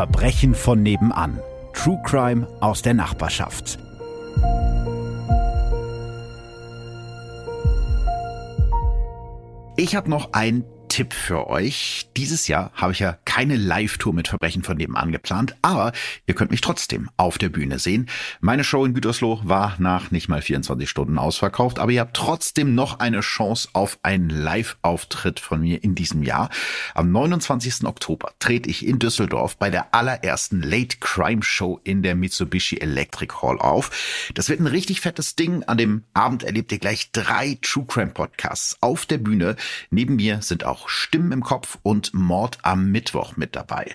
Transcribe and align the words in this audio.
Verbrechen 0.00 0.54
von 0.54 0.82
nebenan. 0.82 1.40
True 1.74 2.00
Crime 2.06 2.48
aus 2.62 2.80
der 2.80 2.94
Nachbarschaft. 2.94 3.78
Ich 9.76 9.94
habe 9.94 10.08
noch 10.08 10.32
ein 10.32 10.64
Tipp 10.88 11.12
für 11.12 11.48
euch. 11.48 12.08
Dieses 12.16 12.48
Jahr 12.48 12.70
habe 12.72 12.92
ich 12.92 13.00
ja 13.00 13.18
keine 13.30 13.54
Live-Tour 13.54 14.12
mit 14.12 14.26
Verbrechen 14.26 14.64
von 14.64 14.76
nebenan 14.76 15.12
geplant, 15.12 15.54
aber 15.62 15.92
ihr 16.26 16.34
könnt 16.34 16.50
mich 16.50 16.62
trotzdem 16.62 17.08
auf 17.16 17.38
der 17.38 17.48
Bühne 17.48 17.78
sehen. 17.78 18.08
Meine 18.40 18.64
Show 18.64 18.84
in 18.84 18.92
Gütersloh 18.92 19.40
war 19.44 19.76
nach 19.78 20.10
nicht 20.10 20.28
mal 20.28 20.42
24 20.42 20.90
Stunden 20.90 21.16
ausverkauft, 21.16 21.78
aber 21.78 21.92
ihr 21.92 22.00
habt 22.00 22.16
trotzdem 22.16 22.74
noch 22.74 22.98
eine 22.98 23.20
Chance 23.20 23.68
auf 23.72 24.00
einen 24.02 24.30
Live-Auftritt 24.30 25.38
von 25.38 25.60
mir 25.60 25.84
in 25.84 25.94
diesem 25.94 26.24
Jahr. 26.24 26.50
Am 26.92 27.12
29. 27.12 27.84
Oktober 27.84 28.32
trete 28.40 28.68
ich 28.68 28.84
in 28.84 28.98
Düsseldorf 28.98 29.56
bei 29.58 29.70
der 29.70 29.94
allerersten 29.94 30.60
Late 30.60 30.96
Crime 30.98 31.44
Show 31.44 31.78
in 31.84 32.02
der 32.02 32.16
Mitsubishi 32.16 32.78
Electric 32.78 33.32
Hall 33.42 33.60
auf. 33.60 34.32
Das 34.34 34.48
wird 34.48 34.58
ein 34.58 34.66
richtig 34.66 35.02
fettes 35.02 35.36
Ding. 35.36 35.62
An 35.62 35.78
dem 35.78 36.02
Abend 36.14 36.42
erlebt 36.42 36.72
ihr 36.72 36.80
gleich 36.80 37.12
drei 37.12 37.56
True 37.62 37.84
Crime 37.86 38.10
Podcasts 38.10 38.76
auf 38.80 39.06
der 39.06 39.18
Bühne. 39.18 39.54
Neben 39.90 40.16
mir 40.16 40.42
sind 40.42 40.64
auch 40.64 40.88
Stimmen 40.88 41.30
im 41.30 41.44
Kopf 41.44 41.78
und 41.84 42.12
Mord 42.12 42.58
am 42.62 42.90
Mittwoch 42.90 43.19
mit 43.36 43.54
dabei. 43.54 43.94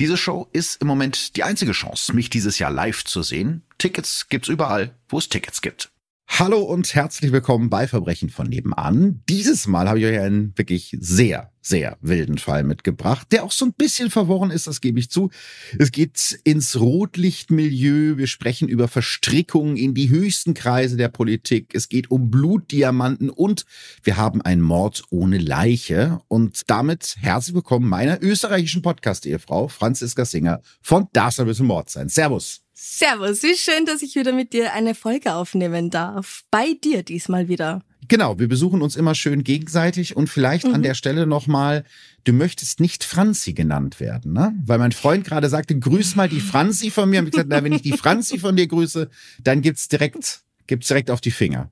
Diese 0.00 0.16
Show 0.16 0.48
ist 0.52 0.80
im 0.80 0.88
Moment 0.88 1.36
die 1.36 1.44
einzige 1.44 1.72
Chance, 1.72 2.14
mich 2.14 2.30
dieses 2.30 2.58
Jahr 2.58 2.70
live 2.70 3.04
zu 3.04 3.22
sehen. 3.22 3.62
Tickets 3.78 4.28
gibt's 4.28 4.48
überall, 4.48 4.94
wo 5.08 5.18
es 5.18 5.28
Tickets 5.28 5.62
gibt. 5.62 5.91
Hallo 6.28 6.60
und 6.60 6.94
herzlich 6.94 7.30
willkommen 7.30 7.68
bei 7.68 7.86
Verbrechen 7.86 8.30
von 8.30 8.48
nebenan. 8.48 9.22
Dieses 9.28 9.66
Mal 9.66 9.88
habe 9.88 10.00
ich 10.00 10.06
euch 10.06 10.18
einen 10.18 10.56
wirklich 10.56 10.96
sehr, 10.98 11.52
sehr 11.60 11.98
wilden 12.00 12.38
Fall 12.38 12.64
mitgebracht, 12.64 13.28
der 13.30 13.44
auch 13.44 13.52
so 13.52 13.66
ein 13.66 13.74
bisschen 13.74 14.10
verworren 14.10 14.50
ist, 14.50 14.66
das 14.66 14.80
gebe 14.80 14.98
ich 14.98 15.10
zu. 15.10 15.30
Es 15.78 15.92
geht 15.92 16.40
ins 16.44 16.80
Rotlichtmilieu, 16.80 18.16
wir 18.16 18.26
sprechen 18.26 18.68
über 18.68 18.88
Verstrickungen 18.88 19.76
in 19.76 19.94
die 19.94 20.08
höchsten 20.08 20.54
Kreise 20.54 20.96
der 20.96 21.10
Politik, 21.10 21.74
es 21.74 21.88
geht 21.90 22.10
um 22.10 22.30
Blutdiamanten 22.30 23.28
und 23.28 23.66
wir 24.02 24.16
haben 24.16 24.40
einen 24.40 24.62
Mord 24.62 25.04
ohne 25.10 25.38
Leiche. 25.38 26.20
Und 26.28 26.62
damit 26.70 27.16
herzlich 27.20 27.54
willkommen 27.54 27.88
meiner 27.88 28.22
österreichischen 28.22 28.80
Podcast-Ehefrau 28.80 29.68
Franziska 29.68 30.24
Singer 30.24 30.62
von 30.80 31.08
Das 31.12 31.38
ein 31.38 31.46
bisschen 31.46 31.66
Mord 31.66 31.90
sein. 31.90 32.08
Servus. 32.08 32.61
Servus, 32.84 33.44
wie 33.44 33.56
schön, 33.56 33.86
dass 33.86 34.02
ich 34.02 34.16
wieder 34.16 34.32
mit 34.32 34.52
dir 34.52 34.72
eine 34.72 34.96
Folge 34.96 35.34
aufnehmen 35.34 35.88
darf. 35.88 36.42
Bei 36.50 36.74
dir 36.82 37.04
diesmal 37.04 37.46
wieder. 37.46 37.84
Genau, 38.08 38.40
wir 38.40 38.48
besuchen 38.48 38.82
uns 38.82 38.96
immer 38.96 39.14
schön 39.14 39.44
gegenseitig 39.44 40.16
und 40.16 40.26
vielleicht 40.26 40.66
mhm. 40.66 40.74
an 40.74 40.82
der 40.82 40.94
Stelle 40.94 41.24
nochmal, 41.28 41.84
du 42.24 42.32
möchtest 42.32 42.80
nicht 42.80 43.04
Franzi 43.04 43.52
genannt 43.52 44.00
werden, 44.00 44.32
ne? 44.32 44.52
Weil 44.66 44.80
mein 44.80 44.90
Freund 44.90 45.24
gerade 45.24 45.48
sagte, 45.48 45.78
grüß 45.78 46.16
mal 46.16 46.28
die 46.28 46.40
Franzi 46.40 46.90
von 46.90 47.08
mir. 47.08 47.20
Und 47.20 47.26
ich 47.26 47.30
gesagt, 47.30 47.50
na, 47.50 47.62
wenn 47.62 47.72
ich 47.72 47.82
die 47.82 47.96
Franzi 47.96 48.40
von 48.40 48.56
dir 48.56 48.66
grüße, 48.66 49.08
dann 49.44 49.62
gibt's 49.62 49.86
direkt, 49.86 50.40
gibt's 50.66 50.88
direkt 50.88 51.12
auf 51.12 51.20
die 51.20 51.30
Finger. 51.30 51.70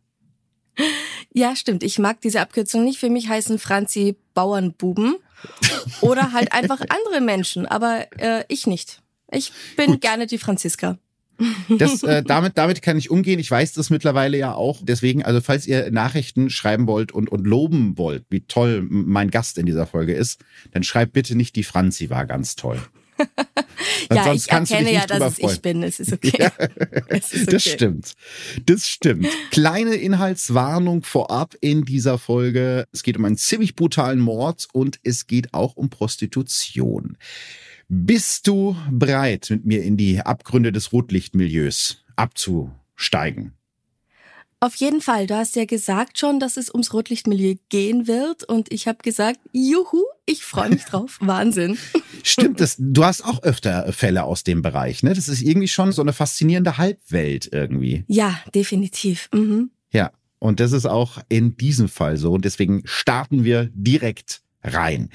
Ja, 1.33 1.57
stimmt. 1.57 1.83
Ich 1.83 1.99
mag 1.99 2.21
diese 2.21 2.41
Abkürzung 2.41 2.85
nicht. 2.85 3.01
Für 3.01 3.11
mich 3.11 3.29
heißen 3.29 3.59
Franzi 3.59 4.17
Bauernbuben 4.35 5.17
oder 6.03 6.31
halt 6.31 6.53
einfach 6.53 6.81
andere 6.83 7.21
Menschen, 7.21 7.67
aber 7.67 8.07
äh, 8.17 8.45
ich 8.47 8.69
nicht. 8.69 9.03
Ich 9.33 9.53
bin 9.77 9.87
Gut. 9.87 10.01
gerne 10.01 10.27
die 10.27 10.39
Franziska. 10.39 10.99
Das, 11.69 12.03
äh, 12.03 12.23
damit, 12.27 12.59
damit 12.59 12.83
kann 12.83 12.99
ich 12.99 13.11
umgehen. 13.11 13.39
Ich 13.39 13.51
weiß 13.51 13.73
das 13.73 13.91
mittlerweile 13.91 14.37
ja 14.37 14.55
auch. 14.55 14.81
Deswegen, 14.83 15.23
also 15.25 15.41
falls 15.41 15.67
ihr 15.67 15.91
Nachrichten 15.91 16.51
schreiben 16.51 16.87
wollt 16.87 17.13
und, 17.13 17.31
und 17.31 17.47
loben 17.47 17.97
wollt, 17.97 18.25
wie 18.31 18.43
toll 18.43 18.87
mein 18.89 19.31
Gast 19.31 19.59
in 19.59 19.67
dieser 19.67 19.87
Folge 19.87 20.13
ist, 20.13 20.41
dann 20.73 20.83
schreibt 20.83 21.13
bitte 21.13 21.35
nicht, 21.35 21.57
die 21.57 21.65
Franzi 21.65 22.11
war 22.11 22.27
ganz 22.27 22.57
toll. 22.57 22.81
ja, 24.13 24.33
ich 24.33 24.51
erkenne 24.51 24.93
ja, 24.93 25.07
dass 25.07 25.39
es 25.39 25.53
ich 25.53 25.63
bin. 25.63 25.83
Es 25.83 26.01
ist 26.01 26.13
okay. 26.13 26.33
Ja, 26.39 26.53
es 27.09 27.33
ist 27.33 27.43
okay. 27.43 27.51
Das 27.53 27.65
stimmt. 27.65 28.13
Das 28.67 28.89
stimmt. 28.89 29.29
Kleine 29.51 29.95
Inhaltswarnung 29.95 31.03
vorab 31.03 31.55
in 31.61 31.85
dieser 31.85 32.19
Folge. 32.19 32.87
Es 32.93 33.03
geht 33.03 33.17
um 33.17 33.25
einen 33.25 33.37
ziemlich 33.37 33.77
brutalen 33.77 34.21
Mord 34.21 34.69
und 34.73 35.01
es 35.03 35.27
geht 35.27 35.53
auch 35.55 35.77
um 35.77 35.91
Prostitution. 35.91 37.17
Bist 37.93 38.47
du 38.47 38.77
bereit, 38.89 39.49
mit 39.51 39.67
mir 39.67 39.83
in 39.83 39.97
die 39.97 40.21
Abgründe 40.21 40.71
des 40.71 40.93
Rotlichtmilieus 40.93 42.05
abzusteigen? 42.15 43.55
Auf 44.61 44.77
jeden 44.77 45.01
Fall. 45.01 45.27
Du 45.27 45.35
hast 45.35 45.57
ja 45.57 45.65
gesagt 45.65 46.17
schon, 46.17 46.39
dass 46.39 46.57
es 46.57 46.71
ums 46.71 46.95
Rotlichtmilieu 46.95 47.57
gehen 47.69 48.07
wird. 48.07 48.45
Und 48.45 48.73
ich 48.73 48.87
habe 48.87 48.99
gesagt, 49.03 49.41
juhu, 49.51 50.05
ich 50.25 50.45
freue 50.45 50.71
mich 50.71 50.85
drauf. 50.85 51.19
Wahnsinn. 51.21 51.79
Stimmt, 52.23 52.61
das, 52.61 52.77
du 52.79 53.05
hast 53.05 53.25
auch 53.25 53.43
öfter 53.43 53.93
Fälle 53.93 54.23
aus 54.23 54.45
dem 54.45 54.63
Bereich. 54.63 55.03
Ne? 55.03 55.13
Das 55.13 55.29
ist 55.29 55.43
irgendwie 55.43 55.67
schon 55.67 55.91
so 55.91 56.01
eine 56.01 56.13
faszinierende 56.13 56.79
Halbwelt 56.79 57.49
irgendwie. 57.51 58.05
Ja, 58.07 58.41
definitiv. 58.55 59.29
Mhm. 59.35 59.73
Ja, 59.93 60.13
und 60.39 60.61
das 60.61 60.71
ist 60.71 60.87
auch 60.87 61.19
in 61.29 61.57
diesem 61.57 61.89
Fall 61.89 62.19
so. 62.19 62.31
Und 62.31 62.45
deswegen 62.45 62.83
starten 62.85 63.43
wir 63.43 63.69
direkt 63.75 64.43
rein. 64.63 65.11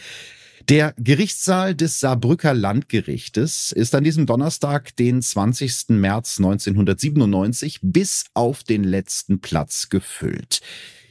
Der 0.67 0.95
Gerichtssaal 0.97 1.75
des 1.75 1.99
Saarbrücker 1.99 2.55
Landgerichtes 2.55 3.71
ist 3.71 3.93
an 3.93 4.03
diesem 4.03 4.25
Donnerstag, 4.25 4.95
den 4.95 5.21
20. 5.21 5.89
März 5.89 6.39
1997, 6.39 7.81
bis 7.83 8.25
auf 8.33 8.63
den 8.63 8.83
letzten 8.83 9.41
Platz 9.41 9.89
gefüllt. 9.89 10.61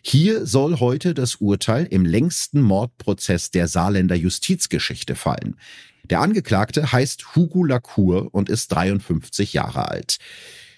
Hier 0.03 0.45
soll 0.45 0.81
heute 0.81 1.15
das 1.15 1.37
Urteil 1.37 1.87
im 1.87 2.05
längsten 2.05 2.63
Mordprozess 2.63 3.53
der 3.53 3.69
Saarländer 3.69 4.17
Justizgeschichte 4.17 5.15
fallen. 5.15 5.55
Der 6.03 6.21
Angeklagte 6.21 6.91
heißt 6.91 7.37
Hugo 7.37 7.63
Lacour 7.63 8.31
und 8.33 8.49
ist 8.49 8.73
53 8.73 9.53
Jahre 9.53 9.89
alt. 9.89 10.19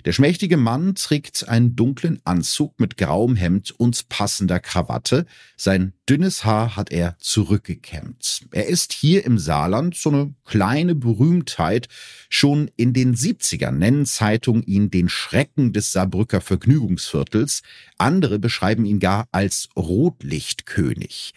Der 0.07 0.13
schmächtige 0.13 0.57
Mann 0.57 0.95
trägt 0.95 1.49
einen 1.49 1.75
dunklen 1.75 2.21
Anzug 2.23 2.79
mit 2.79 2.97
grauem 2.97 3.35
Hemd 3.35 3.73
und 3.73 4.09
passender 4.09 4.61
Krawatte. 4.61 5.27
Sein 5.57 5.95
dünnes 6.09 6.45
Haar 6.45 6.77
hat 6.77 6.93
er 6.93 7.17
zurückgekämmt. 7.19 8.47
Er 8.53 8.69
ist 8.69 8.93
hier 8.93 9.25
im 9.25 9.37
Saarland 9.37 9.97
so 9.97 10.11
eine 10.11 10.33
kleine 10.45 10.95
Berühmtheit. 10.95 11.89
Schon 12.29 12.71
in 12.77 12.93
den 12.93 13.17
70ern 13.17 13.73
nennen 13.73 14.07
Zeitungen 14.07 14.63
ihn 14.63 14.93
den 14.93 15.09
Schrecken 15.09 15.73
des 15.73 15.91
Saarbrücker 15.91 16.41
Vergnügungsviertels. 16.41 17.63
Andere 17.99 18.39
beschreiben 18.39 18.85
ihn 18.85 19.01
gar 19.01 19.27
als 19.33 19.71
Rotlichtkönig. 19.75 21.35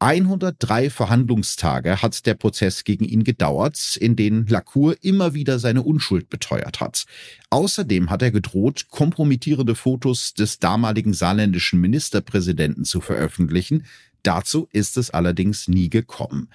103 0.00 0.90
Verhandlungstage 0.90 2.00
hat 2.00 2.24
der 2.24 2.34
Prozess 2.34 2.84
gegen 2.84 3.04
ihn 3.04 3.24
gedauert, 3.24 3.96
in 3.96 4.14
denen 4.14 4.46
Lacour 4.46 4.94
immer 5.02 5.34
wieder 5.34 5.58
seine 5.58 5.82
Unschuld 5.82 6.30
beteuert 6.30 6.78
hat. 6.78 7.04
Außerdem 7.50 8.08
hat 8.08 8.22
er 8.22 8.30
gedroht, 8.30 8.86
kompromittierende 8.90 9.74
Fotos 9.74 10.34
des 10.34 10.60
damaligen 10.60 11.14
saarländischen 11.14 11.80
Ministerpräsidenten 11.80 12.84
zu 12.84 13.00
veröffentlichen, 13.00 13.86
Dazu 14.22 14.68
ist 14.72 14.96
es 14.96 15.10
allerdings 15.10 15.68
nie 15.68 15.90
gekommen. 15.90 16.48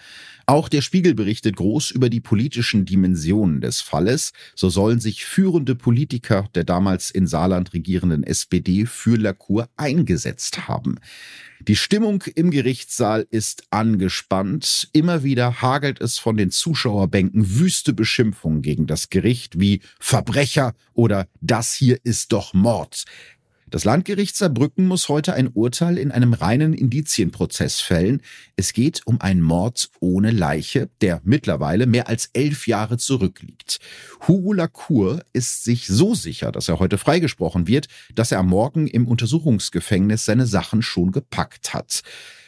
Auch 0.46 0.68
der 0.68 0.82
Spiegel 0.82 1.16
berichtet 1.16 1.56
groß 1.56 1.92
über 1.92 2.10
die 2.10 2.20
politischen 2.20 2.86
Dimensionen 2.86 3.62
des 3.62 3.82
Falles. 3.82 4.34
So 4.56 4.70
sollen 4.70 5.00
sich 5.00 5.26
führende 5.26 5.76
Politiker 5.76 6.50
der 6.56 6.66
damals 6.66 7.12
in 7.12 7.28
Saarland 7.28 7.74
regierenden 7.74 8.24
SPD 8.24 8.86
für 8.86 9.18
Lacour 9.18 9.70
eingesetzt 9.78 10.68
haben. 10.68 11.00
Die 11.68 11.78
Stimmung 11.78 12.22
im 12.36 12.52
Gerichtssaal 12.52 13.26
ist 13.30 13.64
angespannt. 13.70 14.90
Immer 14.92 15.24
wieder 15.24 15.62
hagelt 15.62 16.02
es 16.02 16.18
von 16.18 16.36
den 16.36 16.52
Zuschauerbänken 16.52 17.58
wüste 17.58 17.94
Beschimpfungen 17.94 18.62
gegen 18.62 18.86
das 18.86 19.10
Gericht 19.10 19.62
wie 19.62 19.80
Verbrecher 19.98 20.76
oder 20.94 21.30
das 21.40 21.74
hier 21.74 22.00
ist 22.04 22.34
doch 22.34 22.54
Mord. 22.54 23.06
Das 23.74 23.86
Landgericht 23.86 24.36
Saarbrücken 24.36 24.86
muss 24.86 25.10
heute 25.10 25.34
ein 25.34 25.48
Urteil 25.48 25.98
in 25.98 26.12
einem 26.12 26.34
reinen 26.34 26.74
Indizienprozess 26.74 27.82
fällen. 27.82 28.22
Es 28.56 28.72
geht 28.72 29.02
um 29.06 29.20
einen 29.20 29.42
Mord 29.42 29.90
ohne 30.00 30.30
Leiche, 30.30 30.92
der 31.02 31.22
mittlerweile 31.24 31.88
mehr 31.88 32.08
als 32.08 32.30
elf 32.34 32.68
Jahre 32.68 33.00
zurückliegt. 33.00 33.80
Hugo 34.28 34.54
Lacour 34.54 35.24
ist 35.34 35.64
sich 35.64 35.88
so 35.88 36.14
sicher, 36.14 36.52
dass 36.52 36.70
er 36.70 36.78
heute 36.78 37.00
freigesprochen 37.00 37.66
wird, 37.68 37.88
dass 38.14 38.32
er 38.32 38.38
am 38.38 38.50
Morgen 38.50 38.86
im 38.86 39.08
Untersuchungsgefängnis 39.08 40.24
seine 40.24 40.46
Sachen 40.46 40.84
schon 40.84 41.12
gepackt 41.12 41.74
hat. 41.74 42.04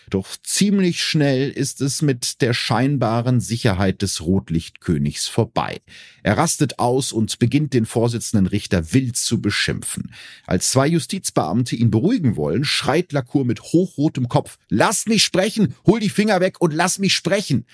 Doch 0.10 0.38
ziemlich 0.44 1.04
schnell 1.04 1.50
ist 1.50 1.82
es 1.82 2.02
mit 2.02 2.42
der 2.42 2.54
scheinbaren 2.54 3.40
Sicherheit 3.40 4.02
des 4.02 4.22
Rotlichtkönigs 4.22 5.28
vorbei. 5.28 5.82
Er 6.24 6.38
rastet 6.38 6.80
aus 6.80 7.12
und 7.12 7.40
beginnt 7.40 7.74
den 7.74 7.86
Vorsitzenden 7.86 8.48
Richter 8.48 8.94
wild 8.94 9.18
zu 9.18 9.42
beschimpfen. 9.42 10.12
Als 10.46 10.72
zwei 10.72 10.88
Justizbeamte 10.88 11.76
ihn 11.76 11.92
beruhigen 11.92 12.36
wollen, 12.36 12.64
schreit 12.64 13.12
Lacour 13.12 13.46
mit 13.46 13.62
hochrotem 13.62 14.30
Kopf, 14.30 14.58
lass 14.70 15.06
mich 15.08 15.24
sprechen, 15.24 15.76
hol 15.86 16.00
die 16.00 16.10
Finger 16.10 16.40
weg 16.40 16.62
und 16.62 16.74
lass 16.74 17.00
mich 17.00 17.16
sprechen. 17.16 17.66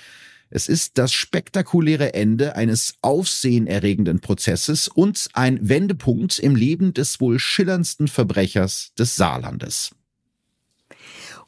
Es 0.54 0.68
ist 0.68 0.98
das 0.98 1.14
spektakuläre 1.14 2.14
Ende 2.14 2.58
eines 2.58 2.96
aufsehenerregenden 3.02 4.20
Prozesses 4.20 4.90
und 4.90 5.30
ein 5.34 5.70
Wendepunkt 5.70 6.40
im 6.40 6.58
Leben 6.58 6.94
des 6.94 7.22
wohl 7.22 7.40
schillerndsten 7.40 8.10
Verbrechers 8.10 8.92
des 9.00 9.16
Saarlandes. 9.16 9.92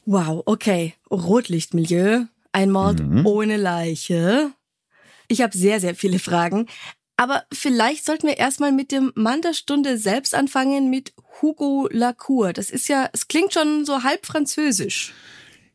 Wow, 0.05 0.44
okay. 0.45 0.95
Rotlichtmilieu, 1.09 2.25
ein 2.51 2.71
Mord 2.71 3.00
mhm. 3.00 3.25
ohne 3.25 3.57
Leiche. 3.57 4.51
Ich 5.27 5.41
habe 5.41 5.57
sehr, 5.57 5.79
sehr 5.79 5.95
viele 5.95 6.19
Fragen. 6.19 6.67
Aber 7.15 7.44
vielleicht 7.53 8.05
sollten 8.05 8.27
wir 8.27 8.38
erstmal 8.38 8.71
mit 8.71 8.91
dem 8.91 9.11
Mann 9.15 9.41
der 9.41 9.53
Stunde 9.53 9.97
selbst 9.97 10.33
anfangen, 10.35 10.89
mit 10.89 11.13
Hugo 11.41 11.88
Lacour. 11.91 12.53
Das 12.53 12.69
ist 12.69 12.88
ja, 12.88 13.09
es 13.13 13.27
klingt 13.27 13.53
schon 13.53 13.85
so 13.85 14.03
halb 14.03 14.25
französisch. 14.25 15.13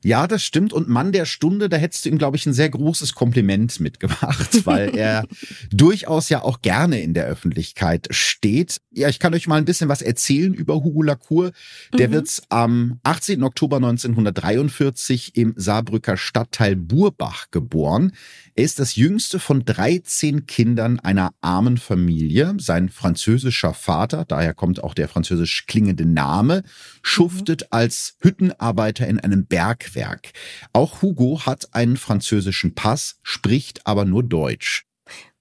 Ja, 0.04 0.28
das 0.28 0.44
stimmt. 0.44 0.72
Und 0.72 0.88
Mann 0.88 1.10
der 1.10 1.24
Stunde, 1.24 1.68
da 1.68 1.76
hättest 1.76 2.04
du 2.04 2.08
ihm, 2.08 2.18
glaube 2.18 2.36
ich, 2.36 2.46
ein 2.46 2.52
sehr 2.52 2.70
großes 2.70 3.14
Kompliment 3.14 3.80
mitgemacht, 3.80 4.64
weil 4.64 4.96
er 4.96 5.24
durchaus 5.70 6.28
ja 6.28 6.42
auch 6.42 6.62
gerne 6.62 7.00
in 7.00 7.14
der 7.14 7.26
Öffentlichkeit 7.26 8.06
steht. 8.10 8.80
Ja, 8.92 9.08
ich 9.08 9.18
kann 9.18 9.34
euch 9.34 9.48
mal 9.48 9.56
ein 9.56 9.64
bisschen 9.64 9.88
was 9.88 10.00
erzählen 10.00 10.54
über 10.54 10.76
Hugo 10.84 11.02
Lacour. 11.02 11.50
Der 11.96 12.08
mhm. 12.08 12.12
wird 12.12 12.42
am 12.48 13.00
18. 13.02 13.42
Oktober 13.42 13.76
1943 13.76 15.36
im 15.36 15.54
Saarbrücker 15.56 16.16
Stadtteil 16.16 16.76
Burbach 16.76 17.46
geboren. 17.50 18.12
Er 18.54 18.64
ist 18.64 18.78
das 18.78 18.96
jüngste 18.96 19.38
von 19.38 19.64
13 19.64 20.46
Kindern 20.46 21.00
einer 21.00 21.32
armen 21.40 21.76
Familie. 21.76 22.54
Sein 22.58 22.88
französischer 22.88 23.74
Vater, 23.74 24.24
daher 24.26 24.54
kommt 24.54 24.82
auch 24.82 24.94
der 24.94 25.08
französisch 25.08 25.66
klingende 25.66 26.06
Name, 26.06 26.62
schuftet 27.02 27.62
mhm. 27.62 27.66
als 27.70 28.16
Hüttenarbeiter 28.20 29.06
in 29.06 29.18
einem 29.18 29.46
Bergwerk. 29.88 30.32
Auch 30.72 31.02
Hugo 31.02 31.46
hat 31.46 31.74
einen 31.74 31.96
französischen 31.96 32.74
Pass, 32.74 33.18
spricht 33.22 33.86
aber 33.86 34.04
nur 34.04 34.22
Deutsch. 34.22 34.86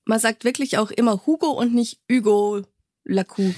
Man 0.05 0.19
sagt 0.19 0.43
wirklich 0.45 0.77
auch 0.77 0.91
immer 0.91 1.25
Hugo 1.25 1.47
und 1.51 1.73
nicht 1.73 1.99
Hugo 2.09 2.61
Lacour. 3.03 3.53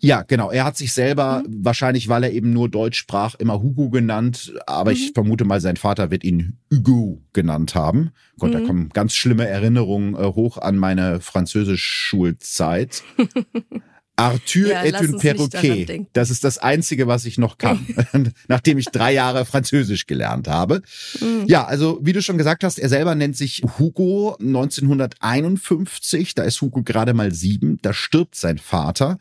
Ja, 0.00 0.22
genau. 0.22 0.52
Er 0.52 0.64
hat 0.64 0.76
sich 0.76 0.92
selber, 0.92 1.42
mhm. 1.44 1.64
wahrscheinlich 1.64 2.08
weil 2.08 2.22
er 2.22 2.32
eben 2.32 2.52
nur 2.52 2.68
Deutsch 2.68 2.98
sprach, 2.98 3.34
immer 3.34 3.60
Hugo 3.62 3.90
genannt. 3.90 4.54
Aber 4.66 4.90
mhm. 4.90 4.96
ich 4.96 5.12
vermute 5.12 5.44
mal, 5.44 5.60
sein 5.60 5.76
Vater 5.76 6.10
wird 6.10 6.24
ihn 6.24 6.58
Hugo 6.72 7.20
genannt 7.32 7.74
haben. 7.74 8.12
Gott, 8.38 8.50
mhm. 8.50 8.52
da 8.52 8.60
kommen 8.60 8.88
ganz 8.90 9.14
schlimme 9.14 9.48
Erinnerungen 9.48 10.14
äh, 10.14 10.34
hoch 10.34 10.58
an 10.58 10.76
meine 10.76 11.20
Französisch-Schulzeit. 11.20 13.02
Arthur 14.18 14.68
ja, 14.68 14.84
est 14.84 15.00
un 15.00 15.18
perroquet. 15.18 16.06
Das 16.12 16.30
ist 16.30 16.44
das 16.44 16.58
Einzige, 16.58 17.06
was 17.06 17.24
ich 17.24 17.38
noch 17.38 17.56
kann, 17.58 17.86
nachdem 18.48 18.78
ich 18.78 18.86
drei 18.86 19.12
Jahre 19.12 19.44
Französisch 19.44 20.06
gelernt 20.06 20.48
habe. 20.48 20.82
Mhm. 21.20 21.44
Ja, 21.46 21.64
also 21.64 22.00
wie 22.02 22.12
du 22.12 22.20
schon 22.20 22.38
gesagt 22.38 22.64
hast, 22.64 22.78
er 22.78 22.88
selber 22.88 23.14
nennt 23.14 23.36
sich 23.36 23.62
Hugo 23.78 24.36
1951. 24.40 26.34
Da 26.34 26.42
ist 26.42 26.60
Hugo 26.60 26.82
gerade 26.82 27.14
mal 27.14 27.32
sieben. 27.32 27.78
Da 27.82 27.92
stirbt 27.92 28.34
sein 28.34 28.58
Vater. 28.58 29.18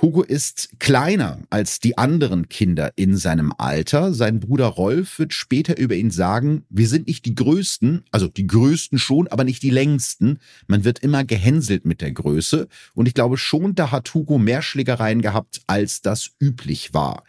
Hugo 0.00 0.22
ist 0.22 0.70
kleiner 0.80 1.40
als 1.50 1.78
die 1.78 1.96
anderen 1.96 2.48
Kinder 2.48 2.92
in 2.96 3.16
seinem 3.16 3.52
Alter. 3.56 4.12
Sein 4.12 4.40
Bruder 4.40 4.66
Rolf 4.66 5.18
wird 5.18 5.32
später 5.32 5.78
über 5.78 5.94
ihn 5.94 6.10
sagen, 6.10 6.64
wir 6.68 6.88
sind 6.88 7.06
nicht 7.06 7.24
die 7.24 7.34
Größten, 7.34 8.04
also 8.10 8.26
die 8.26 8.46
Größten 8.46 8.98
schon, 8.98 9.28
aber 9.28 9.44
nicht 9.44 9.62
die 9.62 9.70
Längsten. 9.70 10.40
Man 10.66 10.84
wird 10.84 10.98
immer 10.98 11.24
gehänselt 11.24 11.84
mit 11.84 12.00
der 12.00 12.12
Größe. 12.12 12.68
Und 12.94 13.06
ich 13.06 13.14
glaube 13.14 13.38
schon, 13.38 13.74
da 13.76 13.92
hat 13.92 14.12
Hugo 14.14 14.38
mehr 14.38 14.62
Schlägereien 14.62 15.22
gehabt, 15.22 15.62
als 15.68 16.02
das 16.02 16.30
üblich 16.40 16.92
war. 16.92 17.22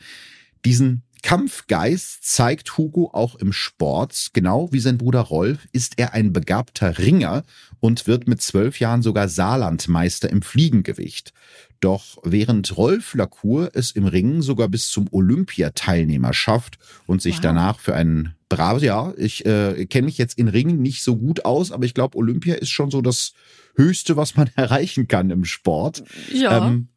Diesen 0.66 1.04
Kampfgeist 1.26 2.24
zeigt 2.24 2.78
Hugo 2.78 3.10
auch 3.12 3.34
im 3.34 3.52
Sport. 3.52 4.30
Genau 4.34 4.72
wie 4.72 4.80
sein 4.80 5.00
Bruder 5.00 5.22
Rolf 5.22 5.68
ist 5.72 5.94
er 5.98 6.14
ein 6.14 6.34
begabter 6.34 7.00
Ringer 7.00 7.42
und 7.80 8.06
wird 8.06 8.28
mit 8.28 8.44
zwölf 8.44 8.80
Jahren 8.80 9.02
sogar 9.02 9.28
Saarlandmeister 9.28 10.30
im 10.30 10.44
Fliegengewicht. 10.44 11.34
Doch 11.80 12.18
während 12.24 12.78
Rolf 12.78 13.14
Lacour 13.14 13.72
es 13.74 13.92
im 13.92 14.06
Ringen 14.06 14.42
sogar 14.42 14.68
bis 14.68 14.90
zum 14.90 15.08
Olympiateilnehmer 15.12 16.34
schafft 16.34 16.80
und 17.06 17.22
sich 17.22 17.36
wow. 17.36 17.42
danach 17.42 17.80
für 17.80 17.96
einen 17.96 18.36
braves, 18.50 18.84
ja, 18.84 19.14
ich 19.18 19.46
äh, 19.46 19.86
kenne 19.86 20.06
mich 20.06 20.18
jetzt 20.18 20.38
in 20.38 20.48
Ringen 20.48 20.82
nicht 20.82 21.04
so 21.04 21.18
gut 21.18 21.46
aus, 21.46 21.72
aber 21.72 21.86
ich 21.86 21.94
glaube, 21.94 22.18
Olympia 22.18 22.56
ist 22.56 22.70
schon 22.70 22.92
so 22.92 23.02
das 23.02 23.34
Höchste, 23.76 24.18
was 24.18 24.36
man 24.36 24.50
erreichen 24.56 25.08
kann 25.08 25.30
im 25.30 25.46
Sport. 25.46 26.04
Ja. 26.34 26.68
Ähm, 26.68 26.88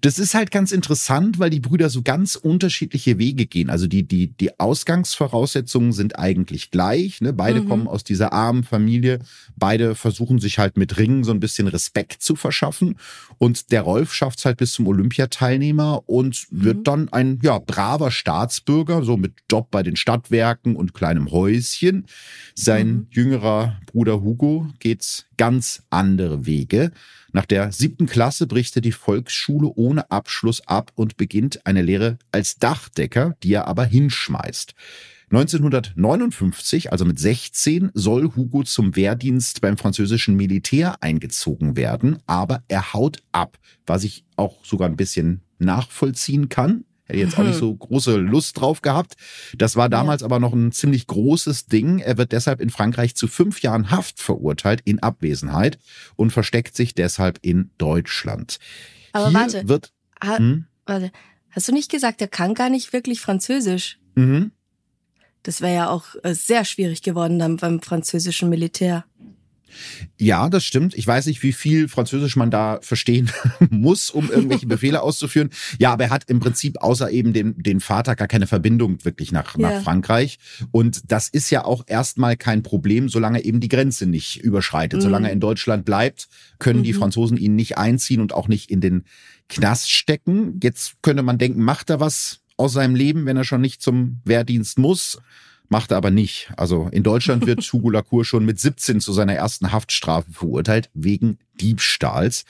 das 0.00 0.18
ist 0.18 0.34
halt 0.34 0.50
ganz 0.50 0.72
interessant, 0.72 1.38
weil 1.38 1.50
die 1.50 1.60
Brüder 1.60 1.90
so 1.90 2.02
ganz 2.02 2.36
unterschiedliche 2.36 3.18
Wege 3.18 3.46
gehen. 3.46 3.70
Also 3.70 3.86
die, 3.86 4.02
die, 4.02 4.28
die 4.28 4.58
Ausgangsvoraussetzungen 4.58 5.92
sind 5.92 6.18
eigentlich 6.18 6.70
gleich. 6.70 7.20
Ne? 7.20 7.32
Beide 7.32 7.62
mhm. 7.62 7.68
kommen 7.68 7.88
aus 7.88 8.04
dieser 8.04 8.32
armen 8.32 8.64
Familie. 8.64 9.20
Beide 9.56 9.94
versuchen 9.94 10.38
sich 10.38 10.58
halt 10.58 10.76
mit 10.76 10.98
Ringen 10.98 11.24
so 11.24 11.32
ein 11.32 11.40
bisschen 11.40 11.68
Respekt 11.68 12.22
zu 12.22 12.36
verschaffen. 12.36 12.96
Und 13.38 13.70
der 13.72 13.82
Rolf 13.82 14.12
schafft 14.12 14.38
es 14.38 14.44
halt 14.44 14.58
bis 14.58 14.72
zum 14.72 14.86
Olympiateilnehmer 14.86 16.02
und 16.06 16.46
mhm. 16.50 16.64
wird 16.64 16.88
dann 16.88 17.08
ein 17.12 17.38
ja, 17.42 17.58
braver 17.58 18.10
Staatsbürger, 18.10 19.02
so 19.02 19.16
mit 19.16 19.34
Job 19.50 19.70
bei 19.70 19.82
den 19.82 19.96
Stadtwerken 19.96 20.76
und 20.76 20.94
kleinem 20.94 21.30
Häuschen. 21.30 22.06
Sein 22.54 22.88
mhm. 22.88 23.06
jüngerer 23.10 23.78
Bruder 23.86 24.22
Hugo 24.22 24.68
geht's 24.78 25.26
ganz 25.36 25.82
andere 25.90 26.46
Wege. 26.46 26.92
Nach 27.32 27.46
der 27.46 27.72
siebten 27.72 28.06
Klasse 28.06 28.46
bricht 28.46 28.76
er 28.76 28.82
die 28.82 28.92
Volksschule 28.92 29.72
ohne 29.74 30.10
Abschluss 30.10 30.66
ab 30.66 30.92
und 30.94 31.16
beginnt 31.16 31.66
eine 31.66 31.82
Lehre 31.82 32.18
als 32.32 32.56
Dachdecker, 32.56 33.36
die 33.42 33.52
er 33.52 33.66
aber 33.66 33.84
hinschmeißt. 33.84 34.74
1959, 35.30 36.92
also 36.92 37.04
mit 37.04 37.18
16, 37.18 37.90
soll 37.94 38.36
Hugo 38.36 38.62
zum 38.62 38.94
Wehrdienst 38.94 39.60
beim 39.60 39.76
französischen 39.76 40.36
Militär 40.36 41.02
eingezogen 41.02 41.76
werden, 41.76 42.18
aber 42.26 42.62
er 42.68 42.92
haut 42.92 43.18
ab, 43.32 43.58
was 43.86 44.04
ich 44.04 44.24
auch 44.36 44.64
sogar 44.64 44.88
ein 44.88 44.96
bisschen 44.96 45.42
nachvollziehen 45.58 46.48
kann. 46.48 46.84
Hätte 47.06 47.18
jetzt 47.18 47.38
auch 47.38 47.44
nicht 47.44 47.58
so 47.58 47.74
große 47.74 48.16
Lust 48.16 48.60
drauf 48.60 48.82
gehabt. 48.82 49.14
Das 49.56 49.76
war 49.76 49.88
damals 49.88 50.20
ja. 50.20 50.26
aber 50.26 50.38
noch 50.38 50.52
ein 50.52 50.72
ziemlich 50.72 51.06
großes 51.06 51.66
Ding. 51.66 52.00
Er 52.00 52.18
wird 52.18 52.32
deshalb 52.32 52.60
in 52.60 52.70
Frankreich 52.70 53.14
zu 53.14 53.28
fünf 53.28 53.62
Jahren 53.62 53.90
Haft 53.90 54.20
verurteilt 54.20 54.82
in 54.84 55.02
Abwesenheit 55.02 55.78
und 56.16 56.32
versteckt 56.32 56.76
sich 56.76 56.94
deshalb 56.94 57.38
in 57.42 57.70
Deutschland. 57.78 58.58
Aber 59.12 59.30
Hier 59.30 59.38
warte, 59.38 59.68
wird, 59.68 59.92
ha, 60.22 60.38
hm? 60.38 60.66
warte, 60.84 61.12
hast 61.50 61.68
du 61.68 61.72
nicht 61.72 61.90
gesagt, 61.90 62.20
er 62.20 62.28
kann 62.28 62.54
gar 62.54 62.68
nicht 62.68 62.92
wirklich 62.92 63.20
Französisch? 63.20 63.98
Mhm. 64.14 64.50
Das 65.42 65.60
wäre 65.60 65.74
ja 65.74 65.90
auch 65.90 66.16
äh, 66.24 66.34
sehr 66.34 66.64
schwierig 66.64 67.02
geworden 67.02 67.38
dann 67.38 67.56
beim 67.56 67.80
französischen 67.80 68.48
Militär. 68.48 69.04
Ja, 70.18 70.48
das 70.48 70.64
stimmt. 70.64 70.94
Ich 70.94 71.06
weiß 71.06 71.26
nicht, 71.26 71.42
wie 71.42 71.52
viel 71.52 71.88
Französisch 71.88 72.36
man 72.36 72.50
da 72.50 72.78
verstehen 72.82 73.30
muss, 73.70 74.10
um 74.10 74.30
irgendwelche 74.30 74.66
Befehle 74.66 75.02
auszuführen. 75.02 75.50
Ja, 75.78 75.92
aber 75.92 76.04
er 76.04 76.10
hat 76.10 76.24
im 76.28 76.40
Prinzip 76.40 76.80
außer 76.82 77.10
eben 77.10 77.32
dem, 77.32 77.62
den 77.62 77.80
Vater 77.80 78.16
gar 78.16 78.28
keine 78.28 78.46
Verbindung 78.46 79.04
wirklich 79.04 79.32
nach, 79.32 79.56
ja. 79.58 79.70
nach 79.70 79.82
Frankreich. 79.82 80.38
Und 80.70 81.10
das 81.10 81.28
ist 81.28 81.50
ja 81.50 81.64
auch 81.64 81.84
erstmal 81.86 82.36
kein 82.36 82.62
Problem, 82.62 83.08
solange 83.08 83.44
eben 83.44 83.60
die 83.60 83.68
Grenze 83.68 84.06
nicht 84.06 84.42
überschreitet. 84.42 85.00
Mhm. 85.00 85.04
Solange 85.04 85.28
er 85.28 85.32
in 85.32 85.40
Deutschland 85.40 85.84
bleibt, 85.84 86.28
können 86.58 86.80
mhm. 86.80 86.84
die 86.84 86.92
Franzosen 86.92 87.36
ihn 87.36 87.54
nicht 87.54 87.78
einziehen 87.78 88.20
und 88.20 88.32
auch 88.32 88.48
nicht 88.48 88.70
in 88.70 88.80
den 88.80 89.04
Knast 89.48 89.90
stecken. 89.90 90.58
Jetzt 90.62 90.94
könnte 91.02 91.22
man 91.22 91.38
denken, 91.38 91.62
macht 91.62 91.90
er 91.90 92.00
was 92.00 92.40
aus 92.56 92.72
seinem 92.72 92.94
Leben, 92.94 93.26
wenn 93.26 93.36
er 93.36 93.44
schon 93.44 93.60
nicht 93.60 93.82
zum 93.82 94.20
Wehrdienst 94.24 94.78
muss? 94.78 95.18
Macht 95.68 95.90
er 95.90 95.96
aber 95.96 96.10
nicht. 96.10 96.50
Also 96.56 96.88
in 96.92 97.02
Deutschland 97.02 97.46
wird 97.46 97.60
Hugo 97.72 97.90
Lacour 97.90 98.24
schon 98.24 98.44
mit 98.44 98.60
17 98.60 99.00
zu 99.00 99.12
seiner 99.12 99.34
ersten 99.34 99.72
Haftstrafe 99.72 100.32
verurteilt, 100.32 100.90
wegen 100.94 101.38
Diebstahls. 101.60 102.44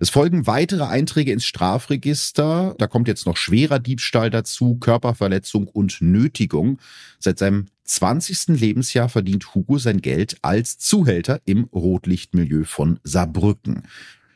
Es 0.00 0.10
folgen 0.10 0.46
weitere 0.46 0.84
Einträge 0.84 1.32
ins 1.32 1.44
Strafregister. 1.44 2.74
Da 2.78 2.86
kommt 2.86 3.08
jetzt 3.08 3.26
noch 3.26 3.36
schwerer 3.36 3.78
Diebstahl 3.78 4.30
dazu, 4.30 4.76
Körperverletzung 4.76 5.68
und 5.68 6.00
Nötigung. 6.00 6.78
Seit 7.18 7.38
seinem 7.38 7.66
20. 7.84 8.58
Lebensjahr 8.60 9.08
verdient 9.08 9.54
Hugo 9.54 9.78
sein 9.78 10.00
Geld 10.00 10.36
als 10.42 10.78
Zuhälter 10.78 11.40
im 11.44 11.64
Rotlichtmilieu 11.72 12.64
von 12.64 12.98
Saarbrücken. 13.04 13.82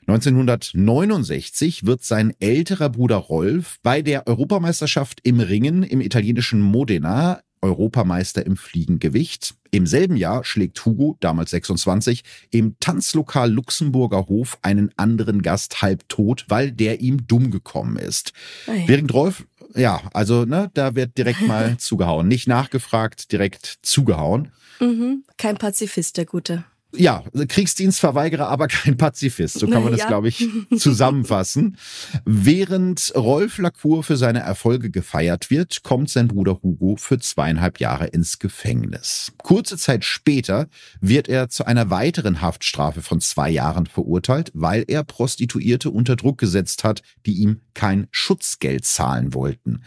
1969 0.06 1.84
wird 1.84 2.02
sein 2.02 2.32
älterer 2.40 2.88
Bruder 2.88 3.16
Rolf 3.16 3.76
bei 3.82 4.00
der 4.00 4.26
Europameisterschaft 4.26 5.20
im 5.22 5.40
Ringen 5.40 5.82
im 5.82 6.00
italienischen 6.00 6.62
Modena 6.62 7.42
Europameister 7.60 8.44
im 8.44 8.56
Fliegengewicht. 8.56 9.54
Im 9.70 9.86
selben 9.86 10.16
Jahr 10.16 10.44
schlägt 10.44 10.84
Hugo, 10.84 11.16
damals 11.20 11.50
26, 11.50 12.24
im 12.50 12.76
Tanzlokal 12.80 13.50
Luxemburger 13.52 14.26
Hof 14.28 14.58
einen 14.62 14.90
anderen 14.96 15.42
Gast 15.42 15.82
halb 15.82 16.08
tot, 16.08 16.46
weil 16.48 16.72
der 16.72 17.00
ihm 17.00 17.26
dumm 17.26 17.50
gekommen 17.50 17.96
ist. 17.96 18.32
Ei. 18.66 18.84
Während 18.86 19.12
Rolf, 19.12 19.46
ja, 19.74 20.00
also 20.14 20.44
ne, 20.44 20.70
da 20.74 20.94
wird 20.94 21.18
direkt 21.18 21.42
mal 21.42 21.76
zugehauen. 21.78 22.28
Nicht 22.28 22.48
nachgefragt, 22.48 23.32
direkt 23.32 23.78
zugehauen. 23.82 24.52
Mhm. 24.80 25.24
Kein 25.36 25.58
Pazifist, 25.58 26.16
der 26.16 26.26
Gute 26.26 26.64
ja, 26.96 27.22
Kriegsdienstverweigerer, 27.36 28.48
aber 28.48 28.66
kein 28.66 28.96
Pazifist. 28.96 29.58
So 29.58 29.66
kann 29.68 29.82
man 29.82 29.92
das, 29.92 30.00
ja. 30.00 30.08
glaube 30.08 30.28
ich, 30.28 30.48
zusammenfassen. 30.78 31.76
Während 32.24 33.12
Rolf 33.14 33.58
Lacour 33.58 34.02
für 34.02 34.16
seine 34.16 34.40
Erfolge 34.40 34.90
gefeiert 34.90 35.50
wird, 35.50 35.82
kommt 35.82 36.08
sein 36.08 36.28
Bruder 36.28 36.60
Hugo 36.62 36.96
für 36.96 37.18
zweieinhalb 37.18 37.78
Jahre 37.78 38.06
ins 38.06 38.38
Gefängnis. 38.38 39.32
Kurze 39.36 39.76
Zeit 39.76 40.04
später 40.04 40.68
wird 41.00 41.28
er 41.28 41.50
zu 41.50 41.66
einer 41.66 41.90
weiteren 41.90 42.40
Haftstrafe 42.40 43.02
von 43.02 43.20
zwei 43.20 43.50
Jahren 43.50 43.86
verurteilt, 43.86 44.50
weil 44.54 44.84
er 44.88 45.04
Prostituierte 45.04 45.90
unter 45.90 46.16
Druck 46.16 46.38
gesetzt 46.38 46.84
hat, 46.84 47.02
die 47.26 47.34
ihm 47.34 47.60
kein 47.74 48.08
Schutzgeld 48.12 48.86
zahlen 48.86 49.34
wollten. 49.34 49.82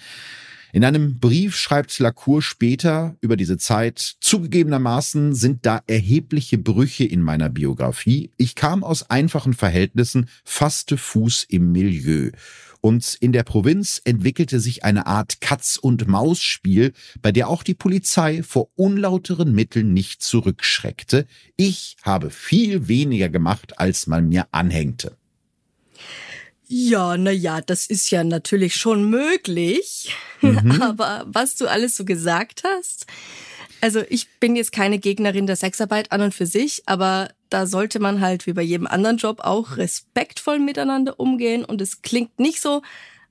In 0.73 0.85
einem 0.85 1.19
Brief 1.19 1.57
schreibt 1.57 1.99
Lacour 1.99 2.41
später 2.41 3.17
über 3.19 3.35
diese 3.35 3.57
Zeit, 3.57 3.99
zugegebenermaßen 4.21 5.35
sind 5.35 5.65
da 5.65 5.81
erhebliche 5.85 6.57
Brüche 6.57 7.03
in 7.03 7.21
meiner 7.21 7.49
Biografie. 7.49 8.31
Ich 8.37 8.55
kam 8.55 8.83
aus 8.83 9.09
einfachen 9.09 9.53
Verhältnissen, 9.53 10.29
fasste 10.45 10.97
Fuß 10.97 11.45
im 11.49 11.73
Milieu. 11.73 12.31
Und 12.79 13.15
in 13.19 13.31
der 13.31 13.43
Provinz 13.43 14.01
entwickelte 14.05 14.59
sich 14.59 14.83
eine 14.83 15.05
Art 15.05 15.39
Katz-und-Maus-Spiel, 15.41 16.93
bei 17.21 17.31
der 17.31 17.47
auch 17.49 17.63
die 17.63 17.75
Polizei 17.75 18.41
vor 18.41 18.69
unlauteren 18.75 19.53
Mitteln 19.53 19.93
nicht 19.93 20.23
zurückschreckte. 20.23 21.27
Ich 21.57 21.97
habe 22.01 22.31
viel 22.31 22.87
weniger 22.87 23.29
gemacht, 23.29 23.77
als 23.77 24.07
man 24.07 24.29
mir 24.29 24.47
anhängte. 24.51 25.15
Ja, 26.73 27.17
na 27.17 27.31
ja, 27.31 27.59
das 27.59 27.85
ist 27.87 28.11
ja 28.11 28.23
natürlich 28.23 28.77
schon 28.77 29.09
möglich. 29.09 30.15
Mhm. 30.39 30.81
Aber 30.81 31.25
was 31.27 31.57
du 31.57 31.67
alles 31.67 31.97
so 31.97 32.05
gesagt 32.05 32.63
hast, 32.63 33.07
also 33.81 34.01
ich 34.07 34.29
bin 34.39 34.55
jetzt 34.55 34.71
keine 34.71 34.97
Gegnerin 34.97 35.47
der 35.47 35.57
Sexarbeit 35.57 36.13
an 36.13 36.21
und 36.21 36.33
für 36.33 36.45
sich, 36.45 36.83
aber 36.85 37.31
da 37.49 37.65
sollte 37.65 37.99
man 37.99 38.21
halt 38.21 38.45
wie 38.45 38.53
bei 38.53 38.61
jedem 38.61 38.85
anderen 38.85 39.17
Job 39.17 39.39
auch 39.39 39.75
respektvoll 39.77 40.59
miteinander 40.59 41.19
umgehen 41.19 41.65
und 41.65 41.81
es 41.81 42.03
klingt 42.03 42.39
nicht 42.39 42.61
so, 42.61 42.83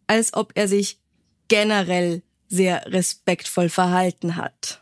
als 0.08 0.34
ob 0.34 0.50
er 0.56 0.66
sich 0.66 0.98
generell 1.46 2.22
sehr 2.48 2.84
respektvoll 2.86 3.68
verhalten 3.68 4.34
hat. 4.34 4.79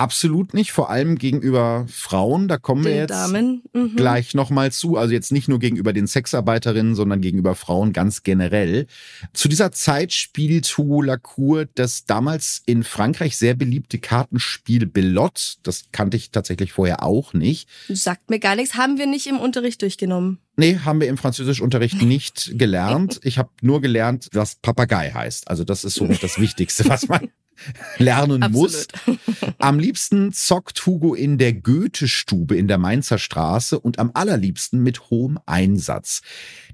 Absolut 0.00 0.54
nicht, 0.54 0.72
vor 0.72 0.88
allem 0.88 1.16
gegenüber 1.16 1.84
Frauen. 1.90 2.48
Da 2.48 2.56
kommen 2.56 2.84
den 2.84 2.92
wir 2.92 3.00
jetzt 3.00 3.10
Damen. 3.10 3.62
Mhm. 3.74 3.96
gleich 3.96 4.32
nochmal 4.32 4.72
zu. 4.72 4.96
Also 4.96 5.12
jetzt 5.12 5.30
nicht 5.30 5.46
nur 5.46 5.58
gegenüber 5.58 5.92
den 5.92 6.06
Sexarbeiterinnen, 6.06 6.94
sondern 6.94 7.20
gegenüber 7.20 7.54
Frauen 7.54 7.92
ganz 7.92 8.22
generell. 8.22 8.86
Zu 9.34 9.48
dieser 9.48 9.72
Zeit 9.72 10.14
spielt 10.14 10.66
Hugo 10.78 11.02
Lacour 11.02 11.66
das 11.74 12.06
damals 12.06 12.62
in 12.64 12.82
Frankreich 12.82 13.36
sehr 13.36 13.54
beliebte 13.54 13.98
Kartenspiel 13.98 14.86
Belot. 14.86 15.58
Das 15.64 15.84
kannte 15.92 16.16
ich 16.16 16.30
tatsächlich 16.30 16.72
vorher 16.72 17.02
auch 17.02 17.34
nicht. 17.34 17.68
Sagt 17.90 18.30
mir 18.30 18.38
gar 18.38 18.56
nichts. 18.56 18.76
Haben 18.76 18.96
wir 18.96 19.06
nicht 19.06 19.26
im 19.26 19.38
Unterricht 19.38 19.82
durchgenommen? 19.82 20.38
Nee, 20.56 20.78
haben 20.84 21.00
wir 21.00 21.08
im 21.08 21.18
Französischunterricht 21.18 22.00
nicht 22.02 22.52
gelernt. 22.58 23.20
Ich 23.22 23.36
habe 23.36 23.50
nur 23.60 23.82
gelernt, 23.82 24.28
was 24.32 24.56
Papagei 24.56 25.10
heißt. 25.10 25.48
Also 25.48 25.64
das 25.64 25.84
ist 25.84 25.94
so 25.94 26.06
das 26.22 26.38
Wichtigste, 26.40 26.88
was 26.88 27.06
man 27.08 27.30
lernen 27.98 28.50
muss. 28.52 28.88
Am 29.58 29.78
liebsten 29.78 30.32
zockt 30.32 30.84
Hugo 30.86 31.14
in 31.14 31.38
der 31.38 31.52
Goethe-Stube 31.52 32.56
in 32.56 32.68
der 32.68 32.78
Mainzer 32.78 33.18
Straße 33.18 33.78
und 33.78 33.98
am 33.98 34.10
allerliebsten 34.14 34.82
mit 34.82 35.10
hohem 35.10 35.38
Einsatz. 35.46 36.22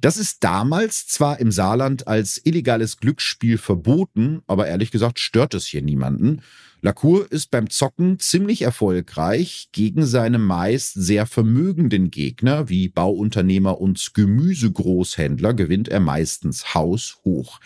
Das 0.01 0.17
ist 0.17 0.45
damals 0.45 1.07
zwar 1.07 1.41
im 1.41 1.51
Saarland 1.51 2.07
als 2.07 2.41
illegales 2.45 2.99
Glücksspiel 2.99 3.59
verboten, 3.59 4.43
aber 4.47 4.67
ehrlich 4.67 4.91
gesagt 4.91 5.19
stört 5.19 5.55
es 5.55 5.67
hier 5.67 5.83
niemanden. 5.83 6.43
Lacour 6.83 7.33
ist 7.33 7.51
beim 7.51 7.69
Zocken 7.71 8.19
ziemlich 8.19 8.63
erfolgreich. 8.63 9.71
Gegen 9.73 10.07
seine 10.07 10.39
meist 10.39 10.95
sehr 10.95 11.27
vermögenden 11.27 12.11
Gegner 12.11 12.69
wie 12.69 12.89
Bauunternehmer 12.89 13.81
und 13.81 14.15
Gemüsegroßhändler 14.15 15.55
gewinnt 15.55 15.89
er 15.89 16.01
meistens 16.01 16.75
haushoch. 16.75 17.61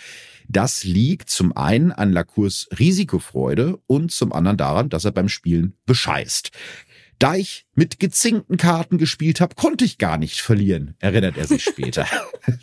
Das 0.53 0.83
liegt 0.83 1.31
zum 1.31 1.57
einen 1.57 1.93
an 1.93 2.13
Lacours 2.13 2.69
Risikofreude 2.77 3.79
und 3.87 4.11
zum 4.11 4.33
anderen 4.33 4.57
daran, 4.57 4.89
dass 4.89 5.05
er 5.05 5.13
beim 5.13 5.29
Spielen 5.29 5.77
bescheißt. 5.87 6.51
Da 7.21 7.37
ich 7.37 7.67
mit 7.75 8.01
gezinkten 8.01 8.57
Karten 8.57 8.99
gespielt 8.99 9.41
habe, 9.41 9.55
konnte 9.55 9.85
ich 9.85 9.97
gar 9.99 10.19
nicht 10.19 10.41
verlieren, 10.41 10.97
erinnert 10.99 11.37
er 11.37 11.47
sich 11.47 11.63
später. 11.63 12.05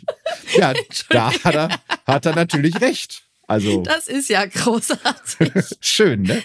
ja, 0.58 0.74
da 1.08 1.32
hat 1.44 1.54
er, 1.54 1.80
hat 2.06 2.26
er 2.26 2.34
natürlich 2.34 2.78
recht. 2.82 3.22
Also, 3.46 3.80
das 3.80 4.06
ist 4.06 4.28
ja 4.28 4.44
großartig. 4.44 5.78
Schön, 5.80 6.22
ne? 6.22 6.42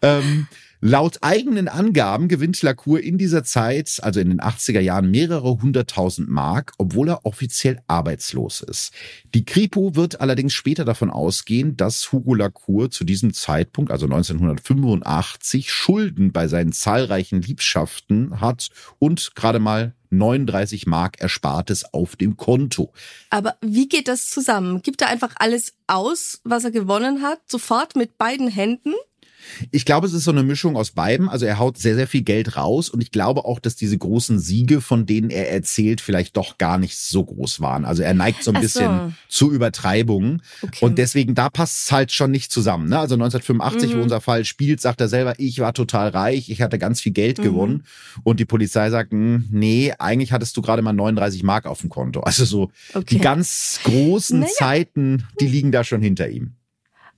Ähm, 0.00 0.46
Laut 0.80 1.18
eigenen 1.22 1.66
Angaben 1.66 2.28
gewinnt 2.28 2.62
Lacour 2.62 3.00
in 3.00 3.18
dieser 3.18 3.42
Zeit, 3.42 3.98
also 4.02 4.20
in 4.20 4.28
den 4.28 4.40
80er 4.40 4.78
Jahren, 4.78 5.10
mehrere 5.10 5.60
hunderttausend 5.60 6.28
Mark, 6.28 6.72
obwohl 6.78 7.08
er 7.08 7.26
offiziell 7.26 7.80
arbeitslos 7.88 8.60
ist. 8.60 8.92
Die 9.34 9.44
Kripo 9.44 9.96
wird 9.96 10.20
allerdings 10.20 10.52
später 10.52 10.84
davon 10.84 11.10
ausgehen, 11.10 11.76
dass 11.76 12.12
Hugo 12.12 12.34
Lacour 12.34 12.92
zu 12.92 13.02
diesem 13.02 13.34
Zeitpunkt, 13.34 13.90
also 13.90 14.06
1985, 14.06 15.72
Schulden 15.72 16.30
bei 16.30 16.46
seinen 16.46 16.70
zahlreichen 16.70 17.42
Liebschaften 17.42 18.40
hat 18.40 18.68
und 19.00 19.34
gerade 19.34 19.58
mal 19.58 19.94
39 20.10 20.86
Mark 20.86 21.20
Erspartes 21.20 21.92
auf 21.92 22.14
dem 22.14 22.36
Konto. 22.36 22.92
Aber 23.30 23.56
wie 23.60 23.88
geht 23.88 24.06
das 24.08 24.28
zusammen? 24.28 24.80
Gibt 24.82 25.02
er 25.02 25.08
einfach 25.08 25.34
alles 25.36 25.74
aus, 25.86 26.40
was 26.44 26.64
er 26.64 26.70
gewonnen 26.70 27.22
hat, 27.22 27.40
sofort 27.46 27.96
mit 27.96 28.16
beiden 28.16 28.48
Händen? 28.48 28.94
Ich 29.70 29.84
glaube, 29.84 30.06
es 30.06 30.12
ist 30.12 30.24
so 30.24 30.30
eine 30.30 30.42
Mischung 30.42 30.76
aus 30.76 30.90
beiden. 30.90 31.28
Also 31.28 31.46
er 31.46 31.58
haut 31.58 31.78
sehr, 31.78 31.94
sehr 31.94 32.06
viel 32.06 32.22
Geld 32.22 32.56
raus 32.56 32.88
und 32.88 33.02
ich 33.02 33.10
glaube 33.10 33.44
auch, 33.44 33.58
dass 33.60 33.76
diese 33.76 33.98
großen 33.98 34.38
Siege, 34.38 34.80
von 34.80 35.06
denen 35.06 35.30
er 35.30 35.50
erzählt, 35.50 36.00
vielleicht 36.00 36.36
doch 36.36 36.58
gar 36.58 36.78
nicht 36.78 36.98
so 36.98 37.24
groß 37.24 37.60
waren. 37.60 37.84
Also 37.84 38.02
er 38.02 38.14
neigt 38.14 38.44
so 38.44 38.50
ein 38.50 38.56
Ach 38.56 38.60
bisschen 38.60 39.14
so. 39.28 39.46
zu 39.46 39.52
Übertreibungen 39.52 40.42
okay. 40.62 40.84
und 40.84 40.98
deswegen 40.98 41.34
da 41.34 41.48
passt 41.48 41.86
es 41.86 41.92
halt 41.92 42.12
schon 42.12 42.30
nicht 42.30 42.52
zusammen. 42.52 42.88
Ne? 42.88 42.98
Also 42.98 43.14
1985, 43.14 43.94
mhm. 43.94 43.98
wo 43.98 44.02
unser 44.02 44.20
Fall 44.20 44.44
spielt, 44.44 44.80
sagt 44.80 45.00
er 45.00 45.08
selber, 45.08 45.34
ich 45.38 45.60
war 45.60 45.74
total 45.74 46.08
reich, 46.08 46.50
ich 46.50 46.62
hatte 46.62 46.78
ganz 46.78 47.00
viel 47.00 47.12
Geld 47.12 47.38
mhm. 47.38 47.42
gewonnen 47.42 47.84
und 48.24 48.40
die 48.40 48.44
Polizei 48.44 48.90
sagt, 48.90 49.12
hm, 49.12 49.46
nee, 49.50 49.92
eigentlich 49.98 50.32
hattest 50.32 50.56
du 50.56 50.62
gerade 50.62 50.82
mal 50.82 50.92
39 50.92 51.42
Mark 51.42 51.66
auf 51.66 51.80
dem 51.80 51.90
Konto. 51.90 52.20
Also 52.20 52.44
so 52.44 52.70
okay. 52.94 53.04
die 53.10 53.18
ganz 53.18 53.80
großen 53.84 54.40
naja. 54.40 54.52
Zeiten, 54.56 55.24
die 55.40 55.46
liegen 55.46 55.72
da 55.72 55.84
schon 55.84 56.02
hinter 56.02 56.28
ihm. 56.28 56.57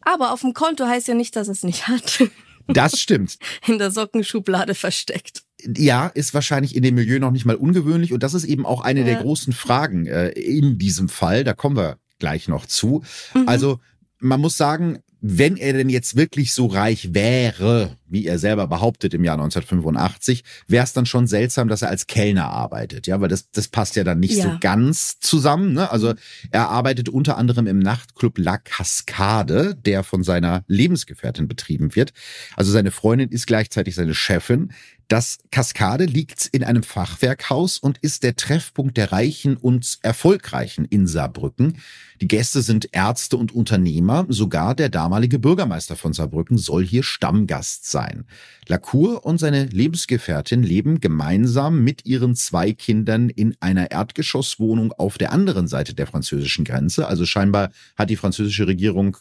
Aber 0.03 0.33
auf 0.33 0.41
dem 0.41 0.55
Konto 0.55 0.87
heißt 0.87 1.09
ja 1.09 1.15
nicht, 1.15 1.37
dass 1.37 1.49
es 1.49 1.63
nicht 1.63 1.89
hat. 1.89 2.25
Das 2.73 3.01
stimmt. 3.01 3.37
In 3.67 3.79
der 3.79 3.91
Sockenschublade 3.91 4.77
versteckt. 4.77 5.43
Ja, 5.77 6.07
ist 6.07 6.35
wahrscheinlich 6.35 6.77
in 6.77 6.85
dem 6.85 6.95
Milieu 6.95 7.19
noch 7.19 7.33
nicht 7.33 7.45
mal 7.45 7.57
ungewöhnlich. 7.57 8.13
Und 8.13 8.23
das 8.23 8.33
ist 8.33 8.45
eben 8.45 8.65
auch 8.65 8.83
eine 8.83 9.01
ja. 9.01 9.07
der 9.07 9.17
großen 9.17 9.53
Fragen 9.53 10.07
äh, 10.07 10.29
in 10.29 10.79
diesem 10.79 11.09
Fall. 11.09 11.43
Da 11.43 11.53
kommen 11.53 11.77
wir 11.77 11.99
gleich 12.21 12.47
noch 12.47 12.67
zu. 12.67 13.03
Mhm. 13.35 13.49
Also 13.49 13.81
man 14.21 14.41
muss 14.41 14.57
sagen, 14.57 15.01
wenn 15.21 15.57
er 15.57 15.73
denn 15.75 15.89
jetzt 15.89 16.17
wirklich 16.17 16.53
so 16.55 16.67
reich 16.67 17.13
wäre, 17.15 17.97
wie 18.07 18.27
er 18.27 18.39
selber 18.39 18.67
behauptet 18.67 19.15
im 19.15 19.23
Jahr 19.23 19.35
1985, 19.35 20.45
wäre 20.67 20.85
es 20.85 20.93
dann 20.93 21.07
schon 21.07 21.27
seltsam, 21.27 21.69
dass 21.69 21.83
er 21.83 21.89
als 21.89 22.07
Kellner 22.07 22.47
arbeitet, 22.47 23.07
ja, 23.07 23.21
weil 23.21 23.29
das 23.29 23.51
das 23.51 23.69
passt 23.69 23.97
ja 23.97 24.05
dann 24.05 24.21
nicht 24.21 24.37
ja. 24.37 24.45
so 24.45 24.59
ganz 24.61 25.21
zusammen. 25.21 25.75
Ne? 25.75 25.91
Also 25.91 26.15
er 26.51 26.69
arbeitet 26.71 27.09
unter 27.09 27.37
anderem 27.37 27.67
im 27.67 27.79
Nachtclub 27.79 28.39
La 28.39 28.59
Cascade, 28.59 29.77
der 29.77 30.03
von 30.03 30.23
seiner 30.23 30.65
Lebensgefährtin 30.67 31.49
betrieben 31.49 31.95
wird. 31.95 32.13
Also 32.57 32.73
seine 32.73 32.91
Freundin 32.91 33.29
ist 33.31 33.47
gleichzeitig 33.47 33.95
seine 33.95 34.15
Chefin. 34.15 34.73
Das 35.11 35.39
Kaskade 35.51 36.05
liegt 36.05 36.47
in 36.47 36.63
einem 36.63 36.85
Fachwerkhaus 36.85 37.79
und 37.79 37.99
ist 37.99 38.23
der 38.23 38.37
Treffpunkt 38.37 38.97
der 38.97 39.11
Reichen 39.11 39.57
und 39.57 39.99
Erfolgreichen 40.03 40.85
in 40.85 41.09
Saarbrücken. 41.09 41.79
Die 42.21 42.29
Gäste 42.29 42.63
sind 42.63 42.91
Ärzte 42.93 43.37
und 43.37 43.53
Unternehmer. 43.53 44.27
Sogar 44.29 44.77
der 44.77 44.89
damalige 44.89 45.10
Bürgermeister 45.39 45.97
von 45.97 46.13
Saarbrücken 46.13 46.57
soll 46.57 46.85
hier 46.85 47.03
Stammgast 47.03 47.91
sein. 47.91 48.25
Lacour 48.67 49.25
und 49.25 49.39
seine 49.39 49.67
Lebensgefährtin 49.67 50.63
leben 50.63 51.01
gemeinsam 51.01 51.83
mit 51.83 52.07
ihren 52.07 52.35
zwei 52.37 52.73
Kindern 52.73 53.29
in 53.29 53.57
einer 53.61 53.91
Erdgeschosswohnung 53.91 54.93
auf 54.93 55.19
der 55.19 55.33
anderen 55.33 55.69
Seite 55.69 55.95
der 55.95 56.07
französischen 56.07 56.65
Grenze. 56.65 57.07
Also 57.07 57.27
scheinbar 57.27 57.71
hat 57.97 58.11
die 58.11 58.17
französische 58.17 58.67
Regierung 58.67 59.17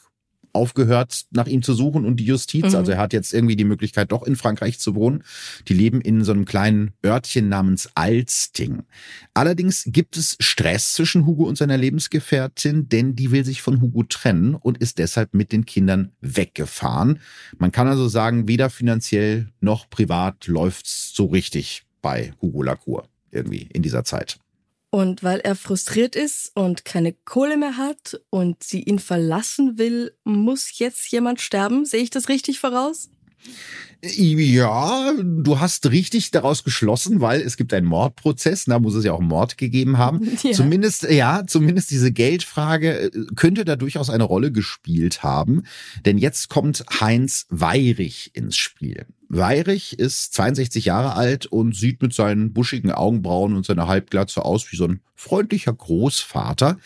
aufgehört, 0.54 1.26
nach 1.32 1.48
ihm 1.48 1.62
zu 1.62 1.74
suchen 1.74 2.06
und 2.06 2.18
die 2.18 2.26
Justiz. 2.26 2.72
Mhm. 2.72 2.76
Also 2.76 2.92
er 2.92 2.98
hat 2.98 3.14
jetzt 3.14 3.34
irgendwie 3.34 3.56
die 3.56 3.64
Möglichkeit, 3.64 4.12
doch 4.12 4.24
in 4.24 4.36
Frankreich 4.36 4.80
zu 4.80 4.96
wohnen. 4.96 5.24
Die 5.68 5.74
leben 5.74 6.02
in 6.02 6.24
so 6.24 6.32
einem 6.32 6.46
kleinen 6.46 6.92
Örtchen 7.06 7.50
namens 7.50 7.90
Alsting. 7.96 8.84
Allerdings 9.34 9.84
gibt 9.88 10.18
es 10.18 10.38
Stress 10.40 10.94
zwischen 10.94 11.26
Hugo 11.26 11.44
und 11.46 11.58
seiner 11.58 11.78
Lebensgefährtin, 11.78 12.90
denn 12.90 13.16
die 13.16 13.32
will 13.32 13.46
sich 13.46 13.62
von 13.62 13.82
Hugo 13.82 14.04
trennen 14.04 14.56
und 14.56 14.78
ist 14.78 14.98
deshalb 14.98 15.34
mit 15.34 15.52
den 15.52 15.66
Kindern 15.66 16.12
weggefahren. 16.22 17.20
Man 17.58 17.72
kann 17.72 17.88
also 17.88 18.08
sagen, 18.08 18.48
weder 18.48 18.70
finanziell 18.70 19.50
noch 19.62 19.90
privat 19.90 20.48
läuft's 20.48 21.14
so 21.14 21.26
richtig 21.26 21.84
bei 22.02 22.34
Hugo 22.42 22.64
Lacour 22.64 23.08
irgendwie 23.32 23.68
in 23.74 23.82
dieser 23.82 24.04
Zeit. 24.04 24.40
Und 24.92 25.24
weil 25.24 25.40
er 25.40 25.56
frustriert 25.56 26.16
ist 26.16 26.52
und 26.56 26.84
keine 26.84 27.14
Kohle 27.14 27.58
mehr 27.58 27.78
hat 27.78 28.20
und 28.32 28.64
sie 28.64 28.82
ihn 28.82 28.98
verlassen 28.98 29.78
will, 29.78 30.16
muss 30.24 30.80
jetzt 30.80 31.12
jemand 31.12 31.42
sterben. 31.42 31.86
Sehe 31.86 32.02
ich 32.02 32.10
das 32.10 32.28
richtig 32.28 32.60
voraus? 32.60 33.10
Ja, 34.02 35.14
du 35.22 35.60
hast 35.60 35.92
richtig 35.92 36.32
daraus 36.32 36.64
geschlossen, 36.64 37.20
weil 37.20 37.42
es 37.42 37.58
gibt 37.58 37.74
einen 37.74 37.86
Mordprozess, 37.86 38.66
da 38.66 38.80
muss 38.80 38.96
es 38.96 39.04
ja 39.04 39.12
auch 39.12 39.20
einen 39.20 39.28
Mord 39.28 39.58
gegeben 39.58 39.98
haben. 39.98 40.28
Ja. 40.44 40.54
Zumindest, 40.54 41.04
ja, 41.10 41.44
zumindest 41.46 41.92
diese 41.92 42.14
Geldfrage 42.14 43.00
äh, 43.02 43.12
könnte 43.36 43.66
da 43.66 43.76
durchaus 43.76 44.10
eine 44.10 44.24
Rolle 44.24 44.52
gespielt 44.54 45.22
haben. 45.22 45.64
Denn 46.06 46.18
jetzt 46.18 46.50
kommt 46.50 46.86
Heinz 47.02 47.46
Weirich 47.50 48.32
ins 48.36 48.56
Spiel. 48.56 49.06
Weirich 49.28 50.00
ist 50.00 50.34
62 50.34 50.86
Jahre 50.86 51.16
alt 51.16 51.46
und 51.46 51.76
sieht 51.76 52.02
mit 52.02 52.14
seinen 52.14 52.54
buschigen 52.54 52.92
Augenbrauen 52.92 53.56
und 53.56 53.66
seiner 53.66 53.88
Halbglatze 53.88 54.46
aus 54.46 54.72
wie 54.72 54.78
so 54.78 54.86
ein 54.86 55.02
freundlicher 55.14 55.74
Großvater. 55.74 56.78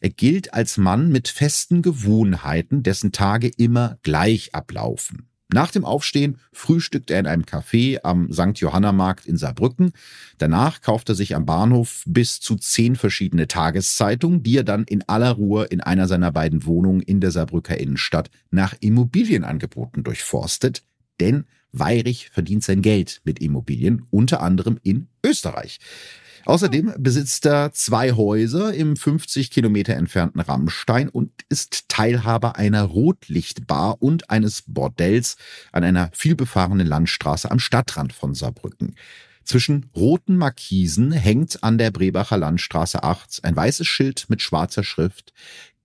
Er 0.00 0.10
gilt 0.10 0.54
als 0.54 0.76
Mann 0.76 1.10
mit 1.10 1.28
festen 1.28 1.82
Gewohnheiten, 1.82 2.82
dessen 2.84 3.10
Tage 3.10 3.50
immer 3.56 3.98
gleich 4.02 4.54
ablaufen. 4.54 5.29
Nach 5.52 5.70
dem 5.70 5.84
Aufstehen 5.84 6.38
frühstückt 6.52 7.10
er 7.10 7.18
in 7.18 7.26
einem 7.26 7.42
Café 7.42 7.98
am 8.04 8.32
St. 8.32 8.58
Johanna 8.58 8.92
Markt 8.92 9.26
in 9.26 9.36
Saarbrücken. 9.36 9.92
Danach 10.38 10.80
kauft 10.80 11.08
er 11.08 11.14
sich 11.14 11.34
am 11.34 11.44
Bahnhof 11.44 12.04
bis 12.06 12.40
zu 12.40 12.56
zehn 12.56 12.94
verschiedene 12.94 13.48
Tageszeitungen, 13.48 14.42
die 14.42 14.58
er 14.58 14.64
dann 14.64 14.84
in 14.84 15.02
aller 15.08 15.32
Ruhe 15.32 15.64
in 15.64 15.80
einer 15.80 16.06
seiner 16.06 16.30
beiden 16.30 16.66
Wohnungen 16.66 17.00
in 17.00 17.20
der 17.20 17.32
Saarbrücker 17.32 17.78
Innenstadt 17.78 18.30
nach 18.50 18.74
Immobilienangeboten 18.80 20.04
durchforstet. 20.04 20.84
Denn 21.18 21.46
Weirich 21.72 22.30
verdient 22.30 22.64
sein 22.64 22.82
Geld 22.82 23.20
mit 23.24 23.40
Immobilien, 23.40 24.06
unter 24.10 24.42
anderem 24.42 24.78
in 24.82 25.08
Österreich. 25.24 25.78
Außerdem 26.44 26.94
besitzt 26.98 27.46
er 27.46 27.72
zwei 27.72 28.12
Häuser 28.12 28.72
im 28.74 28.96
50 28.96 29.50
Kilometer 29.50 29.94
entfernten 29.94 30.40
Rammstein 30.40 31.08
und 31.08 31.30
ist 31.48 31.88
Teilhaber 31.88 32.56
einer 32.56 32.82
Rotlichtbar 32.82 34.02
und 34.02 34.30
eines 34.30 34.62
Bordells 34.66 35.36
an 35.72 35.84
einer 35.84 36.10
vielbefahrenen 36.12 36.86
Landstraße 36.86 37.50
am 37.50 37.58
Stadtrand 37.58 38.12
von 38.12 38.34
Saarbrücken. 38.34 38.94
Zwischen 39.44 39.90
roten 39.96 40.36
Markisen 40.36 41.12
hängt 41.12 41.64
an 41.64 41.78
der 41.78 41.90
Brebacher 41.90 42.36
Landstraße 42.36 43.02
8 43.02 43.40
ein 43.42 43.56
weißes 43.56 43.86
Schild 43.86 44.26
mit 44.28 44.42
schwarzer 44.42 44.84
Schrift 44.84 45.32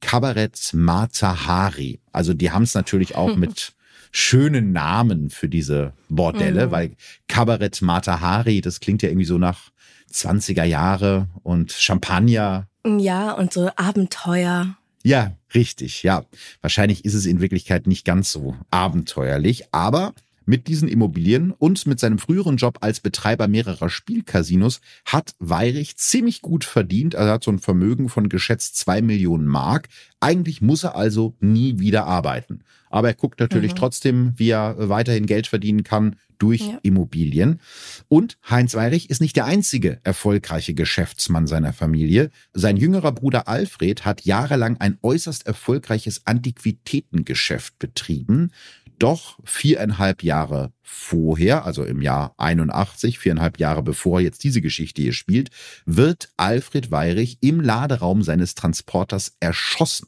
Kabarett 0.01 0.71
Matahari. 0.73 1.99
Also 2.11 2.33
die 2.33 2.51
haben 2.51 2.63
es 2.63 2.75
natürlich 2.75 3.15
auch 3.15 3.35
mit 3.37 3.73
schönen 4.11 4.71
Namen 4.71 5.29
für 5.29 5.49
diese 5.49 5.93
Bordelle, 6.09 6.67
mhm. 6.67 6.71
weil 6.71 6.95
Kabarett 7.27 7.81
Matahari, 7.81 8.61
das 8.61 8.79
klingt 8.79 9.01
ja 9.01 9.09
irgendwie 9.09 9.25
so 9.25 9.37
nach 9.37 9.71
20er 10.11 10.63
Jahre 10.63 11.27
und 11.43 11.71
Champagner. 11.71 12.67
Ja, 12.85 13.31
und 13.31 13.53
so 13.53 13.69
Abenteuer. 13.75 14.77
Ja, 15.03 15.35
richtig, 15.53 16.03
ja. 16.03 16.25
Wahrscheinlich 16.61 17.05
ist 17.05 17.13
es 17.13 17.25
in 17.25 17.39
Wirklichkeit 17.39 17.85
nicht 17.85 18.05
ganz 18.05 18.31
so 18.31 18.55
abenteuerlich, 18.71 19.65
aber 19.71 20.13
mit 20.45 20.67
diesen 20.67 20.87
Immobilien 20.87 21.51
und 21.51 21.85
mit 21.87 21.99
seinem 21.99 22.19
früheren 22.19 22.57
Job 22.57 22.77
als 22.81 22.99
Betreiber 22.99 23.47
mehrerer 23.47 23.89
Spielcasinos 23.89 24.81
hat 25.05 25.35
Weirich 25.39 25.97
ziemlich 25.97 26.41
gut 26.41 26.63
verdient. 26.63 27.15
Er 27.15 27.27
hat 27.27 27.43
so 27.43 27.51
ein 27.51 27.59
Vermögen 27.59 28.09
von 28.09 28.29
geschätzt 28.29 28.77
zwei 28.77 29.01
Millionen 29.01 29.47
Mark. 29.47 29.89
Eigentlich 30.19 30.61
muss 30.61 30.83
er 30.83 30.95
also 30.95 31.35
nie 31.39 31.79
wieder 31.79 32.05
arbeiten. 32.05 32.61
Aber 32.89 33.09
er 33.09 33.13
guckt 33.13 33.39
natürlich 33.39 33.73
mhm. 33.73 33.77
trotzdem, 33.77 34.33
wie 34.37 34.49
er 34.49 34.89
weiterhin 34.89 35.25
Geld 35.25 35.47
verdienen 35.47 35.83
kann 35.83 36.15
durch 36.37 36.61
ja. 36.61 36.79
Immobilien. 36.83 37.59
Und 38.07 38.37
Heinz 38.49 38.75
Weirich 38.75 39.09
ist 39.09 39.21
nicht 39.21 39.35
der 39.35 39.45
einzige 39.45 39.99
erfolgreiche 40.03 40.73
Geschäftsmann 40.73 41.47
seiner 41.47 41.73
Familie. 41.73 42.31
Sein 42.53 42.77
jüngerer 42.77 43.11
Bruder 43.11 43.47
Alfred 43.47 44.05
hat 44.05 44.25
jahrelang 44.25 44.77
ein 44.77 44.97
äußerst 45.01 45.45
erfolgreiches 45.45 46.25
Antiquitätengeschäft 46.25 47.77
betrieben. 47.79 48.51
Doch 48.99 49.39
viereinhalb 49.43 50.23
Jahre 50.23 50.71
vorher, 50.85 51.65
also 51.65 51.83
im 51.83 52.01
Jahr 52.01 52.33
81, 52.37 53.19
viereinhalb 53.19 53.59
Jahre 53.59 53.83
bevor 53.83 54.21
jetzt 54.21 54.43
diese 54.43 54.61
Geschichte 54.61 55.01
hier 55.01 55.13
spielt, 55.13 55.49
wird 55.85 56.29
Alfred 56.37 56.91
Weirich 56.91 57.39
im 57.41 57.59
Laderaum 57.59 58.21
seines 58.21 58.55
Transporters 58.55 59.35
erschossen. 59.39 60.07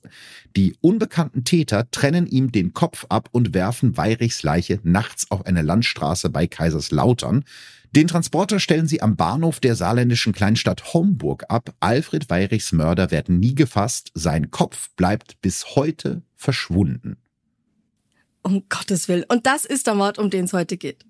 Die 0.55 0.75
unbekannten 0.79 1.43
Täter 1.43 1.89
trennen 1.91 2.27
ihm 2.27 2.51
den 2.51 2.73
Kopf 2.73 3.05
ab 3.09 3.29
und 3.31 3.53
werfen 3.53 3.97
Weirichs 3.97 4.43
Leiche 4.43 4.79
nachts 4.83 5.29
auf 5.31 5.45
eine 5.45 5.63
Landstraße 5.63 6.29
bei 6.29 6.47
Kaiserslautern. 6.47 7.43
Den 7.95 8.07
Transporter 8.07 8.59
stellen 8.59 8.87
sie 8.87 9.01
am 9.01 9.15
Bahnhof 9.15 9.59
der 9.59 9.75
saarländischen 9.75 10.33
Kleinstadt 10.33 10.93
Homburg 10.93 11.45
ab. 11.49 11.73
Alfred 11.79 12.29
Weirichs 12.29 12.71
Mörder 12.71 13.11
werden 13.11 13.39
nie 13.39 13.55
gefasst. 13.55 14.11
Sein 14.13 14.51
Kopf 14.51 14.89
bleibt 14.95 15.41
bis 15.41 15.75
heute 15.75 16.21
verschwunden. 16.35 17.17
Um 18.47 18.63
Gottes 18.69 19.09
Willen. 19.09 19.25
Und 19.27 19.45
das 19.45 19.65
ist 19.65 19.87
der 19.87 19.93
Mord, 19.93 20.17
um 20.17 20.29
den 20.29 20.45
es 20.45 20.53
heute 20.53 20.77
geht. 20.77 21.03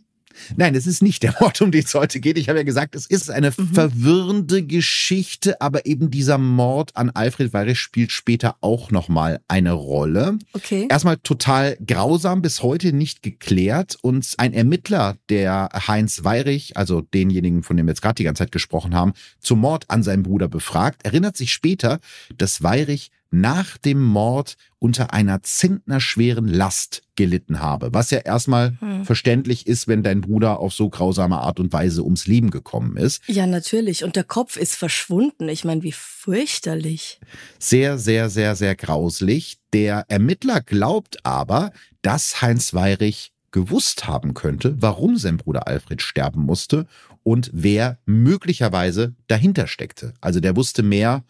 Nein, 0.56 0.74
es 0.74 0.88
ist 0.88 1.04
nicht 1.04 1.22
der 1.22 1.36
Mord, 1.40 1.62
um 1.62 1.72
den 1.72 1.84
es 1.84 1.94
heute 1.94 2.20
geht. 2.20 2.36
Ich 2.36 2.50
habe 2.50 2.58
ja 2.58 2.64
gesagt, 2.64 2.96
es 2.96 3.06
ist 3.06 3.30
eine 3.30 3.54
mhm. 3.56 3.74
verwirrende 3.74 4.64
Geschichte, 4.64 5.62
aber 5.62 5.86
eben 5.86 6.10
dieser 6.10 6.40
Mord 6.40 6.96
an 6.96 7.12
Alfred 7.12 7.54
Weirich 7.54 7.80
spielt 7.80 8.12
später 8.12 8.56
auch 8.62 8.90
nochmal 8.90 9.40
eine 9.48 9.74
Rolle. 9.74 10.40
Okay. 10.54 10.88
Erstmal 10.90 11.18
total 11.18 11.78
grausam, 11.86 12.42
bis 12.42 12.64
heute 12.64 12.92
nicht 12.92 13.22
geklärt. 13.22 14.00
Und 14.02 14.34
ein 14.40 14.54
Ermittler, 14.54 15.18
der 15.30 15.70
Heinz 15.88 16.24
Weirich, 16.24 16.76
also 16.76 17.02
denjenigen, 17.02 17.62
von 17.62 17.78
dem 17.78 17.86
wir 17.86 17.92
jetzt 17.92 18.02
gerade 18.02 18.16
die 18.16 18.24
ganze 18.24 18.46
Zeit 18.46 18.52
gesprochen 18.52 18.96
haben, 18.96 19.14
zum 19.40 19.60
Mord 19.60 19.86
an 19.90 20.02
seinem 20.02 20.24
Bruder 20.24 20.48
befragt, 20.48 21.06
erinnert 21.06 21.38
sich 21.38 21.54
später, 21.54 22.00
dass 22.36 22.64
Weirich 22.64 23.12
nach 23.42 23.78
dem 23.78 24.02
Mord 24.04 24.56
unter 24.80 25.14
einer 25.14 25.42
zentnerschweren 25.44 26.48
Last 26.48 27.02
gelitten 27.16 27.60
habe. 27.60 27.94
Was 27.94 28.12
ja 28.12 28.20
erstmal 28.20 28.78
hm. 28.80 29.06
verständlich 29.06 29.68
ist, 29.68 29.88
wenn 29.88 30.04
dein 30.04 30.22
Bruder 30.22 30.60
auf 30.60 30.74
so 30.74 30.90
grausame 30.90 31.40
Art 31.40 31.60
und 31.60 31.74
Weise 31.74 32.04
ums 32.04 32.28
Leben 32.28 32.52
gekommen 32.52 32.98
ist. 32.98 33.22
Ja, 33.28 33.48
natürlich. 33.48 34.04
Und 34.04 34.16
der 34.16 34.24
Kopf 34.24 34.58
ist 34.58 34.76
verschwunden. 34.76 35.50
Ich 35.50 35.66
meine, 35.66 35.84
wie 35.84 35.92
fürchterlich. 35.94 37.20
Sehr, 37.60 37.98
sehr, 37.98 38.30
sehr, 38.30 38.56
sehr 38.56 38.76
grauslich. 38.76 39.58
Der 39.74 40.06
Ermittler 40.08 40.62
glaubt 40.62 41.26
aber, 41.26 41.72
dass 42.02 42.42
Heinz 42.42 42.74
Weirich 42.74 43.32
gewusst 43.52 44.08
haben 44.08 44.34
könnte, 44.34 44.76
warum 44.80 45.18
sein 45.18 45.38
Bruder 45.38 45.68
Alfred 45.68 46.02
sterben 46.02 46.42
musste 46.42 46.86
und 47.24 47.50
wer 47.54 47.98
möglicherweise 48.06 49.16
dahinter 49.28 49.68
steckte. 49.68 50.14
Also 50.22 50.40
der 50.40 50.56
wusste 50.56 50.84
mehr 50.84 51.24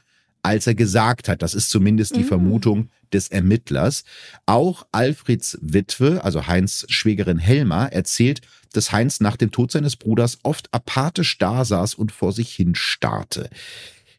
als 0.43 0.67
er 0.67 0.75
gesagt 0.75 1.29
hat. 1.29 1.41
Das 1.41 1.53
ist 1.53 1.69
zumindest 1.69 2.15
die 2.15 2.23
mhm. 2.23 2.27
Vermutung 2.27 2.89
des 3.13 3.29
Ermittlers. 3.29 4.03
Auch 4.45 4.85
Alfreds 4.91 5.57
Witwe, 5.61 6.23
also 6.23 6.47
Heinz 6.47 6.85
Schwägerin 6.89 7.39
Helma, 7.39 7.87
erzählt, 7.87 8.41
dass 8.73 8.91
Heinz 8.91 9.19
nach 9.19 9.37
dem 9.37 9.51
Tod 9.51 9.71
seines 9.71 9.95
Bruders 9.95 10.39
oft 10.43 10.73
apathisch 10.73 11.37
dasaß 11.37 11.95
und 11.95 12.11
vor 12.11 12.31
sich 12.33 12.53
hin 12.53 12.75
starrte. 12.75 13.49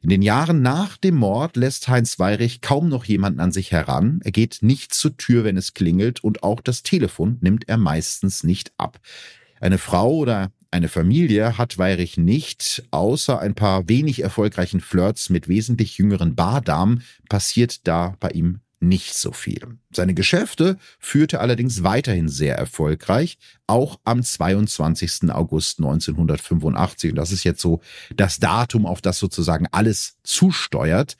In 0.00 0.10
den 0.10 0.22
Jahren 0.22 0.62
nach 0.62 0.96
dem 0.96 1.16
Mord 1.16 1.56
lässt 1.56 1.88
Heinz 1.88 2.18
Weirich 2.18 2.60
kaum 2.60 2.88
noch 2.88 3.04
jemanden 3.04 3.40
an 3.40 3.50
sich 3.50 3.72
heran. 3.72 4.20
Er 4.22 4.30
geht 4.30 4.58
nicht 4.60 4.94
zur 4.94 5.16
Tür, 5.16 5.42
wenn 5.44 5.56
es 5.56 5.74
klingelt, 5.74 6.22
und 6.22 6.44
auch 6.44 6.60
das 6.60 6.84
Telefon 6.84 7.38
nimmt 7.40 7.68
er 7.68 7.78
meistens 7.78 8.44
nicht 8.44 8.72
ab. 8.76 9.00
Eine 9.60 9.78
Frau 9.78 10.14
oder 10.14 10.52
eine 10.70 10.88
Familie 10.88 11.56
hat 11.56 11.78
Weirich 11.78 12.18
nicht, 12.18 12.84
außer 12.90 13.38
ein 13.40 13.54
paar 13.54 13.88
wenig 13.88 14.22
erfolgreichen 14.22 14.80
Flirts 14.80 15.30
mit 15.30 15.48
wesentlich 15.48 15.96
jüngeren 15.96 16.34
Bardamen 16.34 17.02
passiert 17.28 17.86
da 17.86 18.16
bei 18.20 18.30
ihm 18.30 18.60
nicht 18.80 19.14
so 19.14 19.32
viel. 19.32 19.78
Seine 19.92 20.14
Geschäfte 20.14 20.76
führte 20.98 21.40
allerdings 21.40 21.82
weiterhin 21.82 22.28
sehr 22.28 22.56
erfolgreich, 22.56 23.38
auch 23.66 23.98
am 24.04 24.22
22. 24.22 25.30
August 25.30 25.78
1985. 25.78 27.10
Und 27.10 27.16
das 27.16 27.32
ist 27.32 27.44
jetzt 27.44 27.60
so 27.60 27.80
das 28.14 28.38
Datum, 28.38 28.86
auf 28.86 29.00
das 29.00 29.18
sozusagen 29.18 29.66
alles 29.72 30.18
zusteuert. 30.22 31.16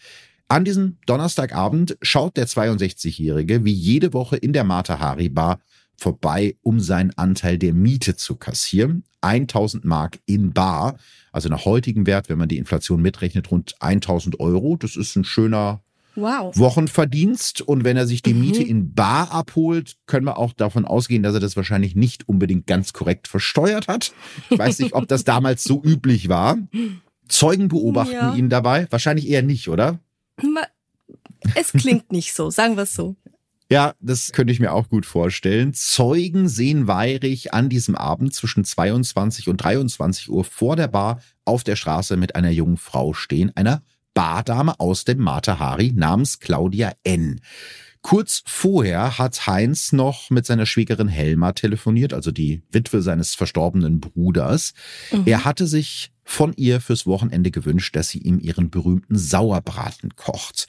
An 0.49 0.65
diesem 0.65 0.99
Donnerstagabend 1.07 1.97
schaut 2.01 2.37
der 2.37 2.47
62-Jährige 2.47 3.65
wie 3.65 3.73
jede 3.73 4.13
Woche 4.13 4.37
in 4.37 4.53
der 4.53 4.65
Martha 4.65 4.99
Hari 4.99 5.29
Bar 5.29 5.61
vorbei, 5.97 6.57
um 6.63 6.81
seinen 6.81 7.13
Anteil 7.19 7.59
der 7.59 7.75
Miete 7.75 8.15
zu 8.15 8.37
kassieren. 8.37 9.05
1000 9.21 9.85
Mark 9.85 10.19
in 10.27 10.53
Bar, 10.53 10.97
also 11.33 11.49
nach 11.49 11.65
heutigem 11.65 12.07
Wert, 12.07 12.29
wenn 12.29 12.39
man 12.39 12.49
die 12.49 12.59
Inflation 12.59 13.03
mitrechnet, 13.03 13.51
rund 13.51 13.75
1000 13.81 14.41
Euro. 14.41 14.77
Das 14.77 14.97
ist 14.97 15.17
ein 15.17 15.25
schöner 15.25 15.83
wow. 16.15 16.57
Wochenverdienst. 16.57 17.63
Und 17.63 17.85
wenn 17.85 17.97
er 17.97 18.07
sich 18.07 18.23
die 18.23 18.35
mhm. 18.35 18.41
Miete 18.41 18.63
in 18.63 18.95
Bar 18.95 19.33
abholt, 19.33 19.97
können 20.07 20.27
wir 20.27 20.39
auch 20.39 20.53
davon 20.53 20.85
ausgehen, 20.85 21.23
dass 21.23 21.35
er 21.35 21.41
das 21.41 21.57
wahrscheinlich 21.57 21.95
nicht 21.95 22.29
unbedingt 22.29 22.67
ganz 22.67 22.93
korrekt 22.93 23.29
versteuert 23.29 23.89
hat. 23.89 24.13
Ich 24.51 24.59
weiß 24.59 24.79
nicht, 24.81 24.95
ob 24.95 25.09
das 25.09 25.25
damals 25.25 25.65
so 25.65 25.83
üblich 25.83 26.29
war. 26.29 26.59
Zeugen 27.29 27.69
beobachten 27.69 28.13
ja. 28.13 28.35
ihn 28.35 28.49
dabei? 28.49 28.87
Wahrscheinlich 28.91 29.29
eher 29.29 29.43
nicht, 29.43 29.69
oder? 29.69 29.99
Es 31.55 31.73
klingt 31.73 32.13
nicht 32.13 32.35
so, 32.35 32.51
sagen 32.51 32.77
wir 32.77 32.85
es 32.85 32.95
so. 32.95 33.17
Ja, 33.71 33.95
das 34.01 34.33
könnte 34.33 34.53
ich 34.53 34.61
mir 34.61 34.73
auch 34.73 34.89
gut 34.89 35.05
vorstellen. 35.05 35.75
Zeugen 35.75 36.49
sehen 36.49 36.87
Weirich 36.87 37.53
an 37.53 37.69
diesem 37.69 37.97
Abend 37.97 38.35
zwischen 38.35 38.65
22 38.65 39.49
und 39.49 39.59
23 39.59 40.31
Uhr 40.31 40.45
vor 40.45 40.75
der 40.75 40.89
Bar 40.89 41.21
auf 41.45 41.65
der 41.65 41.77
Straße 41.77 42.17
mit 42.17 42.35
einer 42.35 42.51
jungen 42.51 42.79
Frau 42.79 43.13
stehen, 43.13 43.53
einer 43.57 43.83
Bardame 44.15 44.81
aus 44.81 45.05
dem 45.05 45.19
Matahari 45.19 45.93
namens 45.95 46.41
Claudia 46.41 46.93
N. 47.05 47.41
Kurz 48.01 48.43
vorher 48.47 49.19
hat 49.19 49.47
Heinz 49.47 49.93
noch 49.93 50.31
mit 50.31 50.47
seiner 50.47 50.67
Schwiegerin 50.67 51.09
Helma 51.09 51.53
telefoniert, 51.53 52.15
also 52.15 52.31
die 52.31 52.63
Witwe 52.71 53.03
seines 53.03 53.35
verstorbenen 53.35 54.01
Bruders. 54.01 54.73
Mhm. 55.13 55.25
Er 55.27 55.45
hatte 55.45 55.67
sich 55.67 56.11
von 56.29 56.53
ihr 56.57 56.83
fürs 56.83 57.07
Wochenende 57.07 57.51
gewünscht, 57.51 57.97
dass 57.97 58.11
sie 58.11 58.19
ihm 58.19 58.39
ihren 58.39 58.69
berühmten 58.69 59.17
Sauerbraten 59.17 60.15
kocht. 60.15 60.69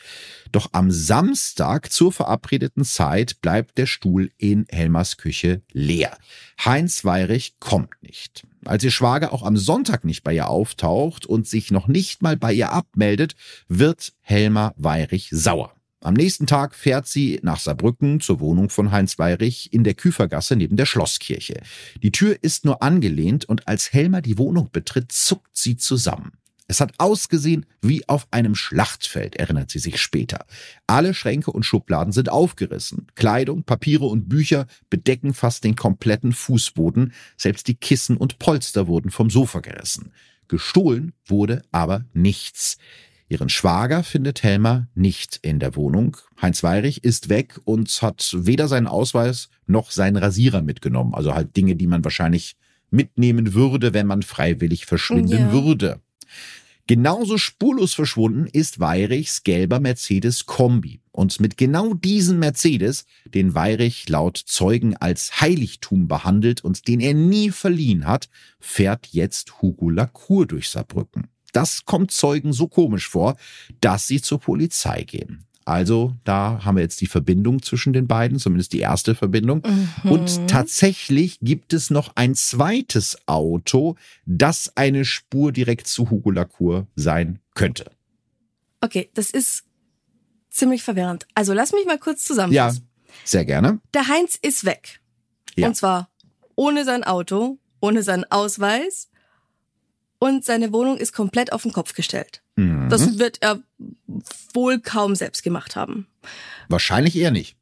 Doch 0.53 0.69
am 0.71 0.89
Samstag 0.89 1.91
zur 1.91 2.13
verabredeten 2.13 2.85
Zeit 2.85 3.41
bleibt 3.41 3.77
der 3.77 3.85
Stuhl 3.85 4.31
in 4.37 4.65
Helmers 4.69 5.17
Küche 5.17 5.61
leer. 5.73 6.17
Heinz 6.63 7.03
Weirich 7.03 7.55
kommt 7.59 8.01
nicht. 8.01 8.47
Als 8.63 8.85
ihr 8.85 8.91
Schwager 8.91 9.33
auch 9.33 9.43
am 9.43 9.57
Sonntag 9.57 10.05
nicht 10.05 10.23
bei 10.23 10.33
ihr 10.33 10.47
auftaucht 10.47 11.25
und 11.25 11.45
sich 11.45 11.71
noch 11.71 11.89
nicht 11.89 12.21
mal 12.21 12.37
bei 12.37 12.53
ihr 12.53 12.71
abmeldet, 12.71 13.35
wird 13.67 14.13
Helmer 14.21 14.73
Weirich 14.77 15.27
sauer. 15.29 15.73
Am 16.01 16.13
nächsten 16.13 16.47
Tag 16.47 16.75
fährt 16.75 17.07
sie 17.07 17.39
nach 17.43 17.59
Saarbrücken 17.59 18.21
zur 18.21 18.39
Wohnung 18.39 18.69
von 18.69 18.91
Heinz 18.91 19.19
Weirich 19.19 19.73
in 19.73 19.83
der 19.83 19.95
Küfergasse 19.95 20.55
neben 20.55 20.77
der 20.77 20.85
Schlosskirche. 20.85 21.61
Die 22.01 22.11
Tür 22.11 22.37
ist 22.41 22.63
nur 22.63 22.81
angelehnt 22.81 23.43
und 23.45 23.67
als 23.67 23.91
Helmer 23.91 24.21
die 24.21 24.37
Wohnung 24.37 24.69
betritt, 24.71 25.11
zuckt 25.11 25.57
sie 25.57 25.75
zusammen. 25.75 26.31
Es 26.69 26.79
hat 26.79 26.93
ausgesehen 26.99 27.65
wie 27.81 28.07
auf 28.07 28.27
einem 28.31 28.55
Schlachtfeld, 28.55 29.35
erinnert 29.35 29.71
sie 29.71 29.79
sich 29.79 29.99
später. 29.99 30.45
Alle 30.87 31.15
Schränke 31.15 31.51
und 31.51 31.63
Schubladen 31.63 32.13
sind 32.13 32.29
aufgerissen. 32.29 33.07
Kleidung, 33.15 33.63
Papiere 33.63 34.05
und 34.05 34.29
Bücher 34.29 34.67
bedecken 34.89 35.33
fast 35.33 35.63
den 35.63 35.75
kompletten 35.75 36.31
Fußboden. 36.31 37.11
Selbst 37.35 37.67
die 37.67 37.75
Kissen 37.75 38.15
und 38.15 38.37
Polster 38.37 38.87
wurden 38.87 39.09
vom 39.09 39.31
Sofa 39.31 39.61
gerissen. 39.61 40.13
Gestohlen 40.47 41.13
wurde 41.25 41.63
aber 41.71 42.05
nichts. 42.13 42.77
Ihren 43.29 43.49
Schwager 43.49 44.03
findet 44.03 44.41
Helmer 44.41 44.87
nicht 44.95 45.39
in 45.43 45.59
der 45.59 45.75
Wohnung. 45.75 46.17
Heinz 46.41 46.63
Weirich 46.63 47.03
ist 47.03 47.29
weg 47.29 47.59
und 47.63 47.89
hat 48.01 48.35
weder 48.35 48.67
seinen 48.67 48.87
Ausweis 48.87 49.49
noch 49.67 49.91
seinen 49.91 50.17
Rasierer 50.17 50.63
mitgenommen. 50.63 51.13
Also 51.13 51.35
halt 51.35 51.55
Dinge, 51.55 51.75
die 51.75 51.85
man 51.85 52.03
wahrscheinlich 52.03 52.57
mitnehmen 52.89 53.53
würde, 53.53 53.93
wenn 53.93 54.07
man 54.07 54.23
freiwillig 54.23 54.87
verschwinden 54.87 55.39
ja. 55.39 55.51
würde. 55.51 56.01
Genauso 56.87 57.37
spurlos 57.37 57.93
verschwunden 57.93 58.47
ist 58.47 58.79
Weirichs 58.79 59.43
gelber 59.43 59.79
Mercedes 59.79 60.47
Kombi. 60.47 61.01
Und 61.11 61.39
mit 61.39 61.55
genau 61.55 61.93
diesem 61.93 62.39
Mercedes, 62.39 63.05
den 63.25 63.53
Weirich 63.53 64.09
laut 64.09 64.37
Zeugen 64.37 64.97
als 64.97 65.39
Heiligtum 65.39 66.07
behandelt 66.07 66.63
und 66.63 66.87
den 66.87 66.99
er 66.99 67.13
nie 67.13 67.51
verliehen 67.51 68.07
hat, 68.07 68.27
fährt 68.59 69.05
jetzt 69.11 69.61
Hugo 69.61 69.91
Lacour 69.91 70.47
durch 70.47 70.69
Saarbrücken. 70.69 71.27
Das 71.53 71.85
kommt 71.85 72.11
Zeugen 72.11 72.53
so 72.53 72.67
komisch 72.67 73.07
vor, 73.09 73.37
dass 73.81 74.07
sie 74.07 74.21
zur 74.21 74.39
Polizei 74.39 75.03
gehen. 75.03 75.45
Also 75.69 76.15
da 76.23 76.65
haben 76.65 76.77
wir 76.77 76.81
jetzt 76.81 76.99
die 76.99 77.05
Verbindung 77.05 77.61
zwischen 77.61 77.93
den 77.93 78.07
beiden, 78.07 78.39
zumindest 78.39 78.73
die 78.73 78.79
erste 78.79 79.13
Verbindung. 79.13 79.61
Mhm. 80.03 80.11
Und 80.11 80.47
tatsächlich 80.47 81.37
gibt 81.41 81.73
es 81.73 81.91
noch 81.91 82.15
ein 82.15 82.33
zweites 82.33 83.17
Auto, 83.27 83.95
das 84.25 84.75
eine 84.75 85.05
Spur 85.05 85.51
direkt 85.51 85.85
zu 85.85 86.09
Hugo 86.09 86.31
Lacour 86.31 86.87
sein 86.95 87.37
könnte. 87.53 87.91
Okay, 88.81 89.11
das 89.13 89.29
ist 89.29 89.65
ziemlich 90.49 90.81
verwirrend. 90.81 91.27
Also 91.35 91.53
lass 91.53 91.71
mich 91.71 91.85
mal 91.85 91.99
kurz 91.99 92.25
zusammenfassen. 92.25 92.81
Ja, 92.81 93.13
sehr 93.23 93.45
gerne. 93.45 93.79
Der 93.93 94.07
Heinz 94.07 94.39
ist 94.41 94.65
weg. 94.65 95.01
Ja. 95.55 95.67
Und 95.67 95.75
zwar 95.75 96.09
ohne 96.55 96.83
sein 96.83 97.03
Auto, 97.03 97.59
ohne 97.79 98.01
seinen 98.01 98.25
Ausweis 98.31 99.08
und 100.19 100.45
seine 100.45 100.71
Wohnung 100.73 100.97
ist 100.97 101.13
komplett 101.13 101.51
auf 101.53 101.63
den 101.63 101.73
Kopf 101.73 101.93
gestellt. 101.93 102.41
Mhm. 102.55 102.89
Das 102.89 103.17
wird 103.17 103.41
er 103.41 103.61
wohl 104.53 104.79
kaum 104.79 105.15
selbst 105.15 105.43
gemacht 105.43 105.75
haben. 105.75 106.07
Wahrscheinlich 106.67 107.15
eher 107.15 107.31
nicht. 107.31 107.55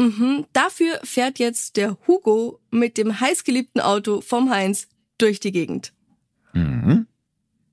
Mhm. 0.00 0.46
Dafür 0.52 1.00
fährt 1.02 1.38
jetzt 1.38 1.76
der 1.76 1.96
Hugo 2.06 2.60
mit 2.70 2.98
dem 2.98 3.20
heißgeliebten 3.20 3.80
Auto 3.80 4.20
vom 4.20 4.50
Heinz 4.50 4.88
durch 5.18 5.40
die 5.40 5.52
Gegend. 5.52 5.92
Mhm. 6.52 7.06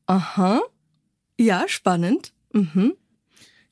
Aha. 0.05 0.61
Ja, 1.37 1.65
spannend. 1.67 2.33
Mhm. 2.53 2.93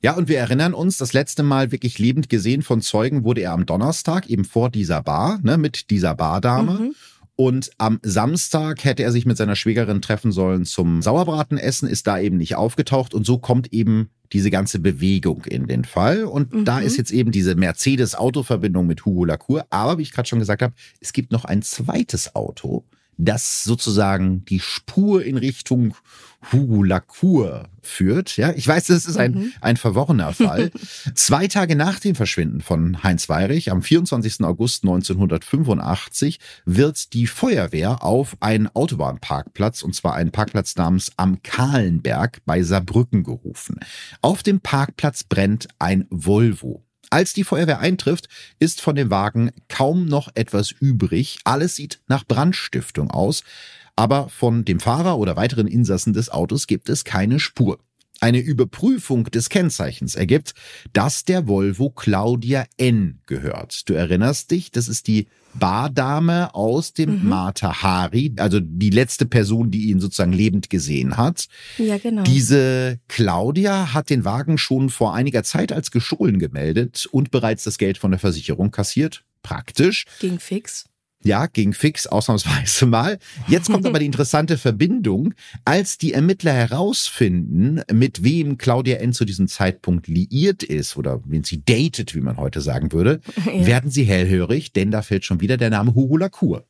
Ja, 0.02 0.12
und 0.14 0.28
wir 0.28 0.38
erinnern 0.38 0.74
uns, 0.74 0.98
das 0.98 1.14
letzte 1.14 1.42
Mal 1.42 1.72
wirklich 1.72 1.98
lebend 1.98 2.28
gesehen 2.28 2.62
von 2.62 2.82
Zeugen 2.82 3.24
wurde 3.24 3.40
er 3.40 3.52
am 3.52 3.64
Donnerstag, 3.64 4.28
eben 4.28 4.44
vor 4.44 4.68
dieser 4.68 5.02
Bar, 5.02 5.40
ne, 5.42 5.56
mit 5.56 5.88
dieser 5.88 6.14
Bardame. 6.14 6.72
Mhm. 6.72 6.94
Und 7.36 7.70
am 7.78 7.98
Samstag 8.02 8.84
hätte 8.84 9.02
er 9.02 9.10
sich 9.10 9.26
mit 9.26 9.36
seiner 9.36 9.56
Schwägerin 9.56 10.00
treffen 10.00 10.30
sollen 10.30 10.64
zum 10.64 11.02
Sauerbratenessen, 11.02 11.88
ist 11.88 12.06
da 12.06 12.18
eben 12.18 12.36
nicht 12.36 12.54
aufgetaucht 12.54 13.12
und 13.12 13.26
so 13.26 13.38
kommt 13.38 13.72
eben 13.72 14.10
diese 14.32 14.50
ganze 14.50 14.78
Bewegung 14.78 15.44
in 15.44 15.66
den 15.66 15.84
Fall. 15.84 16.24
Und 16.24 16.52
mhm. 16.52 16.64
da 16.64 16.78
ist 16.78 16.96
jetzt 16.96 17.10
eben 17.10 17.32
diese 17.32 17.56
Mercedes-Auto-Verbindung 17.56 18.86
mit 18.86 19.04
Hugo 19.04 19.24
Lacour. 19.24 19.66
Aber 19.70 19.98
wie 19.98 20.02
ich 20.02 20.12
gerade 20.12 20.28
schon 20.28 20.38
gesagt 20.38 20.62
habe, 20.62 20.74
es 21.00 21.12
gibt 21.12 21.32
noch 21.32 21.44
ein 21.44 21.62
zweites 21.62 22.34
Auto, 22.36 22.84
das 23.16 23.64
sozusagen 23.64 24.44
die 24.44 24.60
Spur 24.60 25.24
in 25.24 25.36
Richtung 25.36 25.94
Hugo 26.52 26.82
Lacour 26.82 27.68
führt. 27.82 28.36
Ja, 28.36 28.52
ich 28.52 28.66
weiß, 28.66 28.86
das 28.86 29.06
ist 29.06 29.16
ein, 29.16 29.32
mhm. 29.32 29.52
ein 29.60 29.76
verworrener 29.76 30.32
Fall. 30.32 30.70
Zwei 31.14 31.48
Tage 31.48 31.76
nach 31.76 31.98
dem 31.98 32.14
Verschwinden 32.14 32.60
von 32.60 33.02
Heinz 33.02 33.28
Weirich, 33.28 33.70
am 33.70 33.82
24. 33.82 34.42
August 34.42 34.84
1985, 34.84 36.40
wird 36.64 37.12
die 37.12 37.26
Feuerwehr 37.26 38.02
auf 38.02 38.36
einen 38.40 38.68
Autobahnparkplatz, 38.68 39.82
und 39.82 39.94
zwar 39.94 40.14
einen 40.14 40.32
Parkplatz 40.32 40.76
namens 40.76 41.12
Am 41.16 41.42
Kahlenberg 41.42 42.40
bei 42.44 42.62
Saarbrücken 42.62 43.22
gerufen. 43.22 43.80
Auf 44.20 44.42
dem 44.42 44.60
Parkplatz 44.60 45.24
brennt 45.24 45.68
ein 45.78 46.06
Volvo. 46.10 46.83
Als 47.10 47.32
die 47.32 47.44
Feuerwehr 47.44 47.80
eintrifft, 47.80 48.28
ist 48.58 48.80
von 48.80 48.96
dem 48.96 49.10
Wagen 49.10 49.52
kaum 49.68 50.06
noch 50.06 50.28
etwas 50.34 50.70
übrig. 50.70 51.38
Alles 51.44 51.76
sieht 51.76 52.00
nach 52.08 52.24
Brandstiftung 52.24 53.10
aus, 53.10 53.44
aber 53.96 54.28
von 54.28 54.64
dem 54.64 54.80
Fahrer 54.80 55.18
oder 55.18 55.36
weiteren 55.36 55.66
Insassen 55.66 56.12
des 56.12 56.30
Autos 56.30 56.66
gibt 56.66 56.88
es 56.88 57.04
keine 57.04 57.40
Spur. 57.40 57.78
Eine 58.20 58.38
Überprüfung 58.38 59.24
des 59.24 59.48
Kennzeichens 59.48 60.14
ergibt, 60.14 60.54
dass 60.92 61.24
der 61.24 61.46
Volvo 61.46 61.90
Claudia 61.90 62.64
N 62.76 63.20
gehört. 63.26 63.88
Du 63.88 63.94
erinnerst 63.94 64.50
dich, 64.50 64.70
das 64.70 64.88
ist 64.88 65.08
die 65.08 65.26
Bardame 65.54 66.54
aus 66.54 66.92
dem 66.92 67.22
mhm. 67.22 67.28
Mata 67.28 67.82
Hari, 67.82 68.34
also 68.38 68.60
die 68.60 68.90
letzte 68.90 69.26
Person, 69.26 69.70
die 69.70 69.90
ihn 69.90 70.00
sozusagen 70.00 70.32
lebend 70.32 70.70
gesehen 70.70 71.16
hat. 71.16 71.46
Ja, 71.78 71.98
genau. 71.98 72.22
Diese 72.22 72.98
Claudia 73.08 73.94
hat 73.94 74.10
den 74.10 74.24
Wagen 74.24 74.58
schon 74.58 74.90
vor 74.90 75.14
einiger 75.14 75.44
Zeit 75.44 75.72
als 75.72 75.90
gestohlen 75.90 76.38
gemeldet 76.38 77.06
und 77.10 77.30
bereits 77.30 77.64
das 77.64 77.78
Geld 77.78 77.98
von 77.98 78.10
der 78.10 78.20
Versicherung 78.20 78.70
kassiert. 78.70 79.24
Praktisch. 79.42 80.06
Ging 80.20 80.38
fix. 80.38 80.86
Ja, 81.24 81.46
ging 81.46 81.72
fix, 81.72 82.06
ausnahmsweise 82.06 82.86
mal. 82.86 83.18
Jetzt 83.48 83.70
kommt 83.70 83.86
aber 83.86 83.98
die 83.98 84.06
interessante 84.06 84.58
Verbindung. 84.58 85.34
Als 85.64 85.96
die 85.96 86.12
Ermittler 86.12 86.52
herausfinden, 86.52 87.80
mit 87.90 88.22
wem 88.22 88.58
Claudia 88.58 88.98
N. 88.98 89.14
zu 89.14 89.24
diesem 89.24 89.48
Zeitpunkt 89.48 90.06
liiert 90.06 90.62
ist 90.62 90.96
oder 90.98 91.22
wen 91.24 91.42
sie 91.42 91.64
datet, 91.64 92.14
wie 92.14 92.20
man 92.20 92.36
heute 92.36 92.60
sagen 92.60 92.92
würde, 92.92 93.20
ja. 93.46 93.66
werden 93.66 93.90
sie 93.90 94.04
hellhörig, 94.04 94.74
denn 94.74 94.90
da 94.90 95.00
fällt 95.00 95.24
schon 95.24 95.40
wieder 95.40 95.56
der 95.56 95.70
Name 95.70 95.94
Hugo 95.94 96.18
Lacour. 96.18 96.64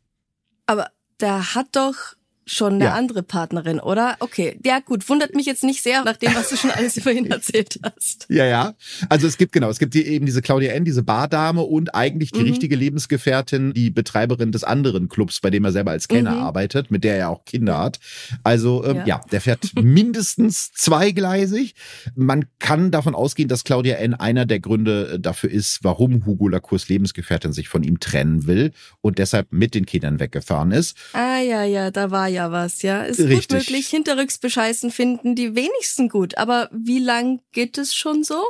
Aber 0.67 0.89
der 1.21 1.55
hat 1.55 1.67
doch 1.73 2.15
schon 2.47 2.75
eine 2.75 2.85
ja. 2.85 2.95
andere 2.95 3.23
Partnerin, 3.23 3.81
oder? 3.81 4.17
Okay, 4.21 4.59
ja 4.65 4.81
gut, 4.81 5.09
wundert 5.09 5.35
mich 5.35 5.47
jetzt 5.47 5.65
nicht 5.65 5.83
sehr, 5.83 6.05
nach 6.05 6.17
dem, 6.17 6.35
was 6.35 6.51
du 6.51 6.57
schon 6.57 6.71
alles 6.71 6.97
über 6.97 7.13
ihn 7.13 7.27
erzählt 7.31 7.79
hast. 7.83 8.27
Ja, 8.29 8.45
ja. 8.45 8.75
Also 9.09 9.27
es 9.27 9.39
gibt 9.39 9.53
genau, 9.53 9.71
es 9.71 9.79
gibt 9.79 9.95
die, 9.95 10.07
eben 10.07 10.27
diese 10.27 10.43
Claudia 10.43 10.73
N., 10.73 10.85
diese 10.85 11.03
Bardame 11.03 11.63
und 11.63 11.95
eigentlich 11.95 12.33
die 12.33 12.41
mhm. 12.41 12.49
richtige 12.51 12.77
Lebensgefährtin, 12.77 13.73
die 13.73 13.91
Betreiberin 13.91 14.53
des 14.53 14.65
anderen 14.65 15.09
Clubs, 15.09 15.41
bei 15.41 15.51
dem 15.51 15.65
er 15.65 15.73
selber 15.73 15.93
als 15.93 16.09
Kenner 16.09 16.33
mhm. 16.33 16.43
arbeitet, 16.43 16.91
mit 16.91 17.05
der 17.05 17.17
er 17.17 17.31
auch 17.31 17.45
Kinder 17.45 17.79
hat. 17.79 17.99
Also 18.43 18.85
ähm, 18.85 18.99
ja. 18.99 19.07
ja, 19.07 19.21
der 19.33 19.41
fährt 19.41 19.73
mindestens 19.83 20.73
zweigleisig. 20.73 21.75
Man 22.15 22.47
kann 22.59 22.91
davon 22.91 23.15
ausgehen, 23.15 23.49
dass 23.49 23.65
Claudia 23.65 23.97
N. 23.97 24.15
einer 24.15 24.47
der 24.47 24.61
Gründe 24.61 25.15
äh, 25.15 25.21
dafür 25.21 25.51
ist, 25.51 25.81
warum 25.83 26.27
Hugo 26.27 26.49
Lacours 26.49 26.89
Lebensgefährtin 26.89 27.53
sich 27.53 27.69
von 27.69 27.83
ihm 27.83 28.01
trennen 28.01 28.47
will 28.47 28.73
und 29.01 29.19
deshalb 29.19 29.53
mit 29.53 29.75
den 29.75 29.87
Kindern 29.87 30.21
weggefahren 30.21 30.73
ist. 30.73 30.97
Ah 31.13 31.39
ja, 31.39 31.65
ja, 31.65 31.91
da 31.91 32.11
war 32.11 32.29
ja 32.35 32.53
was, 32.53 32.83
ja. 32.83 33.03
Ist 33.03 33.21
Richtig. 33.21 33.49
gut 33.49 33.59
möglich. 33.59 33.89
Hinterrücks 33.89 34.39
bescheißen 34.39 34.91
finden 34.91 35.35
die 35.35 35.55
wenigsten 35.55 36.09
gut. 36.09 36.37
Aber 36.37 36.69
wie 36.73 36.99
lang 36.99 37.41
geht 37.53 37.79
es 37.79 37.95
schon 37.95 38.25
so? 38.25 38.43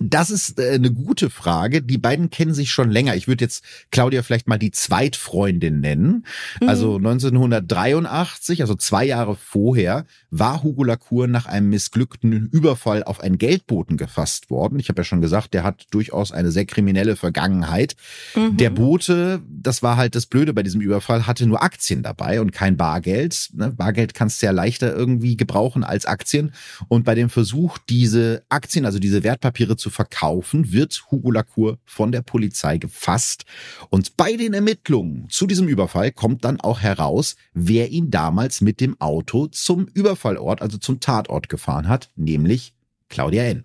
Das 0.00 0.30
ist 0.30 0.58
äh, 0.58 0.74
eine 0.74 0.92
gute 0.92 1.30
Frage. 1.30 1.80
Die 1.82 1.96
beiden 1.96 2.28
kennen 2.28 2.52
sich 2.52 2.70
schon 2.70 2.90
länger. 2.90 3.16
Ich 3.16 3.26
würde 3.26 3.44
jetzt 3.44 3.64
Claudia 3.90 4.22
vielleicht 4.22 4.46
mal 4.46 4.58
die 4.58 4.70
Zweitfreundin 4.70 5.80
nennen. 5.80 6.26
Mhm. 6.60 6.68
Also 6.68 6.96
1983, 6.96 8.60
also 8.60 8.74
zwei 8.74 9.06
Jahre 9.06 9.34
vorher, 9.34 10.04
war 10.30 10.62
Hugo 10.62 10.84
Lacour 10.84 11.26
nach 11.26 11.46
einem 11.46 11.70
missglückten 11.70 12.48
Überfall 12.52 13.02
auf 13.02 13.20
einen 13.20 13.38
Geldboten 13.38 13.96
gefasst 13.96 14.50
worden. 14.50 14.78
Ich 14.78 14.90
habe 14.90 15.00
ja 15.00 15.04
schon 15.04 15.22
gesagt, 15.22 15.54
der 15.54 15.64
hat 15.64 15.86
durchaus 15.90 16.32
eine 16.32 16.50
sehr 16.50 16.66
kriminelle 16.66 17.16
Vergangenheit. 17.16 17.96
Mhm. 18.36 18.58
Der 18.58 18.70
Bote, 18.70 19.40
das 19.48 19.82
war 19.82 19.96
halt 19.96 20.14
das 20.14 20.26
Blöde 20.26 20.52
bei 20.52 20.62
diesem 20.62 20.82
Überfall, 20.82 21.26
hatte 21.26 21.46
nur 21.46 21.62
Aktien 21.62 22.02
dabei 22.02 22.42
und 22.42 22.52
kein 22.52 22.76
Bargeld. 22.76 23.48
Ne? 23.54 23.70
Bargeld 23.70 24.12
kannst 24.12 24.42
du 24.42 24.46
ja 24.46 24.52
leichter 24.52 24.94
irgendwie 24.94 25.38
gebrauchen 25.38 25.82
als 25.82 26.04
Aktien. 26.04 26.52
Und 26.88 27.04
bei 27.04 27.14
dem 27.14 27.30
Versuch, 27.30 27.78
diese 27.88 28.42
Aktien, 28.50 28.84
also 28.84 28.98
diese 28.98 29.24
Wertpapiere 29.24 29.77
zu 29.78 29.90
verkaufen, 29.90 30.72
wird 30.72 31.04
Hugo 31.10 31.30
Lacour 31.30 31.78
von 31.84 32.12
der 32.12 32.22
Polizei 32.22 32.78
gefasst. 32.78 33.44
Und 33.90 34.16
bei 34.16 34.36
den 34.36 34.54
Ermittlungen 34.54 35.28
zu 35.30 35.46
diesem 35.46 35.68
Überfall 35.68 36.12
kommt 36.12 36.44
dann 36.44 36.60
auch 36.60 36.80
heraus, 36.80 37.36
wer 37.54 37.90
ihn 37.90 38.10
damals 38.10 38.60
mit 38.60 38.80
dem 38.80 39.00
Auto 39.00 39.46
zum 39.46 39.86
Überfallort, 39.86 40.60
also 40.60 40.78
zum 40.78 41.00
Tatort 41.00 41.48
gefahren 41.48 41.88
hat, 41.88 42.10
nämlich 42.16 42.74
Claudia 43.08 43.44
N. 43.44 43.64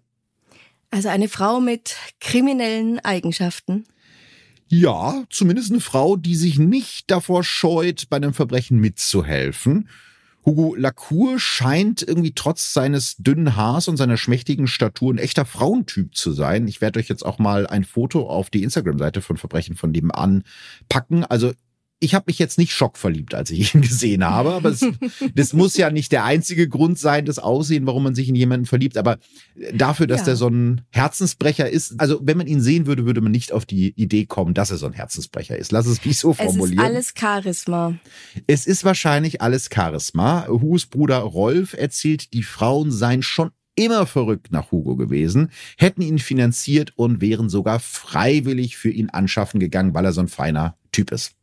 Also 0.89 1.09
eine 1.09 1.27
Frau 1.27 1.59
mit 1.59 1.95
kriminellen 2.19 2.99
Eigenschaften. 2.99 3.85
Ja, 4.67 5.23
zumindest 5.29 5.71
eine 5.71 5.81
Frau, 5.81 6.15
die 6.15 6.35
sich 6.35 6.57
nicht 6.57 7.11
davor 7.11 7.43
scheut, 7.43 8.09
bei 8.09 8.17
einem 8.17 8.33
Verbrechen 8.33 8.79
mitzuhelfen. 8.79 9.89
Hugo 10.45 10.75
Lacour 10.75 11.39
scheint 11.39 12.01
irgendwie 12.01 12.33
trotz 12.33 12.73
seines 12.73 13.15
dünnen 13.17 13.55
Haars 13.55 13.87
und 13.87 13.97
seiner 13.97 14.17
schmächtigen 14.17 14.67
Statur 14.67 15.13
ein 15.13 15.17
echter 15.17 15.45
Frauentyp 15.45 16.15
zu 16.15 16.33
sein. 16.33 16.67
Ich 16.67 16.81
werde 16.81 16.99
euch 16.99 17.07
jetzt 17.07 17.25
auch 17.25 17.39
mal 17.39 17.65
ein 17.65 17.85
Foto 17.85 18.27
auf 18.27 18.49
die 18.49 18.63
Instagram-Seite 18.63 19.21
von 19.21 19.37
Verbrechen 19.37 19.75
von 19.75 19.91
nebenan 19.91 20.43
packen. 20.89 21.23
Also 21.23 21.53
ich 22.03 22.13
habe 22.13 22.25
mich 22.27 22.37
jetzt 22.37 22.57
nicht 22.57 22.73
schockverliebt, 22.73 23.33
als 23.33 23.49
ich 23.49 23.73
ihn 23.75 23.81
gesehen 23.81 24.25
habe, 24.25 24.53
aber 24.53 24.69
es, 24.69 24.85
das 25.35 25.53
muss 25.53 25.77
ja 25.77 25.89
nicht 25.89 26.11
der 26.11 26.25
einzige 26.25 26.67
Grund 26.67 26.99
sein, 26.99 27.25
das 27.25 27.39
Aussehen, 27.39 27.87
warum 27.87 28.03
man 28.03 28.13
sich 28.13 28.27
in 28.27 28.35
jemanden 28.35 28.65
verliebt. 28.65 28.97
Aber 28.97 29.19
dafür, 29.73 30.05
dass 30.05 30.21
ja. 30.21 30.25
der 30.25 30.35
so 30.35 30.47
ein 30.47 30.81
Herzensbrecher 30.89 31.69
ist, 31.69 31.99
also 31.99 32.19
wenn 32.21 32.37
man 32.37 32.47
ihn 32.47 32.61
sehen 32.61 32.85
würde, 32.85 33.05
würde 33.05 33.21
man 33.21 33.31
nicht 33.31 33.53
auf 33.53 33.65
die 33.65 33.93
Idee 33.95 34.25
kommen, 34.25 34.53
dass 34.53 34.69
er 34.69 34.77
so 34.77 34.85
ein 34.85 34.93
Herzensbrecher 34.93 35.57
ist. 35.57 35.71
Lass 35.71 35.85
es 35.85 36.03
mich 36.03 36.19
so 36.19 36.33
formulieren. 36.33 36.79
Es 36.79 36.83
ist 36.83 36.85
alles 36.85 37.13
Charisma. 37.17 37.97
Es 38.47 38.67
ist 38.67 38.83
wahrscheinlich 38.83 39.41
alles 39.41 39.69
Charisma. 39.73 40.47
Hus 40.47 40.85
Bruder 40.85 41.19
Rolf 41.19 41.73
erzählt, 41.73 42.33
die 42.33 42.43
Frauen 42.43 42.91
seien 42.91 43.21
schon 43.23 43.51
immer 43.75 44.05
verrückt 44.05 44.51
nach 44.51 44.71
Hugo 44.71 44.95
gewesen, 44.97 45.49
hätten 45.77 46.01
ihn 46.01 46.19
finanziert 46.19 46.93
und 46.95 47.21
wären 47.21 47.49
sogar 47.49 47.79
freiwillig 47.79 48.77
für 48.77 48.91
ihn 48.91 49.09
anschaffen 49.09 49.59
gegangen, 49.59 49.93
weil 49.93 50.05
er 50.05 50.13
so 50.13 50.21
ein 50.21 50.27
feiner 50.27 50.77
Typ 50.91 51.11
ist. 51.11 51.33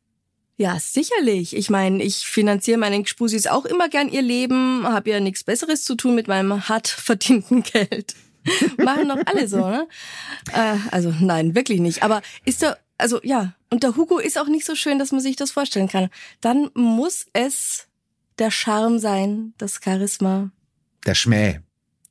Ja, 0.60 0.78
sicherlich. 0.78 1.56
Ich 1.56 1.70
meine, 1.70 2.02
ich 2.02 2.26
finanziere 2.26 2.76
meinen 2.76 3.02
Gspusis 3.04 3.46
auch 3.46 3.64
immer 3.64 3.88
gern 3.88 4.10
ihr 4.10 4.20
Leben, 4.20 4.86
habe 4.86 5.08
ja 5.08 5.18
nichts 5.18 5.42
Besseres 5.42 5.84
zu 5.84 5.94
tun 5.94 6.14
mit 6.14 6.28
meinem 6.28 6.68
hart 6.68 6.86
verdienten 7.06 7.62
Geld. 7.62 8.14
Machen 8.76 9.08
doch 9.08 9.16
alle 9.24 9.48
so, 9.48 9.56
ne? 9.56 9.88
Äh, 10.52 10.76
also 10.90 11.14
nein, 11.18 11.54
wirklich 11.54 11.80
nicht. 11.80 12.02
Aber 12.02 12.20
ist 12.44 12.60
der, 12.60 12.78
also 12.98 13.20
ja, 13.22 13.54
und 13.70 13.84
der 13.84 13.96
Hugo 13.96 14.18
ist 14.18 14.38
auch 14.38 14.48
nicht 14.48 14.66
so 14.66 14.74
schön, 14.74 14.98
dass 14.98 15.12
man 15.12 15.22
sich 15.22 15.34
das 15.34 15.50
vorstellen 15.50 15.88
kann. 15.88 16.10
Dann 16.42 16.68
muss 16.74 17.24
es 17.32 17.86
der 18.38 18.50
Charme 18.50 18.98
sein, 18.98 19.54
das 19.56 19.80
Charisma. 19.82 20.50
Der 21.06 21.14
Schmäh. 21.14 21.60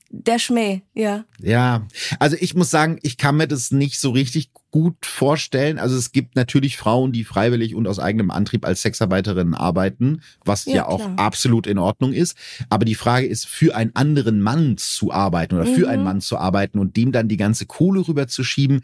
Der 0.10 0.40
Schmäh, 0.40 0.82
ja. 0.96 1.24
Ja, 1.40 1.88
also 2.18 2.36
ich 2.40 2.56
muss 2.56 2.72
sagen, 2.72 2.98
ich 3.04 3.18
kann 3.18 3.38
mir 3.38 3.48
das 3.48 3.70
nicht 3.70 4.00
so 4.00 4.10
richtig 4.10 4.50
gut 4.72 5.06
vorstellen. 5.06 5.80
Also 5.80 5.96
es 5.98 6.12
gibt 6.12 6.36
natürlich 6.36 6.78
Frauen, 6.78 7.12
die 7.12 7.24
freiwillig 7.24 7.76
und 7.76 7.88
aus 7.88 8.00
eigenem 8.00 8.32
Antrieb 8.32 8.66
als 8.66 8.82
Sexarbeiterinnen 8.82 9.56
arbeiten, 9.56 10.22
was 10.46 10.66
ja, 10.66 10.76
ja 10.76 10.88
auch 10.88 11.18
absolut 11.18 11.68
in 11.68 11.78
Ordnung 11.78 12.14
ist. 12.14 12.38
Aber 12.70 12.86
die 12.86 12.96
Frage 12.96 13.26
ist, 13.26 13.48
für 13.48 13.76
einen 13.76 13.96
anderen 13.96 14.42
Mann 14.42 14.78
zu 14.78 15.12
arbeiten 15.12 15.56
oder 15.56 15.66
für 15.66 15.90
einen 15.90 16.02
mhm. 16.02 16.08
Mann 16.08 16.22
zu 16.22 16.38
arbeiten 16.38 16.80
und 16.80 16.98
dem 16.98 17.12
dann 17.12 17.28
die 17.28 17.38
ganze 17.38 17.66
Kohle 17.66 18.08
rüberzuschieben, 18.08 18.82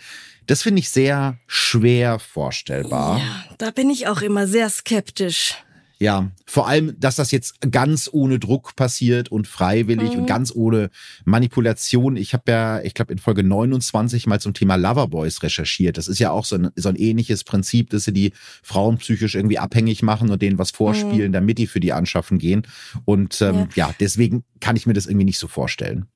das 0.47 0.61
finde 0.61 0.79
ich 0.79 0.89
sehr 0.89 1.37
schwer 1.47 2.19
vorstellbar. 2.19 3.19
Ja, 3.19 3.55
da 3.57 3.71
bin 3.71 3.89
ich 3.89 4.07
auch 4.07 4.21
immer 4.21 4.47
sehr 4.47 4.69
skeptisch. 4.69 5.55
Ja, 5.99 6.31
vor 6.45 6.67
allem, 6.67 6.99
dass 6.99 7.15
das 7.15 7.31
jetzt 7.31 7.71
ganz 7.71 8.09
ohne 8.11 8.37
Druck 8.37 8.75
passiert 8.75 9.29
und 9.29 9.47
freiwillig 9.47 10.11
mhm. 10.11 10.19
und 10.19 10.25
ganz 10.25 10.53
ohne 10.53 10.89
Manipulation. 11.23 12.17
Ich 12.17 12.33
habe 12.33 12.51
ja, 12.51 12.81
ich 12.81 12.93
glaube, 12.93 13.13
in 13.13 13.19
Folge 13.19 13.43
29 13.43 14.27
mal 14.27 14.41
zum 14.41 14.53
Thema 14.53 14.75
Loverboys 14.75 15.41
recherchiert. 15.41 15.97
Das 15.97 16.07
ist 16.07 16.19
ja 16.19 16.31
auch 16.31 16.43
so 16.43 16.57
ein, 16.57 16.69
so 16.75 16.89
ein 16.89 16.95
ähnliches 16.95 17.43
Prinzip, 17.43 17.89
dass 17.91 18.03
sie 18.03 18.13
die 18.13 18.33
Frauen 18.61 18.97
psychisch 18.97 19.35
irgendwie 19.35 19.59
abhängig 19.59 20.03
machen 20.03 20.29
und 20.29 20.41
denen 20.41 20.57
was 20.57 20.71
vorspielen, 20.71 21.29
mhm. 21.29 21.33
damit 21.33 21.57
die 21.57 21.67
für 21.67 21.79
die 21.79 21.93
anschaffen 21.93 22.39
gehen. 22.39 22.67
Und 23.05 23.41
ähm, 23.41 23.67
ja. 23.75 23.87
ja, 23.87 23.95
deswegen 23.99 24.43
kann 24.59 24.75
ich 24.75 24.85
mir 24.85 24.93
das 24.93 25.05
irgendwie 25.05 25.25
nicht 25.25 25.39
so 25.39 25.47
vorstellen. 25.47 26.07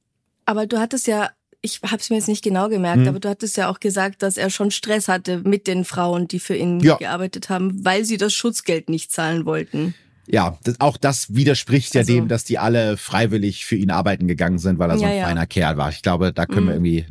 Aber 0.45 0.65
du 0.65 0.79
hattest 0.79 1.07
ja 1.07 1.29
ich 1.61 1.81
habe 1.83 1.97
es 1.97 2.09
mir 2.09 2.17
jetzt 2.17 2.27
nicht 2.27 2.43
genau 2.43 2.69
gemerkt, 2.69 3.01
hm. 3.01 3.07
aber 3.09 3.19
du 3.19 3.29
hattest 3.29 3.57
ja 3.57 3.69
auch 3.69 3.79
gesagt, 3.79 4.23
dass 4.23 4.37
er 4.37 4.49
schon 4.49 4.71
Stress 4.71 5.07
hatte 5.07 5.39
mit 5.39 5.67
den 5.67 5.83
Frauen, 5.83 6.27
die 6.27 6.39
für 6.39 6.55
ihn 6.55 6.79
ja. 6.79 6.95
gearbeitet 6.95 7.49
haben, 7.49 7.83
weil 7.83 8.05
sie 8.05 8.17
das 8.17 8.33
Schutzgeld 8.33 8.89
nicht 8.89 9.11
zahlen 9.11 9.45
wollten. 9.45 9.93
Ja, 10.31 10.57
das, 10.63 10.79
auch 10.79 10.97
das 10.97 11.33
widerspricht 11.33 11.95
ja 11.95 12.01
also, 12.01 12.13
dem, 12.13 12.27
dass 12.27 12.43
die 12.43 12.59
alle 12.59 12.97
freiwillig 12.97 13.65
für 13.65 13.75
ihn 13.75 13.89
arbeiten 13.89 14.27
gegangen 14.27 14.59
sind, 14.59 14.77
weil 14.77 14.91
er 14.91 14.99
so 14.99 15.05
ein 15.05 15.17
ja, 15.17 15.25
feiner 15.25 15.47
Kerl 15.47 15.77
war. 15.77 15.89
Ich 15.89 16.03
glaube, 16.03 16.31
da 16.31 16.45
können 16.45 16.65
mhm. 16.65 16.67
wir 16.67 16.73
irgendwie 16.75 17.05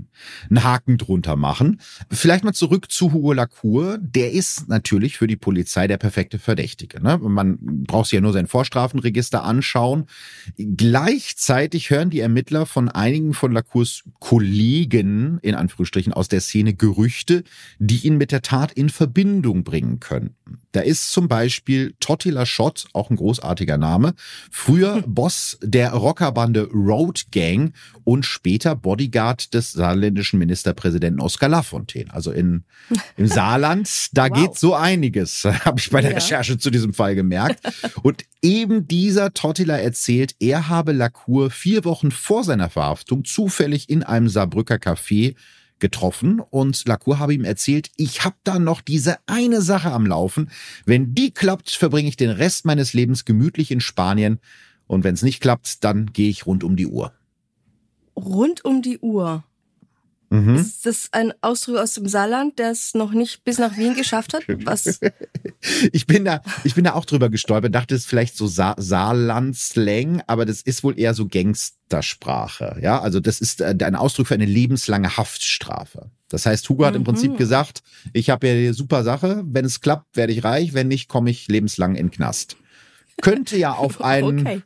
einen 0.48 0.62
Haken 0.62 0.98
drunter 0.98 1.35
machen. 1.35 1.81
Vielleicht 2.11 2.44
mal 2.44 2.52
zurück 2.52 2.92
zu 2.92 3.12
Hugo 3.12 3.33
Lacour. 3.33 3.98
Der 4.00 4.31
ist 4.31 4.68
natürlich 4.68 5.16
für 5.16 5.26
die 5.26 5.37
Polizei 5.37 5.88
der 5.88 5.96
perfekte 5.96 6.38
Verdächtige. 6.38 7.02
Ne? 7.02 7.18
Man 7.18 7.59
braucht 7.61 8.07
sich 8.07 8.12
ja 8.12 8.20
nur 8.20 8.33
sein 8.33 8.46
Vorstrafenregister 8.46 9.42
anschauen. 9.42 10.07
Gleichzeitig 10.57 11.90
hören 11.90 12.11
die 12.11 12.20
Ermittler 12.20 12.66
von 12.66 12.88
einigen 12.88 13.35
von 13.35 13.50
Lacours 13.50 14.04
Kollegen, 14.20 15.38
in 15.42 15.57
Anführungsstrichen, 15.57 16.12
aus 16.12 16.28
der 16.28 16.40
Szene 16.40 16.72
Gerüchte, 16.72 17.42
die 17.81 18.07
ihn 18.07 18.16
mit 18.16 18.31
der 18.31 18.42
Tat 18.42 18.70
in 18.70 18.90
Verbindung 18.90 19.64
bringen 19.64 19.98
könnten. 19.98 20.61
Da 20.70 20.81
ist 20.81 21.11
zum 21.11 21.26
Beispiel 21.26 21.94
Totti 21.98 22.31
Lachott, 22.31 22.87
auch 22.92 23.07
ein 23.10 23.16
großartiger 23.16 23.78
Name, 23.78 24.14
früher 24.50 25.02
Boss 25.06 25.58
der 25.62 25.92
Rockerbande 25.92 26.68
Road 26.72 27.26
Gang 27.32 27.72
und 28.04 28.24
später 28.24 28.74
Bodyguard 28.74 29.52
des 29.54 29.72
saarländischen 29.72 30.38
Ministerpräsidenten 30.38 31.20
Oskar 31.20 31.48
Lafontaine. 31.48 32.12
Also 32.12 32.32
in, 32.32 32.64
im 33.16 33.26
Saarland, 33.26 33.88
da 34.12 34.28
wow. 34.28 34.38
geht 34.38 34.56
so 34.56 34.74
einiges, 34.74 35.44
habe 35.64 35.78
ich 35.78 35.90
bei 35.90 36.00
der 36.00 36.12
ja. 36.12 36.16
Recherche 36.16 36.58
zu 36.58 36.70
diesem 36.70 36.94
Fall 36.94 37.14
gemerkt. 37.14 37.60
Und 38.02 38.24
eben 38.42 38.86
dieser 38.88 39.34
Tottila 39.34 39.76
erzählt, 39.76 40.34
er 40.40 40.68
habe 40.68 40.92
Lacour 40.92 41.50
vier 41.50 41.84
Wochen 41.84 42.10
vor 42.10 42.44
seiner 42.44 42.70
Verhaftung 42.70 43.24
zufällig 43.24 43.88
in 43.88 44.02
einem 44.02 44.28
Saarbrücker 44.28 44.76
Café 44.76 45.34
getroffen 45.80 46.40
und 46.40 46.86
Lacour 46.86 47.18
habe 47.18 47.34
ihm 47.34 47.44
erzählt, 47.44 47.90
ich 47.96 48.24
habe 48.24 48.36
da 48.44 48.58
noch 48.58 48.80
diese 48.80 49.18
eine 49.26 49.62
Sache 49.62 49.92
am 49.92 50.06
Laufen. 50.06 50.50
Wenn 50.84 51.14
die 51.14 51.30
klappt, 51.30 51.70
verbringe 51.70 52.08
ich 52.08 52.16
den 52.16 52.30
Rest 52.30 52.64
meines 52.64 52.92
Lebens 52.92 53.24
gemütlich 53.24 53.70
in 53.70 53.80
Spanien 53.80 54.40
und 54.86 55.04
wenn 55.04 55.14
es 55.14 55.22
nicht 55.22 55.40
klappt, 55.40 55.84
dann 55.84 56.12
gehe 56.12 56.30
ich 56.30 56.46
rund 56.46 56.64
um 56.64 56.76
die 56.76 56.86
Uhr. 56.86 57.12
Rund 58.16 58.64
um 58.64 58.82
die 58.82 58.98
Uhr. 58.98 59.44
Mhm. 60.30 60.56
Ist 60.56 60.84
das 60.84 61.08
ein 61.12 61.32
Ausdruck 61.40 61.78
aus 61.78 61.94
dem 61.94 62.06
Saarland, 62.06 62.58
der 62.58 62.70
es 62.70 62.94
noch 62.94 63.12
nicht 63.12 63.44
bis 63.44 63.58
nach 63.58 63.76
Wien 63.78 63.94
geschafft 63.94 64.34
hat? 64.34 64.42
Was? 64.64 65.00
ich 65.92 66.06
bin 66.06 66.24
da, 66.24 66.42
ich 66.64 66.74
bin 66.74 66.84
da 66.84 66.94
auch 66.94 67.06
drüber 67.06 67.30
gestolpert, 67.30 67.74
dachte 67.74 67.94
es 67.94 68.02
ist 68.02 68.08
vielleicht 68.08 68.36
so 68.36 68.46
Sa 68.46 68.74
Saarland-Slang, 68.76 70.22
aber 70.26 70.44
das 70.44 70.60
ist 70.60 70.84
wohl 70.84 70.98
eher 70.98 71.14
so 71.14 71.26
Gangstersprache. 71.26 72.78
Ja, 72.82 73.00
also 73.00 73.20
das 73.20 73.40
ist 73.40 73.62
äh, 73.62 73.74
ein 73.80 73.96
Ausdruck 73.96 74.26
für 74.26 74.34
eine 74.34 74.44
lebenslange 74.44 75.16
Haftstrafe. 75.16 76.10
Das 76.28 76.44
heißt, 76.44 76.68
Hugo 76.68 76.84
hat 76.84 76.94
im 76.94 77.04
Prinzip 77.04 77.32
mhm. 77.32 77.36
gesagt, 77.36 77.82
ich 78.12 78.28
habe 78.28 78.48
ja 78.48 78.52
eine 78.52 78.74
super 78.74 79.04
Sache, 79.04 79.42
wenn 79.46 79.64
es 79.64 79.80
klappt, 79.80 80.14
werde 80.14 80.34
ich 80.34 80.44
reich, 80.44 80.74
wenn 80.74 80.88
nicht, 80.88 81.08
komme 81.08 81.30
ich 81.30 81.48
lebenslang 81.48 81.94
in 81.94 82.08
den 82.08 82.10
Knast. 82.10 82.56
Könnte 83.22 83.56
ja 83.56 83.72
auf 83.72 84.00
einen, 84.04 84.40
okay. 84.40 84.62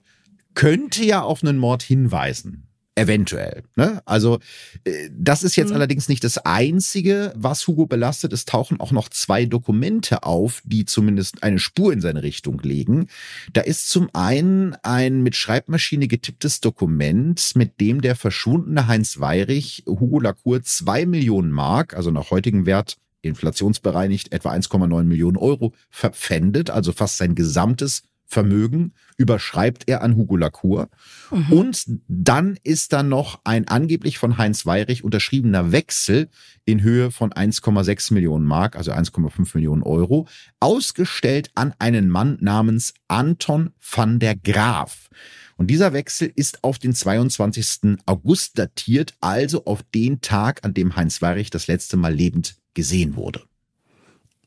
könnte 0.55 1.05
ja 1.05 1.23
auf 1.23 1.45
einen 1.45 1.59
Mord 1.59 1.85
hinweisen. 1.85 2.67
Eventuell. 2.95 3.63
Ne? 3.75 4.03
Also 4.05 4.39
äh, 4.85 5.09
das 5.11 5.43
ist 5.43 5.57
jetzt 5.57 5.71
mhm. 5.71 5.77
allerdings 5.77 6.11
nicht 6.11 6.23
das 6.25 6.37
Einzige, 6.37 7.33
was 7.35 7.67
Hugo 7.67 7.87
belastet. 7.87 8.35
Es 8.35 8.45
tauchen 8.45 8.81
auch 8.81 8.93
noch 8.93 9.09
zwei 9.09 9.47
Dokumente 9.47 10.25
auf, 10.25 10.61
die 10.65 10.85
zumindest 10.85 11.43
eine 11.43 11.59
Spur 11.59 11.95
in 11.95 12.03
seine 12.03 12.23
Richtung 12.23 12.61
legen. 12.61 13.07
Da 13.55 13.63
ist 13.63 13.89
zum 13.89 14.11
einen 14.13 14.75
ein 14.83 15.23
mit 15.23 15.37
Schreibmaschine 15.37 16.07
getipptes 16.07 16.61
Dokument, 16.61 17.53
mit 17.55 17.81
dem 17.81 18.03
der 18.03 18.15
verschwundene 18.15 18.87
Heinz 18.89 19.19
Weirich 19.19 19.85
Hugo 19.87 20.21
Lacour 20.21 20.63
zwei 20.63 21.07
Millionen 21.07 21.51
Mark, 21.51 21.95
also 21.95 22.11
nach 22.11 22.31
heutigem 22.31 22.67
Wert 22.67 22.99
inflationsbereinigt 23.23 24.33
etwa 24.33 24.53
1,9 24.53 25.05
Millionen 25.05 25.39
Euro, 25.39 25.73
verpfändet, 25.89 26.69
also 26.69 26.93
fast 26.93 27.17
sein 27.17 27.35
gesamtes 27.35 28.03
Vermögen 28.33 28.95
überschreibt 29.19 29.85
er 29.89 30.03
an 30.03 30.17
Hugo 30.17 30.37
Lacour. 30.37 30.89
Mhm. 31.31 31.53
Und 31.53 31.85
dann 32.09 32.59
ist 32.65 32.93
da 32.93 33.03
noch 33.03 33.41
ein 33.45 33.69
angeblich 33.69 34.19
von 34.19 34.39
Heinz 34.39 34.65
Weirich 34.65 35.05
unterschriebener 35.05 35.71
Wechsel 35.71 36.29
in 36.65 36.83
Höhe 36.83 37.11
von 37.11 37.31
1,6 37.31 38.15
Millionen 38.15 38.47
Mark, 38.47 38.77
also 38.77 38.91
1,5 38.91 39.51
Millionen 39.55 39.83
Euro, 39.83 40.27
ausgestellt 40.61 41.51
an 41.55 41.75
einen 41.79 42.09
Mann 42.09 42.39
namens 42.41 42.95
Anton 43.07 43.71
van 43.79 44.19
der 44.19 44.35
Graaf. 44.35 45.11
Und 45.57 45.67
dieser 45.69 45.93
Wechsel 45.93 46.33
ist 46.35 46.65
auf 46.65 46.79
den 46.79 46.95
22. 46.95 47.99
August 48.07 48.59
datiert, 48.59 49.15
also 49.21 49.67
auf 49.67 49.83
den 49.95 50.23
Tag, 50.23 50.65
an 50.65 50.73
dem 50.73 50.97
Heinz 50.97 51.21
Weirich 51.21 51.51
das 51.51 51.67
letzte 51.67 51.99
Mal 51.99 52.15
lebend 52.15 52.57
gesehen 52.75 53.15
wurde. 53.15 53.43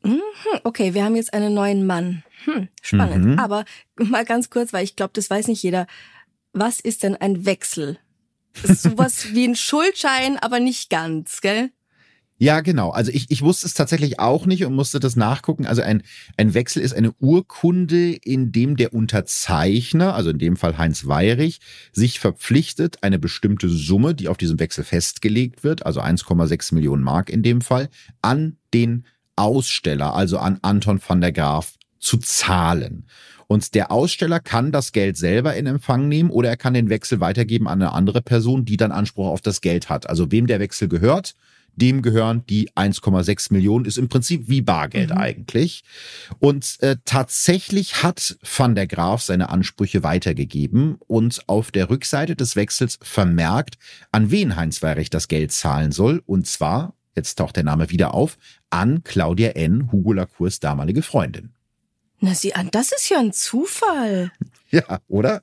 Mhm, 0.06 0.22
okay, 0.64 0.94
wir 0.94 1.04
haben 1.04 1.16
jetzt 1.16 1.34
einen 1.34 1.54
neuen 1.54 1.86
Mann. 1.86 2.22
Hm, 2.44 2.68
spannend. 2.80 3.24
Mhm. 3.24 3.38
Aber 3.38 3.64
mal 3.96 4.24
ganz 4.24 4.50
kurz, 4.50 4.72
weil 4.72 4.84
ich 4.84 4.96
glaube, 4.96 5.12
das 5.14 5.30
weiß 5.30 5.48
nicht 5.48 5.62
jeder. 5.62 5.86
Was 6.52 6.80
ist 6.80 7.02
denn 7.02 7.16
ein 7.16 7.44
Wechsel? 7.44 7.98
sowas 8.64 9.28
wie 9.32 9.46
ein 9.46 9.56
Schuldschein, 9.56 10.38
aber 10.38 10.60
nicht 10.60 10.90
ganz, 10.90 11.40
gell? 11.40 11.70
Ja, 12.38 12.60
genau. 12.60 12.90
Also 12.90 13.10
ich, 13.12 13.30
ich 13.30 13.40
wusste 13.40 13.66
es 13.66 13.72
tatsächlich 13.72 14.20
auch 14.20 14.44
nicht 14.44 14.64
und 14.66 14.74
musste 14.74 15.00
das 15.00 15.16
nachgucken. 15.16 15.64
Also 15.64 15.80
ein, 15.80 16.02
ein 16.36 16.52
Wechsel 16.52 16.82
ist 16.82 16.94
eine 16.94 17.12
Urkunde, 17.12 18.12
in 18.12 18.52
dem 18.52 18.76
der 18.76 18.92
Unterzeichner, 18.92 20.14
also 20.14 20.28
in 20.30 20.38
dem 20.38 20.56
Fall 20.56 20.76
Heinz 20.76 21.06
Weyrich, 21.06 21.60
sich 21.92 22.20
verpflichtet, 22.20 23.02
eine 23.02 23.18
bestimmte 23.18 23.70
Summe, 23.70 24.14
die 24.14 24.28
auf 24.28 24.36
diesem 24.36 24.60
Wechsel 24.60 24.84
festgelegt 24.84 25.64
wird, 25.64 25.86
also 25.86 26.00
1,6 26.02 26.74
Millionen 26.74 27.02
Mark 27.02 27.30
in 27.30 27.42
dem 27.42 27.62
Fall, 27.62 27.88
an 28.20 28.58
den 28.74 29.06
Aussteller, 29.36 30.14
also 30.14 30.38
an 30.38 30.58
Anton 30.62 31.00
van 31.06 31.20
der 31.20 31.32
Graaf, 31.32 31.74
zu 31.98 32.18
zahlen. 32.18 33.06
Und 33.46 33.74
der 33.74 33.92
Aussteller 33.92 34.40
kann 34.40 34.72
das 34.72 34.92
Geld 34.92 35.16
selber 35.16 35.54
in 35.54 35.66
Empfang 35.66 36.08
nehmen 36.08 36.30
oder 36.30 36.48
er 36.48 36.56
kann 36.56 36.74
den 36.74 36.88
Wechsel 36.88 37.20
weitergeben 37.20 37.68
an 37.68 37.80
eine 37.80 37.92
andere 37.92 38.22
Person, 38.22 38.64
die 38.64 38.76
dann 38.76 38.92
Anspruch 38.92 39.28
auf 39.28 39.40
das 39.40 39.60
Geld 39.60 39.88
hat. 39.88 40.08
Also 40.08 40.32
wem 40.32 40.46
der 40.46 40.58
Wechsel 40.58 40.88
gehört, 40.88 41.34
dem 41.76 42.02
gehören 42.02 42.44
die 42.48 42.70
1,6 42.70 43.52
Millionen, 43.52 43.84
ist 43.84 43.98
im 43.98 44.08
Prinzip 44.08 44.48
wie 44.48 44.62
Bargeld 44.62 45.10
mhm. 45.10 45.18
eigentlich. 45.18 45.84
Und 46.38 46.78
äh, 46.80 46.96
tatsächlich 47.04 48.02
hat 48.02 48.36
Van 48.42 48.74
der 48.74 48.86
Graaf 48.86 49.22
seine 49.22 49.50
Ansprüche 49.50 50.02
weitergegeben 50.02 50.96
und 51.06 51.42
auf 51.46 51.70
der 51.70 51.90
Rückseite 51.90 52.34
des 52.34 52.56
Wechsels 52.56 52.98
vermerkt, 53.02 53.76
an 54.10 54.30
wen 54.30 54.56
Heinz 54.56 54.82
Weirich 54.82 55.10
das 55.10 55.28
Geld 55.28 55.52
zahlen 55.52 55.92
soll. 55.92 56.22
Und 56.24 56.46
zwar, 56.46 56.95
jetzt 57.16 57.36
taucht 57.36 57.56
der 57.56 57.64
Name 57.64 57.90
wieder 57.90 58.14
auf, 58.14 58.38
an 58.70 59.02
Claudia 59.02 59.50
N., 59.50 59.90
Hugo 59.90 60.12
Lacours 60.12 60.60
damalige 60.60 61.02
Freundin. 61.02 61.50
Na 62.20 62.34
sieh 62.34 62.54
an, 62.54 62.70
das 62.70 62.92
ist 62.92 63.08
ja 63.08 63.18
ein 63.18 63.32
Zufall. 63.32 64.32
Ja, 64.68 64.98
oder? 65.06 65.42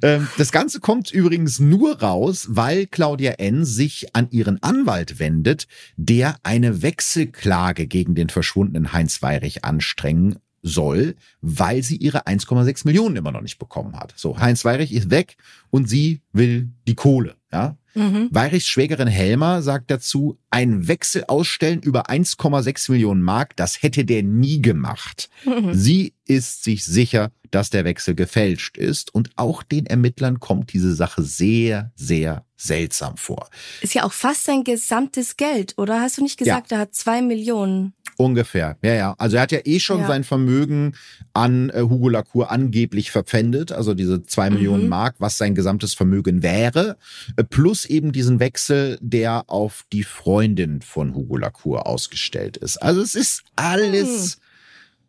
Ähm, 0.00 0.28
das 0.38 0.52
Ganze 0.52 0.78
kommt 0.78 1.10
übrigens 1.10 1.58
nur 1.58 2.00
raus, 2.00 2.46
weil 2.50 2.86
Claudia 2.86 3.32
N. 3.32 3.64
sich 3.64 4.14
an 4.14 4.28
ihren 4.30 4.62
Anwalt 4.62 5.18
wendet, 5.18 5.66
der 5.96 6.36
eine 6.44 6.80
Wechselklage 6.80 7.88
gegen 7.88 8.14
den 8.14 8.28
verschwundenen 8.28 8.92
Heinz 8.92 9.22
Weirich 9.22 9.64
anstrengen 9.64 10.38
soll, 10.62 11.16
weil 11.40 11.82
sie 11.82 11.96
ihre 11.96 12.26
1,6 12.26 12.86
Millionen 12.86 13.16
immer 13.16 13.32
noch 13.32 13.40
nicht 13.40 13.58
bekommen 13.58 13.96
hat. 13.96 14.12
So, 14.16 14.38
Heinz 14.38 14.64
Weirich 14.64 14.92
ist 14.92 15.10
weg 15.10 15.36
und 15.70 15.88
sie 15.88 16.20
will 16.32 16.70
die 16.86 16.94
Kohle. 16.94 17.36
Ja, 17.52 17.76
Mhm. 17.94 18.28
Weirichs 18.30 18.68
Schwägerin 18.68 19.08
Helmer 19.08 19.62
sagt 19.62 19.90
dazu, 19.90 20.38
ein 20.50 20.86
Wechsel 20.86 21.24
ausstellen 21.26 21.80
über 21.82 22.08
1,6 22.08 22.90
Millionen 22.90 23.22
Mark, 23.22 23.56
das 23.56 23.82
hätte 23.82 24.04
der 24.04 24.22
nie 24.22 24.62
gemacht. 24.62 25.28
Mhm. 25.44 25.74
Sie 25.74 26.14
ist 26.24 26.62
sich 26.62 26.84
sicher, 26.84 27.32
dass 27.50 27.70
der 27.70 27.84
Wechsel 27.84 28.14
gefälscht 28.14 28.76
ist 28.76 29.12
und 29.12 29.30
auch 29.34 29.64
den 29.64 29.86
Ermittlern 29.86 30.38
kommt 30.38 30.72
diese 30.72 30.94
Sache 30.94 31.22
sehr, 31.22 31.90
sehr 31.96 32.44
seltsam 32.56 33.16
vor. 33.16 33.48
Ist 33.80 33.94
ja 33.94 34.04
auch 34.04 34.12
fast 34.12 34.44
sein 34.44 34.62
gesamtes 34.62 35.36
Geld, 35.36 35.74
oder? 35.76 36.00
Hast 36.00 36.18
du 36.18 36.22
nicht 36.22 36.38
gesagt, 36.38 36.70
ja. 36.70 36.76
er 36.76 36.80
hat 36.82 36.94
zwei 36.94 37.22
Millionen? 37.22 37.94
Ungefähr, 38.20 38.76
ja, 38.82 38.92
ja. 38.92 39.14
Also 39.16 39.36
er 39.36 39.42
hat 39.42 39.50
ja 39.50 39.60
eh 39.64 39.80
schon 39.80 40.00
ja. 40.00 40.06
sein 40.06 40.24
Vermögen 40.24 40.92
an 41.32 41.70
äh, 41.70 41.80
Hugo 41.80 42.10
Lacour 42.10 42.50
angeblich 42.50 43.10
verpfändet, 43.10 43.72
also 43.72 43.94
diese 43.94 44.22
zwei 44.24 44.50
mhm. 44.50 44.56
Millionen 44.56 44.88
Mark, 44.90 45.14
was 45.20 45.38
sein 45.38 45.54
gesamtes 45.54 45.94
Vermögen 45.94 46.42
wäre, 46.42 46.98
äh, 47.36 47.44
plus 47.44 47.86
eben 47.86 48.12
diesen 48.12 48.38
Wechsel, 48.38 48.98
der 49.00 49.48
auf 49.48 49.86
die 49.90 50.02
Freundin 50.02 50.82
von 50.82 51.14
Hugo 51.14 51.38
Lacour 51.38 51.86
ausgestellt 51.86 52.58
ist. 52.58 52.76
Also 52.76 53.00
es 53.00 53.14
ist 53.14 53.42
alles 53.56 54.36
mhm. 54.36 54.42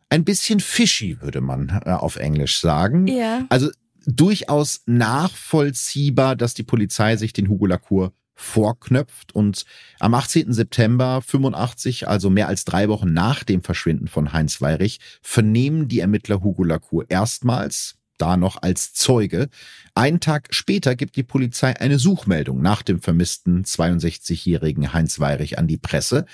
ein 0.08 0.24
bisschen 0.24 0.62
fishy, 0.62 1.18
würde 1.20 1.42
man 1.42 1.82
äh, 1.86 1.90
auf 1.90 2.16
Englisch 2.16 2.62
sagen. 2.62 3.08
Ja. 3.08 3.46
Also 3.50 3.72
durchaus 4.06 4.84
nachvollziehbar, 4.86 6.38
dass 6.38 6.54
die 6.54 6.64
Polizei 6.64 7.18
sich 7.18 7.34
den 7.34 7.50
Hugo 7.50 7.66
Lacour 7.66 8.14
vorknöpft 8.36 9.34
und 9.34 9.66
am 10.00 10.14
18. 10.14 10.54
September 10.54 11.22
85, 11.22 12.08
also 12.08 12.30
mehr 12.30 12.48
als 12.48 12.66
drei 12.66 12.90
Wochen 12.90 13.14
nach 13.14 13.44
dem 13.44 13.62
Verschwinden 13.64 14.08
von 14.08 14.34
Heinz 14.34 14.62
Weirich, 14.62 15.00
vernehmen 15.22 15.88
die 15.88 16.00
Ermittler 16.00 16.42
Hugo 16.42 16.64
Lacour 16.64 17.06
erstmals, 17.10 17.96
da 18.18 18.38
noch 18.38 18.62
als 18.62 18.94
Zeuge. 18.94 19.50
Einen 19.96 20.20
Tag 20.20 20.48
später 20.52 20.96
gibt 20.96 21.16
die 21.16 21.24
Polizei 21.24 21.80
eine 21.80 22.00
Suchmeldung 22.00 22.62
nach 22.62 22.84
dem 22.84 23.02
vermissten 23.02 23.64
62-jährigen 23.64 24.94
Heinz 24.94 25.20
Weirich 25.20 25.58
an 25.58 25.68
die 25.68 25.78
Presse. 25.78 26.26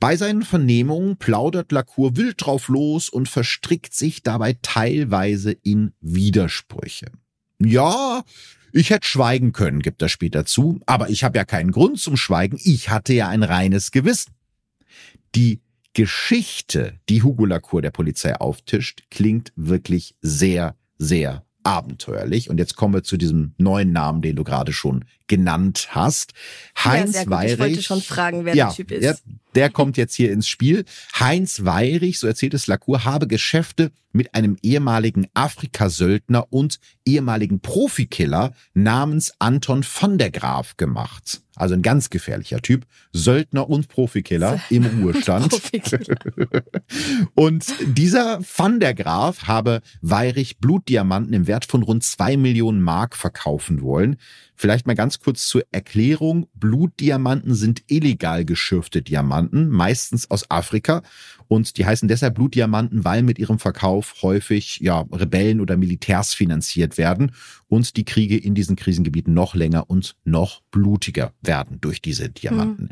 Bei 0.00 0.16
seinen 0.16 0.42
Vernehmungen 0.42 1.16
plaudert 1.16 1.72
Lacour 1.72 2.16
wild 2.16 2.36
drauf 2.38 2.68
los 2.68 3.08
und 3.08 3.28
verstrickt 3.28 3.94
sich 3.94 4.22
dabei 4.22 4.56
teilweise 4.62 5.52
in 5.52 5.92
Widersprüche. 6.00 7.10
Ja, 7.58 8.22
ich 8.72 8.90
hätte 8.90 9.06
schweigen 9.06 9.52
können, 9.52 9.80
gibt 9.80 10.02
er 10.02 10.08
später 10.08 10.44
zu, 10.44 10.80
aber 10.86 11.10
ich 11.10 11.24
habe 11.24 11.38
ja 11.38 11.44
keinen 11.44 11.72
Grund 11.72 11.98
zum 11.98 12.16
Schweigen, 12.16 12.58
ich 12.62 12.90
hatte 12.90 13.12
ja 13.12 13.28
ein 13.28 13.42
reines 13.42 13.90
Gewissen. 13.90 14.32
Die 15.34 15.60
Geschichte, 15.94 16.98
die 17.08 17.22
Hugo 17.22 17.44
Lacour 17.44 17.82
der 17.82 17.90
Polizei 17.90 18.34
auftischt, 18.36 19.04
klingt 19.10 19.52
wirklich 19.56 20.14
sehr, 20.20 20.76
sehr 20.96 21.44
abenteuerlich. 21.64 22.50
Und 22.50 22.58
jetzt 22.58 22.76
kommen 22.76 22.94
wir 22.94 23.02
zu 23.02 23.16
diesem 23.16 23.54
neuen 23.58 23.92
Namen, 23.92 24.22
den 24.22 24.36
du 24.36 24.44
gerade 24.44 24.72
schon 24.72 25.04
genannt 25.26 25.88
hast. 25.90 26.32
Heinz 26.82 27.14
ja, 27.14 27.28
Weirich. 27.28 27.52
Ich 27.52 27.58
wollte 27.58 27.82
schon 27.82 28.00
fragen, 28.00 28.44
wer 28.44 28.54
ja, 28.54 28.66
der 28.66 28.74
Typ 28.74 28.90
ist. 28.92 29.24
Der, 29.54 29.70
kommt 29.70 29.96
jetzt 29.96 30.14
hier 30.14 30.32
ins 30.32 30.48
Spiel. 30.48 30.84
Heinz 31.18 31.64
Weirich, 31.64 32.18
so 32.18 32.26
erzählt 32.26 32.54
es 32.54 32.66
Lacour, 32.66 33.04
habe 33.04 33.26
Geschäfte 33.26 33.90
mit 34.12 34.34
einem 34.34 34.56
ehemaligen 34.62 35.26
Afrikasöldner 35.34 36.46
und 36.50 36.78
ehemaligen 37.04 37.60
Profikiller 37.60 38.52
namens 38.74 39.32
Anton 39.38 39.84
van 39.84 40.18
der 40.18 40.30
Graaf 40.30 40.76
gemacht. 40.76 41.42
Also 41.56 41.74
ein 41.74 41.82
ganz 41.82 42.08
gefährlicher 42.08 42.60
Typ. 42.60 42.86
Söldner 43.12 43.68
und 43.68 43.88
Profikiller 43.88 44.60
im 44.70 44.86
Ruhestand. 44.86 45.60
und 47.34 47.66
dieser 47.84 48.40
Van 48.40 48.80
der 48.80 48.94
Graaf 48.94 49.44
habe 49.44 49.82
Weirich 50.00 50.58
Blutdiamanten 50.58 51.34
im 51.34 51.46
Wert 51.46 51.64
von 51.64 51.82
rund 51.82 52.04
zwei 52.04 52.36
Millionen 52.36 52.80
Mark 52.80 53.16
verkaufen 53.16 53.82
wollen. 53.82 54.16
Vielleicht 54.60 54.88
mal 54.88 54.96
ganz 54.96 55.20
kurz 55.20 55.46
zur 55.46 55.62
Erklärung. 55.70 56.48
Blutdiamanten 56.54 57.54
sind 57.54 57.84
illegal 57.86 58.44
geschürfte 58.44 59.02
Diamanten, 59.02 59.68
meistens 59.68 60.28
aus 60.32 60.50
Afrika. 60.50 61.02
Und 61.46 61.78
die 61.78 61.86
heißen 61.86 62.08
deshalb 62.08 62.34
Blutdiamanten, 62.34 63.04
weil 63.04 63.22
mit 63.22 63.38
ihrem 63.38 63.60
Verkauf 63.60 64.16
häufig 64.22 64.80
ja, 64.80 65.06
Rebellen 65.12 65.60
oder 65.60 65.76
Militärs 65.76 66.34
finanziert 66.34 66.98
werden 66.98 67.30
und 67.68 67.96
die 67.96 68.04
Kriege 68.04 68.36
in 68.36 68.56
diesen 68.56 68.74
Krisengebieten 68.74 69.32
noch 69.32 69.54
länger 69.54 69.88
und 69.88 70.16
noch 70.24 70.60
blutiger 70.72 71.32
werden 71.40 71.80
durch 71.80 72.02
diese 72.02 72.28
Diamanten. 72.28 72.86
Mhm. 72.86 72.90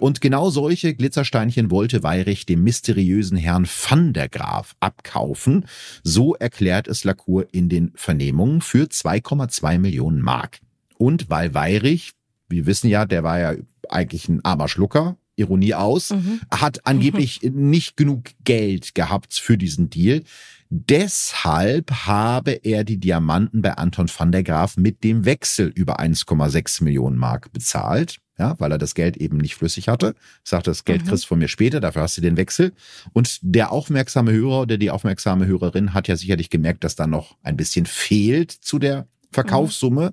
Und 0.00 0.20
genau 0.20 0.50
solche 0.50 0.94
Glitzersteinchen 0.94 1.70
wollte 1.70 2.02
Weyrich 2.02 2.44
dem 2.44 2.64
mysteriösen 2.64 3.36
Herrn 3.36 3.66
van 3.66 4.12
der 4.12 4.28
Graaf 4.28 4.74
abkaufen. 4.80 5.66
So 6.02 6.34
erklärt 6.34 6.88
es 6.88 7.04
Lacour 7.04 7.46
in 7.52 7.68
den 7.68 7.92
Vernehmungen 7.94 8.62
für 8.62 8.86
2,2 8.86 9.78
Millionen 9.78 10.22
Mark. 10.22 10.58
Und 10.98 11.30
weil 11.30 11.54
Weirich, 11.54 12.12
wir 12.48 12.66
wissen 12.66 12.88
ja, 12.88 13.06
der 13.06 13.22
war 13.22 13.38
ja 13.38 13.54
eigentlich 13.88 14.28
ein 14.28 14.44
armer 14.44 14.68
Schlucker, 14.68 15.16
Ironie 15.36 15.74
aus, 15.74 16.10
mhm. 16.10 16.40
hat 16.50 16.84
angeblich 16.86 17.40
mhm. 17.42 17.70
nicht 17.70 17.96
genug 17.96 18.24
Geld 18.44 18.94
gehabt 18.94 19.34
für 19.34 19.56
diesen 19.56 19.88
Deal. 19.88 20.22
Deshalb 20.70 21.90
habe 22.06 22.52
er 22.52 22.84
die 22.84 22.98
Diamanten 22.98 23.62
bei 23.62 23.72
Anton 23.74 24.10
van 24.14 24.32
der 24.32 24.42
Graaf 24.42 24.76
mit 24.76 25.02
dem 25.02 25.24
Wechsel 25.24 25.68
über 25.68 25.98
1,6 25.98 26.84
Millionen 26.84 27.16
Mark 27.16 27.52
bezahlt. 27.52 28.18
Ja, 28.38 28.54
weil 28.60 28.70
er 28.70 28.78
das 28.78 28.94
Geld 28.94 29.16
eben 29.16 29.38
nicht 29.38 29.56
flüssig 29.56 29.88
hatte. 29.88 30.14
Sagt, 30.44 30.68
das 30.68 30.84
Geld 30.84 31.02
mhm. 31.02 31.08
kriegst 31.08 31.24
du 31.24 31.28
von 31.28 31.40
mir 31.40 31.48
später, 31.48 31.80
dafür 31.80 32.02
hast 32.02 32.18
du 32.18 32.20
den 32.20 32.36
Wechsel. 32.36 32.72
Und 33.12 33.40
der 33.42 33.72
aufmerksame 33.72 34.30
Hörer 34.30 34.60
oder 34.60 34.78
die 34.78 34.92
aufmerksame 34.92 35.46
Hörerin 35.46 35.92
hat 35.92 36.06
ja 36.06 36.14
sicherlich 36.14 36.48
gemerkt, 36.48 36.84
dass 36.84 36.94
da 36.94 37.08
noch 37.08 37.36
ein 37.42 37.56
bisschen 37.56 37.84
fehlt 37.84 38.52
zu 38.52 38.78
der 38.78 39.08
Verkaufssumme. 39.30 40.12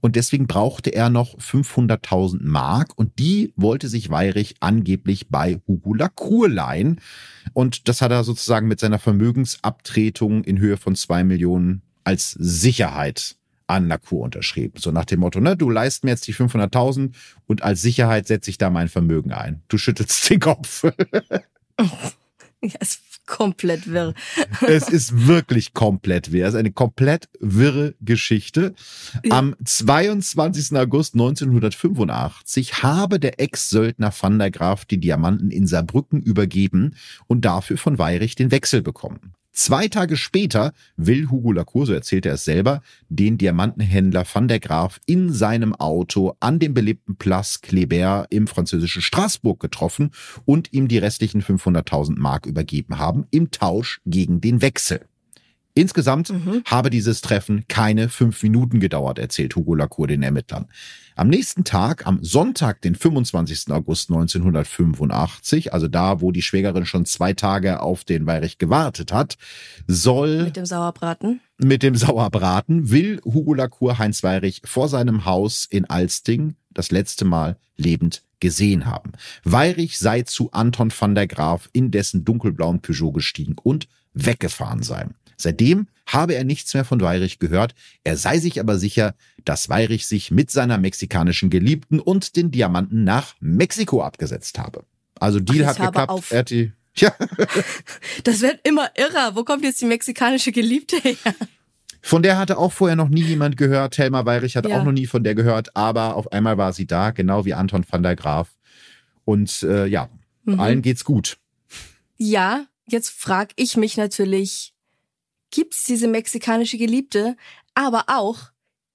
Und 0.00 0.16
deswegen 0.16 0.46
brauchte 0.46 0.90
er 0.90 1.10
noch 1.10 1.38
500.000 1.38 2.38
Mark 2.42 2.92
und 2.96 3.18
die 3.18 3.52
wollte 3.56 3.88
sich 3.88 4.10
Weirich 4.10 4.56
angeblich 4.60 5.28
bei 5.28 5.60
Hugo 5.66 5.94
Lacour 5.94 6.48
leihen. 6.48 7.00
Und 7.52 7.88
das 7.88 8.02
hat 8.02 8.10
er 8.10 8.24
sozusagen 8.24 8.68
mit 8.68 8.80
seiner 8.80 8.98
Vermögensabtretung 8.98 10.44
in 10.44 10.58
Höhe 10.58 10.76
von 10.76 10.96
zwei 10.96 11.24
Millionen 11.24 11.82
als 12.04 12.32
Sicherheit 12.32 13.36
an 13.66 13.88
Lacour 13.88 14.22
unterschrieben. 14.22 14.80
So 14.80 14.90
nach 14.90 15.04
dem 15.04 15.20
Motto, 15.20 15.40
ne, 15.40 15.56
du 15.56 15.70
leist 15.70 16.04
mir 16.04 16.10
jetzt 16.10 16.26
die 16.28 16.34
500.000 16.34 17.12
und 17.46 17.62
als 17.62 17.82
Sicherheit 17.82 18.26
setze 18.26 18.50
ich 18.50 18.58
da 18.58 18.70
mein 18.70 18.88
Vermögen 18.88 19.32
ein. 19.32 19.62
Du 19.68 19.78
schüttelst 19.78 20.30
den 20.30 20.40
Kopf. 20.40 20.84
ja, 21.80 22.76
es 22.80 23.00
komplett 23.26 23.90
wirr. 23.90 24.14
es 24.66 24.88
ist 24.88 25.26
wirklich 25.26 25.74
komplett 25.74 26.32
wirr. 26.32 26.46
Es 26.46 26.54
ist 26.54 26.58
eine 26.58 26.72
komplett 26.72 27.28
wirre 27.40 27.94
Geschichte. 28.00 28.74
Ja. 29.24 29.38
Am 29.38 29.54
22. 29.62 30.76
August 30.76 31.14
1985 31.14 32.82
habe 32.82 33.20
der 33.20 33.40
Ex-Söldner 33.40 34.12
Van 34.18 34.38
der 34.38 34.50
Graaf 34.50 34.84
die 34.84 34.98
Diamanten 34.98 35.50
in 35.50 35.66
Saarbrücken 35.66 36.22
übergeben 36.22 36.96
und 37.26 37.44
dafür 37.44 37.78
von 37.78 37.98
Weyrich 37.98 38.34
den 38.34 38.50
Wechsel 38.50 38.82
bekommen. 38.82 39.35
Zwei 39.58 39.88
Tage 39.88 40.18
später 40.18 40.74
will 40.98 41.30
Hugo 41.30 41.50
Lacour, 41.50 41.86
so 41.86 41.94
erzählt 41.94 42.26
er 42.26 42.34
es 42.34 42.44
selber, 42.44 42.82
den 43.08 43.38
Diamantenhändler 43.38 44.26
van 44.30 44.48
der 44.48 44.60
Graaf 44.60 45.00
in 45.06 45.32
seinem 45.32 45.74
Auto 45.74 46.36
an 46.40 46.58
dem 46.58 46.74
belebten 46.74 47.16
Place 47.16 47.62
Kléber 47.62 48.26
im 48.28 48.48
französischen 48.48 49.00
Straßburg 49.00 49.58
getroffen 49.58 50.10
und 50.44 50.74
ihm 50.74 50.88
die 50.88 50.98
restlichen 50.98 51.40
500.000 51.40 52.18
Mark 52.18 52.44
übergeben 52.44 52.98
haben 52.98 53.28
im 53.30 53.50
Tausch 53.50 54.02
gegen 54.04 54.42
den 54.42 54.60
Wechsel. 54.60 55.06
Insgesamt 55.76 56.30
mhm. 56.30 56.62
habe 56.64 56.88
dieses 56.88 57.20
Treffen 57.20 57.66
keine 57.68 58.08
fünf 58.08 58.42
Minuten 58.42 58.80
gedauert, 58.80 59.18
erzählt 59.18 59.54
Hugo 59.56 59.74
Lacour 59.74 60.06
den 60.06 60.22
Ermittlern. 60.22 60.68
Am 61.16 61.28
nächsten 61.28 61.64
Tag, 61.64 62.06
am 62.06 62.24
Sonntag, 62.24 62.80
den 62.80 62.94
25. 62.94 63.70
August 63.72 64.08
1985, 64.08 65.74
also 65.74 65.86
da, 65.86 66.22
wo 66.22 66.32
die 66.32 66.40
Schwägerin 66.40 66.86
schon 66.86 67.04
zwei 67.04 67.34
Tage 67.34 67.80
auf 67.80 68.04
den 68.04 68.26
Weirich 68.26 68.56
gewartet 68.56 69.12
hat, 69.12 69.36
soll... 69.86 70.44
Mit 70.44 70.56
dem 70.56 70.64
Sauerbraten? 70.64 71.40
Mit 71.58 71.82
dem 71.82 71.94
Sauerbraten 71.94 72.90
will 72.90 73.20
Hugo 73.26 73.52
Lacour 73.52 73.98
Heinz 73.98 74.22
Weirich 74.22 74.62
vor 74.64 74.88
seinem 74.88 75.26
Haus 75.26 75.66
in 75.68 75.84
Alsting 75.84 76.56
das 76.72 76.90
letzte 76.90 77.26
Mal 77.26 77.58
lebend 77.76 78.22
gesehen 78.40 78.86
haben. 78.86 79.12
Weirich 79.44 79.98
sei 79.98 80.22
zu 80.22 80.52
Anton 80.52 80.90
van 80.98 81.14
der 81.14 81.26
Graaf 81.26 81.68
in 81.74 81.90
dessen 81.90 82.24
dunkelblauen 82.24 82.80
Peugeot 82.80 83.12
gestiegen 83.12 83.56
und 83.62 83.88
weggefahren 84.14 84.82
sein. 84.82 85.14
Seitdem 85.36 85.88
habe 86.06 86.34
er 86.34 86.44
nichts 86.44 86.72
mehr 86.74 86.84
von 86.84 87.00
Weirich 87.00 87.38
gehört. 87.38 87.74
Er 88.04 88.16
sei 88.16 88.38
sich 88.38 88.60
aber 88.60 88.78
sicher, 88.78 89.14
dass 89.44 89.68
Weirich 89.68 90.06
sich 90.06 90.30
mit 90.30 90.50
seiner 90.50 90.78
mexikanischen 90.78 91.50
Geliebten 91.50 92.00
und 92.00 92.36
den 92.36 92.50
Diamanten 92.50 93.04
nach 93.04 93.34
Mexiko 93.40 94.02
abgesetzt 94.02 94.58
habe. 94.58 94.84
Also 95.18 95.40
Deal 95.40 95.64
Ach, 95.64 95.78
hat 95.78 95.86
geklappt. 95.86 96.10
Auf. 96.10 96.32
Die, 96.48 96.72
ja. 96.96 97.12
Das 98.24 98.40
wird 98.40 98.60
immer 98.66 98.90
irrer. 98.96 99.34
Wo 99.34 99.44
kommt 99.44 99.64
jetzt 99.64 99.80
die 99.80 99.86
mexikanische 99.86 100.52
Geliebte 100.52 100.96
her? 100.98 101.16
Von 102.06 102.22
der 102.22 102.38
hatte 102.38 102.56
auch 102.58 102.72
vorher 102.72 102.94
noch 102.94 103.08
nie 103.08 103.22
jemand 103.22 103.56
gehört. 103.56 103.98
Helma 103.98 104.24
Weirich 104.24 104.56
hat 104.56 104.68
ja. 104.68 104.78
auch 104.78 104.84
noch 104.84 104.92
nie 104.92 105.06
von 105.06 105.24
der 105.24 105.34
gehört, 105.34 105.74
aber 105.74 106.14
auf 106.14 106.30
einmal 106.30 106.56
war 106.56 106.72
sie 106.72 106.86
da, 106.86 107.10
genau 107.10 107.44
wie 107.44 107.54
Anton 107.54 107.84
van 107.88 108.04
der 108.04 108.14
Graaf. 108.14 108.48
Und 109.24 109.64
äh, 109.64 109.86
ja, 109.86 110.08
mhm. 110.44 110.60
allen 110.60 110.82
geht's 110.82 111.04
gut. 111.04 111.38
Ja, 112.16 112.66
jetzt 112.86 113.10
frag 113.10 113.50
ich 113.56 113.76
mich 113.76 113.96
natürlich, 113.96 114.72
gibt's 115.50 115.84
diese 115.84 116.08
mexikanische 116.08 116.78
Geliebte, 116.78 117.36
aber 117.74 118.04
auch 118.08 118.50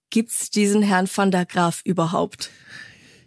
gibt's 0.10 0.50
diesen 0.50 0.82
Herrn 0.82 1.10
van 1.14 1.32
der 1.32 1.46
Graaf 1.46 1.82
überhaupt? 1.84 2.50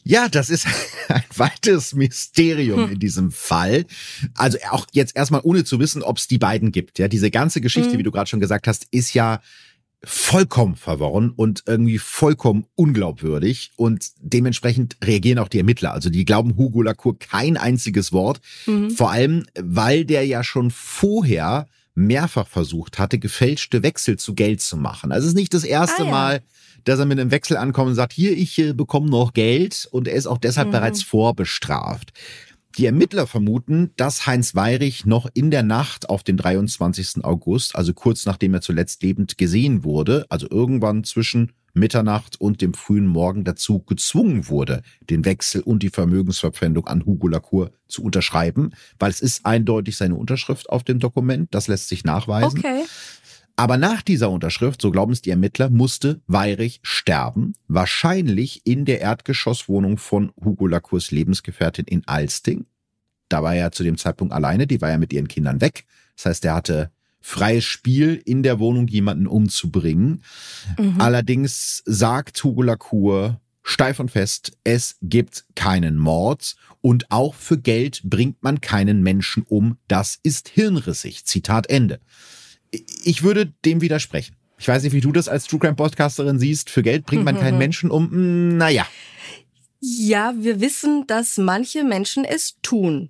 Ja, 0.05 0.29
das 0.29 0.51
ist 0.51 0.67
ein 1.09 1.25
weites 1.35 1.95
Mysterium 1.95 2.85
hm. 2.85 2.93
in 2.93 2.99
diesem 2.99 3.33
Fall. 3.33 3.87
Also 4.35 4.59
auch 4.71 4.87
jetzt 4.93 5.17
erstmal 5.17 5.41
ohne 5.43 5.65
zu 5.65 5.81
wissen, 5.81 6.03
ob 6.03 6.19
es 6.19 6.29
die 6.29 6.39
beiden 6.39 6.73
gibt. 6.73 6.99
Ja, 6.99 7.09
diese 7.09 7.31
ganze 7.31 7.61
Geschichte, 7.61 7.93
hm. 7.93 7.99
wie 7.99 8.03
du 8.03 8.13
gerade 8.13 8.29
schon 8.29 8.41
gesagt 8.41 8.69
hast, 8.69 8.87
ist 8.91 9.15
ja 9.15 9.41
vollkommen 10.07 10.77
verworren 10.77 11.33
und 11.35 11.63
irgendwie 11.67 11.99
vollkommen 11.99 12.67
unglaubwürdig 12.75 13.73
und 13.77 14.11
dementsprechend 14.19 14.99
reagieren 15.03 15.39
auch 15.39 15.49
die 15.49 15.59
Ermittler. 15.59 15.93
Also 15.93 16.11
die 16.11 16.27
glauben 16.27 16.57
Hugo 16.59 16.83
Lacour 16.83 17.19
kein 17.19 17.57
einziges 17.57 18.13
Wort. 18.13 18.43
Mhm. 18.67 18.91
Vor 18.91 19.11
allem, 19.11 19.47
weil 19.59 20.05
der 20.05 20.27
ja 20.27 20.45
schon 20.45 20.71
vorher 20.71 21.67
mehrfach 21.95 22.49
versucht 22.49 22.99
hatte, 22.99 23.19
gefälschte 23.19 23.83
Wechsel 23.83 24.19
zu 24.19 24.35
Geld 24.35 24.61
zu 24.61 24.77
machen. 24.77 25.13
Also 25.13 25.27
es 25.27 25.31
ist 25.31 25.39
nicht 25.39 25.55
das 25.55 25.65
erste 25.65 26.03
ah, 26.03 26.07
ja. 26.07 26.11
Mal, 26.11 26.43
dass 26.85 26.99
er 26.99 27.07
mit 27.07 27.19
einem 27.19 27.31
Wechsel 27.31 27.57
ankommt 27.57 27.91
und 27.91 27.95
sagt, 27.95 28.13
hier, 28.13 28.37
ich 28.37 28.59
äh, 28.59 28.73
bekomme 28.73 29.09
noch 29.09 29.33
Geld 29.33 29.89
und 29.91 30.09
er 30.09 30.15
ist 30.15 30.27
auch 30.27 30.39
deshalb 30.39 30.69
mhm. 30.69 30.73
bereits 30.73 31.03
vorbestraft. 31.03 32.13
Die 32.77 32.87
Ermittler 32.87 33.29
vermuten, 33.29 33.93
dass 33.97 34.27
Heinz 34.27 34.57
Weirich 34.57 35.07
noch 35.07 35.29
in 35.33 35.53
der 35.53 35.63
Nacht 35.63 36.09
auf 36.09 36.25
den 36.25 36.37
23. 36.37 37.25
August, 37.25 37.77
also 37.77 37.95
kurz 37.95 38.27
nachdem 38.27 38.53
er 38.55 38.63
zuletzt 38.63 39.03
lebend 39.05 39.39
gesehen 39.39 39.85
wurde, 39.85 40.27
also 40.29 40.49
irgendwann 40.51 41.05
zwischen 41.05 41.53
Mitternacht 41.75 42.41
und 42.41 42.63
dem 42.63 42.73
frühen 42.73 43.07
Morgen 43.07 43.45
dazu 43.45 43.81
gezwungen 43.81 44.49
wurde, 44.49 44.83
den 45.11 45.25
Wechsel 45.25 45.61
und 45.61 45.83
die 45.83 45.91
Vermögensverpfändung 45.91 46.87
an 46.87 47.05
Hugo 47.05 47.29
Lacour 47.29 47.73
zu 47.89 48.03
unterschreiben, 48.03 48.71
weil 48.99 49.11
es 49.11 49.21
ist 49.21 49.45
eindeutig 49.45 49.97
seine 49.97 50.15
Unterschrift 50.15 50.71
auf 50.71 50.85
dem 50.85 51.01
Dokument, 51.01 51.53
das 51.55 51.69
lässt 51.69 51.89
sich 51.89 52.05
nachweisen. 52.05 52.61
Okay. 52.61 52.85
Aber 53.57 53.77
nach 53.77 54.03
dieser 54.03 54.31
Unterschrift, 54.31 54.83
so 54.83 54.91
glauben 54.91 55.13
es 55.13 55.23
die 55.23 55.31
Ermittler, 55.31 55.71
musste 55.71 56.21
Weirich 56.27 56.81
sterben, 56.83 57.55
wahrscheinlich 57.69 58.63
in 58.65 58.85
der 58.85 59.01
Erdgeschosswohnung 59.01 59.99
von 59.99 60.33
Hugo 60.43 60.67
Lacours 60.67 61.13
Lebensgefährtin 61.13 61.85
in 61.85 62.03
Alsting. 62.07 62.67
Da 63.29 63.43
war 63.43 63.55
er 63.55 63.71
zu 63.71 63.85
dem 63.85 63.97
Zeitpunkt 63.97 64.35
alleine, 64.35 64.67
die 64.67 64.81
war 64.81 64.91
ja 64.91 64.99
mit 64.99 65.13
ihren 65.13 65.29
Kindern 65.29 65.61
weg. 65.61 65.87
Das 66.17 66.27
heißt, 66.27 66.45
er 66.45 66.55
hatte 66.55 66.91
freies 67.27 67.65
Spiel, 67.65 68.21
in 68.27 68.43
der 68.43 68.59
Wohnung 68.59 68.87
jemanden 68.87 69.27
umzubringen. 69.27 70.23
Mhm. 70.79 71.01
Allerdings 71.01 71.83
sagt 71.87 72.45
Hugo 72.45 72.61
Lacour 72.61 73.41
steif 73.63 73.99
und 73.99 74.11
fest, 74.11 74.53
es 74.63 74.99
gibt 75.01 75.47
keinen 75.55 75.97
Mord 75.97 76.55
und 76.83 77.11
auch 77.11 77.35
für 77.35 77.59
Geld 77.59 78.03
bringt 78.05 78.43
man 78.43 78.61
keinen 78.61 79.03
Menschen 79.03 79.43
um. 79.49 79.79
Das 79.89 80.19
ist 80.23 80.51
hirnrissig. 80.51 81.25
Zitat 81.25 81.71
Ende. 81.71 81.99
Ich 83.05 83.23
würde 83.23 83.55
dem 83.65 83.81
widersprechen. 83.81 84.37
Ich 84.59 84.69
weiß 84.69 84.83
nicht, 84.83 84.93
wie 84.93 85.01
du 85.01 85.11
das 85.11 85.27
als 85.27 85.47
True 85.47 85.61
Crime 85.61 85.77
Podcasterin 85.77 86.39
siehst. 86.39 86.69
Für 86.69 86.83
Geld 86.83 87.07
bringt 87.07 87.25
man 87.25 87.39
keinen 87.41 87.57
Menschen 87.57 87.91
um. 87.91 88.11
Hm, 88.11 88.59
naja. 88.59 88.87
Ja, 89.81 90.35
wir 90.39 90.61
wissen, 90.61 91.07
dass 91.07 91.39
manche 91.39 91.85
Menschen 91.85 92.27
es 92.27 92.57
tun. 92.61 93.09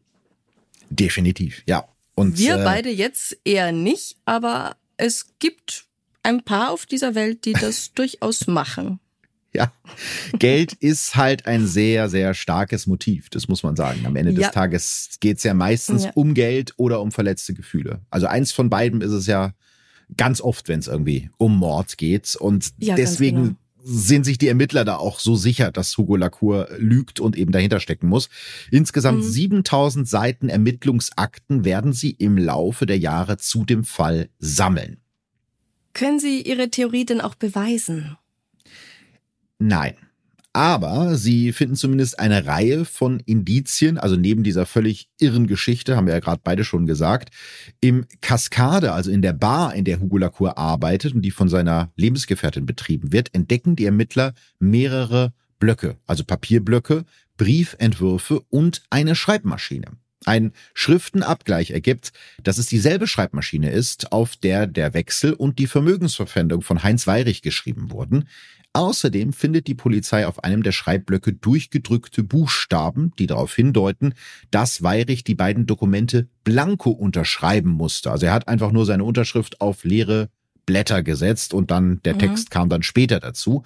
Definitiv, 0.89 1.65
ja. 1.67 1.89
Und, 2.15 2.39
Wir 2.39 2.57
äh, 2.61 2.65
beide 2.65 2.91
jetzt 2.91 3.37
eher 3.45 3.73
nicht, 3.73 4.17
aber 4.25 4.77
es 4.97 5.27
gibt 5.39 5.87
ein 6.23 6.43
paar 6.43 6.71
auf 6.71 6.87
dieser 6.87 7.15
Welt, 7.15 7.45
die 7.45 7.53
das 7.53 7.93
durchaus 7.95 8.47
machen. 8.47 9.01
Ja, 9.53 9.73
Geld 10.37 10.73
ist 10.73 11.15
halt 11.15 11.47
ein 11.47 11.67
sehr, 11.67 12.09
sehr 12.09 12.35
starkes 12.35 12.89
Motiv, 12.89 13.31
das 13.31 13.47
muss 13.47 13.62
man 13.62 13.77
sagen. 13.77 14.05
Am 14.05 14.17
Ende 14.17 14.33
ja. 14.33 14.39
des 14.39 14.51
Tages 14.51 15.11
geht 15.21 15.37
es 15.39 15.45
ja 15.45 15.55
meistens 15.55 16.05
ja. 16.05 16.11
um 16.15 16.35
Geld 16.35 16.75
oder 16.77 17.01
um 17.01 17.12
verletzte 17.12 17.55
Gefühle. 17.55 18.01
Also 18.11 18.27
eins 18.27 18.51
von 18.51 18.69
beiden 18.69 19.01
ist 19.01 19.12
es 19.12 19.29
ja 19.29 19.55
ganz 20.17 20.41
oft, 20.41 20.69
wenn 20.69 20.81
es 20.81 20.89
irgendwie 20.89 21.31
um 21.37 21.57
Mord 21.57 21.99
geht. 21.99 22.35
Und 22.35 22.73
ja, 22.79 22.97
deswegen 22.97 23.43
genau 23.43 23.57
sind 23.87 24.24
sich 24.24 24.39
die 24.39 24.49
Ermittler 24.49 24.85
da 24.85 24.97
auch 24.97 25.20
so 25.20 25.37
sicher, 25.37 25.70
dass 25.70 25.97
Hugo 25.99 26.16
Lacour 26.16 26.68
lügt 26.78 27.20
und 27.20 27.37
eben 27.37 27.53
dahinter 27.53 27.80
stecken 27.80 28.09
muss. 28.09 28.30
Insgesamt 28.70 29.18
mhm. 29.18 29.30
7000 29.30 30.09
Seiten 30.09 30.49
Ermittlungsakten 30.49 31.64
werden 31.64 31.93
sie 31.93 32.11
im 32.11 32.39
Laufe 32.39 32.87
der 32.87 32.99
Jahre 32.99 33.37
zu 33.37 33.64
dem 33.64 33.85
Fall 33.85 34.30
sammeln. 34.39 34.99
Können 35.93 36.18
Sie 36.18 36.43
Ihre 36.43 36.70
Theorie 36.70 37.05
denn 37.05 37.20
auch 37.20 37.37
beweisen? 37.37 38.16
Nein. 39.59 39.95
Aber 40.57 41.16
sie 41.16 41.52
finden 41.52 41.74
zumindest 41.74 42.20
eine 42.20 42.46
Reihe 42.46 42.84
von 42.84 43.18
Indizien, 43.18 43.98
also 43.98 44.14
neben 44.14 44.44
dieser 44.44 44.66
völlig 44.66 45.09
irren 45.18 45.48
Geschichte, 45.48 45.96
haben 45.96 46.07
wir 46.07 46.14
ja 46.14 46.20
gerade 46.20 46.42
beide 46.44 46.62
schon 46.62 46.86
gesagt, 46.86 47.34
im 47.80 48.07
Kaskade, 48.20 48.92
also 48.92 49.11
in 49.11 49.20
der 49.20 49.32
Bar, 49.32 49.74
in 49.74 49.84
der 49.84 49.98
Hugo 49.98 50.16
Lacour 50.16 50.57
arbeitet 50.57 51.12
und 51.12 51.22
die 51.22 51.32
von 51.32 51.48
seiner 51.48 51.90
Lebensgefährtin 51.96 52.66
betrieben 52.66 53.12
wird, 53.12 53.34
entdecken 53.34 53.74
die 53.74 53.84
Ermittler 53.84 54.32
mehrere 54.61 55.32
Blöcke, 55.59 55.96
also 56.07 56.22
Papierblöcke, 56.22 57.05
Briefentwürfe 57.36 58.40
und 58.48 58.84
eine 58.90 59.16
Schreibmaschine. 59.16 59.86
Ein 60.24 60.52
Schriftenabgleich 60.72 61.72
ergibt, 61.72 62.12
dass 62.44 62.59
es 62.59 62.66
dieselbe 62.66 63.09
Schreibmaschine 63.09 63.70
ist, 63.70 64.12
auf 64.12 64.36
der 64.36 64.68
der 64.68 64.94
Wechsel 64.94 65.32
und 65.32 65.59
die 65.59 65.66
Vermögensverpfändung 65.66 66.62
von 66.62 66.84
Heinz 66.84 67.09
Weirich 67.09 67.42
geschrieben 67.42 67.90
wurden. 67.90 68.28
Außerdem 68.77 69.33
findet 69.33 69.68
die 69.68 69.77
Polizei 69.77 70.27
auf 70.27 70.43
einem 70.43 70.64
der 70.64 70.72
Schreibblöcke 70.72 71.33
durchgedrückte 71.33 72.25
Buchstaben, 72.25 73.12
die 73.20 73.29
darauf 73.29 73.55
hindeuten, 73.55 74.14
dass 74.51 74.83
Weirich 74.83 75.22
die 75.22 75.37
beiden 75.37 75.66
Dokumente 75.66 76.29
blanko 76.43 76.91
unterschreiben 76.91 77.70
musste. 77.70 78.11
Also 78.11 78.27
er 78.27 78.33
hat 78.33 78.49
einfach 78.49 78.72
nur 78.72 78.85
seine 78.85 79.05
Unterschrift 79.05 79.61
auf 79.61 79.85
leere 79.85 80.29
Blätter 80.67 81.03
gesetzt 81.03 81.55
und 81.55 81.71
dann 81.71 82.01
der 82.05 82.15
mhm. 82.15 82.19
Text 82.19 82.51
kam 82.51 82.69
dann 82.69 82.83
später 82.83 83.21
dazu. 83.21 83.62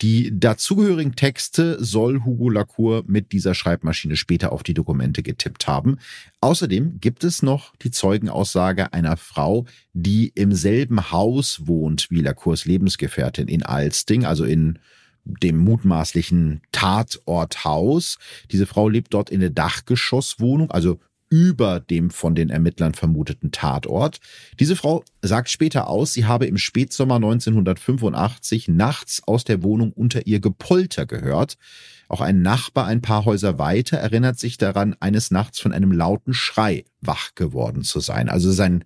Die 0.00 0.38
dazugehörigen 0.38 1.14
Texte 1.14 1.82
soll 1.82 2.24
Hugo 2.24 2.48
Lacour 2.50 3.04
mit 3.06 3.32
dieser 3.32 3.54
Schreibmaschine 3.54 4.16
später 4.16 4.52
auf 4.52 4.62
die 4.62 4.74
Dokumente 4.74 5.22
getippt 5.22 5.66
haben. 5.66 5.98
Außerdem 6.40 7.00
gibt 7.00 7.24
es 7.24 7.42
noch 7.42 7.74
die 7.76 7.90
Zeugenaussage 7.90 8.92
einer 8.92 9.16
Frau, 9.16 9.66
die 9.92 10.32
im 10.34 10.52
selben 10.52 11.10
Haus 11.10 11.66
wohnt 11.66 12.10
wie 12.10 12.20
Lacours 12.20 12.64
Lebensgefährtin 12.64 13.48
in 13.48 13.62
Alsting, 13.62 14.24
also 14.24 14.44
in 14.44 14.78
dem 15.24 15.58
mutmaßlichen 15.58 16.62
Tatorthaus. 16.72 18.18
Diese 18.50 18.66
Frau 18.66 18.88
lebt 18.88 19.12
dort 19.14 19.30
in 19.30 19.40
der 19.40 19.50
Dachgeschosswohnung, 19.50 20.70
also 20.70 21.00
über 21.30 21.80
dem 21.80 22.10
von 22.10 22.34
den 22.34 22.50
Ermittlern 22.50 22.94
vermuteten 22.94 23.50
Tatort. 23.52 24.18
Diese 24.58 24.76
Frau 24.76 25.04
sagt 25.22 25.50
später 25.50 25.88
aus, 25.88 26.12
sie 26.12 26.24
habe 26.24 26.46
im 26.46 26.58
Spätsommer 26.58 27.16
1985 27.16 28.68
nachts 28.68 29.22
aus 29.26 29.44
der 29.44 29.62
Wohnung 29.62 29.92
unter 29.92 30.26
ihr 30.26 30.40
Gepolter 30.40 31.06
gehört. 31.06 31.56
Auch 32.08 32.22
ein 32.22 32.40
Nachbar 32.40 32.86
ein 32.86 33.02
paar 33.02 33.26
Häuser 33.26 33.58
weiter 33.58 33.98
erinnert 33.98 34.38
sich 34.38 34.56
daran, 34.56 34.96
eines 35.00 35.30
Nachts 35.30 35.60
von 35.60 35.72
einem 35.72 35.92
lauten 35.92 36.32
Schrei 36.32 36.84
wach 37.00 37.34
geworden 37.34 37.82
zu 37.82 38.00
sein. 38.00 38.28
Also 38.28 38.50
sein 38.50 38.84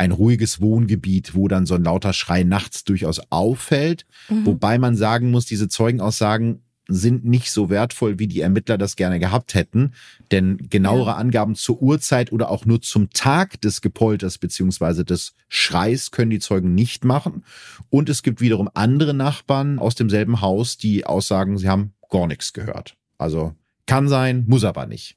ein 0.00 0.12
ruhiges 0.12 0.62
Wohngebiet, 0.62 1.34
wo 1.34 1.46
dann 1.46 1.66
so 1.66 1.74
ein 1.74 1.84
lauter 1.84 2.14
Schrei 2.14 2.42
nachts 2.42 2.84
durchaus 2.84 3.20
auffällt. 3.30 4.06
Mhm. 4.30 4.46
Wobei 4.46 4.78
man 4.78 4.96
sagen 4.96 5.30
muss, 5.30 5.44
diese 5.44 5.68
Zeugenaussagen 5.68 6.62
sind 6.90 7.24
nicht 7.24 7.50
so 7.50 7.70
wertvoll, 7.70 8.18
wie 8.18 8.26
die 8.26 8.40
Ermittler 8.40 8.76
das 8.76 8.96
gerne 8.96 9.18
gehabt 9.18 9.54
hätten. 9.54 9.92
Denn 10.30 10.58
genauere 10.68 11.10
ja. 11.10 11.16
Angaben 11.16 11.54
zur 11.54 11.80
Uhrzeit 11.80 12.32
oder 12.32 12.50
auch 12.50 12.66
nur 12.66 12.82
zum 12.82 13.10
Tag 13.10 13.60
des 13.60 13.80
Gepolters 13.80 14.38
beziehungsweise 14.38 15.04
des 15.04 15.34
Schreis 15.48 16.10
können 16.10 16.30
die 16.30 16.40
Zeugen 16.40 16.74
nicht 16.74 17.04
machen. 17.04 17.44
Und 17.88 18.08
es 18.08 18.22
gibt 18.22 18.40
wiederum 18.40 18.68
andere 18.74 19.14
Nachbarn 19.14 19.78
aus 19.78 19.94
demselben 19.94 20.40
Haus, 20.40 20.76
die 20.76 21.06
aussagen, 21.06 21.58
sie 21.58 21.68
haben 21.68 21.92
gar 22.10 22.26
nichts 22.26 22.52
gehört. 22.52 22.96
Also 23.18 23.54
kann 23.86 24.08
sein, 24.08 24.44
muss 24.46 24.64
aber 24.64 24.86
nicht. 24.86 25.16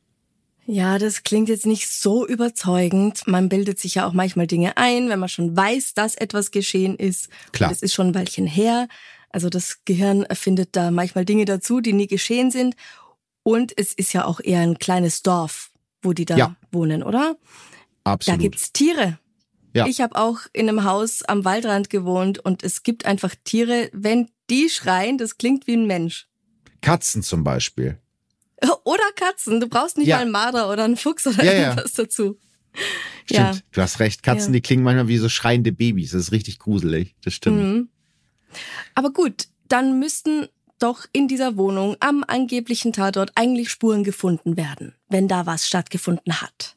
Ja, 0.65 0.97
das 0.97 1.23
klingt 1.23 1.49
jetzt 1.49 1.65
nicht 1.65 1.89
so 1.89 2.25
überzeugend. 2.25 3.27
Man 3.27 3.49
bildet 3.49 3.79
sich 3.79 3.95
ja 3.95 4.07
auch 4.07 4.13
manchmal 4.13 4.47
Dinge 4.47 4.77
ein, 4.77 5.09
wenn 5.09 5.19
man 5.19 5.27
schon 5.27 5.55
weiß, 5.57 5.93
dass 5.93 6.15
etwas 6.15 6.51
geschehen 6.51 6.95
ist. 6.95 7.29
Klar. 7.51 7.69
Und 7.69 7.75
es 7.75 7.81
ist 7.81 7.93
schon 7.93 8.07
ein 8.07 8.15
Weilchen 8.15 8.47
her. 8.47 8.87
Also 9.33 9.49
das 9.49 9.83
Gehirn 9.83 10.23
erfindet 10.23 10.69
da 10.77 10.91
manchmal 10.91 11.25
Dinge 11.25 11.43
dazu, 11.43 11.81
die 11.81 11.91
nie 11.91 12.07
geschehen 12.07 12.51
sind. 12.51 12.75
Und 13.41 13.77
es 13.77 13.93
ist 13.93 14.13
ja 14.13 14.25
auch 14.25 14.39
eher 14.39 14.61
ein 14.61 14.79
kleines 14.79 15.23
Dorf, 15.23 15.71
wo 16.01 16.13
die 16.13 16.23
da 16.23 16.37
ja. 16.37 16.55
wohnen, 16.71 17.03
oder? 17.03 17.35
Absolut. 18.05 18.39
Da 18.39 18.41
gibt's 18.41 18.71
Tiere. 18.71 19.17
Ja. 19.73 19.87
Ich 19.87 20.01
habe 20.01 20.15
auch 20.15 20.41
in 20.53 20.69
einem 20.69 20.83
Haus 20.83 21.23
am 21.23 21.43
Waldrand 21.43 21.89
gewohnt 21.89 22.37
und 22.37 22.63
es 22.63 22.83
gibt 22.83 23.05
einfach 23.05 23.33
Tiere, 23.43 23.89
wenn 23.91 24.29
die 24.51 24.69
schreien, 24.69 25.17
das 25.17 25.37
klingt 25.39 25.65
wie 25.65 25.73
ein 25.73 25.87
Mensch. 25.87 26.27
Katzen 26.81 27.23
zum 27.23 27.43
Beispiel. 27.43 27.97
Oder 28.83 29.03
Katzen. 29.15 29.59
Du 29.59 29.67
brauchst 29.67 29.97
nicht 29.97 30.07
ja. 30.07 30.17
mal 30.17 30.21
einen 30.21 30.31
Marder 30.31 30.69
oder 30.71 30.83
einen 30.83 30.95
Fuchs 30.95 31.25
oder 31.25 31.43
ja, 31.43 31.53
irgendwas 31.53 31.97
ja. 31.97 32.03
dazu. 32.03 32.37
Stimmt, 33.25 33.55
ja. 33.55 33.57
du 33.71 33.81
hast 33.81 33.99
recht. 33.99 34.23
Katzen, 34.23 34.53
die 34.53 34.61
klingen 34.61 34.83
manchmal 34.83 35.07
wie 35.07 35.17
so 35.17 35.27
schreiende 35.27 35.71
Babys. 35.71 36.11
Das 36.11 36.21
ist 36.21 36.31
richtig 36.31 36.59
gruselig. 36.59 37.15
Das 37.23 37.33
stimmt. 37.33 37.57
Mhm. 37.57 37.89
Aber 38.95 39.11
gut, 39.11 39.47
dann 39.67 39.99
müssten 39.99 40.47
doch 40.79 41.05
in 41.13 41.27
dieser 41.27 41.55
Wohnung 41.57 41.95
am 41.99 42.23
angeblichen 42.27 42.91
Tatort 42.93 43.31
eigentlich 43.35 43.69
Spuren 43.69 44.03
gefunden 44.03 44.57
werden, 44.57 44.95
wenn 45.07 45.27
da 45.27 45.45
was 45.45 45.67
stattgefunden 45.67 46.41
hat. 46.41 46.75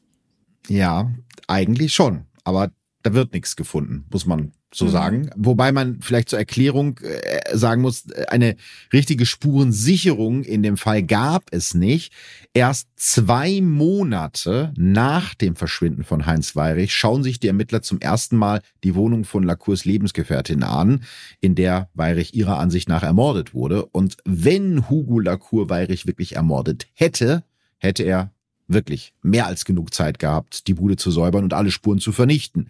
Ja, 0.67 1.11
eigentlich 1.47 1.93
schon. 1.93 2.25
Aber 2.43 2.71
da 3.03 3.13
wird 3.13 3.33
nichts 3.33 3.55
gefunden, 3.55 4.05
muss 4.11 4.25
man 4.25 4.53
so 4.73 4.85
mhm. 4.85 4.89
sagen. 4.89 5.29
Wobei 5.35 5.71
man 5.71 6.01
vielleicht 6.01 6.29
zur 6.29 6.39
Erklärung 6.39 6.99
äh, 6.99 7.55
sagen 7.55 7.81
muss, 7.81 8.11
eine 8.27 8.55
richtige 8.91 9.25
Spurensicherung 9.25 10.43
in 10.43 10.61
dem 10.61 10.77
Fall 10.77 11.03
gab 11.03 11.45
es 11.51 11.73
nicht. 11.73 12.13
Erst 12.53 12.89
zwei 12.95 13.61
Monate 13.61 14.73
nach 14.77 15.35
dem 15.35 15.55
Verschwinden 15.55 16.03
von 16.03 16.25
Heinz 16.25 16.55
Weirich 16.55 16.93
schauen 16.93 17.23
sich 17.23 17.39
die 17.39 17.47
Ermittler 17.47 17.81
zum 17.81 17.99
ersten 17.99 18.35
Mal 18.35 18.61
die 18.83 18.95
Wohnung 18.95 19.23
von 19.23 19.43
Lacours 19.43 19.85
Lebensgefährtin 19.85 20.63
an, 20.63 21.03
in 21.39 21.55
der 21.55 21.89
Weirich 21.93 22.33
ihrer 22.33 22.59
Ansicht 22.59 22.89
nach 22.89 23.03
ermordet 23.03 23.53
wurde. 23.53 23.85
Und 23.85 24.17
wenn 24.25 24.89
Hugo 24.89 25.19
Lacour 25.19 25.69
Weirich 25.69 26.07
wirklich 26.07 26.35
ermordet 26.35 26.87
hätte, 26.93 27.43
hätte 27.77 28.03
er 28.03 28.31
wirklich 28.67 29.13
mehr 29.21 29.47
als 29.47 29.65
genug 29.65 29.93
Zeit 29.93 30.19
gehabt, 30.19 30.67
die 30.67 30.73
Bude 30.73 30.97
zu 30.97 31.09
säubern 31.09 31.43
und 31.43 31.53
alle 31.53 31.71
Spuren 31.71 31.99
zu 31.99 32.11
vernichten. 32.11 32.69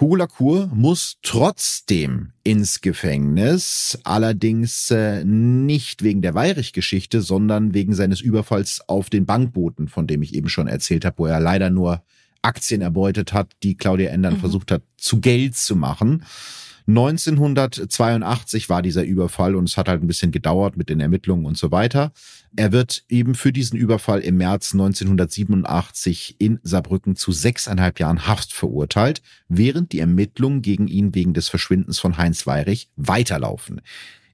Hugo 0.00 0.16
Lacour 0.16 0.68
muss 0.74 1.18
trotzdem 1.22 2.32
ins 2.42 2.80
Gefängnis, 2.80 3.96
allerdings 4.02 4.90
äh, 4.90 5.24
nicht 5.24 6.02
wegen 6.02 6.20
der 6.20 6.34
Weirich-Geschichte, 6.34 7.22
sondern 7.22 7.74
wegen 7.74 7.94
seines 7.94 8.20
Überfalls 8.20 8.80
auf 8.88 9.08
den 9.08 9.24
Bankboten, 9.24 9.86
von 9.86 10.08
dem 10.08 10.22
ich 10.22 10.34
eben 10.34 10.48
schon 10.48 10.66
erzählt 10.66 11.04
habe, 11.04 11.18
wo 11.18 11.26
er 11.26 11.38
leider 11.38 11.70
nur 11.70 12.02
Aktien 12.42 12.82
erbeutet 12.82 13.32
hat, 13.32 13.52
die 13.62 13.76
Claudia 13.76 14.10
Endern 14.10 14.34
mhm. 14.34 14.40
versucht 14.40 14.72
hat, 14.72 14.82
zu 14.96 15.20
Geld 15.20 15.56
zu 15.56 15.76
machen. 15.76 16.24
1982 16.86 18.68
war 18.68 18.82
dieser 18.82 19.04
Überfall 19.04 19.54
und 19.54 19.68
es 19.68 19.78
hat 19.78 19.88
halt 19.88 20.02
ein 20.02 20.06
bisschen 20.06 20.32
gedauert 20.32 20.76
mit 20.76 20.90
den 20.90 21.00
Ermittlungen 21.00 21.46
und 21.46 21.56
so 21.56 21.70
weiter. 21.70 22.12
Er 22.56 22.72
wird 22.72 23.04
eben 23.08 23.34
für 23.34 23.52
diesen 23.52 23.78
Überfall 23.78 24.20
im 24.20 24.36
März 24.36 24.74
1987 24.74 26.36
in 26.38 26.60
Saarbrücken 26.62 27.16
zu 27.16 27.32
sechseinhalb 27.32 28.00
Jahren 28.00 28.26
Haft 28.26 28.52
verurteilt, 28.52 29.22
während 29.48 29.92
die 29.92 30.00
Ermittlungen 30.00 30.60
gegen 30.60 30.86
ihn 30.86 31.14
wegen 31.14 31.32
des 31.32 31.48
Verschwindens 31.48 31.98
von 31.98 32.18
Heinz 32.18 32.46
Weirich 32.46 32.90
weiterlaufen. 32.96 33.80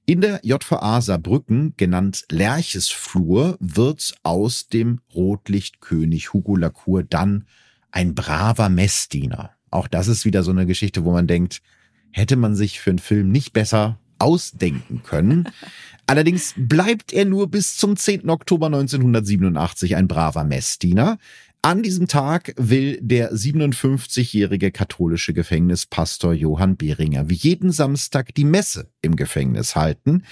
In 0.05 0.21
der 0.21 0.41
JVA 0.43 1.01
Saarbrücken, 1.03 1.75
genannt 1.77 2.25
Lerchesflur, 2.31 3.57
wird 3.61 4.15
aus 4.25 4.67
dem 4.67 4.99
Rotlichtkönig 5.15 6.33
Hugo 6.33 6.57
Lacour 6.57 7.05
dann 7.05 7.47
ein 7.93 8.17
braver 8.17 8.71
Messdiener. 8.71 9.51
Auch 9.71 9.87
das 9.87 10.09
ist 10.09 10.25
wieder 10.25 10.43
so 10.43 10.51
eine 10.51 10.67
Geschichte, 10.67 11.05
wo 11.05 11.13
man 11.13 11.29
denkt, 11.29 11.63
hätte 12.11 12.37
man 12.37 12.55
sich 12.55 12.81
für 12.81 12.91
einen 12.91 12.99
Film 12.99 13.31
nicht 13.31 13.53
besser 13.53 13.99
ausdenken 14.19 15.03
können. 15.03 15.49
Allerdings 16.07 16.55
bleibt 16.57 17.13
er 17.13 17.25
nur 17.25 17.49
bis 17.49 17.77
zum 17.77 17.97
10. 17.97 18.29
Oktober 18.29 18.67
1987 18.67 19.95
ein 19.95 20.09
braver 20.09 20.43
Messdiener. 20.43 21.19
An 21.63 21.83
diesem 21.83 22.09
Tag 22.09 22.55
will 22.57 22.99
der 23.03 23.35
57-jährige 23.35 24.73
katholische 24.73 25.35
Gefängnispastor 25.35 26.33
Johann 26.33 26.79
Behringer 26.79 27.29
wie 27.29 27.35
jeden 27.35 27.71
Samstag 27.71 28.35
die 28.35 28.47
Messe 28.47 28.89
im 29.03 29.15
Gefängnis 29.15 29.77
halten. 29.77 30.25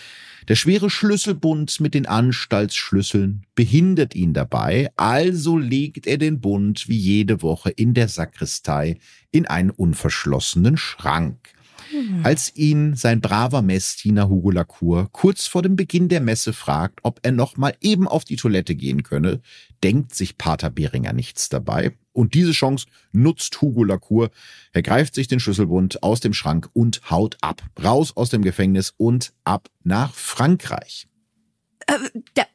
Der 0.49 0.55
schwere 0.55 0.89
Schlüsselbund 0.89 1.81
mit 1.81 1.93
den 1.93 2.07
Anstaltsschlüsseln 2.07 3.43
behindert 3.55 4.14
ihn 4.14 4.33
dabei, 4.33 4.89
also 4.97 5.59
legt 5.59 6.07
er 6.07 6.16
den 6.16 6.41
Bund 6.41 6.89
wie 6.89 6.97
jede 6.97 7.43
Woche 7.43 7.68
in 7.68 7.93
der 7.93 8.09
Sakristei 8.09 8.97
in 9.31 9.47
einen 9.47 9.70
unverschlossenen 9.70 10.79
Schrank. 10.79 11.51
Als 12.22 12.55
ihn 12.55 12.95
sein 12.95 13.20
braver 13.20 13.62
Messdiener 13.62 14.28
Hugo 14.28 14.51
Lacour 14.51 15.09
kurz 15.12 15.47
vor 15.47 15.62
dem 15.62 15.76
Beginn 15.76 16.09
der 16.09 16.20
Messe 16.20 16.53
fragt, 16.53 17.01
ob 17.03 17.20
er 17.22 17.32
noch 17.32 17.57
mal 17.57 17.74
eben 17.80 18.07
auf 18.09 18.24
die 18.24 18.36
Toilette 18.36 18.74
gehen 18.74 19.03
könne, 19.03 19.41
denkt 19.82 20.14
sich 20.14 20.39
Pater 20.39 20.70
Behringer 20.70 21.12
nichts 21.12 21.49
dabei. 21.49 21.97
Und 22.12 22.34
diese 22.34 22.53
Chance 22.53 22.86
nutzt 23.12 23.61
Hugo 23.61 23.84
Lacour. 23.84 24.30
Er 24.72 24.82
greift 24.82 25.14
sich 25.14 25.28
den 25.28 25.41
Schlüsselbund 25.41 26.03
aus 26.03 26.20
dem 26.20 26.34
Schrank 26.34 26.68
und 26.72 27.11
haut 27.11 27.36
ab. 27.41 27.62
Raus 27.82 28.16
aus 28.16 28.30
dem 28.30 28.43
Gefängnis 28.43 28.93
und 28.97 29.32
ab 29.45 29.68
nach 29.84 30.14
Frankreich. 30.14 31.07
Äh, 31.86 31.95
der, 32.36 32.47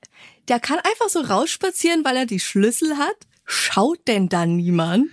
der 0.47 0.59
kann 0.59 0.79
einfach 0.79 1.09
so 1.09 1.21
rausspazieren, 1.21 2.03
weil 2.03 2.17
er 2.17 2.25
die 2.25 2.39
Schlüssel 2.39 2.97
hat? 2.97 3.15
Schaut 3.45 4.07
denn 4.07 4.29
da 4.29 4.45
niemand? 4.45 5.09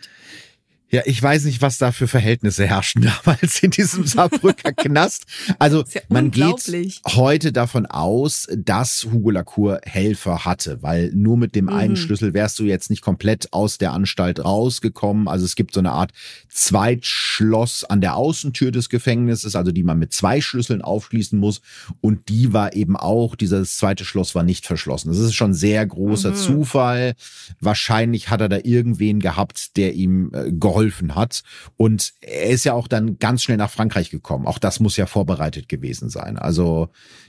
Ja, 0.92 1.02
ich 1.04 1.22
weiß 1.22 1.44
nicht, 1.44 1.62
was 1.62 1.78
da 1.78 1.92
für 1.92 2.08
Verhältnisse 2.08 2.66
herrschen 2.66 3.02
damals 3.24 3.62
in 3.62 3.70
diesem 3.70 4.06
Saarbrücker 4.06 4.72
Knast. 4.76 5.24
Also 5.60 5.84
ja 5.92 6.00
man 6.08 6.32
geht 6.32 7.00
heute 7.06 7.52
davon 7.52 7.86
aus, 7.86 8.48
dass 8.56 9.04
Hugo 9.04 9.30
Lacour 9.30 9.80
Helfer 9.84 10.44
hatte, 10.44 10.82
weil 10.82 11.12
nur 11.14 11.36
mit 11.36 11.54
dem 11.54 11.66
mhm. 11.66 11.72
einen 11.72 11.96
Schlüssel 11.96 12.34
wärst 12.34 12.58
du 12.58 12.64
jetzt 12.64 12.90
nicht 12.90 13.02
komplett 13.02 13.52
aus 13.52 13.78
der 13.78 13.92
Anstalt 13.92 14.44
rausgekommen. 14.44 15.28
Also 15.28 15.44
es 15.44 15.54
gibt 15.54 15.74
so 15.74 15.80
eine 15.80 15.92
Art 15.92 16.10
Zweitschloss 16.48 17.84
an 17.84 18.00
der 18.00 18.16
Außentür 18.16 18.72
des 18.72 18.88
Gefängnisses, 18.88 19.54
also 19.54 19.70
die 19.70 19.84
man 19.84 19.98
mit 19.98 20.12
zwei 20.12 20.40
Schlüsseln 20.40 20.82
aufschließen 20.82 21.38
muss. 21.38 21.60
Und 22.00 22.28
die 22.28 22.52
war 22.52 22.74
eben 22.74 22.96
auch, 22.96 23.36
dieses 23.36 23.76
zweite 23.76 24.04
Schloss 24.04 24.34
war 24.34 24.42
nicht 24.42 24.66
verschlossen. 24.66 25.10
Das 25.10 25.18
ist 25.18 25.34
schon 25.34 25.54
sehr 25.54 25.86
großer 25.86 26.30
mhm. 26.30 26.36
Zufall. 26.36 27.14
Wahrscheinlich 27.60 28.28
hat 28.28 28.40
er 28.40 28.48
da 28.48 28.58
irgendwen 28.64 29.20
gehabt, 29.20 29.76
der 29.76 29.94
ihm 29.94 30.32
äh, 30.34 30.50
geholfen 30.50 30.79
geholfen 30.80 31.14
hat. 31.14 31.42
Und 31.76 32.12
er 32.20 32.50
ist 32.50 32.64
ja 32.64 32.72
auch 32.72 32.88
dann 32.88 33.18
ganz 33.18 33.42
schnell 33.42 33.58
nach 33.58 33.70
Frankreich 33.70 34.10
gekommen. 34.10 34.46
Auch 34.46 34.58
das 34.58 34.80
muss 34.80 34.96
ja 34.96 35.06
vorbereitet 35.06 35.68
gewesen 35.68 36.08
sein. 36.08 36.38
Also 36.38 36.88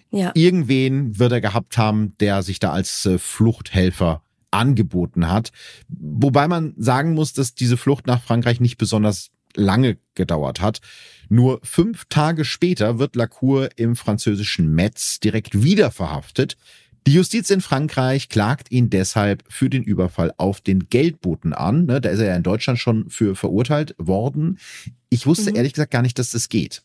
ja. 0.10 0.32
irgendwen 0.34 1.20
wird 1.20 1.32
er 1.34 1.42
gehabt 1.42 1.78
haben, 1.78 2.18
der 2.20 2.44
sich 2.44 2.60
da 2.60 2.72
als 2.72 3.06
äh, 3.06 3.18
Fluchthelfer 3.18 4.24
angeboten 4.52 5.30
hat. 5.30 5.52
Wobei 5.88 6.48
man 6.48 6.74
sagen 6.78 7.14
muss, 7.14 7.34
dass 7.34 7.56
diese 7.56 7.78
Flucht 7.78 8.08
nach 8.08 8.22
Frankreich 8.22 8.60
nicht 8.60 8.78
besonders 8.78 9.30
lange 9.56 9.98
gedauert 10.16 10.62
hat. 10.62 10.80
Nur 11.30 11.60
fünf 11.64 12.06
Tage 12.06 12.46
später 12.46 13.00
wird 13.00 13.16
Lacour 13.16 13.70
im 13.78 13.96
französischen 13.96 14.74
Metz 14.74 15.20
direkt 15.20 15.64
wieder 15.64 15.92
verhaftet. 15.92 16.58
Die 17.08 17.14
Justiz 17.14 17.50
in 17.50 17.62
Frankreich 17.62 18.30
klagt 18.30 18.72
ihn 18.72 18.90
deshalb 18.90 19.44
für 19.50 19.70
den 19.70 19.84
Überfall 19.84 20.34
auf 20.38 20.62
den 20.62 20.88
Geldboten 20.90 21.54
an. 21.54 21.86
Ne, 21.86 22.00
da 22.00 22.10
ist 22.10 22.20
er 22.20 22.28
ja 22.28 22.36
in 22.36 22.44
Deutschland 22.44 22.80
schon 22.80 23.10
für 23.10 23.36
verurteilt 23.36 23.96
worden. 23.98 24.60
Ich 25.10 25.26
wusste 25.26 25.50
mhm. 25.50 25.58
ehrlich 25.58 25.74
gesagt 25.74 25.92
gar 25.92 26.04
nicht, 26.04 26.20
dass 26.20 26.32
das 26.32 26.50
geht. 26.50 26.84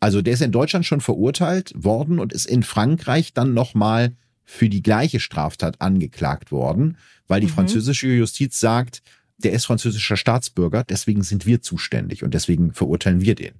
Also 0.00 0.22
der 0.22 0.34
ist 0.34 0.42
in 0.42 0.52
Deutschland 0.52 0.86
schon 0.86 1.00
verurteilt 1.00 1.72
worden 1.76 2.20
und 2.20 2.32
ist 2.32 2.46
in 2.46 2.62
Frankreich 2.62 3.32
dann 3.32 3.52
nochmal 3.52 4.14
für 4.44 4.68
die 4.68 4.82
gleiche 4.82 5.20
Straftat 5.20 5.80
angeklagt 5.80 6.52
worden, 6.52 6.96
weil 7.26 7.40
die 7.40 7.48
mhm. 7.48 7.52
französische 7.52 8.06
Justiz 8.08 8.60
sagt, 8.60 9.02
der 9.38 9.52
ist 9.52 9.66
französischer 9.66 10.16
Staatsbürger, 10.16 10.84
deswegen 10.84 11.22
sind 11.22 11.46
wir 11.46 11.62
zuständig 11.62 12.22
und 12.22 12.32
deswegen 12.32 12.72
verurteilen 12.72 13.20
wir 13.20 13.34
den. 13.34 13.54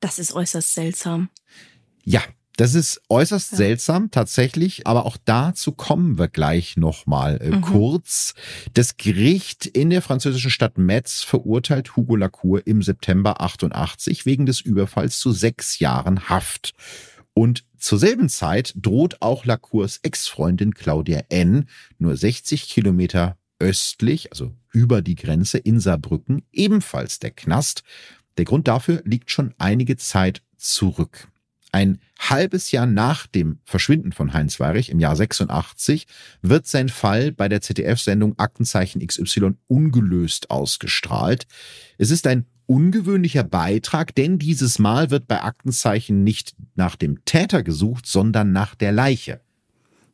Das 0.00 0.18
ist 0.18 0.32
äußerst 0.32 0.74
seltsam. 0.74 1.28
Ja, 2.04 2.22
Das 2.56 2.74
ist 2.74 3.00
äußerst 3.08 3.52
ja. 3.52 3.56
seltsam, 3.58 4.10
tatsächlich, 4.10 4.86
aber 4.86 5.06
auch 5.06 5.16
dazu 5.24 5.72
kommen 5.72 6.18
wir 6.18 6.28
gleich 6.28 6.76
nochmal 6.76 7.40
äh, 7.40 7.50
mhm. 7.50 7.60
kurz. 7.62 8.34
Das 8.74 8.96
Gericht 8.96 9.66
in 9.66 9.90
der 9.90 10.02
französischen 10.02 10.50
Stadt 10.50 10.76
Metz 10.76 11.22
verurteilt 11.22 11.96
Hugo 11.96 12.16
Lacour 12.16 12.66
im 12.66 12.82
September 12.82 13.40
88 13.40 14.26
wegen 14.26 14.46
des 14.46 14.60
Überfalls 14.60 15.18
zu 15.18 15.32
sechs 15.32 15.78
Jahren 15.78 16.28
Haft. 16.28 16.74
Und 17.32 17.64
zur 17.78 17.98
selben 17.98 18.28
Zeit 18.28 18.74
droht 18.76 19.22
auch 19.22 19.44
Lacours 19.44 20.00
Ex-Freundin 20.02 20.74
Claudia 20.74 21.22
N. 21.30 21.68
nur 21.98 22.16
60 22.16 22.68
Kilometer 22.68 23.38
östlich, 23.58 24.32
also 24.32 24.54
über 24.72 25.02
die 25.02 25.14
Grenze 25.14 25.58
in 25.58 25.80
Saarbrücken, 25.80 26.42
ebenfalls 26.52 27.18
der 27.18 27.30
Knast. 27.30 27.82
Der 28.36 28.44
Grund 28.44 28.68
dafür 28.68 29.02
liegt 29.04 29.30
schon 29.30 29.54
einige 29.58 29.96
Zeit 29.96 30.42
zurück. 30.56 31.28
Ein 31.72 31.98
halbes 32.18 32.70
Jahr 32.72 32.86
nach 32.86 33.26
dem 33.26 33.58
Verschwinden 33.64 34.12
von 34.12 34.32
Heinz 34.32 34.58
Weirich 34.58 34.90
im 34.90 34.98
Jahr 34.98 35.14
86 35.14 36.06
wird 36.42 36.66
sein 36.66 36.88
Fall 36.88 37.32
bei 37.32 37.48
der 37.48 37.60
ZDF-Sendung 37.60 38.38
Aktenzeichen 38.38 39.06
XY 39.06 39.54
ungelöst 39.68 40.50
ausgestrahlt. 40.50 41.46
Es 41.98 42.10
ist 42.10 42.26
ein 42.26 42.46
ungewöhnlicher 42.66 43.44
Beitrag, 43.44 44.14
denn 44.14 44.38
dieses 44.38 44.78
Mal 44.78 45.10
wird 45.10 45.26
bei 45.26 45.42
Aktenzeichen 45.42 46.22
nicht 46.24 46.54
nach 46.74 46.96
dem 46.96 47.24
Täter 47.24 47.62
gesucht, 47.62 48.06
sondern 48.06 48.52
nach 48.52 48.74
der 48.74 48.92
Leiche. 48.92 49.40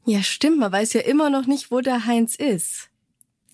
Ja, 0.07 0.22
stimmt, 0.22 0.59
man 0.59 0.72
weiß 0.72 0.92
ja 0.92 1.00
immer 1.00 1.30
noch 1.30 1.46
nicht, 1.46 1.70
wo 1.70 1.80
der 1.80 2.07
Heinz 2.07 2.36
ist. 2.36 2.88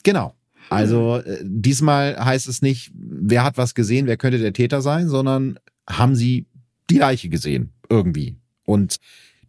Genau. 0.03 0.34
Also 0.70 1.16
äh, 1.18 1.38
diesmal 1.42 2.16
heißt 2.22 2.46
es 2.48 2.62
nicht, 2.62 2.92
wer 2.94 3.44
hat 3.44 3.57
was 3.59 3.74
gesehen, 3.74 4.07
wer 4.07 4.16
könnte 4.16 4.38
der 4.38 4.53
Täter 4.53 4.82
sein, 4.82 5.09
sondern 5.09 5.59
haben 5.88 6.14
sie 6.14 6.46
die 6.90 6.98
Leiche 6.98 7.28
gesehen 7.28 7.72
irgendwie. 7.93 8.36
Und 8.64 8.97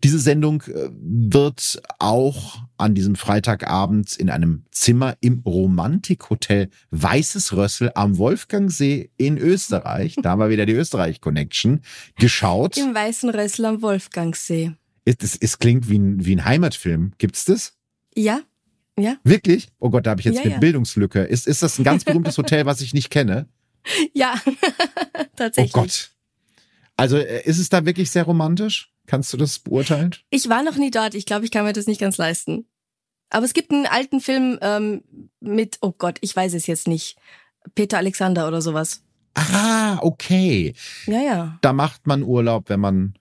diese 0.03 0.19
Sendung 0.19 0.63
äh, 0.63 0.89
wird 0.91 1.81
auch 1.97 2.61
an 2.77 2.93
diesem 2.93 3.15
Freitagabend 3.15 4.17
in 4.17 4.29
einem 4.29 4.65
Zimmer 4.71 5.15
im 5.21 5.39
Romantikhotel 5.45 6.69
Weißes 6.91 7.55
Rössel 7.55 7.91
am 7.95 8.17
Wolfgangsee 8.17 9.11
in 9.15 9.37
Österreich, 9.37 10.15
da 10.21 10.31
haben 10.31 10.39
wir 10.39 10.49
wieder 10.49 10.65
die 10.65 10.73
Österreich-Connection, 10.73 11.81
geschaut. 12.19 12.77
Im 12.77 12.93
Weißen 12.93 13.29
Rössel 13.29 13.65
am 13.65 13.81
Wolfgangsee. 13.81 14.73
Es, 15.05 15.15
es, 15.21 15.37
es 15.37 15.59
klingt 15.59 15.89
wie 15.89 15.99
ein, 15.99 16.25
wie 16.25 16.35
ein 16.35 16.43
Heimatfilm. 16.43 17.13
Gibt's 17.17 17.45
das? 17.45 17.77
Ja, 18.15 18.41
ja. 18.97 19.17
Wirklich? 19.23 19.69
Oh 19.79 19.89
Gott, 19.89 20.05
da 20.05 20.11
habe 20.11 20.21
ich 20.21 20.25
jetzt 20.25 20.37
ja, 20.37 20.43
eine 20.43 20.53
ja. 20.53 20.59
Bildungslücke. 20.59 21.21
Ist, 21.21 21.47
ist 21.47 21.63
das 21.63 21.79
ein 21.79 21.83
ganz 21.83 22.03
berühmtes 22.03 22.37
Hotel, 22.37 22.65
was 22.65 22.81
ich 22.81 22.93
nicht 22.93 23.09
kenne? 23.09 23.47
Ja, 24.13 24.35
tatsächlich. 25.35 25.75
Oh 25.75 25.81
Gott. 25.81 26.11
Also 27.03 27.17
äh, 27.17 27.43
ist 27.43 27.59
es 27.59 27.67
da 27.67 27.85
wirklich 27.85 28.11
sehr 28.11 28.23
romantisch? 28.23 28.89
Kannst 29.07 29.33
du 29.33 29.37
das 29.37 29.59
beurteilen? 29.59 30.15
Ich 30.29 30.47
war 30.47 30.63
noch 30.63 30.77
nie 30.77 30.89
dort. 30.89 31.15
Ich 31.15 31.25
glaube, 31.25 31.43
ich 31.43 31.51
kann 31.51 31.65
mir 31.65 31.73
das 31.73 31.85
nicht 31.85 31.99
ganz 31.99 32.17
leisten. 32.17 32.65
Aber 33.29 33.45
es 33.45 33.53
gibt 33.53 33.71
einen 33.71 33.87
alten 33.87 34.21
Film 34.21 34.57
ähm, 34.61 35.03
mit, 35.41 35.79
oh 35.81 35.91
Gott, 35.91 36.17
ich 36.21 36.33
weiß 36.33 36.53
es 36.53 36.65
jetzt 36.65 36.87
nicht. 36.87 37.17
Peter 37.75 37.97
Alexander 37.97 38.47
oder 38.47 38.61
sowas. 38.61 39.01
Ah, 39.33 39.97
okay. 40.01 40.75
Ja, 41.05 41.19
ja. 41.19 41.57
Da 41.59 41.73
macht 41.73 42.07
man 42.07 42.23
Urlaub, 42.23 42.69
wenn 42.69 42.79
man 42.79 43.15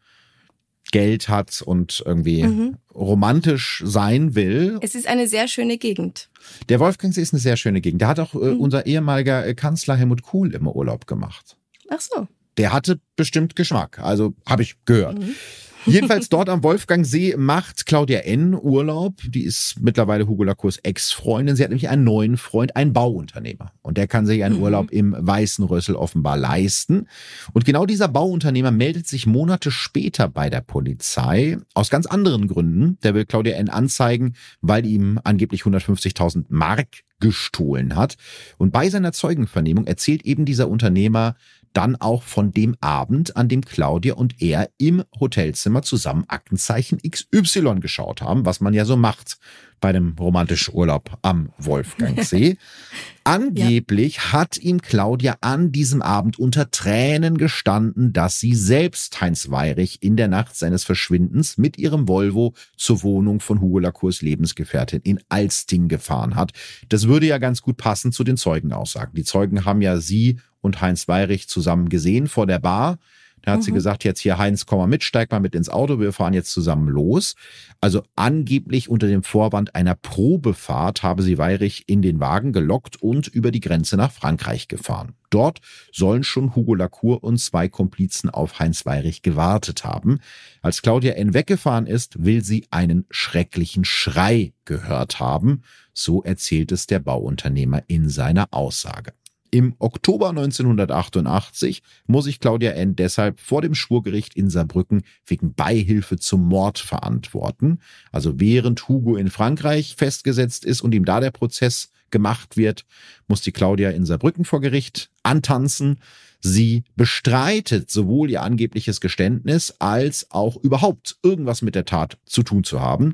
Geld 0.92 1.28
hat 1.28 1.60
und 1.62 2.04
irgendwie 2.06 2.44
mhm. 2.44 2.76
romantisch 2.94 3.82
sein 3.84 4.36
will. 4.36 4.78
Es 4.80 4.94
ist 4.94 5.08
eine 5.08 5.26
sehr 5.26 5.48
schöne 5.48 5.76
Gegend. 5.76 6.30
Der 6.68 6.78
Wolfgangsee 6.78 7.22
ist 7.22 7.32
eine 7.32 7.40
sehr 7.40 7.56
schöne 7.56 7.80
Gegend. 7.80 8.02
Da 8.02 8.06
hat 8.08 8.20
auch 8.20 8.34
äh, 8.34 8.54
mhm. 8.54 8.60
unser 8.60 8.86
ehemaliger 8.86 9.44
äh, 9.44 9.54
Kanzler 9.54 9.96
Helmut 9.96 10.22
Kohl 10.22 10.54
immer 10.54 10.76
Urlaub 10.76 11.08
gemacht. 11.08 11.56
Ach 11.88 12.00
so 12.00 12.28
der 12.58 12.72
hatte 12.72 13.00
bestimmt 13.16 13.56
Geschmack. 13.56 13.98
Also 13.98 14.34
habe 14.46 14.62
ich 14.62 14.76
gehört. 14.84 15.18
Mhm. 15.18 15.34
Jedenfalls 15.84 16.28
dort 16.28 16.48
am 16.48 16.62
Wolfgangsee 16.62 17.34
macht 17.36 17.86
Claudia 17.86 18.20
N. 18.20 18.54
Urlaub. 18.54 19.14
Die 19.26 19.42
ist 19.42 19.80
mittlerweile 19.80 20.28
Hugo 20.28 20.44
Lacours 20.44 20.78
Ex-Freundin. 20.78 21.56
Sie 21.56 21.64
hat 21.64 21.70
nämlich 21.70 21.88
einen 21.88 22.04
neuen 22.04 22.36
Freund, 22.36 22.76
einen 22.76 22.92
Bauunternehmer. 22.92 23.72
Und 23.82 23.98
der 23.98 24.06
kann 24.06 24.24
sich 24.24 24.44
einen 24.44 24.58
mhm. 24.58 24.62
Urlaub 24.62 24.92
im 24.92 25.16
Weißen 25.18 25.64
Rössel 25.64 25.96
offenbar 25.96 26.36
leisten. 26.36 27.08
Und 27.52 27.64
genau 27.64 27.84
dieser 27.84 28.06
Bauunternehmer 28.06 28.70
meldet 28.70 29.08
sich 29.08 29.26
Monate 29.26 29.72
später 29.72 30.28
bei 30.28 30.50
der 30.50 30.60
Polizei. 30.60 31.58
Aus 31.74 31.90
ganz 31.90 32.06
anderen 32.06 32.46
Gründen. 32.46 32.98
Der 33.02 33.14
will 33.14 33.24
Claudia 33.24 33.56
N. 33.56 33.68
anzeigen, 33.68 34.34
weil 34.60 34.86
ihm 34.86 35.18
angeblich 35.24 35.62
150.000 35.62 36.44
Mark 36.48 36.88
gestohlen 37.18 37.96
hat. 37.96 38.16
Und 38.58 38.72
bei 38.72 38.88
seiner 38.88 39.12
Zeugenvernehmung 39.12 39.86
erzählt 39.86 40.24
eben 40.24 40.44
dieser 40.44 40.68
Unternehmer, 40.68 41.36
dann 41.72 41.96
auch 41.96 42.22
von 42.22 42.52
dem 42.52 42.76
Abend, 42.80 43.36
an 43.36 43.48
dem 43.48 43.62
Claudia 43.62 44.14
und 44.14 44.40
er 44.40 44.70
im 44.78 45.02
Hotelzimmer 45.18 45.82
zusammen 45.82 46.24
Aktenzeichen 46.28 46.98
XY 46.98 47.80
geschaut 47.80 48.22
haben, 48.22 48.44
was 48.44 48.60
man 48.60 48.74
ja 48.74 48.84
so 48.84 48.96
macht 48.96 49.38
bei 49.82 49.92
dem 49.92 50.14
romantischen 50.18 50.74
Urlaub 50.74 51.18
am 51.20 51.50
Wolfgangsee. 51.58 52.56
Angeblich 53.24 54.16
ja. 54.16 54.32
hat 54.32 54.56
ihm 54.56 54.80
Claudia 54.80 55.36
an 55.42 55.72
diesem 55.72 56.00
Abend 56.00 56.38
unter 56.38 56.70
Tränen 56.70 57.36
gestanden, 57.36 58.12
dass 58.12 58.40
sie 58.40 58.54
selbst 58.54 59.20
Heinz 59.20 59.50
Weirich 59.50 60.02
in 60.02 60.16
der 60.16 60.28
Nacht 60.28 60.56
seines 60.56 60.84
Verschwindens 60.84 61.58
mit 61.58 61.78
ihrem 61.78 62.08
Volvo 62.08 62.54
zur 62.76 63.02
Wohnung 63.02 63.40
von 63.40 63.60
Hugo 63.60 63.80
Lacours 63.80 64.22
Lebensgefährtin 64.22 65.02
in 65.02 65.20
Alsting 65.28 65.88
gefahren 65.88 66.36
hat. 66.36 66.52
Das 66.88 67.08
würde 67.08 67.26
ja 67.26 67.38
ganz 67.38 67.60
gut 67.60 67.76
passen 67.76 68.12
zu 68.12 68.24
den 68.24 68.36
Zeugenaussagen. 68.36 69.14
Die 69.14 69.24
Zeugen 69.24 69.64
haben 69.64 69.82
ja 69.82 69.98
sie 69.98 70.38
und 70.62 70.80
Heinz 70.80 71.08
Weirich 71.08 71.48
zusammen 71.48 71.90
gesehen 71.90 72.26
vor 72.26 72.46
der 72.46 72.58
Bar. 72.58 72.98
Da 73.42 73.52
hat 73.52 73.60
mhm. 73.60 73.64
sie 73.64 73.72
gesagt, 73.72 74.04
jetzt 74.04 74.20
hier 74.20 74.38
Heinz, 74.38 74.66
komm 74.66 74.78
mal 74.78 74.86
mit, 74.86 75.02
steig 75.02 75.30
mal 75.30 75.40
mit 75.40 75.54
ins 75.54 75.68
Auto, 75.68 75.98
wir 75.98 76.12
fahren 76.12 76.32
jetzt 76.32 76.52
zusammen 76.52 76.88
los. 76.88 77.34
Also 77.80 78.02
angeblich 78.14 78.88
unter 78.88 79.08
dem 79.08 79.24
Vorwand 79.24 79.74
einer 79.74 79.96
Probefahrt 79.96 81.02
habe 81.02 81.22
sie 81.22 81.38
Weirich 81.38 81.84
in 81.88 82.02
den 82.02 82.20
Wagen 82.20 82.52
gelockt 82.52 83.02
und 83.02 83.26
über 83.26 83.50
die 83.50 83.60
Grenze 83.60 83.96
nach 83.96 84.12
Frankreich 84.12 84.68
gefahren. 84.68 85.14
Dort 85.30 85.60
sollen 85.92 86.24
schon 86.24 86.54
Hugo 86.54 86.74
Lacour 86.74 87.24
und 87.24 87.38
zwei 87.38 87.68
Komplizen 87.68 88.30
auf 88.30 88.60
Heinz 88.60 88.86
Weirich 88.86 89.22
gewartet 89.22 89.82
haben. 89.84 90.20
Als 90.60 90.82
Claudia 90.82 91.14
N. 91.14 91.34
weggefahren 91.34 91.86
ist, 91.86 92.22
will 92.22 92.44
sie 92.44 92.66
einen 92.70 93.06
schrecklichen 93.10 93.84
Schrei 93.84 94.52
gehört 94.64 95.18
haben. 95.18 95.62
So 95.94 96.22
erzählt 96.22 96.70
es 96.70 96.86
der 96.86 97.00
Bauunternehmer 97.00 97.82
in 97.88 98.08
seiner 98.08 98.48
Aussage. 98.52 99.14
Im 99.54 99.74
Oktober 99.80 100.30
1988 100.30 101.82
muss 102.06 102.24
sich 102.24 102.40
Claudia 102.40 102.70
N. 102.70 102.96
deshalb 102.96 103.38
vor 103.38 103.60
dem 103.60 103.74
Schwurgericht 103.74 104.34
in 104.34 104.48
Saarbrücken 104.48 105.02
wegen 105.26 105.52
Beihilfe 105.52 106.16
zum 106.16 106.48
Mord 106.48 106.78
verantworten. 106.78 107.78
Also 108.12 108.40
während 108.40 108.88
Hugo 108.88 109.14
in 109.16 109.28
Frankreich 109.28 109.96
festgesetzt 109.98 110.64
ist 110.64 110.80
und 110.80 110.94
ihm 110.94 111.04
da 111.04 111.20
der 111.20 111.32
Prozess 111.32 111.90
gemacht 112.10 112.56
wird, 112.56 112.86
muss 113.28 113.42
die 113.42 113.52
Claudia 113.52 113.90
in 113.90 114.06
Saarbrücken 114.06 114.46
vor 114.46 114.62
Gericht 114.62 115.10
antanzen. 115.22 115.98
Sie 116.40 116.84
bestreitet 116.96 117.90
sowohl 117.90 118.30
ihr 118.30 118.40
angebliches 118.40 119.02
Geständnis 119.02 119.76
als 119.80 120.30
auch 120.30 120.56
überhaupt 120.56 121.18
irgendwas 121.22 121.60
mit 121.60 121.74
der 121.74 121.84
Tat 121.84 122.16
zu 122.24 122.42
tun 122.42 122.64
zu 122.64 122.80
haben. 122.80 123.12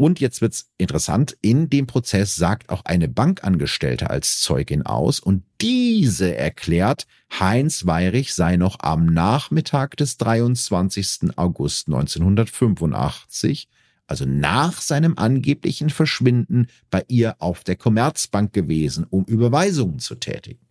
Und 0.00 0.18
jetzt 0.18 0.40
wird's 0.40 0.70
interessant. 0.78 1.36
In 1.42 1.68
dem 1.68 1.86
Prozess 1.86 2.34
sagt 2.34 2.70
auch 2.70 2.86
eine 2.86 3.06
Bankangestellte 3.06 4.08
als 4.08 4.40
Zeugin 4.40 4.80
aus 4.86 5.20
und 5.20 5.44
diese 5.60 6.34
erklärt, 6.34 7.06
Heinz 7.38 7.84
Weirich 7.84 8.32
sei 8.32 8.56
noch 8.56 8.78
am 8.80 9.04
Nachmittag 9.04 9.98
des 9.98 10.16
23. 10.16 11.36
August 11.36 11.88
1985 11.88 13.68
also 14.06 14.24
nach 14.24 14.80
seinem 14.80 15.18
angeblichen 15.18 15.90
Verschwinden, 15.90 16.68
bei 16.88 17.04
ihr 17.08 17.36
auf 17.38 17.62
der 17.62 17.76
Commerzbank 17.76 18.54
gewesen, 18.54 19.06
um 19.10 19.26
Überweisungen 19.26 19.98
zu 19.98 20.14
tätigen. 20.14 20.66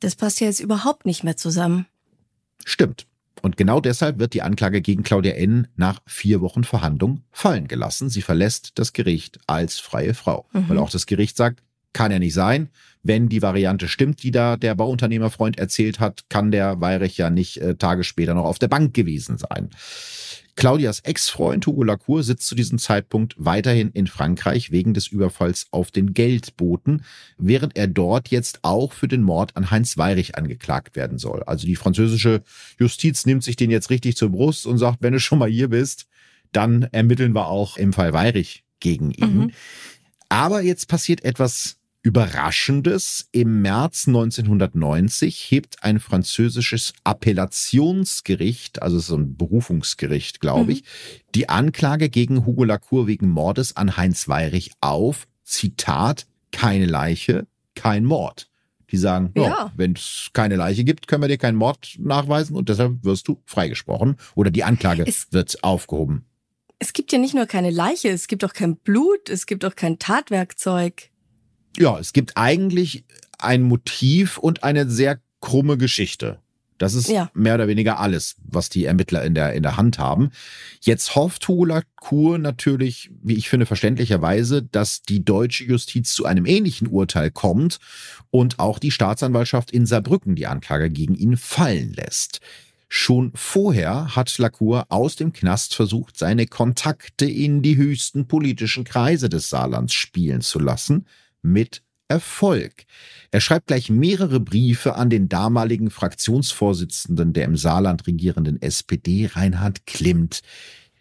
Das 0.00 0.16
passt 0.16 0.38
ja 0.40 0.48
jetzt 0.48 0.60
überhaupt 0.60 1.06
nicht 1.06 1.24
mehr 1.24 1.38
zusammen. 1.38 1.86
Stimmt. 2.66 3.06
Und 3.42 3.56
genau 3.56 3.80
deshalb 3.80 4.18
wird 4.18 4.34
die 4.34 4.42
Anklage 4.42 4.80
gegen 4.80 5.02
Claudia 5.02 5.32
N. 5.32 5.68
nach 5.76 6.00
vier 6.06 6.40
Wochen 6.40 6.64
Verhandlung 6.64 7.24
fallen 7.32 7.68
gelassen. 7.68 8.08
Sie 8.10 8.22
verlässt 8.22 8.72
das 8.78 8.92
Gericht 8.92 9.38
als 9.46 9.78
freie 9.78 10.14
Frau, 10.14 10.46
mhm. 10.52 10.68
weil 10.68 10.78
auch 10.78 10.90
das 10.90 11.06
Gericht 11.06 11.36
sagt, 11.36 11.62
kann 11.92 12.12
ja 12.12 12.18
nicht 12.18 12.34
sein. 12.34 12.68
Wenn 13.02 13.28
die 13.28 13.42
Variante 13.42 13.88
stimmt, 13.88 14.22
die 14.22 14.30
da 14.30 14.56
der 14.56 14.74
Bauunternehmerfreund 14.74 15.58
erzählt 15.58 16.00
hat, 16.00 16.24
kann 16.28 16.50
der 16.50 16.80
Weirich 16.80 17.16
ja 17.16 17.30
nicht 17.30 17.56
äh, 17.58 17.74
Tage 17.76 18.04
später 18.04 18.34
noch 18.34 18.44
auf 18.44 18.58
der 18.58 18.68
Bank 18.68 18.92
gewesen 18.92 19.38
sein. 19.38 19.70
Claudias 20.56 21.00
Ex-Freund 21.00 21.66
Hugo 21.66 21.84
Lacour 21.84 22.22
sitzt 22.22 22.46
zu 22.46 22.54
diesem 22.54 22.78
Zeitpunkt 22.78 23.34
weiterhin 23.38 23.90
in 23.92 24.06
Frankreich 24.06 24.70
wegen 24.70 24.92
des 24.92 25.06
Überfalls 25.06 25.66
auf 25.70 25.90
den 25.90 26.12
Geldboten, 26.12 27.02
während 27.38 27.78
er 27.78 27.86
dort 27.86 28.28
jetzt 28.28 28.58
auch 28.62 28.92
für 28.92 29.08
den 29.08 29.22
Mord 29.22 29.56
an 29.56 29.70
Heinz 29.70 29.96
Weirich 29.96 30.36
angeklagt 30.36 30.96
werden 30.96 31.16
soll. 31.16 31.42
Also 31.44 31.66
die 31.66 31.76
französische 31.76 32.42
Justiz 32.78 33.24
nimmt 33.24 33.42
sich 33.42 33.56
den 33.56 33.70
jetzt 33.70 33.88
richtig 33.88 34.16
zur 34.16 34.30
Brust 34.30 34.66
und 34.66 34.76
sagt, 34.76 34.98
wenn 35.00 35.14
du 35.14 35.20
schon 35.20 35.38
mal 35.38 35.48
hier 35.48 35.68
bist, 35.68 36.06
dann 36.52 36.82
ermitteln 36.92 37.34
wir 37.34 37.46
auch 37.46 37.78
im 37.78 37.94
Fall 37.94 38.12
Weirich 38.12 38.64
gegen 38.80 39.12
ihn. 39.12 39.36
Mhm. 39.36 39.50
Aber 40.28 40.60
jetzt 40.60 40.88
passiert 40.88 41.24
etwas 41.24 41.79
Überraschendes, 42.02 43.28
im 43.30 43.60
März 43.60 44.08
1990 44.08 45.50
hebt 45.50 45.84
ein 45.84 46.00
französisches 46.00 46.94
Appellationsgericht, 47.04 48.80
also 48.80 48.98
so 48.98 49.16
ein 49.16 49.36
Berufungsgericht, 49.36 50.40
glaube 50.40 50.72
ich, 50.72 50.82
mhm. 50.82 50.86
die 51.34 51.48
Anklage 51.50 52.08
gegen 52.08 52.46
Hugo 52.46 52.64
Lacour 52.64 53.06
wegen 53.06 53.28
Mordes 53.28 53.76
an 53.76 53.98
Heinz 53.98 54.28
Weirich 54.28 54.72
auf, 54.80 55.26
Zitat, 55.44 56.26
keine 56.52 56.86
Leiche, 56.86 57.46
kein 57.74 58.06
Mord. 58.06 58.48
Die 58.90 58.96
sagen, 58.96 59.32
ja. 59.36 59.70
wenn 59.76 59.92
es 59.92 60.30
keine 60.32 60.56
Leiche 60.56 60.84
gibt, 60.84 61.06
können 61.06 61.22
wir 61.22 61.28
dir 61.28 61.38
keinen 61.38 61.56
Mord 61.56 61.96
nachweisen 61.98 62.56
und 62.56 62.70
deshalb 62.70 63.04
wirst 63.04 63.28
du 63.28 63.42
freigesprochen 63.44 64.16
oder 64.34 64.50
die 64.50 64.64
Anklage 64.64 65.04
es, 65.06 65.28
wird 65.32 65.62
aufgehoben. 65.62 66.24
Es 66.78 66.94
gibt 66.94 67.12
ja 67.12 67.18
nicht 67.18 67.34
nur 67.34 67.46
keine 67.46 67.70
Leiche, 67.70 68.08
es 68.08 68.26
gibt 68.26 68.42
auch 68.42 68.54
kein 68.54 68.76
Blut, 68.76 69.28
es 69.28 69.44
gibt 69.44 69.66
auch 69.66 69.76
kein 69.76 69.98
Tatwerkzeug. 69.98 71.09
Ja, 71.76 71.98
es 71.98 72.12
gibt 72.12 72.36
eigentlich 72.36 73.04
ein 73.38 73.62
Motiv 73.62 74.38
und 74.38 74.64
eine 74.64 74.88
sehr 74.88 75.20
krumme 75.40 75.78
Geschichte. 75.78 76.38
Das 76.80 76.94
ist 76.94 77.10
ja. 77.10 77.30
mehr 77.34 77.56
oder 77.56 77.68
weniger 77.68 78.00
alles, 78.00 78.36
was 78.42 78.70
die 78.70 78.86
Ermittler 78.86 79.22
in 79.22 79.34
der, 79.34 79.52
in 79.52 79.62
der 79.62 79.76
Hand 79.76 79.98
haben. 79.98 80.30
Jetzt 80.80 81.14
hofft 81.14 81.46
Hula 81.46 81.82
Kur 81.96 82.38
natürlich, 82.38 83.10
wie 83.22 83.34
ich 83.34 83.50
finde, 83.50 83.66
verständlicherweise, 83.66 84.62
dass 84.62 85.02
die 85.02 85.22
deutsche 85.22 85.64
Justiz 85.64 86.14
zu 86.14 86.24
einem 86.24 86.46
ähnlichen 86.46 86.88
Urteil 86.88 87.30
kommt 87.30 87.80
und 88.30 88.58
auch 88.58 88.78
die 88.78 88.90
Staatsanwaltschaft 88.90 89.70
in 89.70 89.84
Saarbrücken 89.84 90.36
die 90.36 90.46
Anklage 90.46 90.88
gegen 90.88 91.14
ihn 91.14 91.36
fallen 91.36 91.92
lässt. 91.92 92.40
Schon 92.88 93.30
vorher 93.34 94.16
hat 94.16 94.38
Lacour 94.38 94.86
aus 94.88 95.16
dem 95.16 95.34
Knast 95.34 95.74
versucht, 95.74 96.16
seine 96.16 96.46
Kontakte 96.46 97.26
in 97.26 97.60
die 97.60 97.76
höchsten 97.76 98.26
politischen 98.26 98.84
Kreise 98.84 99.28
des 99.28 99.50
Saarlands 99.50 99.92
spielen 99.92 100.40
zu 100.40 100.58
lassen, 100.58 101.04
mit 101.42 101.82
Erfolg. 102.08 102.84
Er 103.30 103.40
schreibt 103.40 103.68
gleich 103.68 103.88
mehrere 103.88 104.40
Briefe 104.40 104.96
an 104.96 105.10
den 105.10 105.28
damaligen 105.28 105.90
Fraktionsvorsitzenden 105.90 107.32
der 107.32 107.44
im 107.44 107.56
Saarland 107.56 108.06
regierenden 108.06 108.60
SPD, 108.60 109.26
Reinhard 109.32 109.86
Klimt. 109.86 110.40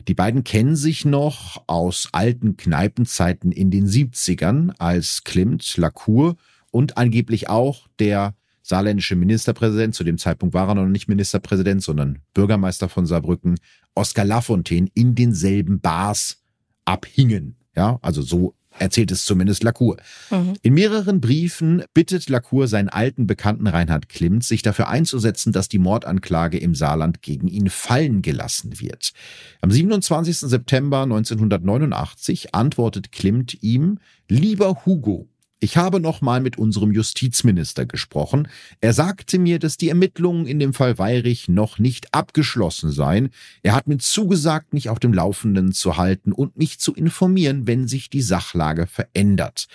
Die 0.07 0.13
beiden 0.13 0.43
kennen 0.43 0.75
sich 0.75 1.05
noch 1.05 1.63
aus 1.67 2.09
alten 2.11 2.57
Kneipenzeiten 2.57 3.51
in 3.51 3.71
den 3.71 3.87
70ern, 3.87 4.71
als 4.77 5.23
Klimt, 5.23 5.77
Lacour 5.77 6.37
und 6.71 6.97
angeblich 6.97 7.49
auch 7.49 7.87
der 7.99 8.35
saarländische 8.61 9.15
Ministerpräsident, 9.15 9.95
zu 9.95 10.03
dem 10.03 10.19
Zeitpunkt 10.19 10.53
war 10.53 10.69
er 10.69 10.75
noch 10.75 10.85
nicht 10.85 11.07
Ministerpräsident, 11.07 11.81
sondern 11.81 12.19
Bürgermeister 12.35 12.87
von 12.87 13.07
Saarbrücken, 13.07 13.55
Oskar 13.95 14.25
Lafontaine, 14.25 14.89
in 14.93 15.15
denselben 15.15 15.81
Bars 15.81 16.43
abhingen. 16.85 17.55
Ja, 17.75 17.97
also 18.01 18.21
so 18.21 18.55
erzählt 18.79 19.11
es 19.11 19.25
zumindest 19.25 19.63
Lacour. 19.63 19.97
Mhm. 20.29 20.53
In 20.61 20.73
mehreren 20.73 21.21
Briefen 21.21 21.83
bittet 21.93 22.29
Lacour 22.29 22.67
seinen 22.67 22.89
alten 22.89 23.27
Bekannten 23.27 23.67
Reinhard 23.67 24.09
Klimt, 24.09 24.43
sich 24.43 24.61
dafür 24.61 24.89
einzusetzen, 24.89 25.51
dass 25.51 25.69
die 25.69 25.79
Mordanklage 25.79 26.57
im 26.57 26.75
Saarland 26.75 27.21
gegen 27.21 27.47
ihn 27.47 27.69
fallen 27.69 28.21
gelassen 28.21 28.79
wird. 28.79 29.11
Am 29.61 29.71
27. 29.71 30.37
September 30.37 31.03
1989 31.03 32.55
antwortet 32.55 33.11
Klimt 33.11 33.61
ihm, 33.61 33.99
lieber 34.27 34.85
Hugo, 34.85 35.27
ich 35.59 35.77
habe 35.77 35.99
noch 35.99 36.21
mal 36.21 36.39
mit 36.39 36.57
unserem 36.57 36.91
Justizminister 36.91 37.85
gesprochen. 37.85 38.47
Er 38.79 38.93
sagte 38.93 39.37
mir, 39.39 39.59
dass 39.59 39.77
die 39.77 39.89
Ermittlungen 39.89 40.45
in 40.47 40.59
dem 40.59 40.73
Fall 40.73 40.97
Weirich 40.97 41.49
noch 41.49 41.79
nicht 41.79 42.13
abgeschlossen 42.13 42.91
seien. 42.91 43.29
Er 43.61 43.75
hat 43.75 43.87
mir 43.87 43.97
zugesagt, 43.97 44.73
mich 44.73 44.89
auf 44.89 44.99
dem 44.99 45.13
Laufenden 45.13 45.73
zu 45.73 45.97
halten 45.97 46.31
und 46.31 46.57
mich 46.57 46.79
zu 46.79 46.93
informieren, 46.93 47.67
wenn 47.67 47.87
sich 47.87 48.09
die 48.09 48.21
Sachlage 48.21 48.87
verändert. 48.87 49.67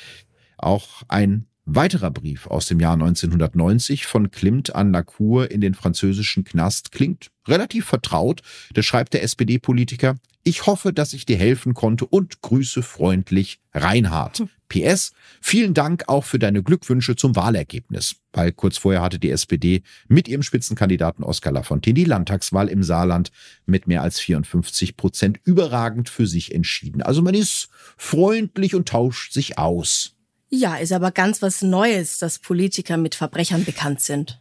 Auch 0.56 1.02
ein 1.08 1.46
weiterer 1.66 2.10
Brief 2.10 2.46
aus 2.46 2.66
dem 2.66 2.80
Jahr 2.80 2.94
1990 2.94 4.06
von 4.06 4.30
Klimt 4.30 4.74
an 4.74 4.92
Lacour 4.92 5.50
in 5.50 5.60
den 5.60 5.74
französischen 5.74 6.44
Knast 6.44 6.92
klingt 6.92 7.30
relativ 7.46 7.86
vertraut. 7.86 8.42
Da 8.72 8.82
schreibt 8.82 9.14
der 9.14 9.22
SPD-Politiker, 9.22 10.16
ich 10.44 10.66
hoffe, 10.66 10.92
dass 10.92 11.14
ich 11.14 11.24
dir 11.24 11.38
helfen 11.38 11.72
konnte 11.72 12.04
und 12.04 12.42
grüße 12.42 12.82
freundlich 12.82 13.60
Reinhard. 13.72 14.44
PS, 14.74 15.12
vielen 15.40 15.72
Dank 15.72 16.04
auch 16.08 16.24
für 16.24 16.40
deine 16.40 16.62
Glückwünsche 16.62 17.14
zum 17.14 17.36
Wahlergebnis, 17.36 18.16
weil 18.32 18.50
kurz 18.50 18.76
vorher 18.76 19.02
hatte 19.02 19.20
die 19.20 19.30
SPD 19.30 19.82
mit 20.08 20.26
ihrem 20.26 20.42
Spitzenkandidaten 20.42 21.22
Oskar 21.22 21.52
Lafontaine 21.52 21.94
die 21.94 22.04
Landtagswahl 22.04 22.68
im 22.68 22.82
Saarland 22.82 23.30
mit 23.66 23.86
mehr 23.86 24.02
als 24.02 24.18
54 24.18 24.96
Prozent 24.96 25.38
überragend 25.44 26.08
für 26.08 26.26
sich 26.26 26.52
entschieden. 26.52 27.02
Also 27.02 27.22
man 27.22 27.34
ist 27.34 27.68
freundlich 27.96 28.74
und 28.74 28.88
tauscht 28.88 29.32
sich 29.32 29.58
aus. 29.58 30.13
Ja, 30.56 30.76
ist 30.76 30.92
aber 30.92 31.10
ganz 31.10 31.42
was 31.42 31.62
Neues, 31.62 32.18
dass 32.18 32.38
Politiker 32.38 32.96
mit 32.96 33.16
Verbrechern 33.16 33.64
bekannt 33.64 34.00
sind. 34.00 34.40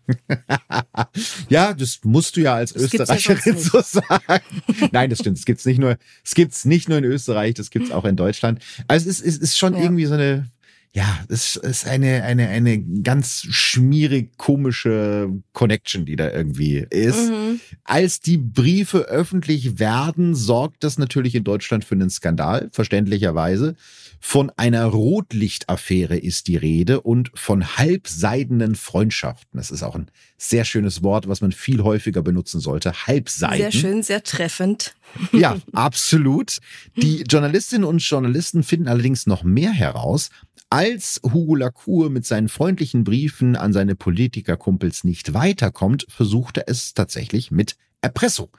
ja, 1.50 1.74
das 1.74 2.02
musst 2.04 2.36
du 2.36 2.42
ja 2.42 2.54
als 2.54 2.74
das 2.74 2.84
Österreicherin 2.84 3.56
ja 3.56 3.60
so 3.60 3.82
sagen. 3.82 4.44
Nein, 4.92 5.10
das 5.10 5.20
stimmt. 5.20 5.40
Es 5.40 5.46
gibt's 5.46 5.66
nicht 5.66 5.80
nur, 5.80 5.98
es 6.24 6.36
gibt's 6.36 6.66
nicht 6.66 6.88
nur 6.88 7.00
in 7.00 7.04
Österreich, 7.04 7.56
das 7.56 7.72
gibt's 7.72 7.90
auch 7.90 8.06
in 8.06 8.16
Deutschland. 8.16 8.62
Also 8.88 9.10
es 9.10 9.20
ist, 9.20 9.26
es 9.26 9.38
ist 9.38 9.58
schon 9.58 9.74
ja. 9.74 9.82
irgendwie 9.82 10.06
so 10.06 10.14
eine, 10.14 10.52
ja, 10.96 11.26
es 11.28 11.56
ist 11.56 11.88
eine, 11.88 12.22
eine, 12.24 12.50
eine 12.50 12.80
ganz 13.02 13.48
schmierig 13.50 14.38
komische 14.38 15.28
Connection, 15.52 16.06
die 16.06 16.16
da 16.16 16.30
irgendwie 16.30 16.86
ist. 16.88 17.32
Mhm. 17.32 17.60
Als 17.84 18.20
die 18.20 18.38
Briefe 18.38 19.00
öffentlich 19.00 19.80
werden, 19.80 20.36
sorgt 20.36 20.84
das 20.84 21.00
natürlich 21.00 21.34
in 21.34 21.44
Deutschland 21.44 21.84
für 21.84 21.96
einen 21.96 22.12
Skandal, 22.12 22.70
verständlicherweise. 22.72 23.76
Von 24.20 24.52
einer 24.56 24.86
Rotlichtaffäre 24.86 26.16
ist 26.16 26.48
die 26.48 26.58
Rede 26.58 27.02
und 27.02 27.32
von 27.34 27.76
halbseidenen 27.76 28.76
Freundschaften. 28.76 29.58
Das 29.58 29.72
ist 29.72 29.82
auch 29.82 29.96
ein 29.96 30.10
sehr 30.38 30.64
schönes 30.64 31.02
Wort, 31.02 31.28
was 31.28 31.42
man 31.42 31.52
viel 31.52 31.82
häufiger 31.82 32.22
benutzen 32.22 32.60
sollte. 32.60 32.94
Halbseiden. 33.08 33.58
Sehr 33.58 33.72
schön, 33.72 34.04
sehr 34.04 34.24
treffend. 34.24 34.96
Ja, 35.32 35.58
absolut. 35.74 36.60
Die 36.96 37.24
Journalistinnen 37.24 37.84
und 37.84 38.00
Journalisten 38.00 38.64
finden 38.64 38.88
allerdings 38.88 39.28
noch 39.28 39.44
mehr 39.44 39.72
heraus. 39.72 40.30
Als 40.74 41.22
Hugo 41.24 41.54
Lacour 41.54 42.10
mit 42.10 42.26
seinen 42.26 42.50
freundlichen 42.50 43.04
Briefen 43.04 43.56
an 43.56 43.74
seine 43.74 43.94
Politikerkumpels 43.94 45.04
nicht 45.04 45.36
weiterkommt, 45.36 46.08
versucht 46.10 46.58
er 46.58 46.64
es 46.68 46.96
tatsächlich 46.96 47.52
mit 47.52 47.76
Erpressung. 48.02 48.50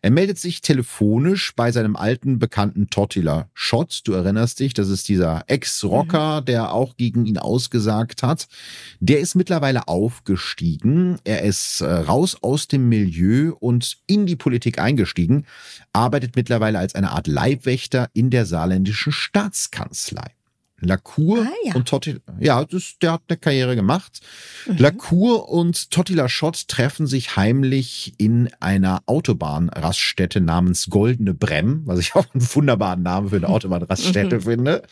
Er 0.00 0.10
meldet 0.10 0.38
sich 0.38 0.62
telefonisch 0.62 1.54
bei 1.54 1.70
seinem 1.70 1.94
alten 1.94 2.38
Bekannten 2.38 2.88
Tortilla 2.88 3.50
Schott. 3.52 4.00
Du 4.04 4.14
erinnerst 4.14 4.60
dich, 4.60 4.72
das 4.72 4.88
ist 4.88 5.10
dieser 5.10 5.44
Ex-Rocker, 5.46 6.40
mhm. 6.40 6.44
der 6.46 6.72
auch 6.72 6.96
gegen 6.96 7.26
ihn 7.26 7.36
ausgesagt 7.36 8.22
hat. 8.22 8.48
Der 9.00 9.20
ist 9.20 9.34
mittlerweile 9.34 9.88
aufgestiegen. 9.88 11.18
Er 11.24 11.42
ist 11.42 11.82
äh, 11.82 11.84
raus 11.84 12.38
aus 12.40 12.68
dem 12.68 12.88
Milieu 12.88 13.52
und 13.60 13.98
in 14.06 14.24
die 14.24 14.36
Politik 14.36 14.78
eingestiegen, 14.78 15.44
arbeitet 15.92 16.34
mittlerweile 16.34 16.78
als 16.78 16.94
eine 16.94 17.10
Art 17.10 17.26
Leibwächter 17.26 18.08
in 18.14 18.30
der 18.30 18.46
saarländischen 18.46 19.12
Staatskanzlei. 19.12 20.37
Lacour 20.80 21.40
ah, 21.40 21.52
ja. 21.64 21.74
und 21.74 21.88
Totti, 21.88 22.16
ja, 22.38 22.64
das, 22.64 22.94
der 23.02 23.12
hat 23.12 23.22
eine 23.28 23.36
Karriere 23.36 23.74
gemacht. 23.74 24.20
Mhm. 24.66 24.76
Lacour 24.78 25.48
und 25.48 25.90
Totti 25.90 26.14
Laschott 26.14 26.68
treffen 26.68 27.06
sich 27.06 27.36
heimlich 27.36 28.14
in 28.18 28.48
einer 28.60 29.02
Autobahnraststätte 29.06 30.40
namens 30.40 30.88
Goldene 30.88 31.34
Brem, 31.34 31.82
was 31.84 31.98
ich 31.98 32.14
auch 32.14 32.26
einen 32.32 32.46
wunderbaren 32.54 33.02
Namen 33.02 33.30
für 33.30 33.36
eine 33.36 33.48
Autobahnraststätte 33.48 34.36
mhm. 34.36 34.42
finde. 34.42 34.82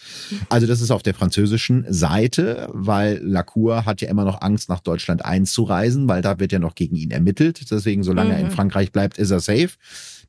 Also 0.49 0.67
das 0.67 0.81
ist 0.81 0.91
auf 0.91 1.03
der 1.03 1.15
französischen 1.15 1.85
Seite, 1.89 2.69
weil 2.73 3.21
Lacour 3.23 3.85
hat 3.85 4.01
ja 4.01 4.09
immer 4.09 4.25
noch 4.25 4.43
Angst, 4.43 4.69
nach 4.69 4.81
Deutschland 4.81 5.25
einzureisen, 5.25 6.09
weil 6.09 6.23
da 6.23 6.41
wird 6.41 6.53
ja 6.53 6.59
noch 6.59 6.75
gegen 6.75 6.97
ihn 6.97 7.13
ermittelt. 7.13 7.71
Deswegen, 7.71 8.03
solange 8.03 8.31
mhm. 8.31 8.35
er 8.35 8.41
in 8.41 8.47
mhm. 8.47 8.53
Frankreich 8.53 8.91
bleibt, 8.91 9.19
ist 9.19 9.31
er 9.31 9.41
safe. 9.41 9.71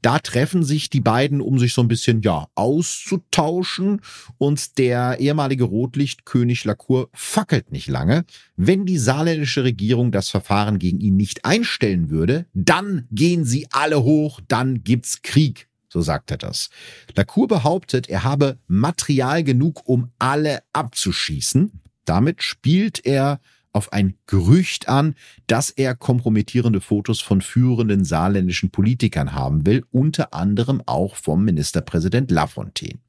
Da 0.01 0.19
treffen 0.19 0.63
sich 0.63 0.89
die 0.89 1.01
beiden, 1.01 1.41
um 1.41 1.57
sich 1.57 1.73
so 1.73 1.81
ein 1.81 1.87
bisschen, 1.87 2.21
ja, 2.21 2.47
auszutauschen. 2.55 4.01
Und 4.37 4.77
der 4.77 5.19
ehemalige 5.19 5.46
Rotlichtkönig 5.55 6.65
Lacour 6.65 7.09
fackelt 7.13 7.71
nicht 7.71 7.87
lange. 7.87 8.25
Wenn 8.55 8.85
die 8.85 8.97
saarländische 8.97 9.63
Regierung 9.63 10.11
das 10.11 10.29
Verfahren 10.29 10.79
gegen 10.79 10.99
ihn 10.99 11.15
nicht 11.15 11.45
einstellen 11.45 12.09
würde, 12.09 12.45
dann 12.53 13.07
gehen 13.11 13.45
sie 13.45 13.67
alle 13.71 14.03
hoch, 14.03 14.41
dann 14.47 14.83
gibt's 14.83 15.21
Krieg. 15.21 15.67
So 15.89 16.01
sagt 16.01 16.31
er 16.31 16.37
das. 16.37 16.69
Lacour 17.15 17.47
behauptet, 17.47 18.09
er 18.09 18.23
habe 18.23 18.57
Material 18.67 19.43
genug, 19.43 19.87
um 19.87 20.11
alle 20.19 20.59
abzuschießen. 20.73 21.81
Damit 22.05 22.43
spielt 22.43 23.05
er 23.05 23.39
auf 23.73 23.93
ein 23.93 24.15
Gerücht 24.25 24.89
an, 24.89 25.15
dass 25.45 25.69
er 25.69 25.95
kompromittierende 25.95 26.81
Fotos 26.81 27.21
von 27.21 27.41
führenden 27.41 28.05
saarländischen 28.05 28.71
Politikern 28.71 29.33
haben 29.33 29.65
will, 29.65 29.85
unter 29.91 30.33
anderem 30.33 30.81
auch 30.85 31.15
vom 31.15 31.45
Ministerpräsident 31.45 32.31
Lafontaine. 32.31 32.99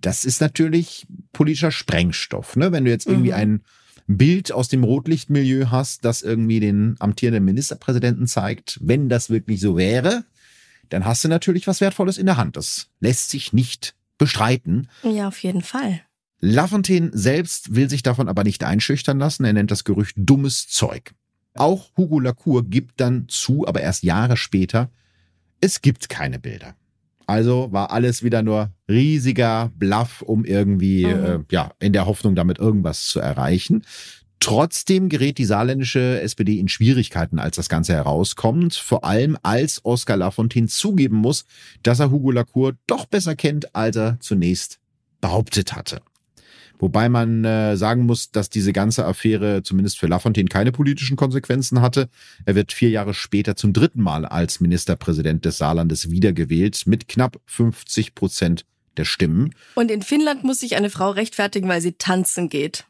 Das 0.00 0.24
ist 0.24 0.40
natürlich 0.40 1.06
politischer 1.32 1.70
Sprengstoff. 1.70 2.56
Ne? 2.56 2.72
Wenn 2.72 2.84
du 2.84 2.90
jetzt 2.90 3.06
irgendwie 3.06 3.30
mhm. 3.30 3.36
ein 3.36 3.60
Bild 4.06 4.52
aus 4.52 4.68
dem 4.68 4.84
Rotlichtmilieu 4.84 5.70
hast, 5.70 6.04
das 6.04 6.22
irgendwie 6.22 6.60
den 6.60 6.96
amtierenden 6.98 7.44
Ministerpräsidenten 7.44 8.26
zeigt, 8.26 8.78
wenn 8.82 9.08
das 9.08 9.30
wirklich 9.30 9.60
so 9.60 9.76
wäre, 9.76 10.24
dann 10.90 11.04
hast 11.04 11.24
du 11.24 11.28
natürlich 11.28 11.66
was 11.66 11.80
Wertvolles 11.80 12.18
in 12.18 12.26
der 12.26 12.36
Hand. 12.36 12.56
Das 12.56 12.88
lässt 13.00 13.30
sich 13.30 13.52
nicht 13.52 13.94
bestreiten. 14.18 14.88
Ja, 15.02 15.28
auf 15.28 15.42
jeden 15.42 15.62
Fall. 15.62 16.02
Lafontaine 16.40 17.10
selbst 17.12 17.74
will 17.74 17.90
sich 17.90 18.02
davon 18.02 18.28
aber 18.28 18.44
nicht 18.44 18.62
einschüchtern 18.62 19.18
lassen. 19.18 19.44
Er 19.44 19.52
nennt 19.52 19.70
das 19.70 19.84
Gerücht 19.84 20.14
dummes 20.16 20.68
Zeug. 20.68 21.14
Auch 21.54 21.90
Hugo 21.96 22.20
Lacour 22.20 22.64
gibt 22.64 23.00
dann 23.00 23.28
zu, 23.28 23.66
aber 23.66 23.80
erst 23.80 24.02
Jahre 24.02 24.36
später, 24.36 24.90
es 25.60 25.80
gibt 25.80 26.08
keine 26.08 26.38
Bilder. 26.38 26.76
Also 27.26 27.72
war 27.72 27.90
alles 27.90 28.22
wieder 28.22 28.42
nur 28.42 28.70
riesiger 28.88 29.72
Bluff, 29.76 30.22
um 30.22 30.44
irgendwie, 30.44 31.06
mhm. 31.06 31.24
äh, 31.24 31.38
ja, 31.50 31.72
in 31.80 31.92
der 31.92 32.06
Hoffnung, 32.06 32.34
damit 32.34 32.58
irgendwas 32.58 33.06
zu 33.06 33.20
erreichen. 33.20 33.84
Trotzdem 34.38 35.08
gerät 35.08 35.38
die 35.38 35.44
saarländische 35.44 36.20
SPD 36.20 36.60
in 36.60 36.68
Schwierigkeiten, 36.68 37.38
als 37.38 37.56
das 37.56 37.68
Ganze 37.68 37.94
herauskommt. 37.94 38.74
Vor 38.74 39.04
allem, 39.04 39.36
als 39.42 39.84
Oskar 39.84 40.16
Lafontaine 40.16 40.68
zugeben 40.68 41.16
muss, 41.16 41.46
dass 41.82 42.00
er 42.00 42.10
Hugo 42.10 42.30
Lacour 42.30 42.74
doch 42.86 43.06
besser 43.06 43.34
kennt, 43.34 43.74
als 43.74 43.96
er 43.96 44.18
zunächst 44.20 44.78
behauptet 45.20 45.74
hatte. 45.74 46.00
Wobei 46.78 47.08
man 47.08 47.44
äh, 47.44 47.76
sagen 47.76 48.06
muss, 48.06 48.30
dass 48.30 48.50
diese 48.50 48.72
ganze 48.72 49.06
Affäre 49.06 49.62
zumindest 49.62 49.98
für 49.98 50.06
Lafontaine 50.06 50.48
keine 50.48 50.72
politischen 50.72 51.16
Konsequenzen 51.16 51.80
hatte. 51.80 52.08
Er 52.44 52.54
wird 52.54 52.72
vier 52.72 52.90
Jahre 52.90 53.14
später 53.14 53.56
zum 53.56 53.72
dritten 53.72 54.02
Mal 54.02 54.24
als 54.24 54.60
Ministerpräsident 54.60 55.44
des 55.44 55.58
Saarlandes 55.58 56.10
wiedergewählt 56.10 56.82
mit 56.86 57.08
knapp 57.08 57.40
50 57.46 58.14
Prozent 58.14 58.64
der 58.96 59.04
Stimmen. 59.04 59.54
Und 59.74 59.90
in 59.90 60.02
Finnland 60.02 60.44
muss 60.44 60.58
sich 60.58 60.76
eine 60.76 60.90
Frau 60.90 61.10
rechtfertigen, 61.10 61.68
weil 61.68 61.80
sie 61.80 61.92
tanzen 61.92 62.48
geht. 62.48 62.84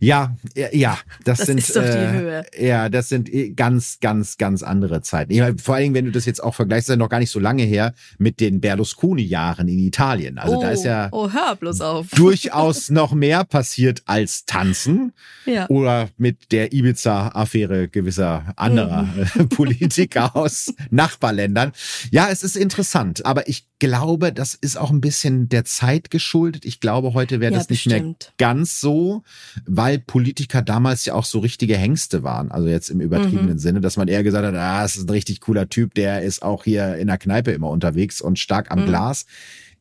Ja, 0.00 0.34
ja, 0.72 0.98
das, 1.24 1.38
das 1.38 1.46
sind 1.46 1.58
ist 1.58 1.76
doch 1.76 1.82
die 1.82 1.88
äh, 1.88 2.10
Höhe. 2.12 2.44
ja, 2.58 2.88
das 2.88 3.08
sind 3.10 3.32
äh, 3.32 3.50
ganz, 3.50 3.98
ganz, 4.00 4.38
ganz 4.38 4.62
andere 4.62 5.02
Zeiten. 5.02 5.30
Ich 5.32 5.40
meine, 5.40 5.58
vor 5.58 5.74
allen 5.74 5.84
Dingen, 5.84 5.94
wenn 5.94 6.04
du 6.06 6.10
das 6.12 6.24
jetzt 6.24 6.42
auch 6.42 6.54
vergleichst, 6.54 6.88
ist 6.88 6.92
ja 6.94 6.96
noch 6.96 7.10
gar 7.10 7.18
nicht 7.18 7.30
so 7.30 7.38
lange 7.38 7.62
her 7.64 7.92
mit 8.18 8.40
den 8.40 8.60
Berlusconi-Jahren 8.60 9.68
in 9.68 9.78
Italien. 9.78 10.38
Also 10.38 10.56
oh, 10.56 10.62
da 10.62 10.70
ist 10.70 10.84
ja 10.84 11.08
oh, 11.12 11.30
hör 11.30 11.54
bloß 11.56 11.80
auf. 11.82 12.08
durchaus 12.16 12.88
noch 12.90 13.12
mehr 13.12 13.44
passiert 13.44 14.02
als 14.06 14.46
tanzen 14.46 15.12
Ja. 15.44 15.68
oder 15.68 16.08
mit 16.16 16.50
der 16.52 16.72
Ibiza-Affäre 16.72 17.88
gewisser 17.88 18.52
anderer 18.56 19.02
Mhm. 19.02 19.48
Politiker 19.50 20.34
aus 20.36 20.72
Nachbarländern. 20.90 21.72
Ja, 22.10 22.28
es 22.30 22.42
ist 22.42 22.56
interessant, 22.56 23.26
aber 23.26 23.48
ich 23.48 23.66
glaube, 23.78 24.32
das 24.32 24.54
ist 24.54 24.76
auch 24.78 24.90
ein 24.90 25.00
bisschen 25.00 25.48
der 25.48 25.64
Zeit 25.64 26.10
geschuldet. 26.10 26.64
Ich 26.64 26.80
glaube, 26.80 27.14
heute 27.14 27.40
wäre 27.40 27.52
Ja, 27.52 27.58
das 27.58 27.68
nicht 27.70 27.86
mehr 27.86 27.96
bestimmt. 27.98 28.32
ganz 28.38 28.80
so, 28.80 29.22
weil 29.66 29.89
Politiker 29.98 30.62
damals 30.62 31.04
ja 31.04 31.14
auch 31.14 31.24
so 31.24 31.38
richtige 31.40 31.76
Hengste 31.76 32.22
waren. 32.22 32.50
Also 32.50 32.68
jetzt 32.68 32.90
im 32.90 33.00
übertriebenen 33.00 33.54
Mhm. 33.54 33.58
Sinne, 33.58 33.80
dass 33.80 33.96
man 33.96 34.08
eher 34.08 34.22
gesagt 34.22 34.46
hat, 34.46 34.54
ah, 34.54 34.82
das 34.82 34.96
ist 34.96 35.04
ein 35.08 35.10
richtig 35.10 35.40
cooler 35.40 35.68
Typ, 35.68 35.94
der 35.94 36.22
ist 36.22 36.42
auch 36.42 36.64
hier 36.64 36.96
in 36.96 37.06
der 37.08 37.18
Kneipe 37.18 37.50
immer 37.52 37.68
unterwegs 37.70 38.20
und 38.20 38.38
stark 38.38 38.70
am 38.70 38.80
Mhm. 38.82 38.86
Glas. 38.86 39.26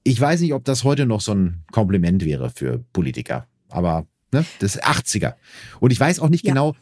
Ich 0.03 0.19
weiß 0.19 0.41
nicht, 0.41 0.53
ob 0.53 0.63
das 0.65 0.83
heute 0.83 1.05
noch 1.05 1.21
so 1.21 1.33
ein 1.33 1.63
Kompliment 1.71 2.23
wäre 2.25 2.49
für 2.49 2.83
Politiker. 2.93 3.47
Aber 3.69 4.07
ne, 4.31 4.45
das 4.59 4.75
ist 4.75 4.83
80er. 4.85 5.35
Und 5.79 5.91
ich 5.91 5.99
weiß 5.99 6.19
auch 6.19 6.29
nicht 6.29 6.45
Ja. 6.45 6.53
genau, 6.53 6.75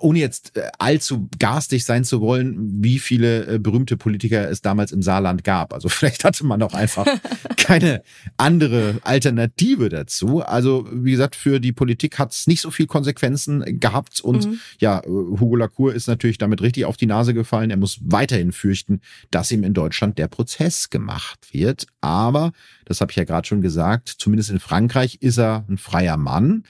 ohne 0.00 0.18
jetzt 0.18 0.56
äh, 0.56 0.68
allzu 0.78 1.28
garstig 1.38 1.84
sein 1.84 2.04
zu 2.04 2.20
wollen, 2.20 2.82
wie 2.82 2.98
viele 2.98 3.46
äh, 3.46 3.58
berühmte 3.58 3.96
Politiker 3.96 4.48
es 4.50 4.60
damals 4.62 4.92
im 4.92 5.02
Saarland 5.02 5.42
gab. 5.44 5.72
Also 5.72 5.88
vielleicht 5.90 6.24
hatte 6.24 6.44
man 6.44 6.62
auch 6.62 6.74
einfach 6.74 7.06
keine 7.56 8.02
andere 8.36 8.98
Alternative 9.02 9.88
dazu. 9.88 10.42
Also 10.42 10.86
wie 10.92 11.12
gesagt, 11.12 11.34
für 11.36 11.60
die 11.60 11.72
Politik 11.72 12.18
hat 12.18 12.32
es 12.32 12.46
nicht 12.46 12.60
so 12.60 12.70
viel 12.70 12.86
Konsequenzen 12.86 13.80
gehabt. 13.80 14.20
Und 14.20 14.46
Mhm. 14.46 14.60
ja, 14.80 15.00
äh, 15.00 15.06
Hugo 15.08 15.56
Lacour 15.56 15.94
ist 15.94 16.06
natürlich 16.08 16.38
damit 16.38 16.60
richtig 16.62 16.84
auf 16.84 16.96
die 16.96 17.06
Nase 17.06 17.32
gefallen. 17.34 17.70
Er 17.70 17.76
muss 17.76 17.98
weiterhin 18.02 18.52
fürchten, 18.52 19.00
dass 19.30 19.50
ihm 19.50 19.64
in 19.64 19.72
Deutschland 19.74 20.18
der 20.18 20.28
Prozess 20.28 20.90
gemacht 20.90 21.38
wird. 21.52 21.86
Aber, 22.00 22.52
das 22.84 23.00
habe 23.00 23.10
ich 23.12 23.16
ja 23.16 23.24
gerade 23.24 23.46
schon 23.48 23.62
gesagt, 23.62 24.08
zumindest 24.18 24.50
in 24.50 24.60
Frankreich 24.60 25.18
ist 25.22 25.38
er 25.38 25.64
ein 25.68 25.78
freier 25.78 26.16
Mann. 26.16 26.64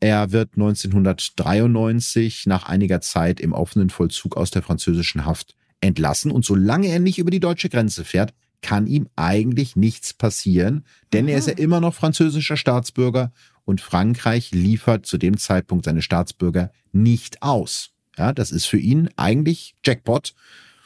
Er 0.00 0.32
wird 0.32 0.54
1993 0.54 2.46
nach 2.46 2.66
einiger 2.66 3.02
Zeit 3.02 3.38
im 3.38 3.52
offenen 3.52 3.90
Vollzug 3.90 4.36
aus 4.36 4.50
der 4.50 4.62
französischen 4.62 5.26
Haft 5.26 5.54
entlassen. 5.80 6.30
Und 6.30 6.44
solange 6.44 6.88
er 6.88 7.00
nicht 7.00 7.18
über 7.18 7.30
die 7.30 7.40
deutsche 7.40 7.68
Grenze 7.68 8.04
fährt, 8.04 8.32
kann 8.62 8.86
ihm 8.86 9.08
eigentlich 9.16 9.76
nichts 9.76 10.12
passieren, 10.12 10.84
denn 11.12 11.28
er 11.28 11.38
ist 11.38 11.48
ja 11.48 11.54
immer 11.54 11.80
noch 11.80 11.94
französischer 11.94 12.56
Staatsbürger 12.56 13.32
und 13.64 13.80
Frankreich 13.80 14.50
liefert 14.52 15.06
zu 15.06 15.16
dem 15.16 15.38
Zeitpunkt 15.38 15.84
seine 15.84 16.02
Staatsbürger 16.02 16.70
nicht 16.92 17.42
aus. 17.42 17.90
Ja, 18.18 18.32
das 18.32 18.52
ist 18.52 18.66
für 18.66 18.78
ihn 18.78 19.08
eigentlich 19.16 19.76
Jackpot, 19.84 20.34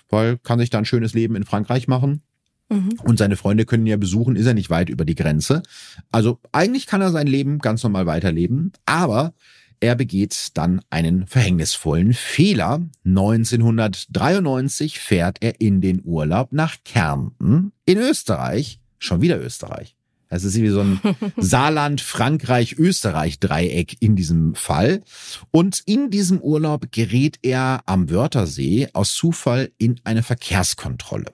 weil 0.08 0.38
kann 0.38 0.58
sich 0.58 0.70
da 0.70 0.78
ein 0.78 0.84
schönes 0.84 1.14
Leben 1.14 1.34
in 1.34 1.44
Frankreich 1.44 1.88
machen. 1.88 2.22
Mhm. 2.68 2.98
Und 3.02 3.18
seine 3.18 3.36
Freunde 3.36 3.64
können 3.66 3.86
ihn 3.86 3.90
ja 3.90 3.96
besuchen, 3.96 4.36
ist 4.36 4.46
er 4.46 4.54
nicht 4.54 4.70
weit 4.70 4.88
über 4.88 5.04
die 5.04 5.14
Grenze. 5.14 5.62
Also 6.10 6.40
eigentlich 6.52 6.86
kann 6.86 7.00
er 7.00 7.10
sein 7.10 7.26
Leben 7.26 7.58
ganz 7.58 7.82
normal 7.82 8.06
weiterleben, 8.06 8.72
aber 8.86 9.34
er 9.80 9.96
begeht 9.96 10.52
dann 10.54 10.80
einen 10.88 11.26
verhängnisvollen 11.26 12.14
Fehler. 12.14 12.80
1993 13.04 14.98
fährt 14.98 15.38
er 15.42 15.60
in 15.60 15.80
den 15.82 16.00
Urlaub 16.04 16.52
nach 16.52 16.76
Kärnten 16.84 17.72
in 17.84 17.98
Österreich. 17.98 18.80
Schon 18.98 19.20
wieder 19.20 19.38
Österreich. 19.38 19.96
Das 20.30 20.42
ist 20.42 20.60
wie 20.60 20.68
so 20.68 20.80
ein 20.80 21.00
Saarland, 21.36 22.00
Frankreich, 22.00 22.78
Österreich 22.78 23.38
Dreieck 23.40 23.96
in 24.00 24.16
diesem 24.16 24.54
Fall. 24.54 25.02
Und 25.50 25.82
in 25.84 26.10
diesem 26.10 26.40
Urlaub 26.40 26.90
gerät 26.90 27.38
er 27.42 27.82
am 27.84 28.08
Wörthersee 28.08 28.88
aus 28.94 29.12
Zufall 29.14 29.70
in 29.76 30.00
eine 30.04 30.22
Verkehrskontrolle. 30.22 31.26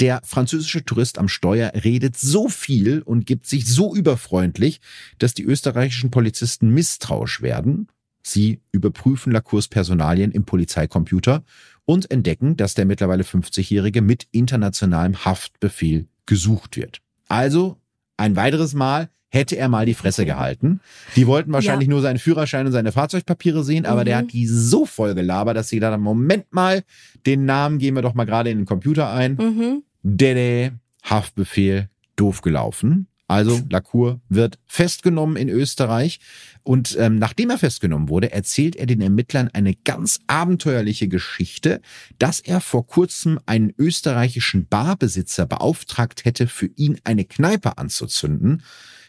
Der 0.00 0.20
französische 0.24 0.84
Tourist 0.84 1.18
am 1.18 1.28
Steuer 1.28 1.72
redet 1.74 2.16
so 2.16 2.48
viel 2.48 3.02
und 3.02 3.26
gibt 3.26 3.46
sich 3.46 3.66
so 3.66 3.94
überfreundlich, 3.94 4.80
dass 5.18 5.34
die 5.34 5.42
österreichischen 5.44 6.10
Polizisten 6.10 6.70
misstrauisch 6.70 7.42
werden. 7.42 7.88
Sie 8.22 8.60
überprüfen 8.72 9.32
Lacours 9.32 9.68
Personalien 9.68 10.30
im 10.30 10.44
Polizeicomputer 10.44 11.42
und 11.84 12.10
entdecken, 12.10 12.56
dass 12.56 12.74
der 12.74 12.84
mittlerweile 12.84 13.24
50-Jährige 13.24 14.02
mit 14.02 14.28
internationalem 14.30 15.24
Haftbefehl 15.24 16.06
gesucht 16.26 16.76
wird. 16.76 17.00
Also 17.28 17.78
ein 18.16 18.36
weiteres 18.36 18.74
Mal 18.74 19.08
hätte 19.30 19.56
er 19.56 19.68
mal 19.68 19.84
die 19.84 19.94
Fresse 19.94 20.24
gehalten. 20.24 20.80
Die 21.16 21.26
wollten 21.26 21.52
wahrscheinlich 21.52 21.88
nur 21.88 22.00
seinen 22.00 22.18
Führerschein 22.18 22.66
und 22.66 22.72
seine 22.72 22.92
Fahrzeugpapiere 22.92 23.62
sehen, 23.62 23.84
aber 23.84 24.00
Mhm. 24.02 24.04
der 24.06 24.16
hat 24.18 24.32
die 24.32 24.46
so 24.46 24.86
voll 24.86 25.14
gelabert, 25.14 25.56
dass 25.56 25.68
sie 25.68 25.80
haben, 25.80 26.02
Moment 26.02 26.52
mal, 26.52 26.82
den 27.26 27.44
Namen 27.44 27.78
gehen 27.78 27.94
wir 27.94 28.02
doch 28.02 28.14
mal 28.14 28.24
gerade 28.24 28.50
in 28.50 28.58
den 28.58 28.66
Computer 28.66 29.10
ein. 29.12 29.34
Mhm. 29.34 29.82
Dede, 30.02 30.78
Haftbefehl, 31.02 31.88
doof 32.16 32.40
gelaufen. 32.42 33.08
Also 33.30 33.60
Lacour 33.68 34.22
wird 34.30 34.58
festgenommen 34.64 35.36
in 35.36 35.50
Österreich 35.50 36.18
und 36.62 36.96
ähm, 36.98 37.18
nachdem 37.18 37.50
er 37.50 37.58
festgenommen 37.58 38.08
wurde, 38.08 38.32
erzählt 38.32 38.74
er 38.74 38.86
den 38.86 39.02
Ermittlern 39.02 39.50
eine 39.52 39.74
ganz 39.74 40.20
abenteuerliche 40.28 41.08
Geschichte, 41.08 41.82
dass 42.18 42.40
er 42.40 42.62
vor 42.62 42.86
kurzem 42.86 43.38
einen 43.44 43.74
österreichischen 43.76 44.66
Barbesitzer 44.66 45.44
beauftragt 45.44 46.24
hätte, 46.24 46.46
für 46.46 46.70
ihn 46.76 46.98
eine 47.04 47.26
Kneipe 47.26 47.76
anzuzünden. 47.76 48.62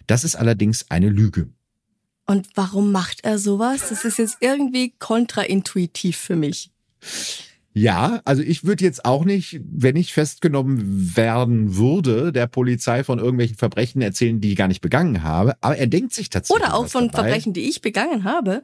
Das 0.06 0.26
ist 0.26 0.36
allerdings 0.36 0.92
eine 0.92 1.08
Lüge. 1.08 1.48
Und 2.26 2.50
warum 2.56 2.92
macht 2.92 3.24
er 3.24 3.40
sowas? 3.40 3.88
Das 3.88 4.04
ist 4.04 4.20
jetzt 4.20 4.38
irgendwie 4.42 4.94
kontraintuitiv 5.00 6.18
für 6.18 6.36
mich. 6.36 6.72
Ja, 7.80 8.20
also 8.26 8.42
ich 8.42 8.66
würde 8.66 8.84
jetzt 8.84 9.06
auch 9.06 9.24
nicht, 9.24 9.62
wenn 9.64 9.96
ich 9.96 10.12
festgenommen 10.12 11.16
werden 11.16 11.78
würde, 11.78 12.34
der 12.34 12.46
Polizei 12.48 13.06
von 13.06 13.20
irgendwelchen 13.20 13.56
Verbrechen 13.56 14.02
erzählen, 14.02 14.42
die 14.42 14.52
ich 14.52 14.58
gar 14.58 14.68
nicht 14.68 14.82
begangen 14.82 15.24
habe. 15.24 15.56
Aber 15.62 15.78
er 15.78 15.88
denkt 15.88 16.14
sich 16.14 16.30
tatsächlich. 16.30 16.62
Oder 16.62 16.76
auch 16.76 16.88
von 16.88 17.08
dabei. 17.08 17.30
Verbrechen, 17.30 17.54
die 17.54 17.70
ich 17.70 17.80
begangen 17.80 18.26
habe. 18.26 18.64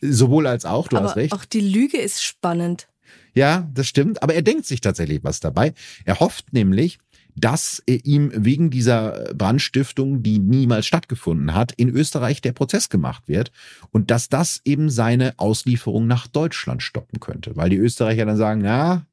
Sowohl 0.00 0.46
als 0.46 0.64
auch, 0.64 0.86
du 0.86 0.96
aber 0.96 1.08
hast 1.08 1.16
recht. 1.16 1.32
auch 1.32 1.44
die 1.44 1.60
Lüge 1.60 1.98
ist 1.98 2.22
spannend. 2.22 2.86
Ja, 3.34 3.68
das 3.74 3.88
stimmt. 3.88 4.22
Aber 4.22 4.34
er 4.34 4.42
denkt 4.42 4.64
sich 4.64 4.80
tatsächlich 4.80 5.24
was 5.24 5.40
dabei. 5.40 5.74
Er 6.04 6.20
hofft 6.20 6.52
nämlich, 6.52 6.98
dass 7.36 7.82
äh, 7.86 7.96
ihm 8.02 8.32
wegen 8.34 8.70
dieser 8.70 9.32
Brandstiftung, 9.34 10.22
die 10.22 10.38
niemals 10.38 10.86
stattgefunden 10.86 11.54
hat, 11.54 11.72
in 11.72 11.90
Österreich 11.90 12.40
der 12.40 12.52
Prozess 12.52 12.88
gemacht 12.88 13.24
wird 13.28 13.52
und 13.90 14.10
dass 14.10 14.28
das 14.28 14.60
eben 14.64 14.88
seine 14.90 15.34
Auslieferung 15.36 16.06
nach 16.06 16.26
Deutschland 16.26 16.82
stoppen 16.82 17.20
könnte. 17.20 17.54
Weil 17.56 17.70
die 17.70 17.76
Österreicher 17.76 18.24
dann 18.24 18.36
sagen, 18.36 18.60
na, 18.62 19.06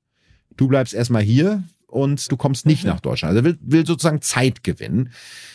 du 0.55 0.67
bleibst 0.67 0.93
erstmal 0.93 1.21
hier 1.23 1.63
und 1.87 2.31
du 2.31 2.37
kommst 2.37 2.65
nicht 2.65 2.83
Mhm. 2.83 2.89
nach 2.91 2.99
Deutschland. 3.01 3.31
Also 3.35 3.41
er 3.41 3.45
will, 3.45 3.59
will 3.61 3.85
sozusagen 3.85 4.21
Zeit 4.21 4.63
gewinnen. 4.63 5.11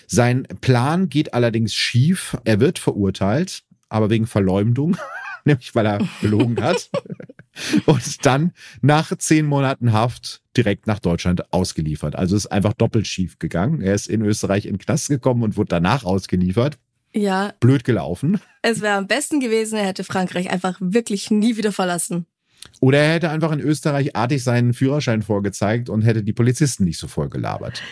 Sein 0.06 0.44
Plan 0.60 1.08
geht 1.08 1.34
allerdings 1.34 1.74
schief. 1.74 2.36
Er 2.44 2.60
wird 2.60 2.78
verurteilt, 2.78 3.64
aber 3.88 4.10
wegen 4.10 4.26
Verleumdung, 4.26 4.96
nämlich 5.44 5.74
weil 5.74 5.86
er 5.86 6.06
gelogen 6.20 6.62
hat. 6.62 6.90
und 7.86 8.26
dann 8.26 8.52
nach 8.80 9.16
zehn 9.16 9.46
Monaten 9.46 9.92
Haft 9.92 10.42
direkt 10.56 10.86
nach 10.86 10.98
Deutschland 10.98 11.52
ausgeliefert. 11.52 12.16
Also 12.16 12.36
ist 12.36 12.46
einfach 12.46 12.72
doppelt 12.72 13.06
schief 13.06 13.38
gegangen. 13.38 13.80
Er 13.80 13.94
ist 13.94 14.08
in 14.08 14.22
Österreich 14.22 14.66
in 14.66 14.74
den 14.74 14.78
Knast 14.78 15.08
gekommen 15.08 15.42
und 15.42 15.56
wurde 15.56 15.68
danach 15.68 16.04
ausgeliefert. 16.04 16.78
Ja, 17.12 17.54
Blöd 17.60 17.84
gelaufen. 17.84 18.40
es 18.62 18.80
wäre 18.80 18.96
am 18.96 19.06
besten 19.06 19.40
gewesen, 19.40 19.78
er 19.78 19.86
hätte 19.86 20.04
Frankreich 20.04 20.50
einfach 20.50 20.76
wirklich 20.80 21.30
nie 21.30 21.56
wieder 21.56 21.72
verlassen. 21.72 22.26
Oder 22.80 22.98
er 22.98 23.14
hätte 23.14 23.30
einfach 23.30 23.52
in 23.52 23.60
Österreich 23.60 24.14
artig 24.14 24.42
seinen 24.44 24.74
Führerschein 24.74 25.22
vorgezeigt 25.22 25.88
und 25.88 26.02
hätte 26.02 26.22
die 26.22 26.32
Polizisten 26.32 26.84
nicht 26.84 26.98
so 26.98 27.08
voll 27.08 27.28
gelabert. 27.28 27.82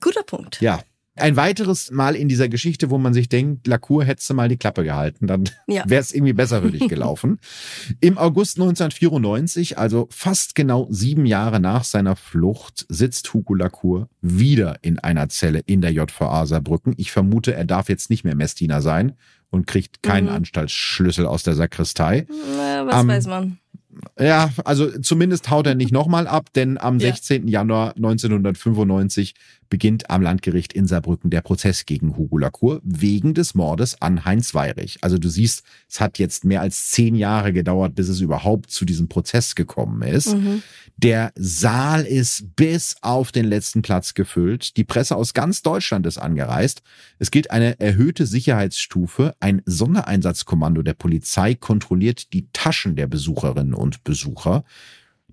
Guter 0.00 0.22
Punkt. 0.22 0.60
Ja, 0.60 0.80
ein 1.16 1.36
weiteres 1.36 1.90
Mal 1.90 2.16
in 2.16 2.28
dieser 2.28 2.48
Geschichte, 2.48 2.90
wo 2.90 2.98
man 2.98 3.14
sich 3.14 3.28
denkt, 3.28 3.66
Lacour 3.66 4.04
hätte 4.04 4.34
mal 4.34 4.48
die 4.48 4.56
Klappe 4.56 4.82
gehalten, 4.82 5.26
dann 5.26 5.44
ja. 5.66 5.84
wäre 5.88 6.00
es 6.00 6.12
irgendwie 6.12 6.32
besser 6.32 6.62
für 6.62 6.70
dich 6.70 6.88
gelaufen. 6.88 7.38
Im 8.00 8.18
August 8.18 8.58
1994, 8.58 9.78
also 9.78 10.08
fast 10.10 10.54
genau 10.54 10.88
sieben 10.90 11.26
Jahre 11.26 11.60
nach 11.60 11.84
seiner 11.84 12.16
Flucht, 12.16 12.86
sitzt 12.88 13.32
Hugo 13.32 13.54
Lacour 13.54 14.08
wieder 14.20 14.78
in 14.82 14.98
einer 14.98 15.28
Zelle 15.28 15.60
in 15.66 15.80
der 15.80 15.92
JVA 15.92 16.46
Saarbrücken. 16.46 16.94
Ich 16.96 17.12
vermute, 17.12 17.54
er 17.54 17.64
darf 17.64 17.88
jetzt 17.88 18.10
nicht 18.10 18.24
mehr 18.24 18.34
Messdiener 18.34 18.82
sein 18.82 19.12
und 19.50 19.66
kriegt 19.66 20.02
keinen 20.02 20.28
mhm. 20.28 20.34
Anstaltsschlüssel 20.34 21.26
aus 21.26 21.44
der 21.44 21.54
Sakristei. 21.54 22.26
Na, 22.56 22.86
was 22.86 23.02
um, 23.02 23.08
weiß 23.08 23.26
man. 23.28 23.58
Ja, 24.18 24.50
also 24.64 24.90
zumindest 25.00 25.50
haut 25.50 25.66
er 25.66 25.74
nicht 25.74 25.92
nochmal 25.92 26.26
ab, 26.26 26.52
denn 26.54 26.78
am 26.78 26.98
ja. 26.98 27.08
16. 27.08 27.48
Januar 27.48 27.96
1995 27.96 29.34
beginnt 29.68 30.08
am 30.10 30.22
Landgericht 30.22 30.72
in 30.72 30.86
Saarbrücken 30.86 31.30
der 31.30 31.40
Prozess 31.40 31.84
gegen 31.86 32.16
Hugo 32.16 32.38
Lacour 32.38 32.80
wegen 32.84 33.34
des 33.34 33.54
Mordes 33.54 34.00
an 34.00 34.24
Heinz 34.24 34.54
Weirich. 34.54 34.98
Also 35.00 35.18
du 35.18 35.28
siehst, 35.28 35.64
es 35.90 36.00
hat 36.00 36.18
jetzt 36.18 36.44
mehr 36.44 36.60
als 36.60 36.90
zehn 36.90 37.14
Jahre 37.14 37.52
gedauert, 37.52 37.94
bis 37.94 38.08
es 38.08 38.20
überhaupt 38.20 38.70
zu 38.70 38.84
diesem 38.84 39.08
Prozess 39.08 39.54
gekommen 39.54 40.02
ist. 40.02 40.36
Mhm. 40.36 40.62
Der 40.96 41.32
Saal 41.34 42.04
ist 42.04 42.54
bis 42.54 42.96
auf 43.00 43.32
den 43.32 43.46
letzten 43.46 43.82
Platz 43.82 44.14
gefüllt. 44.14 44.76
Die 44.76 44.84
Presse 44.84 45.16
aus 45.16 45.34
ganz 45.34 45.62
Deutschland 45.62 46.06
ist 46.06 46.18
angereist. 46.18 46.82
Es 47.18 47.32
gilt 47.32 47.50
eine 47.50 47.80
erhöhte 47.80 48.26
Sicherheitsstufe. 48.26 49.34
Ein 49.40 49.62
Sondereinsatzkommando 49.66 50.82
der 50.82 50.94
Polizei 50.94 51.54
kontrolliert 51.54 52.32
die 52.32 52.46
Taschen 52.52 52.94
der 52.94 53.08
Besucherinnen 53.08 53.74
und 53.84 54.02
Besucher. 54.02 54.64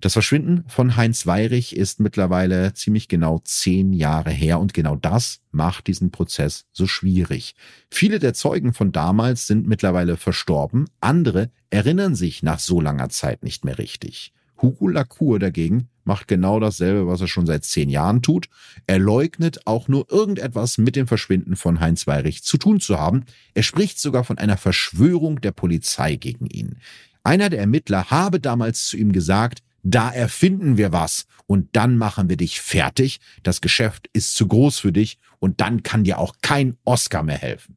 Das 0.02 0.14
Verschwinden 0.14 0.64
von 0.68 0.96
Heinz 0.96 1.26
Weirich 1.26 1.76
ist 1.76 2.00
mittlerweile 2.00 2.74
ziemlich 2.74 3.08
genau 3.08 3.40
zehn 3.44 3.92
Jahre 3.92 4.30
her 4.30 4.58
und 4.58 4.74
genau 4.74 4.96
das 4.96 5.40
macht 5.52 5.86
diesen 5.86 6.10
Prozess 6.10 6.66
so 6.72 6.86
schwierig. 6.86 7.54
Viele 7.88 8.18
der 8.18 8.34
Zeugen 8.34 8.74
von 8.74 8.90
damals 8.92 9.46
sind 9.46 9.66
mittlerweile 9.68 10.16
verstorben, 10.16 10.86
andere 11.00 11.50
erinnern 11.70 12.14
sich 12.14 12.42
nach 12.42 12.58
so 12.58 12.80
langer 12.80 13.10
Zeit 13.10 13.44
nicht 13.44 13.64
mehr 13.64 13.78
richtig. 13.78 14.32
Hugo 14.60 14.88
Lacour 14.88 15.38
dagegen 15.38 15.88
macht 16.04 16.28
genau 16.28 16.58
dasselbe, 16.60 17.06
was 17.06 17.20
er 17.20 17.28
schon 17.28 17.46
seit 17.46 17.64
zehn 17.64 17.88
Jahren 17.88 18.22
tut. 18.22 18.48
Er 18.86 18.98
leugnet 18.98 19.66
auch 19.66 19.88
nur 19.88 20.10
irgendetwas 20.10 20.78
mit 20.78 20.96
dem 20.96 21.06
Verschwinden 21.06 21.56
von 21.56 21.80
Heinz 21.80 22.06
Weirich 22.06 22.42
zu 22.42 22.58
tun 22.58 22.80
zu 22.80 22.98
haben. 22.98 23.24
Er 23.54 23.62
spricht 23.62 24.00
sogar 24.00 24.24
von 24.24 24.38
einer 24.38 24.56
Verschwörung 24.56 25.40
der 25.40 25.52
Polizei 25.52 26.16
gegen 26.16 26.46
ihn. 26.46 26.78
Einer 27.24 27.50
der 27.50 27.60
Ermittler 27.60 28.10
habe 28.10 28.40
damals 28.40 28.86
zu 28.86 28.96
ihm 28.96 29.12
gesagt, 29.12 29.62
da 29.82 30.10
erfinden 30.10 30.76
wir 30.76 30.92
was 30.92 31.26
und 31.46 31.74
dann 31.76 31.98
machen 31.98 32.28
wir 32.28 32.36
dich 32.36 32.60
fertig. 32.60 33.20
Das 33.42 33.60
Geschäft 33.60 34.08
ist 34.12 34.34
zu 34.34 34.46
groß 34.46 34.78
für 34.78 34.92
dich 34.92 35.18
und 35.38 35.60
dann 35.60 35.82
kann 35.82 36.04
dir 36.04 36.18
auch 36.18 36.36
kein 36.40 36.76
Oscar 36.84 37.22
mehr 37.22 37.38
helfen. 37.38 37.76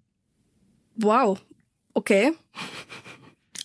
Wow. 0.96 1.44
Okay. 1.94 2.34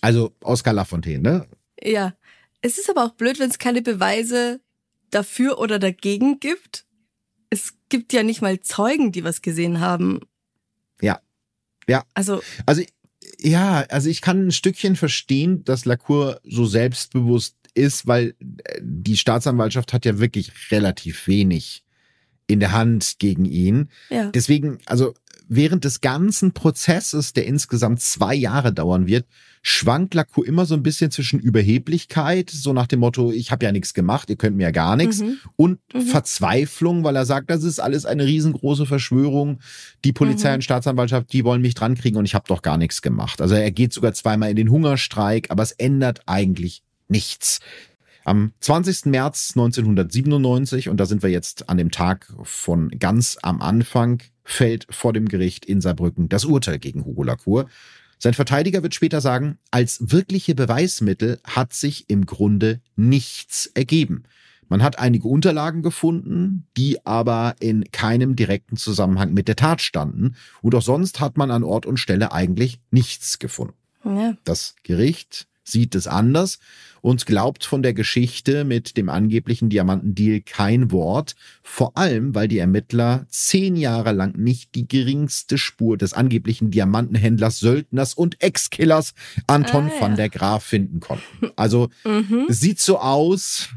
Also 0.01 0.35
Oscar 0.43 0.73
Lafontaine, 0.73 1.21
ne? 1.21 1.47
Ja. 1.81 2.15
Es 2.61 2.77
ist 2.77 2.89
aber 2.89 3.05
auch 3.05 3.13
blöd, 3.13 3.39
wenn 3.39 3.49
es 3.49 3.59
keine 3.59 3.81
Beweise 3.81 4.61
dafür 5.09 5.59
oder 5.59 5.79
dagegen 5.79 6.39
gibt. 6.39 6.85
Es 7.49 7.73
gibt 7.89 8.13
ja 8.13 8.23
nicht 8.23 8.41
mal 8.41 8.59
Zeugen, 8.61 9.11
die 9.11 9.23
was 9.23 9.41
gesehen 9.41 9.79
haben. 9.79 10.19
Ja. 11.01 11.19
Ja. 11.87 12.03
Also. 12.13 12.41
Also 12.65 12.83
ja, 13.43 13.85
also 13.89 14.09
ich 14.09 14.21
kann 14.21 14.47
ein 14.47 14.51
Stückchen 14.51 14.95
verstehen, 14.95 15.63
dass 15.63 15.85
Lacour 15.85 16.39
so 16.43 16.65
selbstbewusst 16.65 17.55
ist, 17.73 18.07
weil 18.07 18.35
äh, 18.63 18.79
die 18.81 19.17
Staatsanwaltschaft 19.17 19.93
hat 19.93 20.05
ja 20.05 20.19
wirklich 20.19 20.51
relativ 20.71 21.27
wenig 21.27 21.83
in 22.47 22.59
der 22.59 22.71
Hand 22.71 23.15
gegen 23.19 23.45
ihn. 23.45 23.89
Ja. 24.09 24.29
Deswegen, 24.31 24.79
also 24.85 25.13
während 25.53 25.83
des 25.83 25.99
ganzen 25.99 26.53
Prozesses, 26.53 27.33
der 27.33 27.45
insgesamt 27.45 28.01
zwei 28.01 28.33
Jahre 28.33 28.71
dauern 28.71 29.05
wird, 29.05 29.25
schwankt 29.61 30.13
Lacour 30.13 30.47
immer 30.47 30.65
so 30.65 30.75
ein 30.75 30.81
bisschen 30.81 31.11
zwischen 31.11 31.41
Überheblichkeit, 31.41 32.49
so 32.49 32.71
nach 32.71 32.87
dem 32.87 33.01
Motto, 33.01 33.33
ich 33.33 33.51
habe 33.51 33.65
ja 33.65 33.73
nichts 33.73 33.93
gemacht, 33.93 34.29
ihr 34.29 34.37
könnt 34.37 34.55
mir 34.55 34.63
ja 34.63 34.71
gar 34.71 34.95
nichts, 34.95 35.19
mhm. 35.19 35.39
und 35.57 35.79
mhm. 35.93 36.01
Verzweiflung, 36.03 37.03
weil 37.03 37.17
er 37.17 37.25
sagt, 37.25 37.49
das 37.49 37.65
ist 37.65 37.79
alles 37.79 38.05
eine 38.05 38.25
riesengroße 38.25 38.85
Verschwörung. 38.85 39.59
Die 40.05 40.13
Polizei 40.13 40.51
mhm. 40.51 40.55
und 40.55 40.61
Staatsanwaltschaft, 40.63 41.33
die 41.33 41.43
wollen 41.43 41.61
mich 41.61 41.75
drankriegen 41.75 42.17
und 42.17 42.23
ich 42.23 42.33
habe 42.33 42.47
doch 42.47 42.61
gar 42.61 42.77
nichts 42.77 43.01
gemacht. 43.01 43.41
Also 43.41 43.55
er 43.55 43.71
geht 43.71 43.91
sogar 43.91 44.13
zweimal 44.13 44.49
in 44.49 44.55
den 44.55 44.71
Hungerstreik, 44.71 45.51
aber 45.51 45.63
es 45.63 45.73
ändert 45.73 46.21
eigentlich 46.27 46.81
nichts. 47.09 47.59
Am 48.23 48.53
20. 48.61 49.07
März 49.07 49.51
1997, 49.55 50.87
und 50.87 50.95
da 50.95 51.05
sind 51.05 51.23
wir 51.23 51.29
jetzt 51.29 51.67
an 51.67 51.77
dem 51.77 51.91
Tag 51.91 52.33
von 52.43 52.89
ganz 52.91 53.37
am 53.41 53.61
Anfang, 53.61 54.21
fällt 54.43 54.87
vor 54.89 55.13
dem 55.13 55.27
Gericht 55.27 55.65
in 55.65 55.81
Saarbrücken 55.81 56.29
das 56.29 56.45
Urteil 56.45 56.79
gegen 56.79 57.05
Hugo 57.05 57.23
Lacour. 57.23 57.67
Sein 58.17 58.33
Verteidiger 58.33 58.83
wird 58.83 58.93
später 58.93 59.19
sagen, 59.19 59.57
als 59.71 60.11
wirkliche 60.11 60.53
Beweismittel 60.53 61.39
hat 61.43 61.73
sich 61.73 62.05
im 62.07 62.25
Grunde 62.25 62.81
nichts 62.95 63.65
ergeben. 63.73 64.23
Man 64.69 64.83
hat 64.83 64.99
einige 64.99 65.27
Unterlagen 65.27 65.81
gefunden, 65.81 66.67
die 66.77 67.05
aber 67.05 67.55
in 67.59 67.91
keinem 67.91 68.37
direkten 68.37 68.77
Zusammenhang 68.77 69.33
mit 69.33 69.47
der 69.47 69.57
Tat 69.57 69.81
standen. 69.81 70.35
Und 70.61 70.75
auch 70.75 70.81
sonst 70.81 71.19
hat 71.19 71.35
man 71.35 71.51
an 71.51 71.63
Ort 71.63 71.85
und 71.85 71.97
Stelle 71.97 72.31
eigentlich 72.31 72.79
nichts 72.89 73.37
gefunden. 73.39 73.73
Ja. 74.05 74.37
Das 74.45 74.75
Gericht 74.83 75.47
sieht 75.63 75.95
es 75.95 76.07
anders 76.07 76.59
und 77.01 77.25
glaubt 77.25 77.65
von 77.65 77.81
der 77.81 77.93
Geschichte 77.93 78.63
mit 78.63 78.95
dem 78.95 79.09
angeblichen 79.09 79.69
Diamantendeal 79.69 80.41
kein 80.41 80.91
Wort, 80.91 81.35
vor 81.63 81.97
allem 81.97 82.35
weil 82.35 82.47
die 82.47 82.59
Ermittler 82.59 83.25
zehn 83.29 83.75
Jahre 83.75 84.11
lang 84.11 84.37
nicht 84.37 84.75
die 84.75 84.87
geringste 84.87 85.57
Spur 85.57 85.97
des 85.97 86.13
angeblichen 86.13 86.71
Diamantenhändlers, 86.71 87.59
Söldners 87.59 88.13
und 88.13 88.41
Ex-Killers 88.41 89.13
Anton 89.47 89.85
ah, 89.85 89.93
ja. 89.93 90.01
van 90.01 90.15
der 90.15 90.29
Graaf 90.29 90.63
finden 90.63 90.99
konnten. 90.99 91.51
Also 91.55 91.89
mhm. 92.03 92.45
es 92.49 92.59
sieht 92.59 92.79
so 92.79 92.99
aus, 92.99 93.69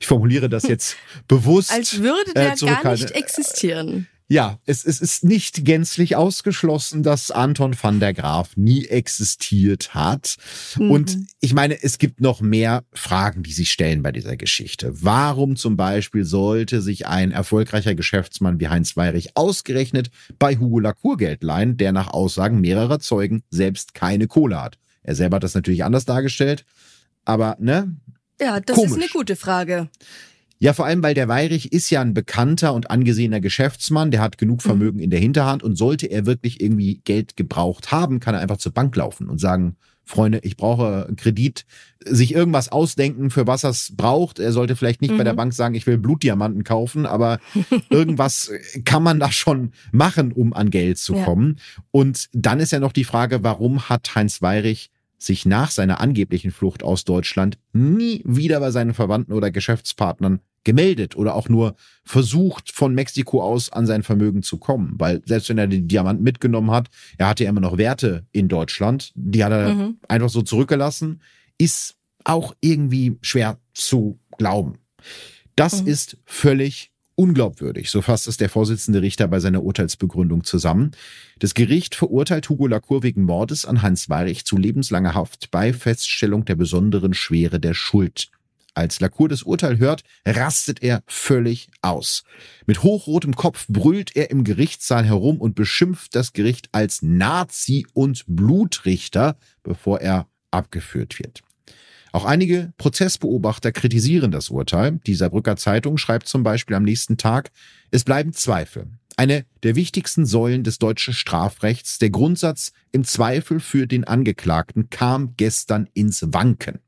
ich 0.00 0.06
formuliere 0.06 0.48
das 0.48 0.64
jetzt 0.64 0.96
bewusst. 1.28 1.72
Als 1.72 2.00
würde 2.00 2.32
der 2.34 2.54
äh, 2.54 2.82
gar 2.82 2.92
nicht 2.92 3.10
existieren. 3.10 4.08
Ja, 4.32 4.60
es, 4.64 4.84
es 4.84 5.00
ist 5.00 5.24
nicht 5.24 5.64
gänzlich 5.64 6.14
ausgeschlossen, 6.14 7.02
dass 7.02 7.32
Anton 7.32 7.74
van 7.80 7.98
der 7.98 8.14
Graaf 8.14 8.56
nie 8.56 8.86
existiert 8.86 9.92
hat. 9.92 10.36
Mhm. 10.76 10.90
Und 10.92 11.18
ich 11.40 11.52
meine, 11.52 11.82
es 11.82 11.98
gibt 11.98 12.20
noch 12.20 12.40
mehr 12.40 12.84
Fragen, 12.92 13.42
die 13.42 13.52
sich 13.52 13.72
stellen 13.72 14.04
bei 14.04 14.12
dieser 14.12 14.36
Geschichte. 14.36 14.92
Warum 15.02 15.56
zum 15.56 15.76
Beispiel 15.76 16.24
sollte 16.24 16.80
sich 16.80 17.08
ein 17.08 17.32
erfolgreicher 17.32 17.96
Geschäftsmann 17.96 18.60
wie 18.60 18.68
Heinz 18.68 18.96
Weirich 18.96 19.36
ausgerechnet 19.36 20.12
bei 20.38 20.56
Hugo 20.56 20.78
Lacour 20.78 21.16
Geld 21.16 21.42
leihen, 21.42 21.76
der 21.76 21.90
nach 21.90 22.06
Aussagen 22.06 22.60
mehrerer 22.60 23.00
Zeugen 23.00 23.42
selbst 23.50 23.94
keine 23.94 24.28
Kohle 24.28 24.62
hat? 24.62 24.78
Er 25.02 25.16
selber 25.16 25.36
hat 25.36 25.42
das 25.42 25.54
natürlich 25.54 25.82
anders 25.82 26.04
dargestellt, 26.04 26.64
aber 27.24 27.56
ne? 27.58 27.96
Ja, 28.40 28.60
das 28.60 28.76
Komisch. 28.76 28.92
ist 28.92 28.96
eine 28.96 29.08
gute 29.08 29.34
Frage. 29.34 29.88
Ja, 30.62 30.74
vor 30.74 30.84
allem, 30.84 31.02
weil 31.02 31.14
der 31.14 31.26
Weirich 31.26 31.72
ist 31.72 31.88
ja 31.88 32.02
ein 32.02 32.12
bekannter 32.12 32.74
und 32.74 32.90
angesehener 32.90 33.40
Geschäftsmann, 33.40 34.10
der 34.10 34.20
hat 34.20 34.36
genug 34.36 34.58
mhm. 34.58 34.68
Vermögen 34.68 34.96
mhm. 34.98 35.04
in 35.04 35.10
der 35.10 35.18
Hinterhand 35.18 35.62
und 35.62 35.76
sollte 35.76 36.06
er 36.06 36.26
wirklich 36.26 36.60
irgendwie 36.60 37.00
Geld 37.04 37.36
gebraucht 37.36 37.90
haben, 37.90 38.20
kann 38.20 38.34
er 38.34 38.42
einfach 38.42 38.58
zur 38.58 38.72
Bank 38.72 38.94
laufen 38.94 39.28
und 39.30 39.40
sagen, 39.40 39.76
Freunde, 40.04 40.40
ich 40.42 40.56
brauche 40.56 41.06
einen 41.06 41.16
Kredit, 41.16 41.64
sich 42.04 42.34
irgendwas 42.34 42.70
ausdenken, 42.70 43.30
für 43.30 43.46
was 43.46 43.64
er 43.64 43.70
es 43.70 43.96
braucht. 43.96 44.38
Er 44.38 44.52
sollte 44.52 44.76
vielleicht 44.76 45.00
nicht 45.00 45.12
mhm. 45.12 45.18
bei 45.18 45.24
der 45.24 45.32
mhm. 45.32 45.38
Bank 45.38 45.54
sagen, 45.54 45.74
ich 45.74 45.86
will 45.86 45.96
Blutdiamanten 45.96 46.64
kaufen, 46.64 47.06
aber 47.06 47.38
irgendwas 47.90 48.50
kann 48.84 49.02
man 49.02 49.18
da 49.18 49.32
schon 49.32 49.72
machen, 49.92 50.32
um 50.32 50.52
an 50.52 50.70
Geld 50.70 50.98
zu 50.98 51.14
kommen. 51.14 51.56
Ja. 51.58 51.84
Und 51.92 52.28
dann 52.32 52.60
ist 52.60 52.72
ja 52.72 52.80
noch 52.80 52.92
die 52.92 53.04
Frage, 53.04 53.42
warum 53.42 53.88
hat 53.88 54.14
Heinz 54.14 54.42
Weirich 54.42 54.90
sich 55.20 55.44
nach 55.44 55.70
seiner 55.70 56.00
angeblichen 56.00 56.50
Flucht 56.50 56.82
aus 56.82 57.04
Deutschland 57.04 57.58
nie 57.72 58.22
wieder 58.24 58.58
bei 58.58 58.70
seinen 58.70 58.94
Verwandten 58.94 59.32
oder 59.32 59.50
Geschäftspartnern 59.50 60.40
gemeldet 60.64 61.16
oder 61.16 61.34
auch 61.34 61.48
nur 61.48 61.74
versucht, 62.04 62.72
von 62.72 62.94
Mexiko 62.94 63.42
aus 63.42 63.70
an 63.70 63.86
sein 63.86 64.02
Vermögen 64.02 64.42
zu 64.42 64.58
kommen. 64.58 64.94
Weil 64.98 65.22
selbst 65.24 65.48
wenn 65.48 65.58
er 65.58 65.66
den 65.66 65.88
Diamant 65.88 66.22
mitgenommen 66.22 66.70
hat, 66.70 66.88
er 67.18 67.28
hatte 67.28 67.44
ja 67.44 67.50
immer 67.50 67.60
noch 67.60 67.78
Werte 67.78 68.26
in 68.32 68.48
Deutschland. 68.48 69.12
Die 69.14 69.44
hat 69.44 69.52
er 69.52 69.74
mhm. 69.74 69.98
einfach 70.08 70.28
so 70.28 70.42
zurückgelassen. 70.42 71.22
Ist 71.58 71.96
auch 72.24 72.54
irgendwie 72.60 73.18
schwer 73.22 73.58
zu 73.72 74.18
glauben. 74.38 74.78
Das 75.56 75.82
mhm. 75.82 75.88
ist 75.88 76.16
völlig 76.24 76.92
unglaubwürdig, 77.20 77.90
so 77.90 78.00
fasst 78.00 78.26
es 78.28 78.38
der 78.38 78.48
Vorsitzende 78.48 79.02
Richter 79.02 79.28
bei 79.28 79.40
seiner 79.40 79.62
Urteilsbegründung 79.62 80.42
zusammen. 80.42 80.92
Das 81.38 81.52
Gericht 81.52 81.94
verurteilt 81.94 82.48
Hugo 82.48 82.66
Lacour 82.66 83.02
wegen 83.02 83.24
Mordes 83.24 83.66
an 83.66 83.82
Hans 83.82 84.08
Weirich 84.08 84.46
zu 84.46 84.56
lebenslanger 84.56 85.12
Haft 85.12 85.50
bei 85.50 85.74
Feststellung 85.74 86.46
der 86.46 86.54
besonderen 86.54 87.12
Schwere 87.12 87.60
der 87.60 87.74
Schuld. 87.74 88.30
Als 88.72 89.00
Lacour 89.00 89.28
das 89.28 89.42
Urteil 89.42 89.76
hört, 89.76 90.02
rastet 90.24 90.82
er 90.82 91.02
völlig 91.06 91.68
aus. 91.82 92.24
Mit 92.66 92.82
hochrotem 92.82 93.36
Kopf 93.36 93.66
brüllt 93.68 94.16
er 94.16 94.30
im 94.30 94.42
Gerichtssaal 94.42 95.04
herum 95.04 95.42
und 95.42 95.54
beschimpft 95.54 96.14
das 96.14 96.32
Gericht 96.32 96.70
als 96.72 97.02
Nazi 97.02 97.86
und 97.92 98.24
Blutrichter, 98.28 99.36
bevor 99.62 100.00
er 100.00 100.26
abgeführt 100.50 101.18
wird. 101.18 101.42
Auch 102.12 102.24
einige 102.24 102.72
Prozessbeobachter 102.78 103.72
kritisieren 103.72 104.30
das 104.30 104.50
Urteil. 104.50 105.00
Die 105.06 105.14
Saarbrücker 105.14 105.56
Zeitung 105.56 105.96
schreibt 105.98 106.26
zum 106.28 106.42
Beispiel 106.42 106.76
am 106.76 106.82
nächsten 106.82 107.16
Tag, 107.16 107.50
es 107.90 108.04
bleiben 108.04 108.32
Zweifel. 108.32 108.86
Eine 109.16 109.44
der 109.62 109.76
wichtigsten 109.76 110.24
Säulen 110.24 110.64
des 110.64 110.78
deutschen 110.78 111.12
Strafrechts, 111.12 111.98
der 111.98 112.10
Grundsatz 112.10 112.72
im 112.92 113.04
Zweifel 113.04 113.60
für 113.60 113.86
den 113.86 114.04
Angeklagten, 114.04 114.88
kam 114.88 115.34
gestern 115.36 115.88
ins 115.92 116.24
Wanken. 116.32 116.78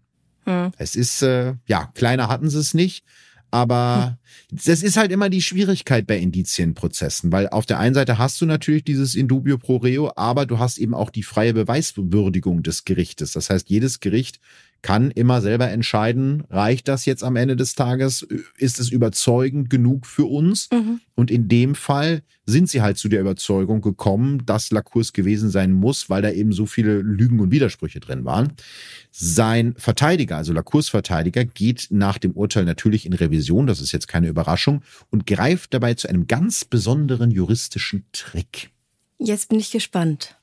Hm. 0.44 0.72
Es 0.78 0.96
ist, 0.96 1.22
äh, 1.22 1.54
ja, 1.66 1.90
kleiner 1.94 2.28
hatten 2.28 2.48
sie 2.48 2.58
es 2.58 2.74
nicht. 2.74 3.04
Aber 3.52 4.16
hm. 4.48 4.58
das 4.64 4.82
ist 4.82 4.96
halt 4.96 5.12
immer 5.12 5.28
die 5.28 5.42
Schwierigkeit 5.42 6.06
bei 6.06 6.16
Indizienprozessen, 6.16 7.30
weil 7.32 7.50
auf 7.50 7.66
der 7.66 7.78
einen 7.78 7.94
Seite 7.94 8.16
hast 8.16 8.40
du 8.40 8.46
natürlich 8.46 8.82
dieses 8.82 9.14
Indubio 9.14 9.58
pro 9.58 9.76
reo, 9.76 10.10
aber 10.16 10.46
du 10.46 10.58
hast 10.58 10.78
eben 10.78 10.94
auch 10.94 11.10
die 11.10 11.22
freie 11.22 11.52
Beweiswürdigung 11.52 12.62
des 12.62 12.84
Gerichtes. 12.84 13.32
Das 13.32 13.50
heißt, 13.50 13.68
jedes 13.68 14.00
Gericht 14.00 14.40
kann 14.82 15.12
immer 15.12 15.40
selber 15.40 15.70
entscheiden, 15.70 16.42
reicht 16.50 16.88
das 16.88 17.06
jetzt 17.06 17.22
am 17.22 17.36
Ende 17.36 17.56
des 17.56 17.74
Tages? 17.74 18.26
Ist 18.58 18.80
es 18.80 18.90
überzeugend 18.90 19.70
genug 19.70 20.06
für 20.06 20.24
uns? 20.24 20.68
Mhm. 20.72 21.00
Und 21.14 21.30
in 21.30 21.48
dem 21.48 21.74
Fall 21.76 22.22
sind 22.46 22.68
sie 22.68 22.82
halt 22.82 22.98
zu 22.98 23.08
der 23.08 23.20
Überzeugung 23.20 23.80
gekommen, 23.80 24.44
dass 24.44 24.72
Lacours 24.72 25.12
gewesen 25.12 25.50
sein 25.50 25.72
muss, 25.72 26.10
weil 26.10 26.22
da 26.22 26.30
eben 26.30 26.52
so 26.52 26.66
viele 26.66 27.00
Lügen 27.00 27.38
und 27.38 27.52
Widersprüche 27.52 28.00
drin 28.00 28.24
waren. 28.24 28.52
Sein 29.12 29.74
Verteidiger, 29.78 30.36
also 30.36 30.52
Lacours 30.52 30.88
Verteidiger, 30.88 31.44
geht 31.44 31.88
nach 31.90 32.18
dem 32.18 32.32
Urteil 32.32 32.64
natürlich 32.64 33.06
in 33.06 33.12
Revision, 33.12 33.68
das 33.68 33.80
ist 33.80 33.92
jetzt 33.92 34.08
keine 34.08 34.28
Überraschung, 34.28 34.82
und 35.10 35.26
greift 35.26 35.72
dabei 35.74 35.94
zu 35.94 36.08
einem 36.08 36.26
ganz 36.26 36.64
besonderen 36.64 37.30
juristischen 37.30 38.04
Trick. 38.12 38.70
Jetzt 39.18 39.48
bin 39.50 39.60
ich 39.60 39.70
gespannt. 39.70 40.36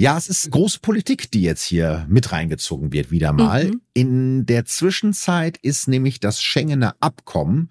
Ja, 0.00 0.16
es 0.16 0.28
ist 0.28 0.52
große 0.52 0.78
Politik, 0.78 1.32
die 1.32 1.42
jetzt 1.42 1.64
hier 1.64 2.06
mit 2.08 2.30
reingezogen 2.30 2.92
wird, 2.92 3.10
wieder 3.10 3.32
mal. 3.32 3.64
Mhm. 3.64 3.80
In 3.94 4.46
der 4.46 4.64
Zwischenzeit 4.64 5.56
ist 5.56 5.88
nämlich 5.88 6.20
das 6.20 6.40
Schengener 6.40 6.94
Abkommen, 7.00 7.68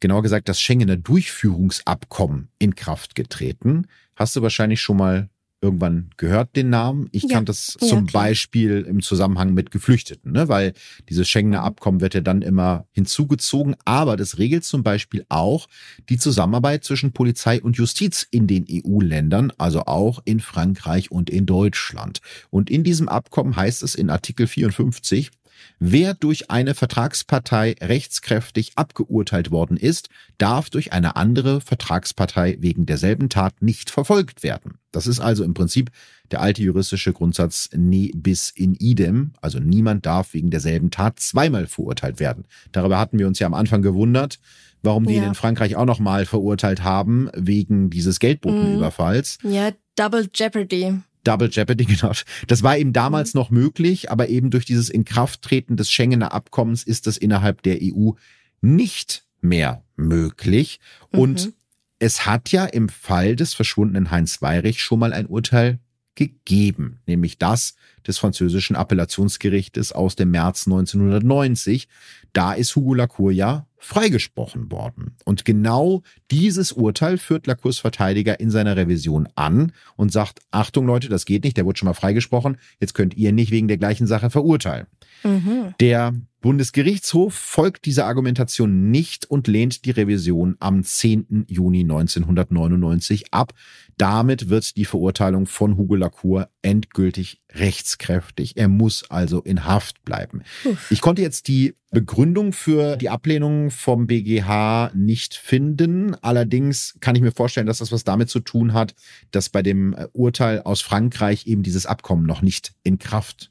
genauer 0.00 0.22
gesagt 0.22 0.48
das 0.48 0.58
Schengener 0.58 0.96
Durchführungsabkommen 0.96 2.48
in 2.58 2.76
Kraft 2.76 3.14
getreten. 3.14 3.88
Hast 4.14 4.34
du 4.34 4.40
wahrscheinlich 4.40 4.80
schon 4.80 4.96
mal 4.96 5.28
irgendwann 5.66 6.10
gehört, 6.16 6.56
den 6.56 6.70
Namen. 6.70 7.08
Ich 7.12 7.24
ja. 7.24 7.28
kannte 7.30 7.50
das 7.50 7.76
ja, 7.80 7.88
zum 7.88 8.06
klar. 8.06 8.24
Beispiel 8.24 8.86
im 8.88 9.02
Zusammenhang 9.02 9.52
mit 9.52 9.70
Geflüchteten, 9.70 10.32
ne? 10.32 10.48
weil 10.48 10.72
dieses 11.08 11.28
Schengener 11.28 11.60
mhm. 11.60 11.66
Abkommen 11.66 12.00
wird 12.00 12.14
ja 12.14 12.20
dann 12.20 12.42
immer 12.42 12.86
hinzugezogen. 12.92 13.76
Aber 13.84 14.16
das 14.16 14.38
regelt 14.38 14.64
zum 14.64 14.82
Beispiel 14.82 15.26
auch 15.28 15.66
die 16.08 16.18
Zusammenarbeit 16.18 16.84
zwischen 16.84 17.12
Polizei 17.12 17.60
und 17.60 17.76
Justiz 17.76 18.26
in 18.30 18.46
den 18.46 18.64
EU-Ländern, 18.70 19.52
also 19.58 19.82
auch 19.86 20.20
in 20.24 20.40
Frankreich 20.40 21.10
und 21.10 21.28
in 21.28 21.46
Deutschland. 21.46 22.20
Und 22.50 22.70
in 22.70 22.84
diesem 22.84 23.08
Abkommen 23.08 23.56
heißt 23.56 23.82
es 23.82 23.94
in 23.94 24.08
Artikel 24.08 24.46
54, 24.46 25.30
Wer 25.78 26.14
durch 26.14 26.50
eine 26.50 26.74
Vertragspartei 26.74 27.76
rechtskräftig 27.80 28.72
abgeurteilt 28.76 29.50
worden 29.50 29.76
ist, 29.76 30.08
darf 30.38 30.70
durch 30.70 30.92
eine 30.92 31.16
andere 31.16 31.60
Vertragspartei 31.60 32.56
wegen 32.60 32.86
derselben 32.86 33.28
Tat 33.28 33.62
nicht 33.62 33.90
verfolgt 33.90 34.42
werden. 34.42 34.78
Das 34.92 35.06
ist 35.06 35.20
also 35.20 35.44
im 35.44 35.54
Prinzip 35.54 35.90
der 36.30 36.40
alte 36.40 36.62
juristische 36.62 37.12
Grundsatz 37.12 37.68
ne 37.74 38.10
bis 38.14 38.50
in 38.50 38.74
idem, 38.74 39.32
also 39.40 39.58
niemand 39.58 40.06
darf 40.06 40.34
wegen 40.34 40.50
derselben 40.50 40.90
Tat 40.90 41.20
zweimal 41.20 41.66
verurteilt 41.66 42.18
werden. 42.18 42.44
Darüber 42.72 42.98
hatten 42.98 43.18
wir 43.18 43.26
uns 43.26 43.38
ja 43.38 43.46
am 43.46 43.54
Anfang 43.54 43.82
gewundert, 43.82 44.38
warum 44.82 45.06
die 45.06 45.14
ja. 45.14 45.22
ihn 45.22 45.28
in 45.28 45.34
Frankreich 45.34 45.76
auch 45.76 45.84
nochmal 45.84 46.26
verurteilt 46.26 46.82
haben 46.82 47.28
wegen 47.34 47.90
dieses 47.90 48.18
Geldbotenüberfalls. 48.18 49.38
Ja, 49.42 49.70
Double 49.96 50.28
Jeopardy. 50.34 51.00
Double 51.26 51.50
Jeopardy, 51.50 51.84
genau. 51.86 52.12
Das 52.46 52.62
war 52.62 52.78
eben 52.78 52.92
damals 52.92 53.34
mhm. 53.34 53.40
noch 53.40 53.50
möglich, 53.50 54.10
aber 54.10 54.28
eben 54.28 54.50
durch 54.50 54.64
dieses 54.64 54.88
Inkrafttreten 54.88 55.76
des 55.76 55.90
Schengener 55.90 56.32
Abkommens 56.32 56.82
ist 56.82 57.06
das 57.06 57.16
innerhalb 57.16 57.62
der 57.62 57.78
EU 57.82 58.12
nicht 58.60 59.24
mehr 59.40 59.82
möglich. 59.96 60.80
Mhm. 61.12 61.18
Und 61.18 61.52
es 61.98 62.26
hat 62.26 62.52
ja 62.52 62.64
im 62.66 62.88
Fall 62.88 63.36
des 63.36 63.54
verschwundenen 63.54 64.10
Heinz 64.10 64.42
Weirich 64.42 64.82
schon 64.82 64.98
mal 64.98 65.12
ein 65.12 65.26
Urteil 65.26 65.78
gegeben, 66.14 67.00
nämlich 67.06 67.38
das 67.38 67.74
des 68.06 68.18
französischen 68.18 68.76
Appellationsgerichtes 68.76 69.92
aus 69.92 70.16
dem 70.16 70.30
März 70.30 70.66
1990. 70.66 71.88
Da 72.32 72.52
ist 72.52 72.74
Hugo 72.74 72.94
Lacour 72.94 73.32
ja 73.32 73.66
freigesprochen 73.86 74.70
worden. 74.72 75.16
Und 75.24 75.44
genau 75.44 76.02
dieses 76.32 76.72
Urteil 76.72 77.18
führt 77.18 77.46
Lacours 77.46 77.78
Verteidiger 77.78 78.40
in 78.40 78.50
seiner 78.50 78.76
Revision 78.76 79.28
an 79.36 79.72
und 79.94 80.10
sagt, 80.10 80.40
Achtung 80.50 80.86
Leute, 80.86 81.08
das 81.08 81.24
geht 81.24 81.44
nicht, 81.44 81.56
der 81.56 81.64
wurde 81.64 81.78
schon 81.78 81.86
mal 81.86 81.94
freigesprochen, 81.94 82.58
jetzt 82.80 82.94
könnt 82.94 83.16
ihr 83.16 83.32
nicht 83.32 83.52
wegen 83.52 83.68
der 83.68 83.78
gleichen 83.78 84.08
Sache 84.08 84.28
verurteilen. 84.28 84.86
Mhm. 85.22 85.74
Der 85.78 86.14
Bundesgerichtshof 86.46 87.34
folgt 87.34 87.86
dieser 87.86 88.06
Argumentation 88.06 88.92
nicht 88.92 89.28
und 89.28 89.48
lehnt 89.48 89.84
die 89.84 89.90
Revision 89.90 90.54
am 90.60 90.84
10. 90.84 91.46
Juni 91.48 91.80
1999 91.80 93.34
ab. 93.34 93.52
Damit 93.96 94.48
wird 94.48 94.76
die 94.76 94.84
Verurteilung 94.84 95.46
von 95.46 95.76
Hugo 95.76 95.96
Lacour 95.96 96.48
endgültig 96.62 97.42
rechtskräftig. 97.52 98.56
Er 98.56 98.68
muss 98.68 99.10
also 99.10 99.40
in 99.40 99.64
Haft 99.64 100.04
bleiben. 100.04 100.42
Uff. 100.64 100.88
Ich 100.92 101.00
konnte 101.00 101.20
jetzt 101.20 101.48
die 101.48 101.74
Begründung 101.90 102.52
für 102.52 102.96
die 102.96 103.08
Ablehnung 103.08 103.72
vom 103.72 104.06
BGH 104.06 104.92
nicht 104.94 105.34
finden. 105.34 106.14
Allerdings 106.14 106.96
kann 107.00 107.16
ich 107.16 107.22
mir 107.22 107.32
vorstellen, 107.32 107.66
dass 107.66 107.78
das 107.78 107.90
was 107.90 108.04
damit 108.04 108.30
zu 108.30 108.38
tun 108.38 108.72
hat, 108.72 108.94
dass 109.32 109.48
bei 109.48 109.62
dem 109.62 109.96
Urteil 110.12 110.62
aus 110.62 110.80
Frankreich 110.80 111.48
eben 111.48 111.64
dieses 111.64 111.86
Abkommen 111.86 112.24
noch 112.24 112.40
nicht 112.40 112.72
in 112.84 113.00
Kraft 113.00 113.50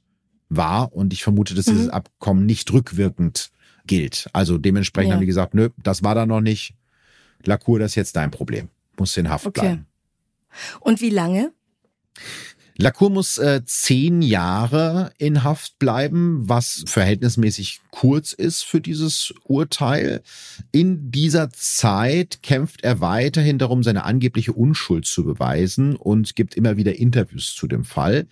war 0.49 0.93
und 0.93 1.13
ich 1.13 1.23
vermute, 1.23 1.55
dass 1.55 1.67
mhm. 1.67 1.71
dieses 1.71 1.89
Abkommen 1.89 2.45
nicht 2.45 2.71
rückwirkend 2.71 3.51
gilt. 3.85 4.29
Also 4.33 4.57
dementsprechend 4.57 5.09
ja. 5.09 5.15
haben 5.15 5.21
die 5.21 5.27
gesagt, 5.27 5.53
nö, 5.53 5.69
das 5.83 6.03
war 6.03 6.15
da 6.15 6.25
noch 6.25 6.41
nicht. 6.41 6.73
Lacour, 7.43 7.79
das 7.79 7.91
ist 7.91 7.95
jetzt 7.95 8.15
dein 8.15 8.31
Problem. 8.31 8.69
Muss 8.97 9.17
in 9.17 9.29
Haft 9.29 9.45
okay. 9.45 9.61
bleiben. 9.61 9.85
Und 10.79 11.01
wie 11.01 11.09
lange? 11.09 11.51
Lacour 12.77 13.09
muss 13.09 13.37
äh, 13.37 13.61
zehn 13.65 14.21
Jahre 14.21 15.13
in 15.17 15.45
Haft 15.45 15.79
bleiben, 15.79 16.49
was 16.49 16.83
verhältnismäßig 16.85 17.79
kurz 17.89 18.33
ist 18.33 18.63
für 18.63 18.81
dieses 18.81 19.33
Urteil. 19.45 20.21
In 20.73 21.09
dieser 21.09 21.49
Zeit 21.51 22.43
kämpft 22.43 22.83
er 22.83 22.99
weiterhin 22.99 23.59
darum, 23.59 23.81
seine 23.81 24.03
angebliche 24.03 24.51
Unschuld 24.51 25.05
zu 25.05 25.23
beweisen 25.23 25.95
und 25.95 26.35
gibt 26.35 26.55
immer 26.55 26.75
wieder 26.75 26.95
Interviews 26.95 27.55
zu 27.55 27.67
dem 27.67 27.85
Fall. 27.85 28.27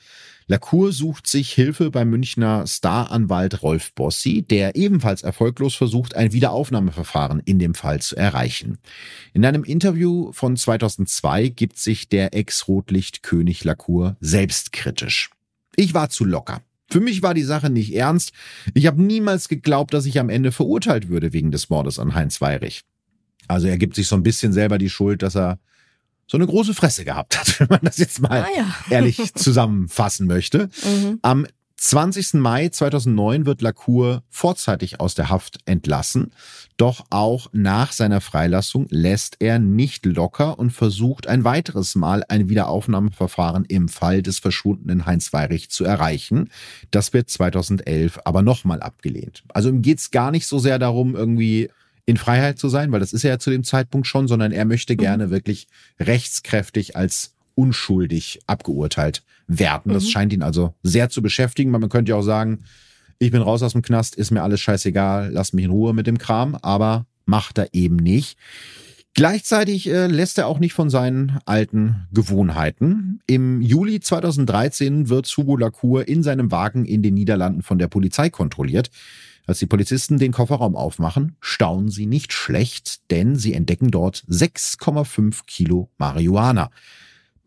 Lacour 0.47 0.91
sucht 0.91 1.27
sich 1.27 1.51
Hilfe 1.53 1.89
beim 1.89 2.09
Münchner 2.09 2.65
Staranwalt 2.67 3.63
Rolf 3.63 3.93
Bossi, 3.93 4.41
der 4.41 4.75
ebenfalls 4.75 5.23
erfolglos 5.23 5.75
versucht, 5.75 6.15
ein 6.15 6.33
Wiederaufnahmeverfahren 6.33 7.41
in 7.45 7.59
dem 7.59 7.75
Fall 7.75 8.01
zu 8.01 8.15
erreichen. 8.15 8.77
In 9.33 9.45
einem 9.45 9.63
Interview 9.63 10.31
von 10.33 10.57
2002 10.57 11.49
gibt 11.49 11.77
sich 11.77 12.09
der 12.09 12.33
Ex-Rotlichtkönig 12.33 13.63
Lacour 13.63 14.17
selbstkritisch. 14.19 15.29
Ich 15.75 15.93
war 15.93 16.09
zu 16.09 16.25
locker. 16.25 16.61
Für 16.89 16.99
mich 16.99 17.23
war 17.23 17.33
die 17.33 17.43
Sache 17.43 17.69
nicht 17.69 17.95
ernst. 17.95 18.33
Ich 18.73 18.85
habe 18.85 19.01
niemals 19.01 19.47
geglaubt, 19.47 19.93
dass 19.93 20.05
ich 20.05 20.19
am 20.19 20.29
Ende 20.29 20.51
verurteilt 20.51 21.09
würde 21.09 21.33
wegen 21.33 21.51
des 21.51 21.69
Mordes 21.69 21.97
an 21.97 22.13
Heinz 22.13 22.39
Weirich. 22.41 22.83
Also 23.47 23.67
er 23.67 23.77
gibt 23.77 23.95
sich 23.95 24.07
so 24.07 24.15
ein 24.15 24.23
bisschen 24.23 24.53
selber 24.53 24.77
die 24.77 24.89
Schuld, 24.89 25.21
dass 25.21 25.35
er 25.35 25.59
so 26.33 26.37
eine 26.37 26.47
große 26.47 26.73
Fresse 26.73 27.05
gehabt 27.05 27.39
hat, 27.39 27.59
wenn 27.59 27.67
man 27.69 27.81
das 27.83 27.99
jetzt 27.99 28.19
mal 28.19 28.41
ah, 28.41 28.47
ja. 28.57 28.65
ehrlich 28.89 29.35
zusammenfassen 29.35 30.25
möchte. 30.25 30.67
Mhm. 30.83 31.19
Am 31.21 31.45
20. 31.77 32.35
Mai 32.35 32.69
2009 32.69 33.45
wird 33.45 33.61
Lacour 33.61 34.23
vorzeitig 34.29 34.99
aus 34.99 35.13
der 35.13 35.29
Haft 35.29 35.59
entlassen. 35.65 36.31
Doch 36.77 37.05
auch 37.11 37.49
nach 37.51 37.91
seiner 37.91 38.19
Freilassung 38.19 38.87
lässt 38.89 39.35
er 39.41 39.59
nicht 39.59 40.07
locker 40.07 40.57
und 40.57 40.71
versucht 40.71 41.27
ein 41.27 41.43
weiteres 41.43 41.93
Mal 41.93 42.23
ein 42.29 42.49
Wiederaufnahmeverfahren 42.49 43.65
im 43.65 43.87
Fall 43.87 44.23
des 44.23 44.39
verschwundenen 44.39 45.05
Heinz 45.05 45.33
Weirich 45.33 45.69
zu 45.69 45.83
erreichen. 45.83 46.49
Das 46.89 47.13
wird 47.13 47.29
2011 47.29 48.21
aber 48.25 48.41
nochmal 48.41 48.81
abgelehnt. 48.81 49.43
Also 49.49 49.69
ihm 49.69 49.83
geht's 49.83 50.09
gar 50.09 50.31
nicht 50.31 50.47
so 50.47 50.57
sehr 50.57 50.79
darum, 50.79 51.15
irgendwie 51.15 51.69
in 52.05 52.17
Freiheit 52.17 52.59
zu 52.59 52.69
sein, 52.69 52.91
weil 52.91 52.99
das 52.99 53.13
ist 53.13 53.23
er 53.23 53.31
ja 53.31 53.39
zu 53.39 53.49
dem 53.49 53.63
Zeitpunkt 53.63 54.07
schon, 54.07 54.27
sondern 54.27 54.51
er 54.51 54.65
möchte 54.65 54.93
mhm. 54.93 54.97
gerne 54.97 55.29
wirklich 55.29 55.67
rechtskräftig 55.99 56.95
als 56.95 57.33
unschuldig 57.55 58.39
abgeurteilt 58.47 59.23
werden. 59.47 59.93
Das 59.93 60.05
mhm. 60.05 60.09
scheint 60.09 60.33
ihn 60.33 60.41
also 60.41 60.73
sehr 60.83 61.09
zu 61.09 61.21
beschäftigen, 61.21 61.71
weil 61.71 61.79
man 61.79 61.89
könnte 61.89 62.11
ja 62.11 62.15
auch 62.15 62.23
sagen, 62.23 62.63
ich 63.19 63.31
bin 63.31 63.41
raus 63.41 63.63
aus 63.63 63.73
dem 63.73 63.81
Knast, 63.81 64.15
ist 64.15 64.31
mir 64.31 64.43
alles 64.43 64.59
scheißegal, 64.59 65.31
lass 65.31 65.53
mich 65.53 65.65
in 65.65 65.71
Ruhe 65.71 65.93
mit 65.93 66.07
dem 66.07 66.17
Kram, 66.17 66.55
aber 66.55 67.05
macht 67.25 67.57
er 67.57 67.73
eben 67.73 67.95
nicht. 67.95 68.37
Gleichzeitig 69.15 69.87
äh, 69.87 70.07
lässt 70.07 70.39
er 70.39 70.47
auch 70.47 70.59
nicht 70.59 70.73
von 70.73 70.89
seinen 70.89 71.39
alten 71.45 72.07
Gewohnheiten. 72.11 73.21
Im 73.27 73.61
Juli 73.61 73.99
2013 73.99 75.07
wird 75.07 75.27
Hugo 75.27 75.55
Lacour 75.55 76.07
in 76.07 76.23
seinem 76.23 76.51
Wagen 76.51 76.85
in 76.85 77.03
den 77.03 77.13
Niederlanden 77.13 77.61
von 77.61 77.77
der 77.77 77.87
Polizei 77.87 78.31
kontrolliert. 78.31 78.89
Als 79.45 79.59
die 79.59 79.65
Polizisten 79.65 80.17
den 80.17 80.31
Kofferraum 80.31 80.75
aufmachen, 80.75 81.35
staunen 81.41 81.89
sie 81.89 82.05
nicht 82.05 82.31
schlecht, 82.31 83.11
denn 83.11 83.35
sie 83.35 83.53
entdecken 83.53 83.91
dort 83.91 84.23
6,5 84.29 85.41
Kilo 85.45 85.89
Marihuana. 85.97 86.69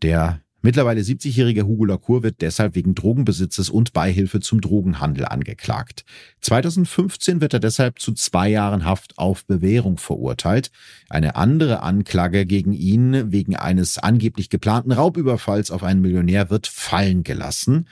Der 0.01 0.41
Mittlerweile 0.63 0.99
70-jähriger 0.99 1.63
Hugo 1.63 1.85
Lacour 1.85 2.23
wird 2.23 2.41
deshalb 2.41 2.75
wegen 2.75 2.95
Drogenbesitzes 2.95 3.69
und 3.69 3.93
Beihilfe 3.93 4.39
zum 4.39 4.59
Drogenhandel 4.59 5.23
angeklagt. 5.25 6.03
2015 6.41 7.39
wird 7.41 7.53
er 7.53 7.59
deshalb 7.59 7.99
zu 7.99 8.11
zwei 8.13 8.49
Jahren 8.49 8.83
Haft 8.83 9.17
auf 9.17 9.45
Bewährung 9.45 9.97
verurteilt. 9.97 10.71
Eine 11.09 11.35
andere 11.35 11.83
Anklage 11.83 12.45
gegen 12.45 12.73
ihn 12.73 13.31
wegen 13.31 13.55
eines 13.55 13.97
angeblich 13.99 14.49
geplanten 14.49 14.91
Raubüberfalls 14.91 15.69
auf 15.71 15.83
einen 15.83 16.01
Millionär 16.01 16.49
wird 16.49 16.67
fallen 16.67 17.23
gelassen. 17.23 17.87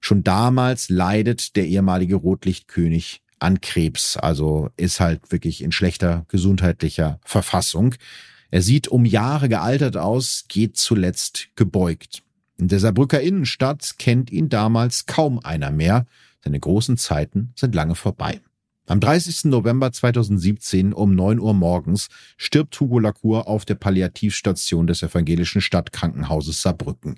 Schon 0.00 0.24
damals 0.24 0.88
leidet 0.88 1.56
der 1.56 1.66
ehemalige 1.66 2.16
Rotlichtkönig 2.16 3.22
an 3.40 3.60
Krebs, 3.60 4.16
also 4.16 4.70
ist 4.76 5.00
halt 5.00 5.32
wirklich 5.32 5.62
in 5.62 5.72
schlechter 5.72 6.24
gesundheitlicher 6.28 7.20
Verfassung. 7.24 7.94
Er 8.50 8.62
sieht 8.62 8.88
um 8.88 9.04
Jahre 9.04 9.48
gealtert 9.48 9.96
aus, 9.96 10.46
geht 10.48 10.76
zuletzt 10.76 11.48
gebeugt. 11.56 12.22
In 12.56 12.68
der 12.68 12.80
Saarbrücker 12.80 13.20
Innenstadt 13.20 13.96
kennt 13.98 14.30
ihn 14.30 14.48
damals 14.48 15.06
kaum 15.06 15.38
einer 15.38 15.70
mehr. 15.70 16.06
Seine 16.42 16.58
großen 16.58 16.96
Zeiten 16.96 17.52
sind 17.54 17.74
lange 17.74 17.94
vorbei. 17.94 18.40
Am 18.86 19.00
30. 19.00 19.44
November 19.44 19.92
2017 19.92 20.94
um 20.94 21.14
9 21.14 21.40
Uhr 21.40 21.52
morgens 21.52 22.08
stirbt 22.38 22.80
Hugo 22.80 22.98
Lacour 22.98 23.46
auf 23.46 23.66
der 23.66 23.74
Palliativstation 23.74 24.86
des 24.86 25.02
evangelischen 25.02 25.60
Stadtkrankenhauses 25.60 26.62
Saarbrücken. 26.62 27.16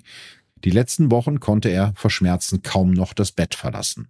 Die 0.63 0.69
letzten 0.69 1.09
Wochen 1.11 1.39
konnte 1.39 1.69
er 1.69 1.93
vor 1.95 2.11
Schmerzen 2.11 2.61
kaum 2.61 2.91
noch 2.91 3.13
das 3.13 3.31
Bett 3.31 3.55
verlassen. 3.55 4.07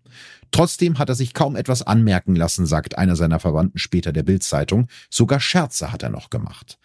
Trotzdem 0.52 1.00
hat 1.00 1.10
er 1.10 1.16
sich 1.16 1.34
kaum 1.34 1.56
etwas 1.56 1.82
anmerken 1.82 2.36
lassen, 2.36 2.66
sagt 2.66 2.98
einer 2.98 3.16
seiner 3.16 3.40
Verwandten 3.40 3.78
später 3.78 4.12
der 4.12 4.24
Bildzeitung. 4.24 4.88
Sogar 5.10 5.40
Scherze 5.40 5.92
hat 5.92 6.04
er 6.04 6.10
noch 6.10 6.30
gemacht. 6.30 6.78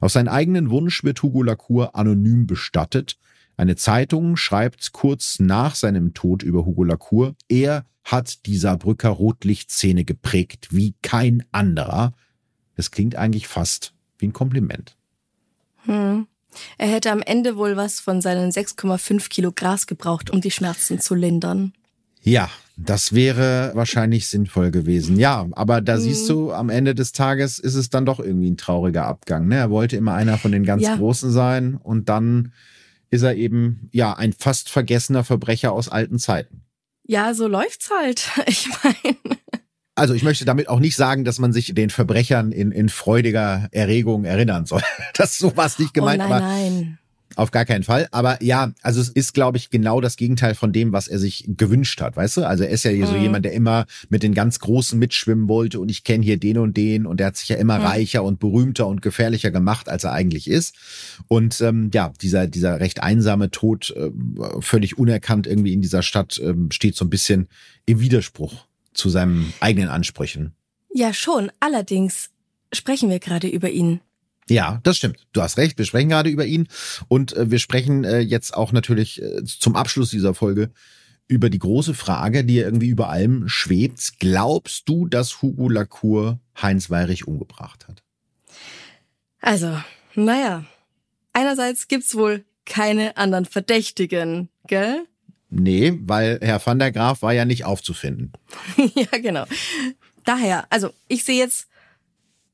Auf 0.00 0.12
seinen 0.12 0.28
eigenen 0.28 0.70
Wunsch 0.70 1.04
wird 1.04 1.22
Hugo 1.22 1.42
Lacour 1.42 1.94
anonym 1.94 2.46
bestattet. 2.46 3.18
Eine 3.56 3.76
Zeitung 3.76 4.36
schreibt 4.36 4.92
kurz 4.92 5.38
nach 5.38 5.74
seinem 5.74 6.14
Tod 6.14 6.42
über 6.42 6.64
Hugo 6.64 6.84
Lacour, 6.84 7.34
er 7.48 7.84
hat 8.04 8.46
die 8.46 8.56
Saarbrücker 8.56 9.10
Rotlichtszene 9.10 10.04
geprägt 10.04 10.68
wie 10.70 10.94
kein 11.02 11.44
anderer. 11.52 12.12
Es 12.76 12.90
klingt 12.90 13.16
eigentlich 13.16 13.46
fast 13.46 13.92
wie 14.18 14.28
ein 14.28 14.32
Kompliment. 14.32 14.96
Hm. 15.84 16.26
Er 16.78 16.88
hätte 16.88 17.10
am 17.10 17.22
Ende 17.22 17.56
wohl 17.56 17.76
was 17.76 18.00
von 18.00 18.20
seinen 18.20 18.50
6,5 18.50 19.28
Kilo 19.28 19.52
Gras 19.52 19.86
gebraucht, 19.86 20.30
um 20.30 20.40
die 20.40 20.50
Schmerzen 20.50 21.00
zu 21.00 21.14
lindern. 21.14 21.72
Ja, 22.22 22.50
das 22.76 23.14
wäre 23.14 23.72
wahrscheinlich 23.74 24.28
sinnvoll 24.28 24.70
gewesen. 24.70 25.18
Ja, 25.18 25.46
aber 25.52 25.80
da 25.80 25.96
mhm. 25.96 26.00
siehst 26.00 26.28
du, 26.28 26.52
am 26.52 26.70
Ende 26.70 26.94
des 26.94 27.12
Tages 27.12 27.58
ist 27.58 27.74
es 27.74 27.90
dann 27.90 28.06
doch 28.06 28.20
irgendwie 28.20 28.50
ein 28.50 28.56
trauriger 28.56 29.06
Abgang. 29.06 29.48
Ne? 29.48 29.56
Er 29.56 29.70
wollte 29.70 29.96
immer 29.96 30.14
einer 30.14 30.38
von 30.38 30.52
den 30.52 30.64
ganz 30.64 30.82
ja. 30.82 30.96
Großen 30.96 31.30
sein 31.30 31.76
und 31.76 32.08
dann 32.08 32.52
ist 33.10 33.22
er 33.22 33.34
eben 33.34 33.88
ja 33.92 34.14
ein 34.14 34.32
fast 34.32 34.70
vergessener 34.70 35.24
Verbrecher 35.24 35.72
aus 35.72 35.88
alten 35.88 36.18
Zeiten. 36.18 36.62
Ja, 37.06 37.34
so 37.34 37.48
läuft's 37.48 37.90
halt. 37.90 38.30
Ich 38.46 38.68
meine. 38.82 39.16
Also 40.00 40.14
ich 40.14 40.22
möchte 40.22 40.46
damit 40.46 40.70
auch 40.70 40.80
nicht 40.80 40.96
sagen, 40.96 41.24
dass 41.26 41.38
man 41.38 41.52
sich 41.52 41.74
den 41.74 41.90
Verbrechern 41.90 42.52
in, 42.52 42.72
in 42.72 42.88
freudiger 42.88 43.68
Erregung 43.70 44.24
erinnern 44.24 44.64
soll. 44.64 44.80
Das 45.14 45.32
ist 45.32 45.40
sowas 45.40 45.78
nicht 45.78 45.92
gemeint. 45.92 46.22
Oh 46.24 46.28
nein, 46.28 46.40
nein. 46.40 46.98
Auf 47.36 47.50
gar 47.50 47.66
keinen 47.66 47.82
Fall. 47.82 48.08
Aber 48.10 48.42
ja, 48.42 48.72
also 48.80 48.98
es 48.98 49.10
ist, 49.10 49.34
glaube 49.34 49.58
ich, 49.58 49.68
genau 49.68 50.00
das 50.00 50.16
Gegenteil 50.16 50.54
von 50.54 50.72
dem, 50.72 50.94
was 50.94 51.06
er 51.06 51.18
sich 51.18 51.44
gewünscht 51.46 52.00
hat, 52.00 52.16
weißt 52.16 52.38
du? 52.38 52.46
Also 52.46 52.64
er 52.64 52.70
ist 52.70 52.84
ja 52.84 52.92
mhm. 52.92 53.06
so 53.06 53.14
jemand, 53.14 53.44
der 53.44 53.52
immer 53.52 53.84
mit 54.08 54.22
den 54.22 54.32
ganz 54.32 54.58
Großen 54.60 54.98
mitschwimmen 54.98 55.48
wollte 55.48 55.80
und 55.80 55.90
ich 55.90 56.02
kenne 56.02 56.24
hier 56.24 56.38
den 56.38 56.56
und 56.56 56.78
den 56.78 57.04
und 57.04 57.20
er 57.20 57.26
hat 57.26 57.36
sich 57.36 57.50
ja 57.50 57.56
immer 57.56 57.78
mhm. 57.78 57.84
reicher 57.84 58.24
und 58.24 58.40
berühmter 58.40 58.86
und 58.86 59.02
gefährlicher 59.02 59.50
gemacht, 59.50 59.90
als 59.90 60.04
er 60.04 60.12
eigentlich 60.12 60.48
ist. 60.48 60.76
Und 61.28 61.60
ähm, 61.60 61.90
ja, 61.92 62.10
dieser, 62.22 62.46
dieser 62.46 62.80
recht 62.80 63.02
einsame 63.02 63.50
Tod, 63.50 63.94
äh, 63.94 64.10
völlig 64.60 64.96
unerkannt 64.96 65.46
irgendwie 65.46 65.74
in 65.74 65.82
dieser 65.82 66.02
Stadt, 66.02 66.38
äh, 66.38 66.54
steht 66.70 66.96
so 66.96 67.04
ein 67.04 67.10
bisschen 67.10 67.48
im 67.84 68.00
Widerspruch 68.00 68.69
zu 68.92 69.08
seinen 69.08 69.52
eigenen 69.60 69.88
Ansprüchen. 69.88 70.52
Ja, 70.92 71.12
schon. 71.14 71.50
Allerdings 71.60 72.30
sprechen 72.72 73.10
wir 73.10 73.20
gerade 73.20 73.48
über 73.48 73.70
ihn. 73.70 74.00
Ja, 74.48 74.80
das 74.82 74.96
stimmt. 74.96 75.26
Du 75.32 75.42
hast 75.42 75.58
recht. 75.58 75.78
Wir 75.78 75.84
sprechen 75.84 76.08
gerade 76.08 76.28
über 76.28 76.44
ihn 76.44 76.66
und 77.08 77.36
äh, 77.36 77.50
wir 77.50 77.60
sprechen 77.60 78.04
äh, 78.04 78.18
jetzt 78.18 78.54
auch 78.54 78.72
natürlich 78.72 79.22
äh, 79.22 79.44
zum 79.44 79.76
Abschluss 79.76 80.10
dieser 80.10 80.34
Folge 80.34 80.70
über 81.28 81.48
die 81.48 81.60
große 81.60 81.94
Frage, 81.94 82.44
die 82.44 82.58
irgendwie 82.58 82.88
über 82.88 83.08
allem 83.08 83.48
schwebt. 83.48 84.18
Glaubst 84.18 84.88
du, 84.88 85.06
dass 85.06 85.42
Hugo 85.42 85.68
Lacour 85.68 86.40
Heinz 86.60 86.90
Weirich 86.90 87.28
umgebracht 87.28 87.86
hat? 87.86 88.02
Also, 89.40 89.80
naja. 90.16 90.64
Einerseits 91.32 91.86
gibt's 91.86 92.16
wohl 92.16 92.44
keine 92.66 93.16
anderen 93.16 93.44
Verdächtigen, 93.44 94.48
gell? 94.66 95.06
Nee, 95.50 95.98
weil 96.02 96.38
Herr 96.42 96.64
van 96.64 96.78
der 96.78 96.92
Graaf 96.92 97.22
war 97.22 97.32
ja 97.32 97.44
nicht 97.44 97.64
aufzufinden. 97.64 98.32
ja, 98.94 99.18
genau. 99.18 99.44
Daher, 100.24 100.66
also 100.70 100.90
ich 101.08 101.24
sehe 101.24 101.38
jetzt 101.38 101.68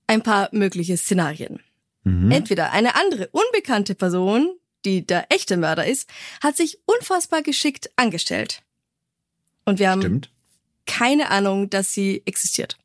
ein 0.06 0.22
paar 0.22 0.48
mögliche 0.52 0.96
Szenarien. 0.96 1.60
Mhm. 2.04 2.30
Entweder 2.30 2.72
eine 2.72 2.94
andere 2.94 3.28
unbekannte 3.32 3.94
Person, 3.94 4.48
die 4.84 5.06
der 5.06 5.26
echte 5.30 5.56
Mörder 5.56 5.86
ist, 5.86 6.08
hat 6.42 6.56
sich 6.56 6.78
unfassbar 6.86 7.42
geschickt 7.42 7.90
angestellt. 7.96 8.62
Und 9.64 9.78
wir 9.78 9.90
haben 9.90 10.00
Stimmt. 10.00 10.30
keine 10.86 11.30
Ahnung, 11.30 11.68
dass 11.68 11.92
sie 11.92 12.22
existiert. 12.24 12.78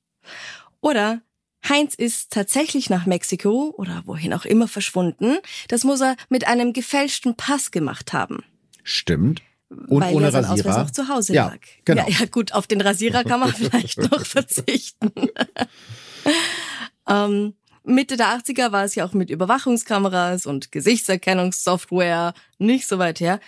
Oder 0.82 1.22
Heinz 1.68 1.94
ist 1.94 2.32
tatsächlich 2.32 2.90
nach 2.90 3.06
Mexiko 3.06 3.74
oder 3.78 4.02
wohin 4.06 4.34
auch 4.34 4.46
immer 4.46 4.68
verschwunden. 4.68 5.38
Das 5.68 5.84
muss 5.84 6.02
er 6.02 6.16
mit 6.30 6.48
einem 6.48 6.74
gefälschten 6.74 7.36
Pass 7.36 7.70
gemacht 7.70 8.14
haben. 8.14 8.44
Stimmt. 8.84 9.44
Und 9.88 10.02
weil 10.02 10.14
ohne 10.14 10.26
ja 10.26 10.32
sein 10.32 10.46
Rasierer. 10.46 10.70
Ausweis 10.70 10.84
noch 10.84 10.92
zu 10.92 11.08
Hause 11.08 11.34
ja, 11.34 11.48
lag. 11.48 11.60
Genau. 11.86 12.08
Ja, 12.08 12.20
ja, 12.20 12.26
gut, 12.26 12.54
auf 12.54 12.68
den 12.68 12.82
Rasierer 12.82 13.24
kann 13.24 13.40
man 13.40 13.54
vielleicht 13.54 13.98
noch 13.98 14.26
verzichten. 14.26 15.12
ähm, 17.08 17.54
Mitte 17.84 18.18
der 18.18 18.28
80er 18.28 18.72
war 18.72 18.84
es 18.84 18.96
ja 18.96 19.06
auch 19.06 19.14
mit 19.14 19.30
Überwachungskameras 19.30 20.46
und 20.46 20.72
Gesichtserkennungssoftware 20.72 22.34
nicht 22.60 22.88
so 22.88 23.00
weit 23.00 23.20
her. 23.20 23.40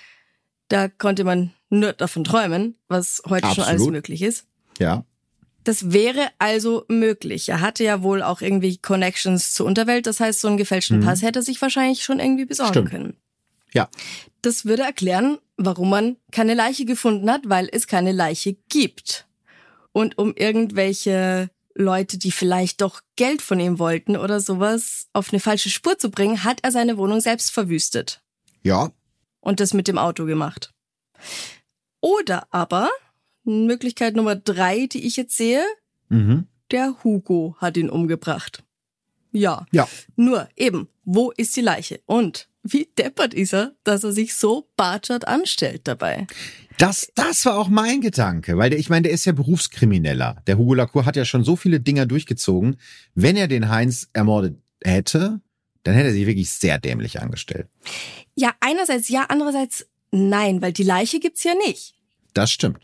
Da 0.69 0.87
konnte 0.87 1.23
man 1.23 1.51
nur 1.69 1.93
davon 1.93 2.23
träumen, 2.23 2.75
was 2.87 3.21
heute 3.27 3.47
Absolut. 3.47 3.55
schon 3.55 3.63
alles 3.65 3.87
möglich 3.87 4.21
ist. 4.21 4.45
Ja. 4.79 5.05
Das 5.63 5.93
wäre 5.93 6.29
also 6.39 6.85
möglich. 6.87 7.49
Er 7.49 7.61
hatte 7.61 7.83
ja 7.83 8.01
wohl 8.01 8.21
auch 8.21 8.41
irgendwie 8.41 8.77
Connections 8.77 9.53
zur 9.53 9.65
Unterwelt. 9.65 10.07
Das 10.07 10.19
heißt, 10.19 10.41
so 10.41 10.47
einen 10.47 10.57
gefälschten 10.57 10.99
mhm. 10.99 11.05
Pass 11.05 11.21
hätte 11.21 11.39
er 11.39 11.43
sich 11.43 11.61
wahrscheinlich 11.61 12.03
schon 12.03 12.19
irgendwie 12.19 12.45
besorgen 12.45 12.73
Stimmt. 12.73 12.89
können. 12.89 13.17
Ja. 13.73 13.89
Das 14.41 14.65
würde 14.65 14.83
erklären, 14.83 15.39
warum 15.57 15.89
man 15.89 16.17
keine 16.31 16.53
Leiche 16.53 16.85
gefunden 16.85 17.29
hat, 17.29 17.41
weil 17.45 17.69
es 17.71 17.87
keine 17.87 18.11
Leiche 18.11 18.55
gibt. 18.69 19.27
Und 19.91 20.17
um 20.17 20.33
irgendwelche 20.35 21.49
Leute, 21.75 22.17
die 22.17 22.31
vielleicht 22.31 22.81
doch 22.81 23.01
Geld 23.15 23.41
von 23.41 23.59
ihm 23.59 23.79
wollten 23.79 24.15
oder 24.15 24.39
sowas, 24.39 25.07
auf 25.13 25.31
eine 25.31 25.39
falsche 25.39 25.69
Spur 25.69 25.97
zu 25.97 26.11
bringen, 26.11 26.43
hat 26.43 26.59
er 26.61 26.71
seine 26.71 26.97
Wohnung 26.97 27.19
selbst 27.19 27.51
verwüstet. 27.51 28.21
Ja. 28.61 28.91
Und 29.39 29.59
das 29.59 29.73
mit 29.73 29.87
dem 29.87 29.97
Auto 29.97 30.25
gemacht. 30.25 30.73
Oder 31.99 32.47
aber, 32.51 32.89
Möglichkeit 33.43 34.15
Nummer 34.15 34.35
drei, 34.35 34.87
die 34.87 35.05
ich 35.05 35.15
jetzt 35.15 35.35
sehe, 35.35 35.63
mhm. 36.09 36.47
der 36.71 37.03
Hugo 37.03 37.55
hat 37.59 37.77
ihn 37.77 37.89
umgebracht. 37.89 38.63
Ja. 39.31 39.65
Ja. 39.71 39.87
Nur 40.15 40.47
eben, 40.55 40.87
wo 41.03 41.31
ist 41.31 41.55
die 41.55 41.61
Leiche? 41.61 42.01
Und 42.05 42.47
wie 42.63 42.87
deppert 42.97 43.33
ist 43.33 43.53
er, 43.53 43.75
dass 43.83 44.03
er 44.03 44.13
sich 44.13 44.35
so 44.35 44.69
batschert 44.77 45.27
anstellt 45.27 45.81
dabei? 45.83 46.27
Das, 46.77 47.11
das 47.15 47.45
war 47.45 47.57
auch 47.57 47.67
mein 47.67 48.01
Gedanke, 48.01 48.57
weil 48.57 48.69
der, 48.69 48.79
ich 48.79 48.89
meine, 48.89 49.03
der 49.03 49.11
ist 49.11 49.25
ja 49.25 49.33
Berufskrimineller. 49.33 50.41
Der 50.47 50.57
Hugo 50.57 50.73
Lacour 50.73 51.05
hat 51.05 51.15
ja 51.15 51.25
schon 51.25 51.43
so 51.43 51.55
viele 51.55 51.81
Dinger 51.81 52.05
durchgezogen. 52.05 52.77
Wenn 53.13 53.35
er 53.35 53.47
den 53.47 53.69
Heinz 53.69 54.09
ermordet 54.13 54.57
hätte, 54.83 55.41
dann 55.83 55.93
hätte 55.93 56.07
er 56.07 56.13
sich 56.13 56.25
wirklich 56.25 56.49
sehr 56.49 56.79
dämlich 56.79 57.21
angestellt. 57.21 57.67
Ja, 58.35 58.53
einerseits 58.61 59.09
ja, 59.09 59.25
andererseits 59.27 59.85
nein, 60.11 60.61
weil 60.61 60.71
die 60.73 60.83
Leiche 60.83 61.19
gibt's 61.19 61.43
ja 61.43 61.53
nicht. 61.67 61.95
Das 62.33 62.49
stimmt. 62.49 62.79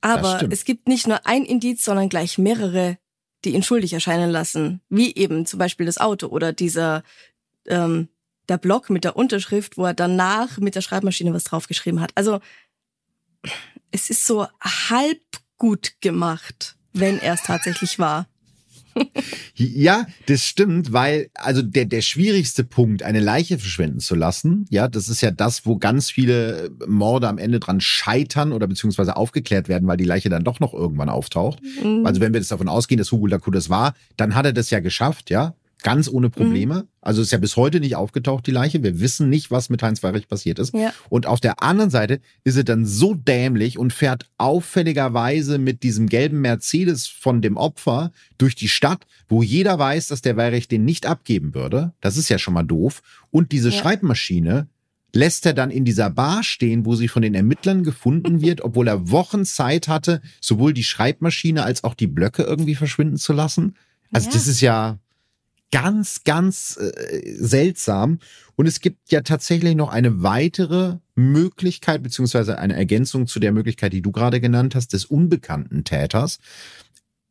Aber 0.00 0.22
das 0.22 0.36
stimmt. 0.36 0.52
es 0.52 0.64
gibt 0.64 0.88
nicht 0.88 1.06
nur 1.06 1.26
ein 1.26 1.44
Indiz, 1.44 1.84
sondern 1.84 2.08
gleich 2.08 2.38
mehrere, 2.38 2.96
die 3.44 3.54
ihn 3.54 3.62
schuldig 3.62 3.92
erscheinen 3.92 4.30
lassen. 4.30 4.80
Wie 4.88 5.14
eben 5.14 5.46
zum 5.46 5.58
Beispiel 5.58 5.86
das 5.86 5.98
Auto 5.98 6.28
oder 6.28 6.52
dieser 6.52 7.02
ähm, 7.66 8.08
der 8.52 8.58
Block 8.58 8.90
mit 8.90 9.04
der 9.04 9.16
Unterschrift, 9.16 9.78
wo 9.78 9.86
er 9.86 9.94
danach 9.94 10.58
mit 10.58 10.74
der 10.74 10.82
Schreibmaschine 10.82 11.32
was 11.32 11.44
draufgeschrieben 11.44 12.02
hat. 12.02 12.12
Also 12.14 12.40
es 13.90 14.10
ist 14.10 14.26
so 14.26 14.46
halb 14.60 15.22
gut 15.56 15.94
gemacht, 16.02 16.76
wenn 16.92 17.18
er 17.18 17.32
es 17.32 17.42
tatsächlich 17.42 17.98
war. 17.98 18.26
ja, 19.54 20.06
das 20.26 20.44
stimmt, 20.44 20.92
weil 20.92 21.30
also 21.32 21.62
der 21.62 21.86
der 21.86 22.02
schwierigste 22.02 22.62
Punkt, 22.62 23.02
eine 23.02 23.20
Leiche 23.20 23.58
verschwinden 23.58 24.00
zu 24.00 24.14
lassen, 24.14 24.66
ja, 24.68 24.86
das 24.86 25.08
ist 25.08 25.22
ja 25.22 25.30
das, 25.30 25.64
wo 25.64 25.78
ganz 25.78 26.10
viele 26.10 26.70
Morde 26.86 27.26
am 27.26 27.38
Ende 27.38 27.58
dran 27.58 27.80
scheitern 27.80 28.52
oder 28.52 28.66
beziehungsweise 28.66 29.16
aufgeklärt 29.16 29.70
werden, 29.70 29.88
weil 29.88 29.96
die 29.96 30.04
Leiche 30.04 30.28
dann 30.28 30.44
doch 30.44 30.60
noch 30.60 30.74
irgendwann 30.74 31.08
auftaucht. 31.08 31.60
Mhm. 31.82 32.04
Also 32.04 32.20
wenn 32.20 32.34
wir 32.34 32.40
jetzt 32.40 32.52
davon 32.52 32.68
ausgehen, 32.68 32.98
dass 32.98 33.12
Hugo 33.12 33.28
Lacour 33.28 33.54
das 33.54 33.70
war, 33.70 33.94
dann 34.18 34.34
hat 34.34 34.44
er 34.44 34.52
das 34.52 34.68
ja 34.68 34.80
geschafft, 34.80 35.30
ja, 35.30 35.54
Ganz 35.82 36.08
ohne 36.08 36.30
Probleme. 36.30 36.74
Mhm. 36.74 36.88
Also 37.00 37.22
ist 37.22 37.32
ja 37.32 37.38
bis 37.38 37.56
heute 37.56 37.80
nicht 37.80 37.96
aufgetaucht, 37.96 38.46
die 38.46 38.50
Leiche. 38.50 38.82
Wir 38.82 39.00
wissen 39.00 39.28
nicht, 39.28 39.50
was 39.50 39.68
mit 39.68 39.82
Heinz 39.82 40.02
Weirich 40.02 40.28
passiert 40.28 40.58
ist. 40.58 40.74
Ja. 40.74 40.92
Und 41.08 41.26
auf 41.26 41.40
der 41.40 41.62
anderen 41.62 41.90
Seite 41.90 42.20
ist 42.44 42.56
er 42.56 42.64
dann 42.64 42.86
so 42.86 43.14
dämlich 43.14 43.78
und 43.78 43.92
fährt 43.92 44.30
auffälligerweise 44.38 45.58
mit 45.58 45.82
diesem 45.82 46.08
gelben 46.08 46.40
Mercedes 46.40 47.06
von 47.06 47.42
dem 47.42 47.56
Opfer 47.56 48.12
durch 48.38 48.54
die 48.54 48.68
Stadt, 48.68 49.06
wo 49.28 49.42
jeder 49.42 49.78
weiß, 49.78 50.08
dass 50.08 50.22
der 50.22 50.36
Weirich 50.36 50.68
den 50.68 50.84
nicht 50.84 51.06
abgeben 51.06 51.54
würde. 51.54 51.92
Das 52.00 52.16
ist 52.16 52.28
ja 52.28 52.38
schon 52.38 52.54
mal 52.54 52.62
doof. 52.62 53.02
Und 53.30 53.52
diese 53.52 53.70
ja. 53.70 53.78
Schreibmaschine 53.78 54.68
lässt 55.14 55.46
er 55.46 55.52
dann 55.52 55.70
in 55.70 55.84
dieser 55.84 56.10
Bar 56.10 56.42
stehen, 56.42 56.86
wo 56.86 56.94
sie 56.94 57.08
von 57.08 57.22
den 57.22 57.34
Ermittlern 57.34 57.84
gefunden 57.84 58.40
wird, 58.40 58.60
obwohl 58.64 58.88
er 58.88 59.10
Wochen 59.10 59.44
Zeit 59.44 59.88
hatte, 59.88 60.20
sowohl 60.40 60.72
die 60.72 60.84
Schreibmaschine 60.84 61.64
als 61.64 61.84
auch 61.84 61.94
die 61.94 62.06
Blöcke 62.06 62.42
irgendwie 62.42 62.74
verschwinden 62.74 63.16
zu 63.16 63.32
lassen. 63.32 63.76
Also 64.12 64.28
ja. 64.28 64.34
das 64.34 64.46
ist 64.46 64.60
ja 64.60 64.98
ganz, 65.72 66.22
ganz 66.22 66.76
äh, 66.76 67.34
seltsam. 67.36 68.20
Und 68.54 68.66
es 68.66 68.80
gibt 68.80 69.10
ja 69.10 69.22
tatsächlich 69.22 69.74
noch 69.74 69.90
eine 69.90 70.22
weitere 70.22 70.98
Möglichkeit, 71.16 72.02
beziehungsweise 72.04 72.58
eine 72.58 72.76
Ergänzung 72.76 73.26
zu 73.26 73.40
der 73.40 73.50
Möglichkeit, 73.50 73.92
die 73.92 74.02
du 74.02 74.12
gerade 74.12 74.40
genannt 74.40 74.76
hast, 74.76 74.92
des 74.92 75.06
unbekannten 75.06 75.82
Täters. 75.82 76.38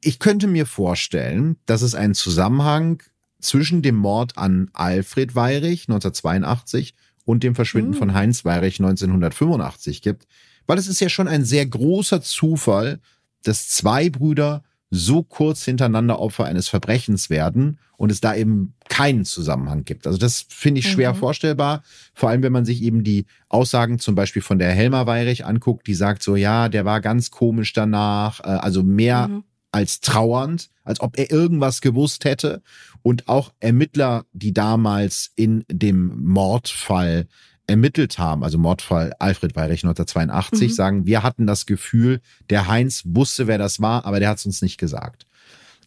Ich 0.02 0.20
könnte 0.20 0.48
mir 0.48 0.66
vorstellen, 0.66 1.58
dass 1.68 1.84
es 1.84 1.96
einen 1.96 2.16
Zusammenhang 2.16 3.02
zwischen 3.40 3.82
dem 3.82 3.96
Mord 3.96 4.38
an 4.38 4.70
Alfred 4.74 5.36
Weirich 5.36 5.88
1982 5.88 6.96
und 7.24 7.44
dem 7.44 7.56
Verschwinden 7.56 7.92
mhm. 7.92 7.98
von 7.98 8.14
Heinz 8.14 8.44
Weirich 8.44 8.80
1985 8.80 10.02
gibt, 10.02 10.28
weil 10.66 10.78
es 10.78 10.88
ist 10.88 11.00
ja 11.00 11.10
schon 11.10 11.28
ein 11.28 11.46
sehr 11.46 11.66
großer 11.66 12.22
Zufall, 12.22 13.00
dass 13.44 13.70
zwei 13.70 14.10
Brüder 14.10 14.64
so 14.92 15.24
kurz 15.24 15.64
hintereinander 15.64 16.20
Opfer 16.20 16.46
eines 16.46 16.68
Verbrechens 16.68 17.30
werden 17.30 17.80
und 17.96 18.12
es 18.12 18.20
da 18.20 18.36
eben 18.36 18.74
keinen 18.90 19.24
Zusammenhang 19.24 19.86
gibt. 19.86 20.06
Also 20.06 20.20
das 20.20 20.46
finde 20.50 20.80
ich 20.80 20.92
schwer 20.92 21.14
mhm. 21.14 21.18
vorstellbar, 21.18 21.82
vor 22.14 22.30
allem 22.30 22.44
wenn 22.44 22.52
man 22.52 22.66
sich 22.66 22.84
eben 22.84 23.04
die 23.04 23.26
Aussagen 23.48 24.00
zum 24.00 24.16
Beispiel 24.16 24.42
von 24.42 24.60
der 24.60 24.72
Helma 24.72 25.08
Weirich 25.08 25.46
anguckt, 25.46 25.88
die 25.88 25.94
sagt 25.94 26.22
so, 26.22 26.36
ja, 26.36 26.68
der 26.68 26.84
war 26.84 27.00
ganz 27.00 27.32
komisch 27.32 27.72
danach, 27.72 28.42
äh, 28.42 28.48
also 28.48 28.84
mehr 28.84 29.30
mhm. 29.30 29.44
als 29.72 30.02
trauernd, 30.02 30.70
als 30.84 31.00
ob 31.00 31.18
er 31.18 31.32
irgendwas 31.32 31.80
gewusst 31.80 32.26
hätte. 32.26 32.62
Und 33.02 33.30
auch 33.30 33.54
Ermittler, 33.62 34.26
die 34.34 34.54
damals 34.54 35.32
in 35.36 35.64
dem 35.70 36.22
Mordfall 36.22 37.28
ermittelt 37.72 38.20
haben, 38.20 38.44
also 38.44 38.58
Mordfall 38.58 39.14
Alfred 39.18 39.56
Weirich 39.56 39.84
1982, 39.84 40.70
mhm. 40.70 40.74
sagen, 40.74 41.06
wir 41.06 41.24
hatten 41.24 41.48
das 41.48 41.66
Gefühl, 41.66 42.22
der 42.50 42.68
Heinz 42.68 43.04
wusste, 43.06 43.48
wer 43.48 43.58
das 43.58 43.82
war, 43.82 44.06
aber 44.06 44.20
der 44.20 44.30
hat 44.30 44.38
es 44.38 44.46
uns 44.46 44.62
nicht 44.62 44.78
gesagt. 44.78 45.26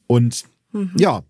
Und 0.06 0.44
mhm. 0.72 0.92
ja, 0.96 1.22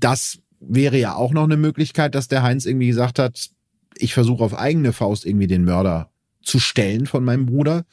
das 0.00 0.38
wäre 0.58 0.98
ja 0.98 1.14
auch 1.14 1.32
noch 1.32 1.44
eine 1.44 1.56
Möglichkeit, 1.56 2.14
dass 2.14 2.28
der 2.28 2.42
Heinz 2.42 2.66
irgendwie 2.66 2.88
gesagt 2.88 3.18
hat, 3.18 3.50
ich 3.96 4.14
versuche 4.14 4.42
auf 4.42 4.58
eigene 4.58 4.92
Faust 4.92 5.26
irgendwie 5.26 5.46
den 5.46 5.64
Mörder 5.64 6.10
zu 6.42 6.58
stellen 6.58 7.06
von 7.06 7.24
meinem 7.24 7.46
Bruder. 7.46 7.84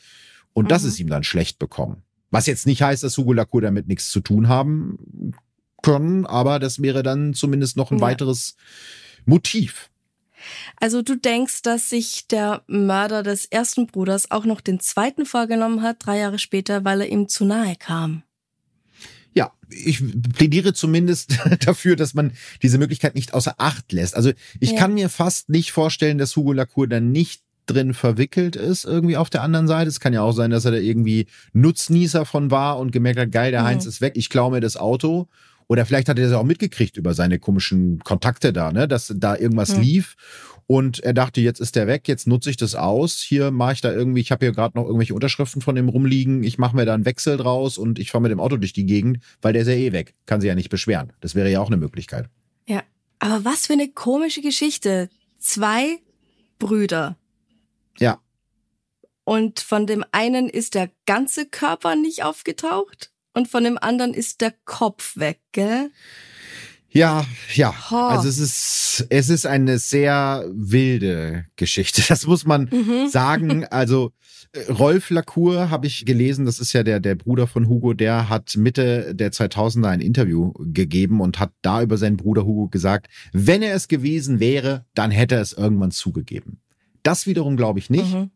Und 0.53 0.65
mhm. 0.65 0.69
das 0.69 0.83
ist 0.83 0.99
ihm 0.99 1.09
dann 1.09 1.23
schlecht 1.23 1.59
bekommen. 1.59 2.03
Was 2.31 2.45
jetzt 2.45 2.65
nicht 2.65 2.81
heißt, 2.81 3.03
dass 3.03 3.17
Hugo 3.17 3.33
Lacour 3.33 3.61
damit 3.61 3.87
nichts 3.87 4.09
zu 4.09 4.19
tun 4.19 4.47
haben 4.47 5.33
können, 5.81 6.25
aber 6.25 6.59
das 6.59 6.81
wäre 6.81 7.03
dann 7.03 7.33
zumindest 7.33 7.77
noch 7.77 7.91
ein 7.91 7.99
ja. 7.99 8.01
weiteres 8.01 8.55
Motiv. 9.25 9.89
Also 10.79 11.01
du 11.01 11.15
denkst, 11.15 11.61
dass 11.61 11.89
sich 11.89 12.27
der 12.27 12.63
Mörder 12.67 13.23
des 13.23 13.45
ersten 13.45 13.87
Bruders 13.87 14.31
auch 14.31 14.45
noch 14.45 14.61
den 14.61 14.79
zweiten 14.79 15.25
vorgenommen 15.25 15.81
hat, 15.81 15.97
drei 15.99 16.19
Jahre 16.19 16.39
später, 16.39 16.85
weil 16.85 17.01
er 17.01 17.09
ihm 17.09 17.27
zu 17.27 17.45
nahe 17.45 17.75
kam. 17.75 18.23
Ja, 19.33 19.51
ich 19.69 20.01
plädiere 20.33 20.73
zumindest 20.73 21.37
dafür, 21.65 21.95
dass 21.95 22.13
man 22.13 22.31
diese 22.63 22.77
Möglichkeit 22.77 23.15
nicht 23.15 23.33
außer 23.33 23.55
Acht 23.57 23.91
lässt. 23.91 24.15
Also 24.15 24.31
ich 24.59 24.71
ja. 24.71 24.79
kann 24.79 24.93
mir 24.93 25.09
fast 25.09 25.49
nicht 25.49 25.71
vorstellen, 25.71 26.17
dass 26.17 26.35
Hugo 26.35 26.53
Lacour 26.53 26.87
dann 26.87 27.11
nicht 27.11 27.43
drin 27.67 27.93
verwickelt 27.93 28.55
ist, 28.55 28.85
irgendwie 28.85 29.17
auf 29.17 29.29
der 29.29 29.43
anderen 29.43 29.67
Seite. 29.67 29.89
Es 29.89 29.99
kann 29.99 30.13
ja 30.13 30.21
auch 30.21 30.31
sein, 30.31 30.51
dass 30.51 30.65
er 30.65 30.71
da 30.71 30.77
irgendwie 30.77 31.27
Nutznießer 31.53 32.25
von 32.25 32.49
war 32.49 32.79
und 32.79 32.91
gemerkt 32.91 33.19
hat, 33.19 33.31
geil, 33.31 33.51
der 33.51 33.61
mhm. 33.61 33.67
Heinz 33.67 33.85
ist 33.85 34.01
weg, 34.01 34.13
ich 34.15 34.29
klaue 34.29 34.51
mir 34.51 34.61
das 34.61 34.77
Auto 34.77 35.27
oder 35.67 35.85
vielleicht 35.85 36.09
hat 36.09 36.17
er 36.17 36.25
das 36.25 36.33
auch 36.33 36.43
mitgekriegt 36.43 36.97
über 36.97 37.13
seine 37.13 37.39
komischen 37.39 37.99
Kontakte 37.99 38.53
da, 38.53 38.71
ne, 38.71 38.87
dass 38.87 39.13
da 39.15 39.35
irgendwas 39.35 39.73
hm. 39.73 39.81
lief. 39.81 40.15
Und 40.65 40.99
er 40.99 41.13
dachte, 41.13 41.39
jetzt 41.39 41.61
ist 41.61 41.77
der 41.77 41.87
weg, 41.87 42.09
jetzt 42.09 42.27
nutze 42.27 42.49
ich 42.49 42.57
das 42.57 42.75
aus. 42.75 43.19
Hier 43.19 43.51
mache 43.51 43.73
ich 43.73 43.81
da 43.81 43.91
irgendwie, 43.93 44.19
ich 44.19 44.31
habe 44.31 44.45
hier 44.45 44.53
gerade 44.53 44.77
noch 44.77 44.85
irgendwelche 44.85 45.13
Unterschriften 45.13 45.61
von 45.61 45.75
dem 45.75 45.87
rumliegen. 45.87 46.43
Ich 46.43 46.57
mache 46.57 46.75
mir 46.75 46.85
da 46.85 46.93
einen 46.93 47.05
Wechsel 47.05 47.37
draus 47.37 47.77
und 47.77 47.99
ich 47.99 48.11
fahre 48.11 48.21
mit 48.21 48.31
dem 48.31 48.41
Auto 48.41 48.57
durch 48.57 48.73
die 48.73 48.85
Gegend, 48.85 49.19
weil 49.41 49.53
der 49.53 49.61
ist 49.61 49.69
ja 49.69 49.75
eh 49.75 49.93
weg. 49.93 50.13
Kann 50.25 50.41
sich 50.41 50.49
ja 50.49 50.55
nicht 50.55 50.69
beschweren. 50.69 51.13
Das 51.21 51.35
wäre 51.35 51.49
ja 51.49 51.61
auch 51.61 51.67
eine 51.67 51.77
Möglichkeit. 51.77 52.29
Ja, 52.67 52.83
aber 53.19 53.45
was 53.45 53.67
für 53.67 53.73
eine 53.73 53.87
komische 53.87 54.41
Geschichte. 54.41 55.09
Zwei 55.39 55.99
Brüder. 56.59 57.17
Ja. 57.99 58.19
Und 59.23 59.61
von 59.61 59.87
dem 59.87 60.03
einen 60.11 60.49
ist 60.49 60.75
der 60.75 60.89
ganze 61.05 61.45
Körper 61.45 61.95
nicht 61.95 62.23
aufgetaucht 62.23 63.11
und 63.37 63.47
von 63.47 63.63
dem 63.63 63.77
anderen 63.79 64.13
ist 64.15 64.41
der 64.41 64.53
Kopf 64.65 65.15
weg, 65.15 65.39
gell? 65.51 65.91
Ja, 66.89 67.23
ja. 67.53 67.71
Oh. 67.91 67.95
Also 67.95 68.27
es 68.27 68.39
ist, 68.39 69.05
es 69.09 69.29
ist 69.29 69.45
eine 69.45 69.77
sehr 69.77 70.43
wilde 70.51 71.45
Geschichte. 71.55 72.01
Das 72.07 72.25
muss 72.25 72.45
man 72.45 72.69
mhm. 72.71 73.09
sagen. 73.09 73.65
Also 73.69 74.11
äh, 74.53 74.71
Rolf 74.71 75.11
Lacour 75.11 75.69
habe 75.69 75.85
ich 75.85 76.05
gelesen, 76.05 76.45
das 76.45 76.59
ist 76.59 76.73
ja 76.73 76.81
der, 76.81 76.99
der 76.99 77.13
Bruder 77.13 77.45
von 77.45 77.67
Hugo, 77.67 77.93
der 77.93 78.27
hat 78.27 78.55
Mitte 78.57 79.13
der 79.13 79.31
2000er 79.31 79.87
ein 79.87 80.01
Interview 80.01 80.53
gegeben 80.57 81.21
und 81.21 81.37
hat 81.37 81.51
da 81.61 81.83
über 81.83 81.97
seinen 81.97 82.17
Bruder 82.17 82.43
Hugo 82.43 82.69
gesagt, 82.69 83.07
wenn 83.33 83.61
er 83.61 83.75
es 83.75 83.87
gewesen 83.87 84.39
wäre, 84.39 84.85
dann 84.95 85.11
hätte 85.11 85.35
er 85.35 85.41
es 85.41 85.53
irgendwann 85.53 85.91
zugegeben. 85.91 86.61
Das 87.03 87.27
wiederum 87.27 87.55
glaube 87.55 87.77
ich 87.77 87.91
nicht. 87.91 88.13
Mhm 88.13 88.31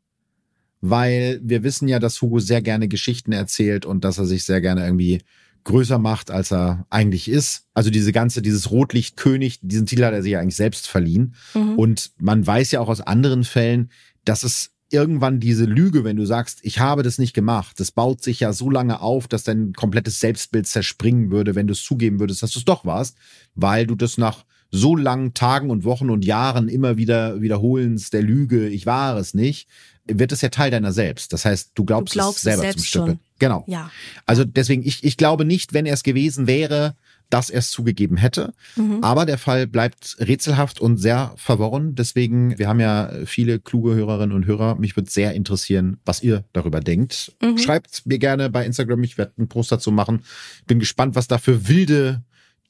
weil 0.81 1.39
wir 1.43 1.63
wissen 1.63 1.87
ja, 1.87 1.99
dass 1.99 2.21
Hugo 2.21 2.39
sehr 2.39 2.61
gerne 2.61 2.87
Geschichten 2.87 3.31
erzählt 3.31 3.85
und 3.85 4.03
dass 4.03 4.17
er 4.17 4.25
sich 4.25 4.43
sehr 4.43 4.61
gerne 4.61 4.83
irgendwie 4.83 5.21
größer 5.63 5.99
macht, 5.99 6.31
als 6.31 6.51
er 6.51 6.85
eigentlich 6.89 7.29
ist. 7.29 7.67
Also 7.75 7.91
diese 7.91 8.11
ganze, 8.11 8.41
dieses 8.41 8.71
Rotlichtkönig, 8.71 9.59
diesen 9.61 9.85
Titel 9.85 10.03
hat 10.03 10.13
er 10.13 10.23
sich 10.23 10.31
ja 10.31 10.39
eigentlich 10.39 10.55
selbst 10.55 10.87
verliehen. 10.87 11.35
Mhm. 11.53 11.77
Und 11.77 12.11
man 12.19 12.45
weiß 12.45 12.71
ja 12.71 12.79
auch 12.79 12.89
aus 12.89 13.01
anderen 13.01 13.43
Fällen, 13.43 13.91
dass 14.25 14.43
es 14.43 14.71
irgendwann 14.89 15.39
diese 15.39 15.65
Lüge, 15.65 16.03
wenn 16.03 16.17
du 16.17 16.25
sagst, 16.25 16.59
ich 16.63 16.79
habe 16.79 17.03
das 17.03 17.17
nicht 17.17 17.33
gemacht, 17.33 17.79
das 17.79 17.91
baut 17.91 18.21
sich 18.21 18.41
ja 18.41 18.51
so 18.51 18.69
lange 18.69 19.01
auf, 19.01 19.27
dass 19.27 19.43
dein 19.43 19.73
komplettes 19.73 20.19
Selbstbild 20.19 20.67
zerspringen 20.67 21.31
würde, 21.31 21.55
wenn 21.55 21.67
du 21.67 21.73
es 21.73 21.83
zugeben 21.83 22.19
würdest, 22.19 22.43
dass 22.43 22.51
du 22.51 22.59
es 22.59 22.65
doch 22.65 22.83
warst, 22.83 23.17
weil 23.55 23.87
du 23.87 23.95
das 23.95 24.17
nach 24.17 24.43
so 24.71 24.95
langen 24.95 25.33
Tagen 25.33 25.69
und 25.69 25.83
Wochen 25.83 26.09
und 26.09 26.25
Jahren 26.25 26.69
immer 26.69 26.97
wieder 26.97 27.41
wiederholens 27.41 28.09
der 28.09 28.23
Lüge, 28.23 28.69
ich 28.69 28.85
war 28.85 29.17
es 29.17 29.33
nicht, 29.33 29.67
wird 30.05 30.31
es 30.31 30.41
ja 30.41 30.49
Teil 30.49 30.71
deiner 30.71 30.93
selbst. 30.93 31.33
Das 31.33 31.45
heißt, 31.45 31.71
du 31.75 31.85
glaubst, 31.85 32.15
du 32.15 32.19
glaubst 32.19 32.37
es 32.37 32.43
selber 32.43 32.69
zum 32.71 32.83
Stück. 32.83 33.17
Genau. 33.39 33.63
Ja. 33.67 33.91
Also 34.25 34.45
deswegen, 34.45 34.83
ich, 34.83 35.03
ich 35.03 35.17
glaube 35.17 35.45
nicht, 35.45 35.73
wenn 35.73 35.85
er 35.85 35.93
es 35.93 36.03
gewesen 36.03 36.47
wäre, 36.47 36.95
dass 37.29 37.49
er 37.49 37.59
es 37.59 37.71
zugegeben 37.71 38.17
hätte. 38.17 38.53
Mhm. 38.75 39.03
Aber 39.03 39.25
der 39.25 39.37
Fall 39.37 39.65
bleibt 39.65 40.17
rätselhaft 40.19 40.79
und 40.79 40.97
sehr 40.97 41.33
verworren. 41.37 41.95
Deswegen, 41.95 42.57
wir 42.59 42.67
haben 42.67 42.79
ja 42.79 43.11
viele 43.25 43.59
kluge 43.59 43.95
Hörerinnen 43.95 44.35
und 44.35 44.45
Hörer. 44.45 44.75
Mich 44.75 44.95
würde 44.95 45.09
sehr 45.09 45.33
interessieren, 45.33 45.97
was 46.05 46.21
ihr 46.21 46.43
darüber 46.53 46.81
denkt. 46.81 47.33
Mhm. 47.41 47.57
Schreibt 47.57 48.05
mir 48.05 48.19
gerne 48.19 48.49
bei 48.49 48.65
Instagram. 48.65 49.03
Ich 49.03 49.17
werde 49.17 49.33
einen 49.37 49.47
Post 49.47 49.71
dazu 49.71 49.91
machen. 49.91 50.23
Bin 50.67 50.79
gespannt, 50.79 51.15
was 51.15 51.27
da 51.27 51.37
für 51.37 51.67
wilde 51.67 52.21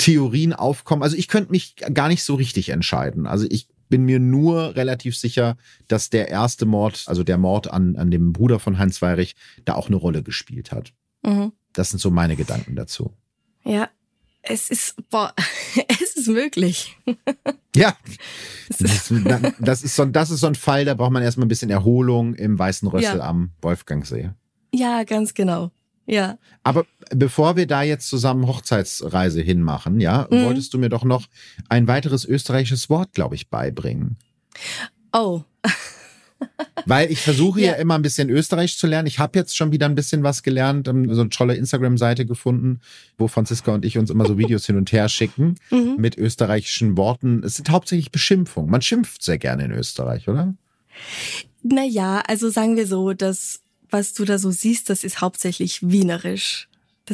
Theorien 0.02 0.53
aufkommen. 0.53 1.03
Also 1.03 1.15
ich 1.15 1.28
könnte 1.28 1.52
mich 1.52 1.76
gar 1.94 2.07
nicht 2.07 2.23
so 2.23 2.36
richtig 2.36 2.69
entscheiden. 2.69 3.28
Also 3.28 3.45
ich 3.49 3.68
bin 3.90 4.03
mir 4.03 4.19
nur 4.19 4.76
relativ 4.76 5.15
sicher, 5.15 5.57
dass 5.88 6.10
der 6.10 6.30
erste 6.30 6.65
Mord, 6.65 7.03
also 7.07 7.23
der 7.23 7.38
Mord 7.38 7.72
an, 7.72 7.95
an 7.98 8.10
dem 8.10 8.34
Bruder 8.34 8.60
von 8.60 8.80
Heinz 8.80 9.02
Weirich, 9.02 9.36
da 9.65 9.76
auch 9.76 9.88
eine 9.88 9.98
Rolle 9.98 10.23
gespielt 10.23 10.72
hat. 10.72 10.94
Mhm. 11.23 11.52
Das 11.73 11.91
sind 11.91 11.99
so 11.99 12.10
meine 12.10 12.36
Gedanken 12.36 12.76
dazu. 12.76 13.14
Ja, 13.64 13.90
es 14.41 14.72
ist, 14.72 14.95
boah, 15.10 15.34
es 16.02 16.15
ist 16.15 16.28
möglich. 16.28 16.98
ja, 17.76 17.95
das, 18.80 19.11
das, 19.60 19.84
ist 19.84 19.95
so, 19.95 20.06
das 20.06 20.32
ist 20.32 20.40
so 20.40 20.48
ein 20.48 20.56
Fall, 20.56 20.86
da 20.86 20.95
braucht 20.95 21.11
man 21.11 21.22
erstmal 21.22 21.45
ein 21.45 21.49
bisschen 21.49 21.69
Erholung 21.69 22.34
im 22.34 22.57
Weißen 22.57 22.88
Rössel 22.88 23.19
ja. 23.19 23.28
am 23.28 23.52
Wolfgangsee. 23.61 24.32
Ja, 24.73 25.03
ganz 25.03 25.34
genau. 25.34 25.69
Ja. 26.07 26.40
Aber 26.64 26.86
bevor 27.16 27.56
wir 27.56 27.68
da 27.68 27.84
jetzt 27.84 28.08
zusammen 28.08 28.48
Hochzeitsreise 28.48 29.42
hinmachen, 29.42 30.00
ja, 30.00 30.28
mhm. 30.30 30.46
wolltest 30.46 30.74
du 30.74 30.78
mir 30.78 30.90
doch 30.90 31.04
noch 31.04 31.28
ein 31.70 31.88
weiteres 31.88 32.26
österreichisches 32.26 32.90
Wort, 32.90 33.14
glaube 33.14 33.36
ich, 33.36 33.50
beibringen. 33.50 34.18
Oh. 35.14 35.42
Weil 36.86 37.12
ich 37.12 37.20
versuche 37.20 37.62
ja. 37.62 37.74
ja. 37.74 37.78
immer 37.78 37.96
ein 37.96 38.02
bisschen 38.02 38.30
Österreich 38.30 38.78
zu 38.78 38.88
lernen. 38.88 39.08
Ich 39.08 39.20
habe 39.20 39.38
jetzt 39.38 39.56
schon 39.56 39.72
wieder 39.72 39.86
ein 39.86 39.94
bisschen 39.94 40.24
was 40.24 40.42
gelernt, 40.42 40.88
ähm, 40.88 41.14
so 41.14 41.22
eine 41.22 41.30
tolle 41.30 41.56
Instagram-Seite 41.56 42.26
gefunden, 42.26 42.80
wo 43.18 43.28
Franziska 43.28 43.74
und 43.74 43.86
ich 43.86 43.98
uns 43.98 44.10
immer 44.10 44.26
so 44.26 44.38
Videos 44.38 44.66
hin 44.66 44.78
und 44.78 44.92
her 44.92 45.08
schicken 45.08 45.56
mhm. 45.70 45.96
mit 45.98 46.18
österreichischen 46.18 46.98
Worten. 46.98 47.44
Es 47.44 47.58
sind 47.58 47.70
hauptsächlich 47.70 48.12
Beschimpfungen. 48.12 48.72
Man 48.72 48.82
schimpft 48.82 49.22
sehr 49.22 49.38
gerne 49.38 49.66
in 49.66 49.72
Österreich, 49.72 50.28
oder? 50.28 50.56
Naja, 51.62 52.24
also 52.28 52.50
sagen 52.50 52.76
wir 52.76 52.88
so, 52.88 53.14
dass 53.14 53.62
was 53.92 54.14
du 54.14 54.26
da 54.26 54.38
so 54.38 54.52
siehst, 54.52 54.90
das 54.90 55.04
ist 55.04 55.22
hauptsächlich 55.22 55.90
wienerisch. 55.90 56.70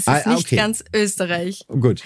Das 0.05 0.19
ist 0.19 0.27
ah, 0.27 0.35
nicht 0.35 0.49
ganz 0.51 0.83
Österreich. 0.93 1.65
Gut. 1.67 2.03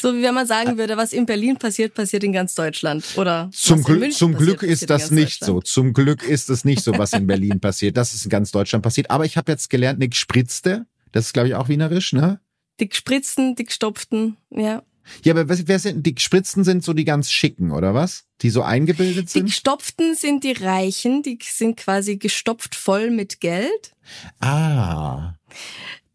So 0.00 0.14
wie 0.14 0.22
wenn 0.22 0.34
man 0.34 0.46
sagen 0.46 0.78
würde, 0.78 0.96
was 0.96 1.12
in 1.12 1.26
Berlin 1.26 1.56
passiert, 1.56 1.94
passiert 1.94 2.22
in 2.22 2.32
ganz 2.32 2.54
Deutschland. 2.54 3.04
Oder 3.16 3.50
zum, 3.52 3.82
Gl 3.82 4.10
zum 4.10 4.34
Glück 4.34 4.62
ist 4.62 4.88
das 4.90 5.10
nicht 5.10 5.44
so. 5.44 5.60
Zum 5.60 5.92
Glück 5.92 6.22
ist 6.22 6.50
es 6.50 6.64
nicht 6.64 6.82
so, 6.82 6.96
was 6.96 7.12
in 7.12 7.26
Berlin 7.28 7.60
passiert. 7.60 7.96
Das 7.96 8.14
ist 8.14 8.24
in 8.24 8.30
ganz 8.30 8.50
Deutschland 8.52 8.82
passiert. 8.82 9.10
Aber 9.10 9.24
ich 9.24 9.36
habe 9.36 9.50
jetzt 9.50 9.70
gelernt, 9.70 9.98
Nick 9.98 10.14
Spritzte. 10.14 10.86
Das 11.12 11.26
ist, 11.26 11.32
glaube 11.32 11.48
ich, 11.48 11.54
auch 11.54 11.68
wienerisch, 11.68 12.12
ne? 12.12 12.40
Die 12.80 12.88
gespritzten, 12.88 13.54
die 13.54 13.64
gestopften, 13.64 14.36
ja. 14.50 14.82
Ja, 15.22 15.34
aber 15.34 15.46
wer 15.48 15.78
sind, 15.78 16.04
die 16.04 16.14
gespritzten 16.14 16.64
sind 16.64 16.82
so 16.82 16.92
die 16.92 17.04
ganz 17.04 17.30
schicken, 17.30 17.70
oder 17.70 17.94
was? 17.94 18.24
Die 18.40 18.50
so 18.50 18.62
eingebildet 18.62 19.28
sind? 19.28 19.42
Die 19.42 19.50
gestopften 19.50 20.14
sind 20.14 20.44
die 20.44 20.52
Reichen, 20.52 21.22
die 21.22 21.38
sind 21.42 21.76
quasi 21.76 22.16
gestopft 22.16 22.74
voll 22.74 23.10
mit 23.10 23.40
Geld. 23.40 23.92
Ah. 24.40 25.34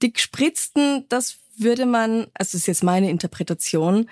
Die 0.02 0.14
gespritzten, 0.14 1.06
das 1.10 1.40
würde 1.58 1.86
man, 1.86 2.28
also 2.34 2.52
das 2.52 2.54
ist 2.56 2.68
jetzt 2.68 2.84
meine 2.84 3.10
Interpretation, 3.10 4.10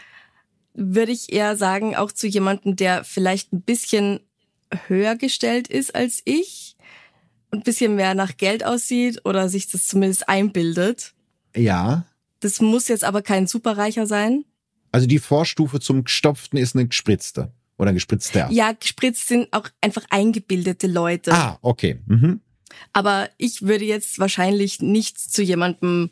würde 0.73 1.11
ich 1.11 1.31
eher 1.33 1.57
sagen, 1.57 1.95
auch 1.95 2.11
zu 2.11 2.27
jemandem, 2.27 2.75
der 2.75 3.03
vielleicht 3.03 3.53
ein 3.53 3.61
bisschen 3.61 4.19
höher 4.87 5.15
gestellt 5.15 5.67
ist 5.67 5.95
als 5.95 6.21
ich 6.25 6.75
und 7.51 7.59
ein 7.59 7.63
bisschen 7.63 7.95
mehr 7.95 8.15
nach 8.15 8.37
Geld 8.37 8.65
aussieht 8.65 9.21
oder 9.25 9.49
sich 9.49 9.69
das 9.69 9.87
zumindest 9.87 10.27
einbildet. 10.27 11.13
Ja. 11.55 12.05
Das 12.41 12.61
muss 12.61 12.87
jetzt 12.87 13.03
aber 13.03 13.21
kein 13.21 13.47
Superreicher 13.47 14.05
sein. 14.05 14.45
Also 14.91 15.07
die 15.07 15.19
Vorstufe 15.19 15.79
zum 15.79 16.03
Gestopften 16.03 16.57
ist 16.57 16.75
eine 16.75 16.87
gespritzte 16.87 17.51
oder 17.77 17.89
ein 17.89 17.95
gespritzter. 17.95 18.49
Ja, 18.51 18.73
gespritzt 18.73 19.27
sind 19.27 19.51
auch 19.53 19.69
einfach 19.81 20.03
eingebildete 20.09 20.87
Leute. 20.87 21.33
Ah, 21.33 21.57
okay. 21.61 21.99
Mhm. 22.05 22.41
Aber 22.93 23.29
ich 23.37 23.61
würde 23.61 23.85
jetzt 23.85 24.19
wahrscheinlich 24.19 24.81
nicht 24.81 25.19
zu 25.19 25.41
jemandem 25.41 26.11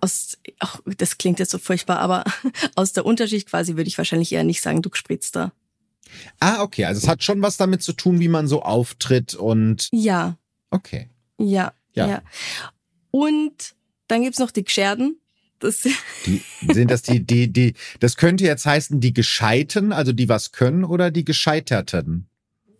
aus, 0.00 0.38
ach, 0.58 0.80
das 0.98 1.18
klingt 1.18 1.38
jetzt 1.38 1.50
so 1.50 1.58
furchtbar, 1.58 1.98
aber 1.98 2.24
aus 2.74 2.92
der 2.92 3.06
Unterschicht 3.06 3.48
quasi 3.48 3.76
würde 3.76 3.88
ich 3.88 3.98
wahrscheinlich 3.98 4.32
eher 4.32 4.44
nicht 4.44 4.62
sagen, 4.62 4.82
du 4.82 4.90
gespritzter. 4.90 5.52
Ah, 6.38 6.62
okay. 6.62 6.84
Also 6.84 6.98
es 6.98 7.08
hat 7.08 7.22
schon 7.22 7.42
was 7.42 7.56
damit 7.56 7.82
zu 7.82 7.92
tun, 7.92 8.20
wie 8.20 8.28
man 8.28 8.46
so 8.46 8.62
auftritt 8.62 9.34
und. 9.34 9.88
Ja. 9.92 10.38
Okay. 10.70 11.10
Ja. 11.38 11.72
Ja. 11.92 12.06
ja. 12.08 12.22
Und 13.10 13.74
dann 14.08 14.22
gibt's 14.22 14.38
noch 14.38 14.50
die 14.50 14.64
Gescherden. 14.64 15.18
Das 15.58 15.80
die, 16.26 16.42
sind 16.72 16.90
das 16.90 17.02
die, 17.02 17.24
die, 17.24 17.52
die, 17.52 17.74
das 18.00 18.16
könnte 18.16 18.44
jetzt 18.44 18.66
heißen, 18.66 19.00
die 19.00 19.14
Gescheiten, 19.14 19.92
also 19.92 20.12
die 20.12 20.28
was 20.28 20.52
können, 20.52 20.84
oder 20.84 21.10
die 21.10 21.24
Gescheiterten? 21.24 22.28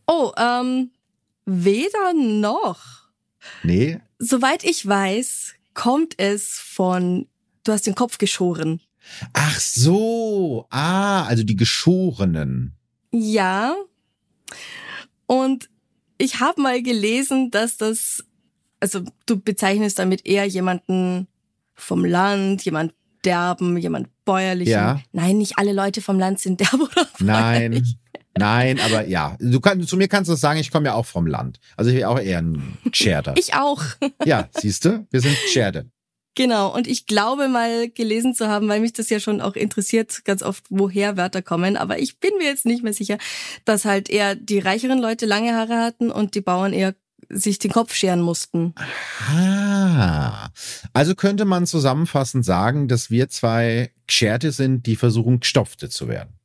Oh, 0.06 0.32
ähm, 0.36 0.90
weder 1.46 2.12
noch. 2.14 3.05
Nee. 3.62 4.00
Soweit 4.18 4.64
ich 4.64 4.86
weiß, 4.86 5.54
kommt 5.74 6.14
es 6.18 6.58
von, 6.58 7.26
du 7.64 7.72
hast 7.72 7.86
den 7.86 7.94
Kopf 7.94 8.18
geschoren. 8.18 8.80
Ach 9.32 9.60
so, 9.60 10.66
ah, 10.70 11.24
also 11.24 11.44
die 11.44 11.56
Geschorenen. 11.56 12.74
Ja. 13.12 13.74
Und 15.26 15.68
ich 16.18 16.40
habe 16.40 16.60
mal 16.60 16.82
gelesen, 16.82 17.50
dass 17.50 17.76
das, 17.76 18.24
also 18.80 19.02
du 19.26 19.38
bezeichnest 19.38 19.98
damit 19.98 20.26
eher 20.26 20.46
jemanden 20.46 21.28
vom 21.74 22.04
Land, 22.04 22.64
jemand 22.64 22.94
derben, 23.24 23.76
jemand 23.76 24.08
bäuerlichen. 24.24 24.72
Ja. 24.72 25.00
Nein, 25.12 25.38
nicht 25.38 25.58
alle 25.58 25.72
Leute 25.72 26.00
vom 26.00 26.18
Land 26.18 26.40
sind 26.40 26.60
derb 26.60 26.74
oder 26.74 27.06
bäuerlich. 27.18 27.82
Nein. 27.82 27.84
Nein, 28.38 28.80
aber 28.80 29.06
ja, 29.06 29.36
du 29.40 29.60
kannst, 29.60 29.88
zu 29.88 29.96
mir 29.96 30.08
kannst 30.08 30.30
du 30.30 30.34
sagen, 30.34 30.60
ich 30.60 30.70
komme 30.70 30.86
ja 30.86 30.94
auch 30.94 31.06
vom 31.06 31.26
Land. 31.26 31.58
Also 31.76 31.90
ich 31.90 31.96
bin 31.96 32.04
auch 32.04 32.18
eher 32.18 32.38
ein 32.38 32.78
Tscherder. 32.90 33.34
ich 33.36 33.54
auch. 33.54 33.82
ja, 34.24 34.48
siehst 34.58 34.84
du, 34.84 35.06
wir 35.10 35.20
sind 35.20 35.36
Tscherde. 35.52 35.86
Genau, 36.36 36.74
und 36.74 36.86
ich 36.86 37.06
glaube 37.06 37.48
mal 37.48 37.88
gelesen 37.88 38.34
zu 38.34 38.48
haben, 38.48 38.68
weil 38.68 38.80
mich 38.80 38.92
das 38.92 39.08
ja 39.08 39.20
schon 39.20 39.40
auch 39.40 39.54
interessiert, 39.54 40.22
ganz 40.26 40.42
oft, 40.42 40.64
woher 40.68 41.16
Wörter 41.16 41.40
kommen, 41.40 41.78
aber 41.78 41.98
ich 41.98 42.20
bin 42.20 42.32
mir 42.36 42.44
jetzt 42.44 42.66
nicht 42.66 42.82
mehr 42.82 42.92
sicher, 42.92 43.16
dass 43.64 43.86
halt 43.86 44.10
eher 44.10 44.34
die 44.34 44.58
reicheren 44.58 44.98
Leute 44.98 45.24
lange 45.24 45.54
Haare 45.54 45.78
hatten 45.78 46.10
und 46.10 46.34
die 46.34 46.42
Bauern 46.42 46.74
eher 46.74 46.94
sich 47.30 47.58
den 47.58 47.72
Kopf 47.72 47.94
scheren 47.94 48.20
mussten. 48.20 48.74
Ah, 49.30 50.50
also 50.92 51.14
könnte 51.14 51.46
man 51.46 51.66
zusammenfassend 51.66 52.44
sagen, 52.44 52.86
dass 52.86 53.10
wir 53.10 53.30
zwei 53.30 53.92
Gescherte 54.06 54.52
sind, 54.52 54.86
die 54.86 54.96
versuchen, 54.96 55.40
gestopfte 55.40 55.88
zu 55.88 56.06
werden. 56.06 56.35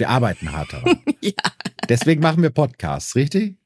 Wir 0.00 0.08
arbeiten 0.08 0.50
hart 0.50 0.72
daran. 0.72 0.98
ja. 1.20 1.32
Deswegen 1.88 2.20
machen 2.22 2.42
wir 2.42 2.50
Podcasts, 2.50 3.14
richtig? 3.14 3.56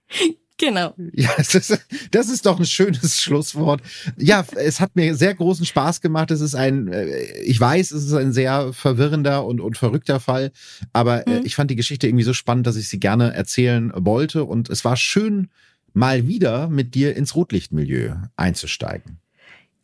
Genau. 0.59 0.95
Ja, 1.13 1.31
das 1.37 1.55
ist, 1.55 1.87
das 2.11 2.29
ist 2.29 2.47
doch 2.47 2.59
ein 2.59 2.67
schönes 2.67 3.21
Schlusswort. 3.21 3.83
Ja, 4.17 4.45
es 4.57 4.81
hat 4.81 4.95
mir 4.95 5.15
sehr 5.15 5.35
großen 5.35 5.67
Spaß 5.67 6.01
gemacht. 6.01 6.31
Es 6.31 6.41
ist 6.41 6.55
ein, 6.55 6.89
äh, 6.89 7.41
ich 7.41 7.61
weiß, 7.61 7.91
es 7.91 8.05
ist 8.05 8.13
ein 8.13 8.33
sehr 8.33 8.73
verwirrender 8.73 9.45
und, 9.45 9.61
und 9.61 9.77
verrückter 9.77 10.21
Fall, 10.21 10.53
aber 10.93 11.27
äh, 11.27 11.41
mhm. 11.41 11.47
ich 11.47 11.55
fand 11.55 11.71
die 11.71 11.77
Geschichte 11.77 12.07
irgendwie 12.07 12.25
so 12.25 12.33
spannend, 12.33 12.67
dass 12.67 12.77
ich 12.77 12.89
sie 12.89 13.01
gerne 13.01 13.33
erzählen 13.35 13.93
wollte 13.95 14.45
und 14.45 14.71
es 14.71 14.85
war 14.85 14.97
schön, 14.97 15.51
mal 15.93 16.27
wieder 16.27 16.69
mit 16.69 16.95
dir 16.95 17.17
ins 17.17 17.35
Rotlichtmilieu 17.35 18.17
einzusteigen. 18.37 19.19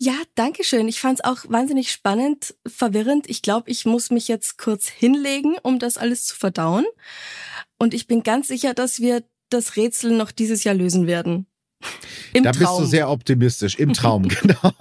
Ja, 0.02 0.14
danke 0.35 0.64
schön. 0.64 0.89
Ich 0.89 0.98
fand 0.98 1.18
es 1.18 1.24
auch 1.24 1.44
wahnsinnig 1.51 1.93
spannend, 1.93 2.55
verwirrend. 2.66 3.28
Ich 3.28 3.43
glaube, 3.43 3.70
ich 3.70 3.85
muss 3.85 4.10
mich 4.10 4.28
jetzt 4.28 4.56
kurz 4.56 4.89
hinlegen, 4.89 5.56
um 5.62 5.78
das 5.78 5.98
alles 5.98 6.24
zu 6.24 6.35
verdauen. 6.35 6.86
Und 7.78 7.93
ich 7.93 8.06
bin 8.06 8.22
ganz 8.22 8.48
sicher, 8.48 8.72
dass 8.72 9.01
wir 9.01 9.22
das 9.51 9.77
Rätsel 9.77 10.16
noch 10.16 10.31
dieses 10.31 10.64
Jahr 10.64 10.74
lösen 10.74 11.06
werden. 11.06 11.47
Im 12.32 12.44
da 12.44 12.52
Traum. 12.52 12.78
bist 12.78 12.81
du 12.81 12.85
sehr 12.86 13.10
optimistisch. 13.10 13.78
Im 13.78 13.93
Traum, 13.93 14.27
genau. 14.28 14.72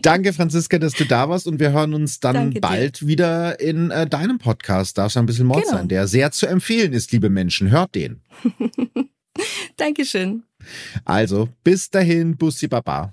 Danke, 0.00 0.32
Franziska, 0.32 0.78
dass 0.78 0.94
du 0.94 1.04
da 1.04 1.28
warst 1.28 1.46
und 1.46 1.60
wir 1.60 1.72
hören 1.72 1.92
uns 1.92 2.18
dann 2.18 2.34
Danke 2.34 2.60
bald 2.60 3.02
dir. 3.02 3.08
wieder 3.08 3.60
in 3.60 3.90
äh, 3.90 4.06
deinem 4.06 4.38
Podcast. 4.38 4.96
Darf 4.96 5.14
ein 5.18 5.26
bisschen 5.26 5.46
Mord 5.46 5.64
genau. 5.64 5.76
sein, 5.76 5.88
der 5.88 6.06
sehr 6.06 6.30
zu 6.30 6.46
empfehlen 6.46 6.94
ist, 6.94 7.12
liebe 7.12 7.28
Menschen. 7.28 7.70
Hört 7.70 7.94
den. 7.94 8.22
Dankeschön. 9.76 10.44
Also, 11.04 11.50
bis 11.62 11.90
dahin, 11.90 12.38
Bussi 12.38 12.68
Baba. 12.68 13.12